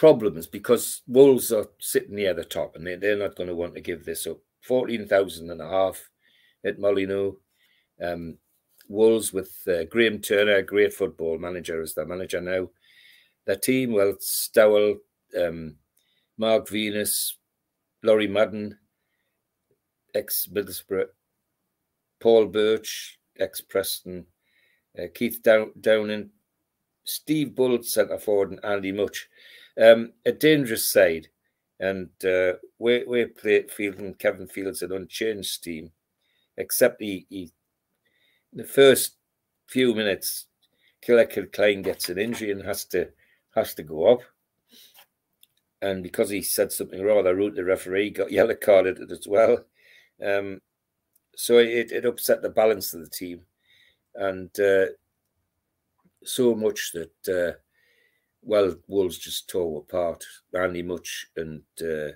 problems 0.00 0.46
because 0.46 1.02
Wolves 1.06 1.52
are 1.52 1.66
sitting 1.78 2.14
near 2.14 2.32
the 2.32 2.42
top 2.42 2.74
and 2.74 2.86
they, 2.86 2.96
they're 2.96 3.18
not 3.18 3.36
going 3.36 3.50
to 3.50 3.54
want 3.54 3.74
to 3.74 3.82
give 3.82 4.02
this 4.02 4.26
up. 4.26 4.38
14,000 4.62 5.50
and 5.50 5.60
a 5.60 5.68
half 5.68 6.08
at 6.64 6.78
Molyneux. 6.78 7.34
Um, 8.02 8.38
Wolves 8.88 9.34
with 9.34 9.54
uh, 9.68 9.84
Graham 9.84 10.20
Turner, 10.20 10.62
great 10.62 10.94
football 10.94 11.36
manager, 11.36 11.82
as 11.82 11.92
their 11.92 12.06
manager 12.06 12.40
now. 12.40 12.70
Their 13.44 13.56
team, 13.56 13.92
well, 13.92 14.14
Stowell, 14.20 14.96
um, 15.38 15.76
Mark 16.38 16.70
Venus, 16.70 17.36
Lawrie 18.02 18.26
Madden, 18.26 18.78
ex 20.14 20.48
Middlesbrough, 20.50 21.08
Paul 22.20 22.46
Birch, 22.46 23.18
ex 23.38 23.60
Preston, 23.60 24.24
uh, 24.98 25.08
Keith 25.14 25.42
Down- 25.42 25.72
Downing, 25.78 26.30
Steve 27.04 27.54
Bull, 27.54 27.82
centre 27.82 28.18
forward, 28.18 28.52
and 28.52 28.64
Andy 28.64 28.92
Mutch. 28.92 29.28
Um, 29.80 30.12
a 30.26 30.32
dangerous 30.32 30.92
side. 30.92 31.28
And 31.78 32.10
uh, 32.24 32.54
we 32.78 33.04
we 33.04 33.24
play 33.24 33.62
Field 33.68 34.18
Kevin 34.18 34.46
Fields 34.46 34.82
an 34.82 34.92
unchanged 34.92 35.64
team, 35.64 35.90
except 36.58 37.00
he, 37.00 37.26
he 37.30 37.50
the 38.52 38.64
first 38.64 39.16
few 39.66 39.94
minutes, 39.94 40.46
Killer 41.00 41.24
Kilcline 41.24 41.82
gets 41.82 42.10
an 42.10 42.18
injury 42.18 42.50
and 42.50 42.62
has 42.62 42.84
to 42.86 43.08
has 43.54 43.74
to 43.74 43.82
go 43.82 44.12
up. 44.12 44.20
And 45.80 46.02
because 46.02 46.28
he 46.28 46.42
said 46.42 46.70
something 46.70 47.02
rather 47.02 47.34
rude, 47.34 47.54
the 47.54 47.64
referee 47.64 48.10
got 48.10 48.30
yellow 48.38 48.54
carded 48.54 49.10
as 49.10 49.26
well. 49.26 49.64
Um, 50.22 50.60
so 51.34 51.56
it, 51.56 51.90
it 51.90 52.04
upset 52.04 52.42
the 52.42 52.50
balance 52.50 52.92
of 52.92 53.00
the 53.00 53.08
team. 53.08 53.40
and 54.14 54.50
uh, 54.60 54.86
so 56.22 56.54
much 56.54 56.92
that 56.92 57.28
uh, 57.28 57.58
well, 58.42 58.74
Wolves 58.88 59.18
just 59.18 59.48
tore 59.48 59.80
apart. 59.80 60.24
Andy 60.54 60.82
Mutch 60.82 61.26
and 61.36 61.62
uh, 61.82 62.12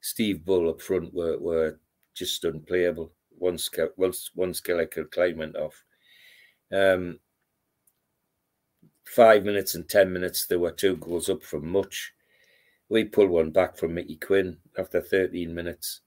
Steve 0.00 0.44
Bull 0.44 0.70
up 0.70 0.80
front 0.80 1.12
were 1.12 1.38
were 1.38 1.80
just 2.14 2.44
unplayable. 2.44 3.12
Once 3.36 3.68
once 3.96 4.30
once 4.34 4.60
Killie 4.60 5.36
went 5.36 5.56
off. 5.56 5.84
Um, 6.72 7.18
five 9.06 9.44
minutes 9.44 9.74
and 9.74 9.88
ten 9.88 10.12
minutes, 10.12 10.46
there 10.46 10.58
were 10.58 10.72
two 10.72 10.96
goals 10.96 11.28
up 11.28 11.42
from 11.42 11.68
Mutch. 11.70 12.12
We 12.88 13.04
pulled 13.04 13.30
one 13.30 13.50
back 13.50 13.76
from 13.76 13.94
Mickey 13.94 14.16
Quinn 14.16 14.56
after 14.78 15.00
13 15.00 15.54
minutes. 15.54 16.00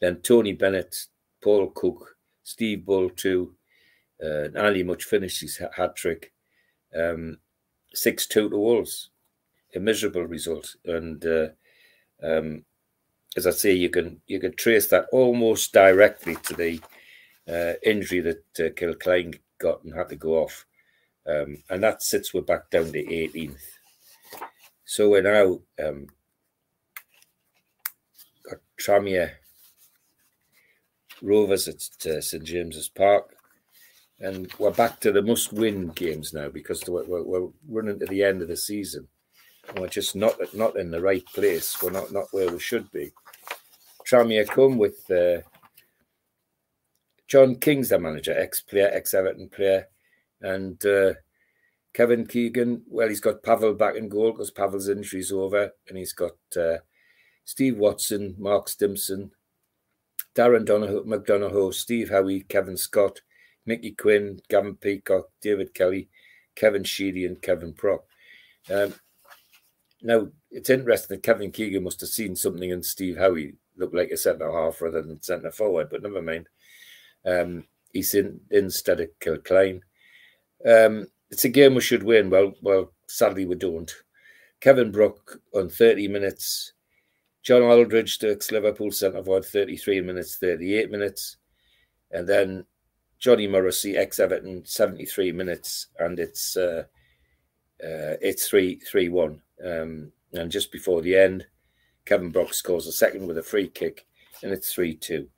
Then 0.00 0.20
Tony 0.22 0.52
Bennett, 0.52 0.96
Paul 1.42 1.70
Cook, 1.70 2.16
Steve 2.42 2.86
Bull, 2.86 3.10
too. 3.10 3.54
Uh, 4.22 4.48
Andy 4.56 4.82
Mutch 4.82 5.04
finished 5.04 5.42
his 5.42 5.60
hat 5.76 5.94
trick. 5.94 6.32
Um, 6.98 7.38
6 7.94 8.26
2 8.26 8.50
to 8.50 8.56
Wolves. 8.56 9.10
A 9.74 9.80
miserable 9.80 10.24
result. 10.24 10.76
And 10.84 11.24
uh, 11.24 11.48
um, 12.22 12.64
as 13.36 13.46
I 13.46 13.50
say, 13.50 13.72
you 13.72 13.88
can 13.88 14.20
you 14.26 14.38
can 14.38 14.54
trace 14.54 14.88
that 14.88 15.06
almost 15.12 15.72
directly 15.72 16.36
to 16.36 16.54
the 16.54 16.80
uh, 17.48 17.74
injury 17.82 18.20
that 18.20 18.44
uh, 18.60 19.28
got 19.58 19.84
and 19.84 19.94
had 19.94 20.08
to 20.10 20.16
go 20.16 20.42
off. 20.42 20.66
Um, 21.26 21.62
and 21.70 21.82
that 21.82 22.02
sits 22.02 22.34
we're 22.34 22.42
back 22.42 22.70
down 22.70 22.92
to 22.92 23.04
18th. 23.04 23.60
So 24.84 25.10
we're 25.10 25.22
now 25.22 25.60
um, 25.82 26.08
got 28.48 28.58
Tranmere 28.78 29.30
Rovers 31.22 31.68
at 31.68 32.10
uh, 32.10 32.20
St 32.20 32.42
James's 32.42 32.88
Park. 32.88 33.36
And 34.22 34.52
we're 34.56 34.70
back 34.70 35.00
to 35.00 35.10
the 35.10 35.20
must 35.20 35.52
win 35.52 35.88
games 35.88 36.32
now 36.32 36.48
because 36.48 36.84
we're, 36.86 37.04
we're, 37.24 37.48
running 37.68 37.98
to 37.98 38.06
the 38.06 38.22
end 38.22 38.40
of 38.40 38.46
the 38.46 38.56
season. 38.56 39.08
And 39.68 39.80
we're 39.80 39.88
just 39.88 40.14
not 40.14 40.36
not 40.54 40.76
in 40.76 40.92
the 40.92 41.00
right 41.00 41.26
place. 41.34 41.82
We're 41.82 41.90
not, 41.90 42.12
not 42.12 42.26
where 42.30 42.50
we 42.50 42.60
should 42.60 42.88
be. 42.92 43.10
Tranmere 44.08 44.46
come 44.46 44.78
with 44.78 45.10
uh, 45.10 45.42
John 47.26 47.56
King's 47.56 47.88
the 47.88 47.98
manager, 47.98 48.38
ex 48.38 48.60
player, 48.60 48.90
ex 48.92 49.12
Everton 49.12 49.48
player. 49.48 49.88
And 50.40 50.84
uh, 50.86 51.14
Kevin 51.92 52.24
Keegan, 52.24 52.82
well, 52.86 53.08
he's 53.08 53.20
got 53.20 53.42
Pavel 53.42 53.74
back 53.74 53.96
in 53.96 54.08
goal 54.08 54.30
because 54.30 54.52
Pavel's 54.52 54.88
injury's 54.88 55.32
over. 55.32 55.72
And 55.88 55.98
he's 55.98 56.12
got 56.12 56.36
uh, 56.56 56.78
Steve 57.44 57.76
Watson, 57.76 58.36
Mark 58.38 58.68
Stimson, 58.68 59.32
Darren 60.36 60.64
Donoghue, 60.64 61.04
McDonough, 61.06 61.74
Steve 61.74 62.10
Howie, 62.10 62.42
Kevin 62.42 62.76
Scott, 62.76 63.20
Mickey 63.66 63.92
Quinn, 63.92 64.40
Gavin 64.48 64.76
Peacock, 64.76 65.28
David 65.40 65.74
Kelly, 65.74 66.08
Kevin 66.54 66.84
Sheedy, 66.84 67.26
and 67.26 67.40
Kevin 67.40 67.72
Brock. 67.72 68.04
Um, 68.70 68.94
now, 70.02 70.28
it's 70.50 70.70
interesting 70.70 71.16
that 71.16 71.22
Kevin 71.22 71.50
Keegan 71.50 71.84
must 71.84 72.00
have 72.00 72.10
seen 72.10 72.34
something 72.36 72.70
in 72.70 72.82
Steve 72.82 73.16
Howie 73.16 73.54
look 73.76 73.94
like 73.94 74.10
a 74.10 74.16
centre 74.16 74.50
half 74.50 74.80
rather 74.82 75.02
than 75.02 75.22
centre 75.22 75.50
forward, 75.50 75.88
but 75.90 76.02
never 76.02 76.20
mind. 76.20 76.48
Um, 77.24 77.64
he's 77.92 78.14
in 78.14 78.40
instead 78.50 79.00
of 79.00 79.08
Kilcline. 79.20 79.80
Um, 80.66 81.06
it's 81.30 81.44
a 81.44 81.48
game 81.48 81.74
we 81.74 81.80
should 81.80 82.02
win. 82.02 82.30
Well, 82.30 82.52
well, 82.62 82.92
sadly 83.06 83.46
we 83.46 83.54
don't. 83.54 83.92
Kevin 84.60 84.92
Brock 84.92 85.40
on 85.54 85.68
30 85.68 86.08
minutes. 86.08 86.72
John 87.42 87.62
Aldridge 87.62 88.18
to 88.18 88.38
Liverpool 88.52 88.92
centre 88.92 89.24
forward 89.24 89.44
33 89.44 90.00
minutes, 90.02 90.36
38 90.36 90.90
minutes. 90.90 91.38
And 92.12 92.28
then 92.28 92.64
Johnny 93.22 93.46
Morrissey, 93.46 93.96
ex 93.96 94.18
Everton, 94.18 94.66
73 94.66 95.30
minutes. 95.30 95.86
And 96.00 96.18
it's 96.18 96.56
uh, 96.56 96.82
uh, 97.82 98.18
it's 98.20 98.48
3 98.48 98.80
3 98.80 99.08
1. 99.08 99.40
Um, 99.64 100.12
and 100.32 100.50
just 100.50 100.72
before 100.72 101.00
the 101.02 101.16
end, 101.16 101.46
Kevin 102.04 102.30
Brock 102.30 102.52
scores 102.52 102.88
a 102.88 102.92
second 102.92 103.26
with 103.28 103.38
a 103.38 103.42
free 103.42 103.68
kick, 103.68 104.06
and 104.42 104.52
it's 104.52 104.74
3 104.74 104.96
2. 104.96 105.28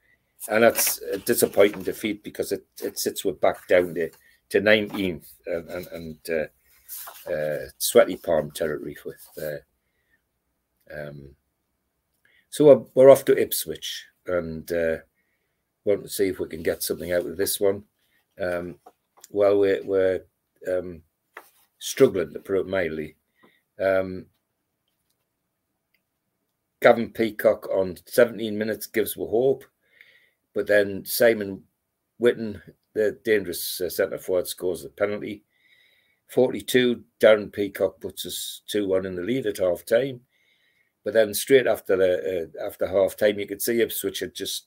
And 0.48 0.64
that's 0.64 1.00
a 1.02 1.18
disappointing 1.18 1.82
defeat 1.82 2.24
because 2.24 2.52
it, 2.52 2.64
it 2.82 2.98
sits 2.98 3.22
with 3.22 3.40
back 3.40 3.68
down 3.68 3.94
to, 3.94 4.10
to 4.50 4.60
19th 4.60 5.26
and, 5.46 5.68
and, 5.68 5.86
and 5.88 6.18
uh, 6.30 7.30
uh, 7.32 7.66
sweaty 7.76 8.16
palm 8.16 8.50
territory 8.50 8.96
with. 9.04 9.28
Uh, 9.38 10.98
um, 10.98 11.34
so 12.48 12.64
we're, 12.64 12.84
we're, 12.94 13.10
off 13.10 13.24
to 13.24 13.38
Ipswich 13.38 14.06
and 14.26 14.70
uh, 14.70 14.96
want 15.84 16.02
to 16.02 16.08
see 16.08 16.28
if 16.28 16.38
we 16.38 16.48
can 16.48 16.62
get 16.62 16.82
something 16.82 17.12
out 17.12 17.26
of 17.26 17.36
this 17.36 17.60
one. 17.60 17.84
Um, 18.40 18.76
well, 19.30 19.58
we're, 19.58 19.82
we're 19.84 20.20
um, 20.70 21.02
struggling 21.78 22.32
to 22.32 22.38
put 22.38 22.66
mildly. 22.66 23.16
Um, 23.80 24.26
Gavin 26.80 27.10
Peacock 27.10 27.68
on 27.70 27.96
17 28.06 28.56
minutes 28.56 28.86
gives 28.86 29.16
we 29.16 29.24
hope, 29.24 29.64
but 30.54 30.66
then 30.66 31.04
Simon 31.04 31.62
Whitten, 32.20 32.60
the 32.94 33.18
dangerous 33.24 33.80
uh, 33.80 33.88
centre 33.88 34.18
forward, 34.18 34.46
scores 34.46 34.82
the 34.82 34.90
penalty. 34.90 35.44
42, 36.28 37.02
Darren 37.20 37.52
Peacock 37.52 38.00
puts 38.00 38.26
us 38.26 38.62
2 38.68 38.86
1 38.88 39.06
in 39.06 39.16
the 39.16 39.22
lead 39.22 39.46
at 39.46 39.58
half 39.58 39.84
time. 39.84 40.20
But 41.04 41.14
then 41.14 41.34
straight 41.34 41.66
after 41.66 41.96
the 41.96 42.50
uh, 42.58 42.66
after 42.66 42.86
half 42.86 43.16
time, 43.16 43.38
you 43.38 43.46
could 43.46 43.60
see 43.60 43.80
Ipswich 43.80 44.20
had 44.20 44.34
just 44.34 44.66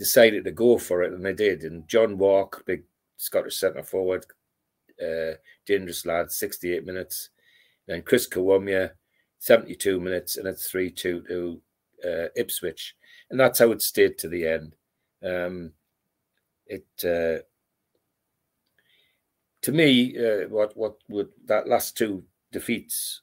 decided 0.00 0.44
to 0.44 0.50
go 0.50 0.78
for 0.78 1.02
it, 1.02 1.12
and 1.12 1.22
they 1.22 1.34
did. 1.34 1.62
And 1.62 1.86
John 1.86 2.16
Wark, 2.16 2.64
big 2.64 2.84
Scottish 3.18 3.58
centre 3.58 3.82
forward, 3.82 4.24
uh, 4.98 5.32
dangerous 5.66 6.06
lad, 6.06 6.32
68 6.32 6.86
minutes. 6.86 7.28
Then 7.86 8.00
Chris 8.00 8.26
Kiwomya, 8.26 8.92
72 9.40 10.00
minutes, 10.00 10.38
and 10.38 10.48
it's 10.48 10.70
3 10.70 10.90
2 10.90 11.22
to 11.28 11.62
uh, 12.02 12.28
Ipswich. 12.34 12.96
And 13.30 13.38
that's 13.38 13.58
how 13.58 13.72
it 13.72 13.82
stayed 13.82 14.16
to 14.18 14.28
the 14.28 14.46
end. 14.46 14.74
Um, 15.22 15.72
it 16.66 16.86
uh, 17.04 17.44
to 19.60 19.72
me, 19.72 20.16
uh, 20.16 20.48
what 20.48 20.74
what 20.78 20.96
would 21.10 21.28
that 21.44 21.68
last 21.68 21.98
two 21.98 22.24
defeats 22.52 23.20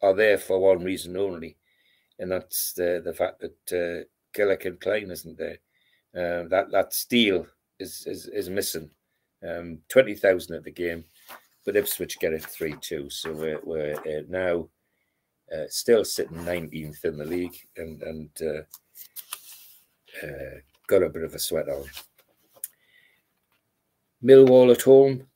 are 0.00 0.14
there 0.14 0.38
for 0.38 0.58
one 0.58 0.82
reason 0.82 1.18
only, 1.18 1.58
and 2.18 2.32
that's 2.32 2.72
the 2.72 3.02
the 3.04 3.12
fact 3.12 3.40
that 3.40 3.72
uh, 3.72 4.04
Gillick 4.34 4.80
Klein 4.80 5.10
isn't 5.10 5.36
there. 5.36 5.58
Uh, 6.16 6.44
that 6.48 6.66
that 6.70 6.92
steel 6.92 7.46
is 7.80 8.04
is, 8.06 8.26
is 8.28 8.48
missing. 8.48 8.90
Um, 9.46 9.78
Twenty 9.88 10.14
thousand 10.14 10.56
at 10.56 10.64
the 10.64 10.70
game, 10.70 11.04
but 11.64 11.76
Ipswich 11.76 12.18
get 12.18 12.32
it 12.32 12.44
three 12.44 12.76
two. 12.80 13.10
So 13.10 13.32
we're 13.32 13.60
we're 13.64 13.94
uh, 13.94 14.22
now 14.28 14.68
uh, 15.52 15.64
still 15.68 16.04
sitting 16.04 16.38
19th 16.38 17.04
in 17.04 17.18
the 17.18 17.24
league 17.24 17.56
and, 17.76 18.02
and 18.02 18.30
uh, 18.40 20.26
uh, 20.26 20.58
got 20.86 21.02
a 21.02 21.08
bit 21.08 21.22
of 21.22 21.34
a 21.34 21.38
sweat 21.38 21.68
on. 21.68 21.84
Millwall 24.24 24.72
at 24.72 24.82
home. 24.82 25.26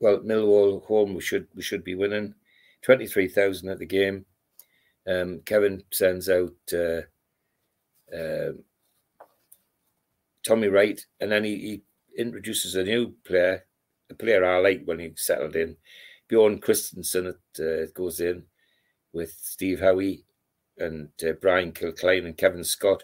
Well, 0.00 0.20
Millwall 0.20 0.84
home 0.86 1.14
we 1.14 1.20
should 1.20 1.46
we 1.54 1.62
should 1.62 1.84
be 1.84 1.94
winning. 1.94 2.34
Twenty 2.82 3.06
three 3.06 3.28
thousand 3.28 3.68
at 3.68 3.78
the 3.78 3.86
game. 3.86 4.24
Um, 5.06 5.40
Kevin 5.44 5.82
sends 5.92 6.30
out 6.30 6.54
uh, 6.72 7.02
uh, 8.14 8.52
Tommy 10.46 10.68
Wright, 10.68 11.00
and 11.20 11.32
then 11.32 11.44
he, 11.44 11.56
he, 11.56 11.82
introduces 12.16 12.76
a 12.76 12.84
new 12.84 13.12
player, 13.26 13.64
a 14.08 14.14
player 14.14 14.44
I 14.44 14.58
like 14.58 14.82
when 14.84 15.00
he 15.00 15.10
settled 15.16 15.56
in. 15.56 15.76
Bjorn 16.28 16.60
Kristensen 16.60 17.34
it, 17.34 17.60
uh, 17.60 17.90
goes 17.92 18.20
in 18.20 18.44
with 19.12 19.34
Steve 19.42 19.80
Howie 19.80 20.24
and 20.78 21.08
uh, 21.26 21.32
Brian 21.40 21.72
Kilcline 21.72 22.26
and 22.26 22.36
Kevin 22.36 22.62
Scott. 22.62 23.02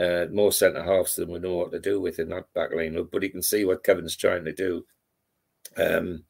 Uh, 0.00 0.26
more 0.30 0.52
centre 0.52 0.82
halves 0.82 1.16
than 1.16 1.30
we 1.30 1.38
know 1.38 1.54
what 1.56 1.72
to 1.72 1.80
do 1.80 2.00
with 2.00 2.18
in 2.18 2.28
that 2.28 2.52
back 2.54 2.72
line. 2.72 2.96
But 3.10 3.22
you 3.22 3.30
can 3.30 3.42
see 3.42 3.64
what 3.64 3.82
Kevin's 3.82 4.16
trying 4.16 4.44
to 4.44 4.52
do. 4.52 4.84
Um, 5.76 6.24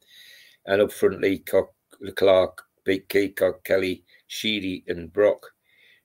and 0.65 0.81
up 0.81 0.91
front, 0.91 1.21
Peacock, 1.21 1.69
Clark, 2.15 2.63
Big 2.85 3.07
Keycock, 3.09 3.63
Kelly, 3.63 4.03
Sheedy, 4.27 4.83
and 4.87 5.11
Brock. 5.11 5.45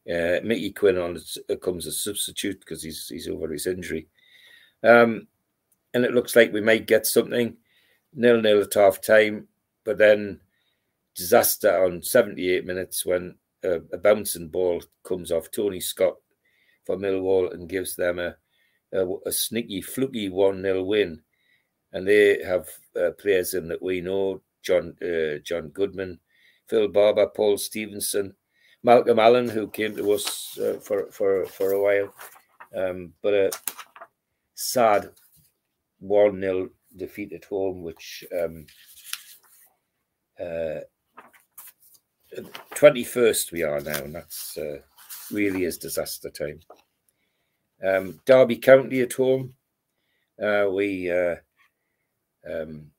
Uh, 0.09 0.40
Mickey 0.43 0.73
Quinn 0.73 0.98
on 0.98 1.16
uh, 1.48 1.56
comes 1.56 1.86
as 1.86 1.94
a 1.94 1.98
substitute 1.98 2.59
because 2.60 2.82
he's 2.82 3.06
he's 3.09 3.28
over 3.28 3.52
his 3.52 3.69
injury. 3.69 4.09
Um, 4.82 5.26
and 5.94 6.04
it 6.04 6.12
looks 6.12 6.34
like 6.34 6.52
we 6.52 6.60
might 6.60 6.86
get 6.86 7.06
something 7.06 7.56
nil 8.14 8.40
nil 8.40 8.62
at 8.62 8.74
half 8.74 9.00
time, 9.00 9.48
but 9.84 9.98
then 9.98 10.40
disaster 11.14 11.84
on 11.84 12.02
78 12.02 12.64
minutes 12.64 13.04
when 13.04 13.34
a, 13.62 13.80
a 13.92 13.98
bouncing 13.98 14.48
ball 14.48 14.82
comes 15.04 15.30
off 15.30 15.50
Tony 15.50 15.80
Scott 15.80 16.14
for 16.84 16.96
Millwall 16.96 17.52
and 17.52 17.68
gives 17.68 17.94
them 17.96 18.18
a, 18.18 18.34
a, 18.92 19.06
a 19.26 19.32
sneaky, 19.32 19.80
fluky 19.80 20.28
1 20.28 20.62
0 20.62 20.82
win. 20.82 21.20
And 21.92 22.09
they 22.09 22.42
have 22.42 22.68
uh, 22.96 23.10
players 23.18 23.54
in 23.54 23.68
that 23.68 23.82
we 23.82 24.00
know 24.00 24.40
John 24.62 24.94
uh, 25.02 25.38
John 25.44 25.68
Goodman, 25.68 26.18
Phil 26.68 26.88
Barber, 26.88 27.26
Paul 27.26 27.59
Stephenson, 27.59 28.34
Malcolm 28.82 29.18
Allen, 29.18 29.48
who 29.48 29.68
came 29.68 29.94
to 29.96 30.12
us 30.12 30.59
uh, 30.59 30.78
for, 30.82 31.10
for, 31.12 31.44
for 31.46 31.72
a 31.72 31.82
while. 31.82 32.14
Um, 32.74 33.12
but 33.22 33.34
a 33.34 33.50
sad 34.70 35.10
1 36.01 36.40
0 36.40 36.70
defeat 36.97 37.32
at 37.32 37.44
home, 37.44 37.82
which 37.82 38.24
um, 38.39 38.66
uh, 40.40 40.80
21st 42.74 43.52
we 43.52 43.62
are 43.62 43.80
now, 43.80 44.02
and 44.02 44.14
that's 44.14 44.56
uh, 44.59 44.78
really 45.30 45.64
is 45.64 45.78
disaster 45.78 46.30
time. 46.30 46.60
Um, 47.84 48.20
Derby 48.24 48.56
County 48.56 49.01
at 49.01 49.12
home, 49.12 49.55
uh, 50.43 50.66
we 50.70 51.10
uh, 51.10 51.36
um, 52.48 52.90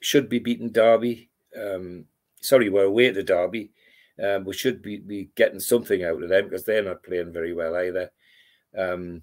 should 0.00 0.28
be 0.28 0.38
beating 0.38 0.70
Derby. 0.70 1.30
Um, 1.58 2.06
sorry, 2.40 2.68
we're 2.68 2.84
away 2.84 3.12
to 3.12 3.22
Derby. 3.22 3.72
Um, 4.22 4.44
we 4.44 4.54
should 4.54 4.82
be, 4.82 4.98
be 4.98 5.30
getting 5.36 5.60
something 5.60 6.02
out 6.04 6.22
of 6.22 6.28
them 6.28 6.44
because 6.44 6.64
they're 6.64 6.82
not 6.82 7.02
playing 7.02 7.32
very 7.32 7.52
well 7.52 7.76
either. 7.76 8.10
Um, 8.76 9.22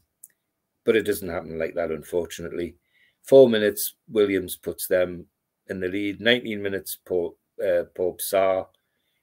but 0.85 0.95
it 0.95 1.03
doesn't 1.03 1.29
happen 1.29 1.59
like 1.59 1.73
that, 1.75 1.91
unfortunately. 1.91 2.75
Four 3.23 3.49
minutes, 3.49 3.95
Williams 4.07 4.55
puts 4.55 4.87
them 4.87 5.25
in 5.67 5.79
the 5.79 5.87
lead. 5.87 6.21
19 6.21 6.61
minutes, 6.61 6.97
Pope, 7.05 7.37
uh, 7.63 7.83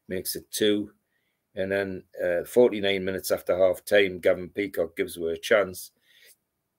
makes 0.08 0.36
it 0.36 0.50
two. 0.50 0.90
And 1.54 1.70
then 1.70 2.02
uh, 2.22 2.44
49 2.44 3.04
minutes 3.04 3.30
after 3.30 3.56
half 3.56 3.84
time, 3.84 4.18
Gavin 4.18 4.48
Peacock 4.48 4.96
gives 4.96 5.16
away 5.16 5.34
a 5.34 5.38
chance. 5.38 5.92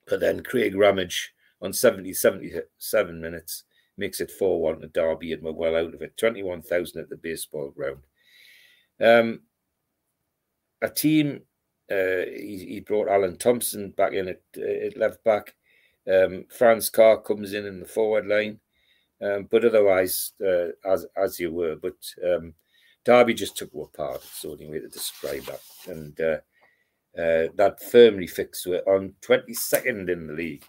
But 0.08 0.20
then 0.20 0.44
Craig 0.44 0.76
Ramage 0.76 1.34
on 1.62 1.72
70, 1.72 2.14
77 2.14 3.22
minutes 3.22 3.64
makes 3.98 4.20
it 4.20 4.32
4 4.32 4.62
1 4.62 4.82
to 4.82 4.88
Derby, 4.88 5.34
and 5.34 5.44
we're 5.44 5.52
well 5.52 5.76
out 5.76 5.94
of 5.94 6.02
it. 6.02 6.18
21,000 6.18 7.02
at 7.02 7.10
the 7.10 7.16
baseball 7.16 7.70
ground. 7.70 8.00
Um, 9.00 9.42
a 10.82 10.90
team, 10.90 11.42
uh, 11.92 12.26
he, 12.30 12.66
he, 12.70 12.80
brought 12.80 13.10
Alan 13.10 13.38
Thompson 13.38 13.92
back 13.92 14.14
in 14.14 14.30
at, 14.30 14.42
at 14.58 14.98
left 14.98 15.24
back. 15.24 15.56
Um, 16.12 16.46
Franz 16.50 16.90
Carr 16.90 17.22
comes 17.22 17.54
in 17.54 17.66
in 17.66 17.80
the 17.80 17.86
forward 17.86 18.28
line. 18.28 18.60
Um, 19.22 19.48
but 19.50 19.64
otherwise, 19.64 20.34
uh, 20.46 20.70
as 20.86 21.06
as 21.16 21.40
you 21.40 21.54
were, 21.54 21.76
but 21.76 21.96
um, 22.26 22.54
Derby 23.06 23.34
just 23.34 23.56
took 23.56 23.70
what 23.74 23.90
apart. 23.94 24.22
It's 24.24 24.42
the 24.42 24.50
only 24.50 24.70
way 24.70 24.80
to 24.80 24.88
describe 24.88 25.44
that. 25.44 25.62
And 25.88 26.20
uh, 26.20 26.38
uh, 27.18 27.48
that 27.56 27.82
firmly 27.90 28.28
fixed 28.28 28.68
it 28.68 28.84
on 28.86 29.14
22nd 29.22 30.10
in 30.10 30.28
the 30.28 30.34
league, 30.34 30.66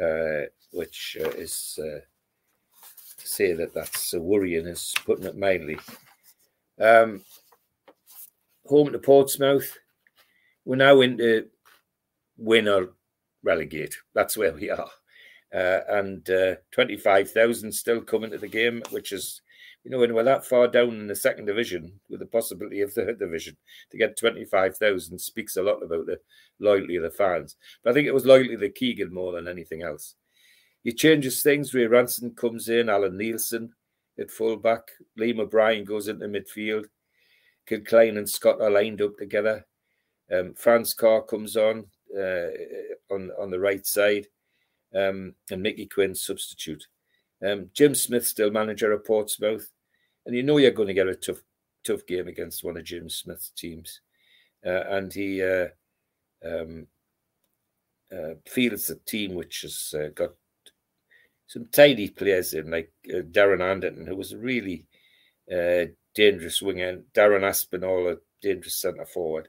uh, 0.00 0.48
which 0.72 1.16
uh, 1.20 1.30
is 1.30 1.78
to 1.78 3.26
say 3.26 3.52
that 3.54 3.74
that's 3.74 4.14
a 4.14 4.20
worrying 4.20 4.66
is 4.66 4.94
putting 5.04 5.26
it 5.26 5.36
mildly. 5.36 5.78
Um, 6.80 7.22
home 8.66 8.92
to 8.92 8.98
Portsmouth, 8.98 9.78
we're 10.64 10.76
now 10.76 11.00
into 11.00 11.46
win 12.36 12.68
or 12.68 12.90
relegate. 13.42 13.96
That's 14.14 14.36
where 14.36 14.52
we 14.52 14.70
are. 14.70 14.90
Uh, 15.52 15.80
and 15.88 16.28
25,000 16.70 17.72
still 17.72 18.00
coming 18.00 18.30
to 18.30 18.38
the 18.38 18.48
game, 18.48 18.82
which 18.90 19.12
is 19.12 19.42
you 19.84 19.90
know, 19.90 19.98
when 19.98 20.14
we're 20.14 20.24
that 20.24 20.44
far 20.44 20.68
down 20.68 20.90
in 20.90 21.06
the 21.06 21.16
second 21.16 21.46
division 21.46 21.98
with 22.10 22.20
the 22.20 22.26
possibility 22.26 22.82
of 22.82 22.92
the 22.92 23.04
third 23.04 23.18
division 23.18 23.56
to 23.90 23.96
get 23.96 24.18
25,000 24.18 25.18
speaks 25.18 25.56
a 25.56 25.62
lot 25.62 25.82
about 25.82 26.06
the 26.06 26.20
loyalty 26.58 26.96
of 26.96 27.02
the 27.02 27.10
fans. 27.10 27.56
But 27.82 27.90
I 27.90 27.94
think 27.94 28.06
it 28.06 28.14
was 28.14 28.26
loyalty 28.26 28.56
to 28.56 28.68
Keegan 28.68 29.12
more 29.12 29.32
than 29.32 29.48
anything 29.48 29.82
else. 29.82 30.16
He 30.82 30.92
changes 30.92 31.42
things. 31.42 31.72
Ray 31.72 31.86
Ranson 31.86 32.34
comes 32.34 32.68
in, 32.68 32.88
Alan 32.88 33.18
Neilson 33.18 33.70
at 34.18 34.30
fullback, 34.30 34.82
Liam 35.18 35.40
O'Brien 35.40 35.84
goes 35.84 36.08
into 36.08 36.26
midfield. 36.26 36.86
Kilcline 37.68 38.18
and 38.18 38.28
Scott 38.28 38.60
are 38.60 38.70
lined 38.70 39.00
up 39.00 39.16
together. 39.16 39.66
Um, 40.32 40.54
Franz 40.54 40.94
Carr 40.94 41.22
comes 41.22 41.56
on 41.56 41.86
uh, 42.16 42.48
on 43.10 43.30
on 43.38 43.50
the 43.50 43.60
right 43.60 43.86
side, 43.86 44.26
um, 44.94 45.34
and 45.50 45.62
Mickey 45.62 45.86
Quinn 45.86 46.14
substitute. 46.14 46.86
Um, 47.44 47.70
Jim 47.72 47.94
Smith 47.94 48.26
still 48.26 48.50
manager 48.50 48.92
of 48.92 49.04
Portsmouth, 49.04 49.70
and 50.26 50.34
you 50.34 50.42
know 50.42 50.58
you're 50.58 50.70
going 50.70 50.88
to 50.88 50.94
get 50.94 51.08
a 51.08 51.14
tough 51.14 51.42
tough 51.84 52.06
game 52.06 52.28
against 52.28 52.64
one 52.64 52.76
of 52.76 52.84
Jim 52.84 53.08
Smith's 53.08 53.50
teams, 53.56 54.00
uh, 54.64 54.84
and 54.90 55.12
he 55.12 55.42
uh, 55.42 55.68
um, 56.44 56.86
uh, 58.12 58.34
fields 58.46 58.90
a 58.90 58.96
team 58.96 59.34
which 59.34 59.62
has 59.62 59.94
uh, 59.98 60.08
got 60.14 60.30
some 61.46 61.66
tidy 61.72 62.08
players 62.08 62.54
in, 62.54 62.70
like 62.70 62.92
uh, 63.08 63.22
Darren 63.22 63.62
Anderton, 63.62 64.06
who 64.06 64.16
was 64.16 64.32
a 64.32 64.38
really 64.38 64.86
dangerous 66.14 66.62
winger, 66.62 67.00
Darren 67.12 67.42
Aspinall, 67.42 68.08
a 68.08 68.16
dangerous 68.40 68.76
centre 68.76 69.04
forward. 69.04 69.48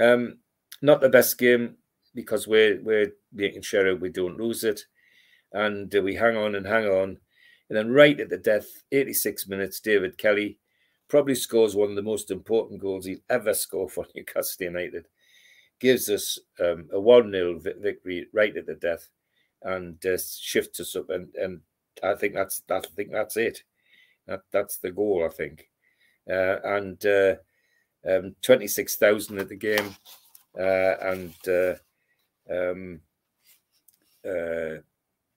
Um, 0.00 0.38
not 0.82 1.00
the 1.00 1.08
best 1.08 1.38
game 1.38 1.76
because 2.14 2.46
we're 2.46 2.80
we're 2.82 3.12
making 3.32 3.62
sure 3.62 3.96
we 3.96 4.10
don't 4.10 4.38
lose 4.38 4.64
it 4.64 4.80
and 5.52 5.94
uh, 5.94 6.02
we 6.02 6.14
hang 6.14 6.36
on 6.36 6.54
and 6.56 6.66
hang 6.66 6.86
on. 6.86 7.18
And 7.68 7.78
then 7.78 7.90
right 7.90 8.18
at 8.20 8.28
the 8.28 8.36
death, 8.36 8.66
86 8.92 9.48
minutes, 9.48 9.80
David 9.80 10.18
Kelly 10.18 10.58
probably 11.08 11.34
scores 11.34 11.74
one 11.74 11.90
of 11.90 11.96
the 11.96 12.02
most 12.02 12.30
important 12.30 12.80
goals 12.80 13.06
he'll 13.06 13.18
ever 13.30 13.54
score 13.54 13.88
for 13.88 14.04
Newcastle 14.14 14.66
United. 14.66 15.06
Gives 15.80 16.08
us 16.10 16.38
um, 16.60 16.88
a 16.92 17.00
1 17.00 17.30
0 17.30 17.60
victory 17.80 18.26
right 18.32 18.56
at 18.56 18.66
the 18.66 18.74
death 18.74 19.08
and 19.62 20.04
uh, 20.04 20.18
shifts 20.18 20.80
us 20.80 20.94
up. 20.96 21.10
And, 21.10 21.34
and 21.34 21.60
I 22.02 22.14
think 22.14 22.34
that's 22.34 22.62
that, 22.68 22.86
I 22.86 22.94
think 22.94 23.10
that's 23.12 23.36
it. 23.36 23.62
That, 24.26 24.40
that's 24.52 24.78
the 24.78 24.92
goal, 24.92 25.26
I 25.28 25.34
think. 25.34 25.68
Uh, 26.28 26.56
and 26.64 27.04
uh, 27.04 27.34
um, 28.08 28.34
26,000 28.42 29.38
at 29.38 29.48
the 29.48 29.56
game. 29.56 29.94
Uh, 30.58 30.96
and 31.00 31.34
uh, 31.48 31.74
um, 32.50 33.00
uh, 34.24 34.80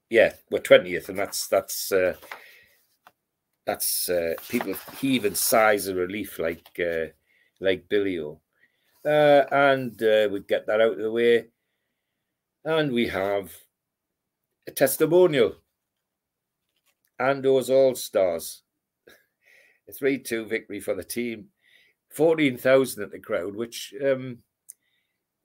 yeah, 0.10 0.34
we're 0.50 0.60
twentieth, 0.60 1.10
and 1.10 1.18
that's 1.18 1.48
that's 1.48 1.92
uh, 1.92 2.14
that's 3.66 4.10
uh, 4.10 4.36
people 4.50 4.74
heave 5.00 5.26
and 5.26 5.36
sighs 5.36 5.88
of 5.88 5.98
relief 5.98 6.40
like 6.40 6.68
uh, 6.80 7.08
like 7.60 7.90
Billy 7.90 8.20
O. 8.20 8.40
Uh, 9.06 9.46
and 9.52 10.02
uh, 10.04 10.28
we 10.32 10.40
get 10.42 10.68
that 10.68 10.82
out 10.82 10.94
of 10.94 11.00
the 11.00 11.12
way, 11.12 11.48
and 12.64 12.92
we 12.92 13.08
have 13.08 13.52
a 14.68 14.72
testimonial. 14.72 15.56
And 17.20 17.44
those 17.44 17.72
all 17.72 17.96
stars, 17.96 18.62
a 19.90 19.92
three-two 19.92 20.46
victory 20.46 20.80
for 20.80 20.94
the 20.94 21.04
team, 21.04 21.48
fourteen 22.18 22.58
thousand 22.58 23.04
at 23.04 23.12
the 23.12 23.20
crowd, 23.20 23.56
which 23.56 23.94
um, 24.04 24.40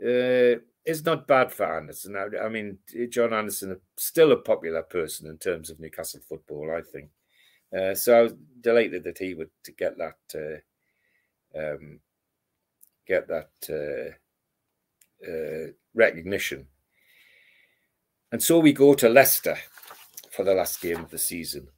uh, 0.02 0.56
is 0.84 1.04
not 1.04 1.28
bad 1.28 1.52
for 1.52 1.76
Anderson. 1.76 2.16
I, 2.16 2.46
I, 2.46 2.48
mean, 2.48 2.78
John 3.10 3.34
Anderson 3.34 3.72
is 3.72 3.78
still 3.96 4.32
a 4.32 4.36
popular 4.36 4.82
person 4.82 5.28
in 5.28 5.36
terms 5.36 5.68
of 5.68 5.78
Newcastle 5.78 6.20
football, 6.26 6.74
I 6.74 6.80
think. 6.80 7.10
Uh, 7.76 7.94
so 7.94 8.18
I 8.18 8.22
was 8.22 8.34
delighted 8.60 9.04
that 9.04 9.18
he 9.18 9.34
would 9.34 9.50
to 9.64 9.72
get 9.72 9.96
that 9.98 10.16
uh, 10.34 11.58
um, 11.58 12.00
get 13.06 13.28
that 13.28 13.50
uh, 13.68 15.30
uh, 15.30 15.72
recognition. 15.94 16.66
And 18.32 18.42
so 18.42 18.58
we 18.58 18.72
go 18.72 18.94
to 18.94 19.10
Leicester 19.10 19.58
for 20.30 20.42
the 20.42 20.54
last 20.54 20.80
game 20.80 21.00
of 21.00 21.10
the 21.10 21.18
season. 21.18 21.68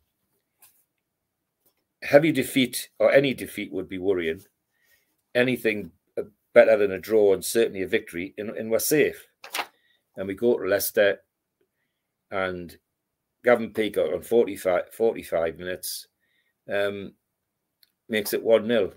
Heavy 2.02 2.30
defeat 2.30 2.90
or 3.00 3.10
any 3.10 3.34
defeat 3.34 3.72
would 3.72 3.88
be 3.88 3.98
worrying. 3.98 4.44
Anything 5.34 5.90
better 6.54 6.76
than 6.76 6.92
a 6.92 6.98
draw 6.98 7.34
and 7.34 7.44
certainly 7.44 7.82
a 7.82 7.88
victory, 7.88 8.32
and, 8.38 8.50
and 8.50 8.70
we're 8.70 8.78
safe. 8.78 9.26
And 10.16 10.28
we 10.28 10.34
go 10.34 10.56
to 10.56 10.66
Leicester, 10.66 11.18
and 12.30 12.76
Gavin 13.44 13.72
Peacock 13.72 14.12
on 14.14 14.22
45, 14.22 14.94
45 14.94 15.58
minutes 15.58 16.06
um, 16.72 17.12
makes 18.08 18.32
it 18.32 18.42
1 18.42 18.66
0. 18.66 18.92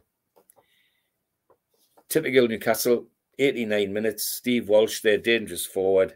Typical 2.07 2.47
Newcastle, 2.47 3.07
89 3.37 3.91
minutes. 3.91 4.25
Steve 4.25 4.69
Walsh, 4.69 5.01
their 5.01 5.17
dangerous 5.17 5.65
forward. 5.65 6.13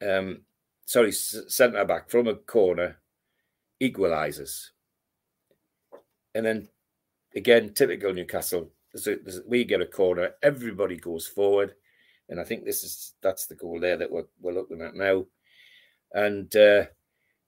Um, 0.00 0.42
sorry, 0.86 1.12
centre 1.12 1.84
back 1.84 2.08
from 2.08 2.28
a 2.28 2.34
corner, 2.34 2.98
equalises. 3.82 4.68
And 6.34 6.46
then 6.46 6.68
again, 7.38 7.72
typical 7.72 8.12
Newcastle, 8.12 8.70
there's, 8.92 9.40
we 9.46 9.64
get 9.64 9.80
a 9.80 9.86
corner, 9.86 10.34
everybody 10.42 10.96
goes 10.96 11.26
forward, 11.26 11.74
and 12.28 12.38
I 12.38 12.44
think 12.44 12.64
this 12.64 12.84
is 12.84 13.14
that's 13.22 13.46
the 13.46 13.54
goal 13.54 13.80
there 13.80 13.96
that 13.96 14.10
we're, 14.10 14.26
we're 14.40 14.52
looking 14.52 14.82
at 14.82 14.94
now. 14.94 15.24
And 16.12 16.54
uh, 16.56 16.86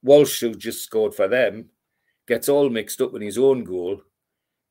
Walsh, 0.02 0.40
who 0.40 0.54
just 0.54 0.84
scored 0.84 1.14
for 1.14 1.28
them, 1.28 1.66
gets 2.26 2.48
all 2.48 2.70
mixed 2.70 3.00
up 3.00 3.14
in 3.14 3.22
his 3.22 3.38
own 3.38 3.64
goal, 3.64 4.02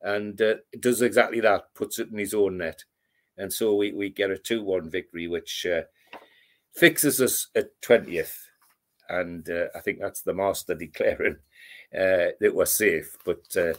and 0.02 0.42
uh, 0.42 0.56
does 0.80 1.02
exactly 1.02 1.42
that, 1.42 1.74
puts 1.76 2.00
it 2.00 2.10
in 2.12 2.18
his 2.18 2.34
own 2.34 2.58
net, 2.58 2.84
and 3.38 3.52
so 3.52 3.76
we 3.76 3.92
we 3.92 4.10
get 4.10 4.32
a 4.32 4.38
two-one 4.38 4.90
victory, 4.90 5.28
which 5.28 5.66
uh, 5.66 5.82
fixes 6.74 7.20
us 7.20 7.48
at 7.56 7.82
twentieth, 7.82 8.48
and 9.10 9.50
uh, 9.50 9.66
I 9.76 9.80
think 9.80 10.00
that's 10.00 10.22
the 10.22 10.34
master 10.34 10.76
declaring 10.76 11.38
uh, 11.94 12.32
that 12.40 12.54
we're 12.54 12.66
safe. 12.66 13.18
But 13.26 13.58
uh, 13.58 13.74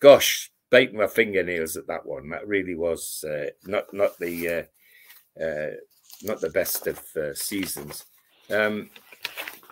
gosh, 0.00 0.52
biting 0.70 0.98
my 0.98 1.06
fingernails 1.06 1.76
at 1.76 1.86
that 1.86 2.04
one. 2.04 2.28
That 2.30 2.46
really 2.46 2.74
was 2.74 3.24
uh, 3.24 3.50
not 3.66 3.92
not 3.92 4.18
the 4.18 4.48
uh, 4.48 5.42
uh, 5.42 5.70
not 6.22 6.40
the 6.40 6.50
best 6.50 6.86
of 6.86 7.00
uh, 7.16 7.34
seasons. 7.34 8.04
Um, 8.50 8.90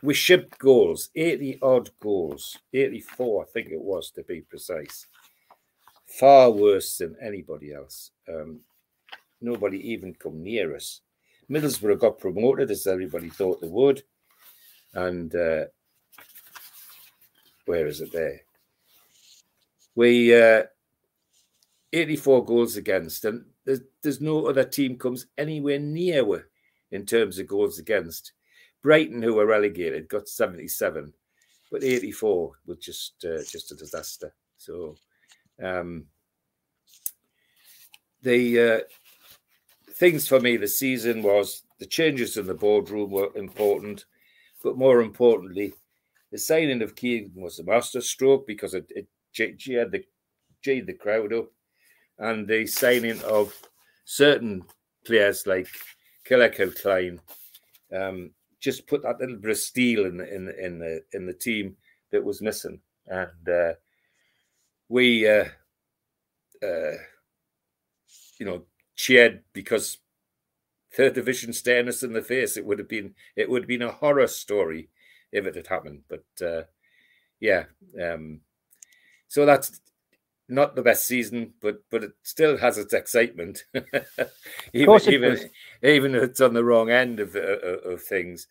we 0.02 0.14
shipped 0.14 0.58
goals, 0.58 1.08
80 1.16 1.58
odd 1.62 1.90
goals, 2.00 2.58
84, 2.72 3.42
I 3.42 3.46
think 3.46 3.70
it 3.70 3.80
was 3.80 4.10
to 4.12 4.22
be 4.22 4.42
precise. 4.42 5.06
Far 6.06 6.50
worse 6.50 6.98
than 6.98 7.16
anybody 7.20 7.72
else. 7.72 8.12
Um, 8.28 8.60
nobody 9.40 9.78
even 9.90 10.14
come 10.14 10.42
near 10.42 10.76
us. 10.76 11.00
Middlesbrough 11.50 11.98
got 11.98 12.18
promoted 12.18 12.70
as 12.70 12.86
everybody 12.86 13.30
thought 13.30 13.60
they 13.60 13.68
would. 13.68 14.02
And 14.94 15.34
uh, 15.34 15.64
where 17.64 17.86
is 17.86 18.00
it 18.00 18.12
there? 18.12 18.42
We 19.94 20.40
uh, 20.40 20.64
84 21.92 22.44
goals 22.44 22.76
against, 22.76 23.24
and 23.24 23.44
there's, 23.64 23.80
there's 24.02 24.20
no 24.20 24.46
other 24.46 24.64
team 24.64 24.96
comes 24.96 25.26
anywhere 25.38 25.78
near 25.78 26.48
in 26.90 27.06
terms 27.06 27.38
of 27.38 27.46
goals 27.46 27.78
against. 27.78 28.32
Brighton, 28.82 29.22
who 29.22 29.34
were 29.34 29.46
relegated, 29.46 30.08
got 30.08 30.28
77, 30.28 31.12
but 31.70 31.82
84 31.82 32.52
was 32.66 32.78
just 32.78 33.24
uh, 33.24 33.42
just 33.50 33.72
a 33.72 33.74
disaster. 33.74 34.32
So 34.56 34.96
um, 35.62 36.06
the 38.22 38.60
uh, 38.60 38.80
things 39.94 40.28
for 40.28 40.40
me 40.40 40.56
this 40.56 40.78
season 40.78 41.22
was 41.22 41.62
the 41.78 41.86
changes 41.86 42.36
in 42.36 42.46
the 42.46 42.54
boardroom 42.54 43.10
were 43.10 43.30
important, 43.34 44.04
but 44.62 44.78
more 44.78 45.00
importantly, 45.00 45.72
the 46.30 46.38
signing 46.38 46.82
of 46.82 46.96
Keegan 46.96 47.40
was 47.40 47.58
a 47.58 47.64
masterstroke 47.64 48.46
because 48.46 48.74
it, 48.74 48.90
it 48.90 49.06
had 49.68 49.90
the 49.90 50.04
the 50.64 50.92
crowd 50.94 51.32
up, 51.32 51.46
and 52.18 52.46
the 52.46 52.66
signing 52.66 53.20
of 53.22 53.54
certain 54.04 54.64
players 55.04 55.46
like 55.46 55.68
Kilcline 56.28 57.20
um, 57.94 58.30
just 58.60 58.86
put 58.86 59.02
that 59.02 59.20
little 59.20 59.36
bit 59.36 59.50
of 59.50 59.58
steel 59.58 60.06
in 60.06 60.16
the 60.16 60.34
in 60.34 60.46
the, 60.46 60.64
in 60.64 60.78
the 60.78 61.02
in 61.12 61.26
the 61.26 61.32
team 61.32 61.76
that 62.10 62.24
was 62.24 62.42
missing, 62.42 62.80
and 63.06 63.48
uh, 63.48 63.72
we, 64.88 65.28
uh, 65.28 65.44
uh, 66.62 66.92
you 68.38 68.46
know, 68.46 68.62
cheered 68.94 69.42
because 69.52 69.98
third 70.92 71.14
division 71.14 71.52
staring 71.52 71.88
us 71.88 72.02
in 72.02 72.12
the 72.12 72.22
face. 72.22 72.56
It 72.56 72.64
would 72.64 72.78
have 72.78 72.88
been 72.88 73.14
it 73.36 73.48
would 73.48 73.62
have 73.62 73.68
been 73.68 73.82
a 73.82 73.92
horror 73.92 74.26
story 74.26 74.88
if 75.32 75.46
it 75.46 75.54
had 75.54 75.66
happened, 75.66 76.02
but 76.08 76.24
uh, 76.44 76.62
yeah. 77.40 77.64
Um, 78.02 78.40
so 79.28 79.44
that's 79.44 79.80
not 80.48 80.76
the 80.76 80.82
best 80.82 81.06
season, 81.06 81.54
but 81.60 81.78
but 81.90 82.04
it 82.04 82.12
still 82.22 82.56
has 82.58 82.78
its 82.78 82.92
excitement, 82.92 83.64
even 84.72 85.00
even, 85.08 85.50
even 85.82 86.14
if 86.14 86.22
it's 86.22 86.40
on 86.40 86.54
the 86.54 86.64
wrong 86.64 86.90
end 86.90 87.20
of 87.20 87.34
of, 87.34 87.84
of 87.84 88.02
things. 88.02 88.46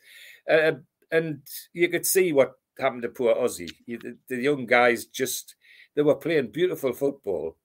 Uh, 0.49 0.73
and 1.11 1.41
you 1.73 1.87
could 1.87 2.05
see 2.05 2.33
what 2.33 2.53
happened 2.79 3.03
to 3.03 3.09
poor 3.09 3.35
Ossie. 3.35 3.71
The, 3.87 4.17
the, 4.27 4.37
young 4.37 4.65
guys 4.65 5.05
just 5.05 5.55
they 5.95 6.01
were 6.01 6.15
playing 6.15 6.51
beautiful 6.51 6.93
football, 6.93 7.57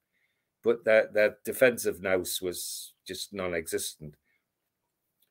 but 0.62 0.84
that 0.84 1.14
that 1.14 1.44
defensive 1.44 2.00
nous 2.00 2.40
was 2.40 2.94
just 3.06 3.32
non-existent. 3.32 4.14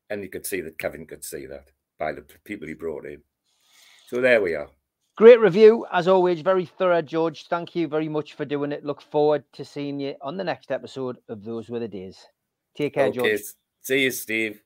And 0.10 0.24
you 0.24 0.30
could 0.30 0.46
see 0.46 0.62
that 0.62 0.80
Kevin 0.80 1.06
could 1.06 1.24
see 1.24 1.46
that 1.46 1.70
by 1.98 2.14
the 2.14 2.26
people 2.44 2.68
he 2.68 2.74
brought 2.74 3.06
in. 3.06 3.22
So 4.08 4.22
there 4.22 4.42
we 4.42 4.56
are. 4.56 4.70
Great 5.20 5.41
review, 5.41 5.86
as 5.91 6.08
always. 6.08 6.40
Very 6.40 6.64
thorough, 6.64 7.02
George. 7.02 7.48
Thank 7.50 7.76
you 7.76 7.90
very 7.90 8.08
much 8.08 8.36
for 8.36 8.46
doing 8.46 8.72
it. 8.72 8.86
Look 8.86 9.02
forward 9.02 9.44
to 9.52 9.66
seeing 9.66 10.00
you 10.00 10.16
on 10.22 10.38
the 10.38 10.46
next 10.46 10.72
episode 10.72 11.18
of 11.28 11.44
Those 11.44 11.68
Were 11.68 11.80
the 11.80 11.90
Days. 11.90 12.26
Take 12.74 12.94
care, 12.94 13.08
okay. 13.08 13.20
George. 13.20 13.41
See 13.82 14.04
you, 14.04 14.12
Steve. 14.12 14.64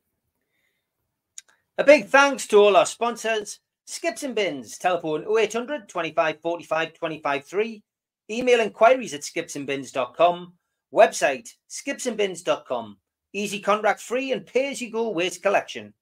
A 1.79 1.83
big 1.83 2.05
thanks 2.05 2.45
to 2.49 2.57
all 2.57 2.77
our 2.77 2.85
sponsors 2.85 3.61
Skips 3.85 4.21
and 4.21 4.35
Bins, 4.35 4.77
telephone 4.77 5.25
0800 5.27 5.89
25 5.89 6.39
45 6.39 6.93
25 6.93 7.45
3, 7.45 7.83
email 8.29 8.59
inquiries 8.59 9.15
at 9.15 9.21
skipsandbins.com, 9.21 10.53
website 10.93 11.49
skipsandbins.com, 11.67 12.97
easy 13.33 13.59
contract 13.59 14.01
free 14.01 14.31
and 14.31 14.45
pay 14.45 14.69
as 14.69 14.79
you 14.79 14.91
go 14.91 15.09
waste 15.09 15.41
collection. 15.41 15.95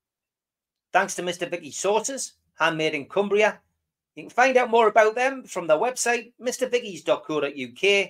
Thanks 0.92 1.16
to 1.16 1.24
Mr. 1.24 1.50
Biggie 1.50 1.74
Sauces, 1.74 2.34
handmade 2.60 2.96
in 2.96 3.06
Cumbria 3.06 3.62
you 4.16 4.24
can 4.24 4.30
find 4.30 4.58
out 4.58 4.70
more 4.70 4.88
about 4.88 5.16
them 5.16 5.44
from 5.44 5.68
their 5.68 5.78
website, 5.78 6.34
mrbiggies.co.uk, 6.42 8.10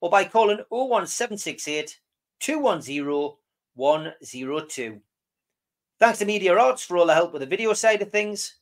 or 0.00 0.10
by 0.10 0.24
calling 0.24 0.58
01768 0.70 2.00
210 2.40 3.36
102. 3.74 5.00
Thanks 5.98 6.18
to 6.18 6.24
Media 6.24 6.56
Arts 6.56 6.84
for 6.84 6.96
all 6.98 7.06
the 7.06 7.14
help 7.14 7.32
with 7.32 7.40
the 7.40 7.46
video 7.46 7.72
side 7.74 8.02
of 8.02 8.10
things. 8.10 8.56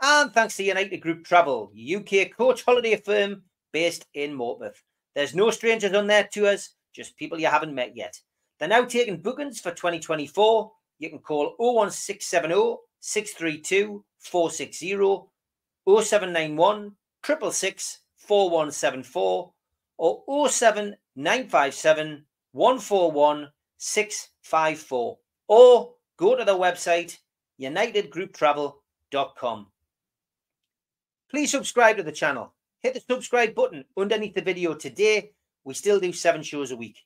And 0.00 0.32
thanks 0.32 0.56
to 0.56 0.62
United 0.62 0.98
Group 0.98 1.24
Travel, 1.24 1.72
UK 1.74 2.30
coach 2.36 2.64
holiday 2.64 2.96
firm 2.96 3.42
based 3.72 4.06
in 4.14 4.36
Morpeth. 4.36 4.76
There's 5.14 5.34
no 5.34 5.50
strangers 5.50 5.92
on 5.94 6.06
their 6.06 6.28
tours, 6.32 6.70
just 6.92 7.16
people 7.16 7.40
you 7.40 7.46
haven't 7.46 7.74
met 7.74 7.96
yet. 7.96 8.20
They're 8.58 8.68
now 8.68 8.84
taking 8.84 9.20
bookings 9.20 9.60
for 9.60 9.70
2024. 9.70 10.72
You 10.98 11.10
can 11.10 11.18
call 11.18 11.54
01670 11.58 12.76
632 13.00 14.04
460 14.18 15.31
0791 15.86 16.92
666 17.24 18.00
4174 18.16 19.52
or 19.98 20.48
07957 20.48 22.24
141 22.52 23.48
654 23.78 25.18
or 25.48 25.94
go 26.16 26.36
to 26.36 26.44
the 26.44 26.56
website 26.56 27.18
unitedgrouptravel.com. 27.60 29.66
Please 31.30 31.50
subscribe 31.50 31.96
to 31.96 32.02
the 32.02 32.12
channel. 32.12 32.52
Hit 32.80 32.94
the 32.94 33.00
subscribe 33.00 33.54
button 33.54 33.84
underneath 33.96 34.34
the 34.34 34.42
video 34.42 34.74
today. 34.74 35.30
We 35.64 35.74
still 35.74 36.00
do 36.00 36.12
seven 36.12 36.42
shows 36.42 36.72
a 36.72 36.76
week. 36.76 36.98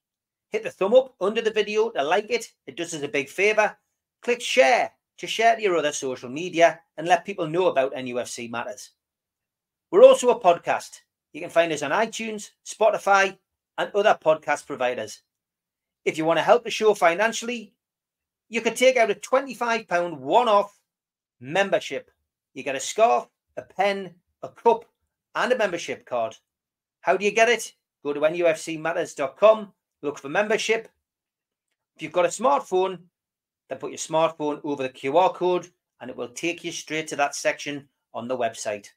Hit 0.50 0.62
the 0.62 0.70
thumb 0.70 0.94
up 0.94 1.14
under 1.20 1.42
the 1.42 1.50
video 1.50 1.90
to 1.90 2.02
like 2.02 2.30
it. 2.30 2.50
It 2.66 2.76
does 2.76 2.94
us 2.94 3.02
a 3.02 3.08
big 3.08 3.28
favor. 3.28 3.76
Click 4.22 4.40
share 4.40 4.92
to 5.18 5.26
share 5.26 5.56
to 5.56 5.62
your 5.62 5.76
other 5.76 5.92
social 5.92 6.28
media 6.28 6.80
and 6.96 7.06
let 7.06 7.24
people 7.24 7.46
know 7.46 7.66
about 7.66 7.94
NUFC 7.94 8.50
matters. 8.50 8.90
We're 9.90 10.04
also 10.04 10.30
a 10.30 10.40
podcast. 10.40 11.00
You 11.32 11.40
can 11.40 11.50
find 11.50 11.72
us 11.72 11.82
on 11.82 11.90
iTunes, 11.90 12.50
Spotify, 12.64 13.38
and 13.78 13.90
other 13.94 14.18
podcast 14.22 14.66
providers. 14.66 15.22
If 16.04 16.18
you 16.18 16.24
want 16.24 16.38
to 16.38 16.42
help 16.42 16.64
the 16.64 16.70
show 16.70 16.94
financially, 16.94 17.74
you 18.48 18.60
can 18.60 18.74
take 18.74 18.96
out 18.96 19.10
a 19.10 19.14
£25 19.14 20.18
one 20.18 20.48
off 20.48 20.78
membership. 21.40 22.10
You 22.54 22.62
get 22.62 22.76
a 22.76 22.80
scarf, 22.80 23.26
a 23.56 23.62
pen, 23.62 24.14
a 24.42 24.48
cup, 24.48 24.84
and 25.34 25.52
a 25.52 25.58
membership 25.58 26.06
card. 26.06 26.36
How 27.00 27.16
do 27.16 27.24
you 27.24 27.32
get 27.32 27.48
it? 27.48 27.72
Go 28.02 28.12
to 28.12 28.20
nufcmatters.com, 28.20 29.72
look 30.02 30.18
for 30.18 30.28
membership. 30.28 30.88
If 31.96 32.02
you've 32.02 32.12
got 32.12 32.24
a 32.24 32.28
smartphone, 32.28 33.00
then 33.68 33.78
put 33.78 33.90
your 33.90 33.98
smartphone 33.98 34.60
over 34.64 34.82
the 34.82 34.88
QR 34.88 35.34
code 35.34 35.68
and 36.00 36.10
it 36.10 36.16
will 36.16 36.28
take 36.28 36.64
you 36.64 36.72
straight 36.72 37.08
to 37.08 37.16
that 37.16 37.34
section 37.34 37.88
on 38.14 38.28
the 38.28 38.36
website. 38.36 38.88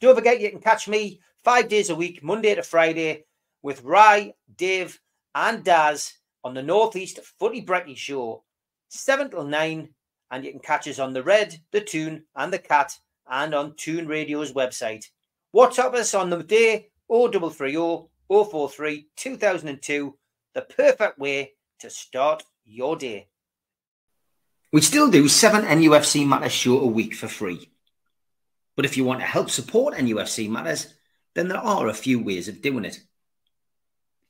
Don't 0.00 0.16
forget, 0.16 0.40
you 0.40 0.50
can 0.50 0.60
catch 0.60 0.88
me 0.88 1.20
five 1.44 1.68
days 1.68 1.90
a 1.90 1.94
week, 1.94 2.22
Monday 2.22 2.54
to 2.54 2.62
Friday, 2.62 3.24
with 3.62 3.82
Rye, 3.82 4.34
Dave, 4.56 4.98
and 5.34 5.62
Daz 5.62 6.17
on 6.44 6.54
the 6.54 6.62
Northeast 6.62 7.20
Footy 7.38 7.64
Brekkie 7.64 7.96
Show, 7.96 8.44
7 8.88 9.30
till 9.30 9.44
9. 9.44 9.88
And 10.30 10.44
you 10.44 10.50
can 10.50 10.60
catch 10.60 10.86
us 10.86 10.98
on 10.98 11.12
the 11.12 11.22
Red, 11.22 11.58
the 11.72 11.80
Toon, 11.80 12.24
and 12.36 12.52
the 12.52 12.58
Cat, 12.58 12.98
and 13.30 13.54
on 13.54 13.74
Toon 13.76 14.06
Radio's 14.06 14.52
website. 14.52 15.06
WhatsApp 15.54 15.94
us 15.94 16.14
on 16.14 16.30
the 16.30 16.42
day 16.42 16.90
0330 17.08 18.08
043 18.28 19.08
2002, 19.16 20.18
the 20.54 20.60
perfect 20.60 21.18
way 21.18 21.52
to 21.78 21.88
start 21.88 22.42
your 22.64 22.96
day. 22.96 23.28
We 24.70 24.82
still 24.82 25.10
do 25.10 25.28
seven 25.28 25.62
NUFC 25.62 26.26
Matters 26.28 26.52
show 26.52 26.80
a 26.80 26.86
week 26.86 27.14
for 27.14 27.28
free. 27.28 27.70
But 28.76 28.84
if 28.84 28.96
you 28.96 29.04
want 29.04 29.20
to 29.20 29.26
help 29.26 29.48
support 29.48 29.94
NUFC 29.94 30.50
Matters, 30.50 30.92
then 31.34 31.48
there 31.48 31.58
are 31.58 31.88
a 31.88 31.94
few 31.94 32.22
ways 32.22 32.48
of 32.48 32.60
doing 32.60 32.84
it. 32.84 33.00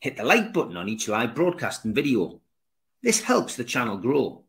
Hit 0.00 0.16
the 0.16 0.24
like 0.24 0.52
button 0.52 0.76
on 0.76 0.88
each 0.88 1.08
live 1.08 1.34
broadcast 1.34 1.84
and 1.84 1.94
video. 1.94 2.40
This 3.02 3.22
helps 3.22 3.56
the 3.56 3.64
channel 3.64 3.96
grow. 3.96 4.44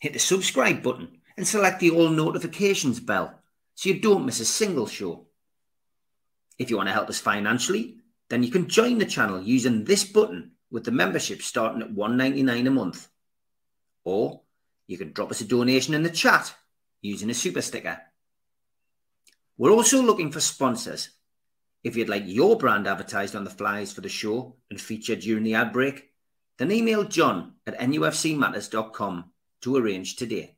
Hit 0.00 0.12
the 0.12 0.18
subscribe 0.18 0.82
button 0.82 1.20
and 1.36 1.46
select 1.46 1.80
the 1.80 1.90
all 1.90 2.08
notifications 2.08 3.00
bell 3.00 3.40
so 3.74 3.88
you 3.88 4.00
don't 4.00 4.26
miss 4.26 4.40
a 4.40 4.44
single 4.44 4.86
show. 4.86 5.26
If 6.58 6.70
you 6.70 6.76
want 6.76 6.88
to 6.88 6.92
help 6.92 7.08
us 7.08 7.18
financially, 7.18 7.96
then 8.28 8.42
you 8.42 8.50
can 8.50 8.68
join 8.68 8.98
the 8.98 9.06
channel 9.06 9.42
using 9.42 9.84
this 9.84 10.04
button 10.04 10.52
with 10.70 10.84
the 10.84 10.90
membership 10.90 11.42
starting 11.42 11.82
at 11.82 11.94
$1.99 11.94 12.66
a 12.66 12.70
month. 12.70 13.08
Or 14.04 14.42
you 14.86 14.98
can 14.98 15.12
drop 15.12 15.30
us 15.30 15.40
a 15.40 15.44
donation 15.44 15.94
in 15.94 16.02
the 16.02 16.10
chat 16.10 16.54
using 17.00 17.30
a 17.30 17.34
super 17.34 17.62
sticker. 17.62 18.00
We're 19.56 19.70
also 19.70 20.02
looking 20.02 20.32
for 20.32 20.40
sponsors. 20.40 21.10
If 21.84 21.96
you'd 21.96 22.08
like 22.08 22.22
your 22.26 22.56
brand 22.56 22.86
advertised 22.86 23.34
on 23.34 23.44
the 23.44 23.50
flyers 23.50 23.92
for 23.92 24.02
the 24.02 24.08
show 24.08 24.56
and 24.70 24.80
featured 24.80 25.20
during 25.20 25.42
the 25.44 25.54
ad 25.54 25.72
break, 25.72 26.10
then 26.58 26.70
email 26.70 27.04
john 27.04 27.54
at 27.66 27.78
nufcmatters.com 27.78 29.24
to 29.62 29.76
arrange 29.76 30.16
today. 30.16 30.56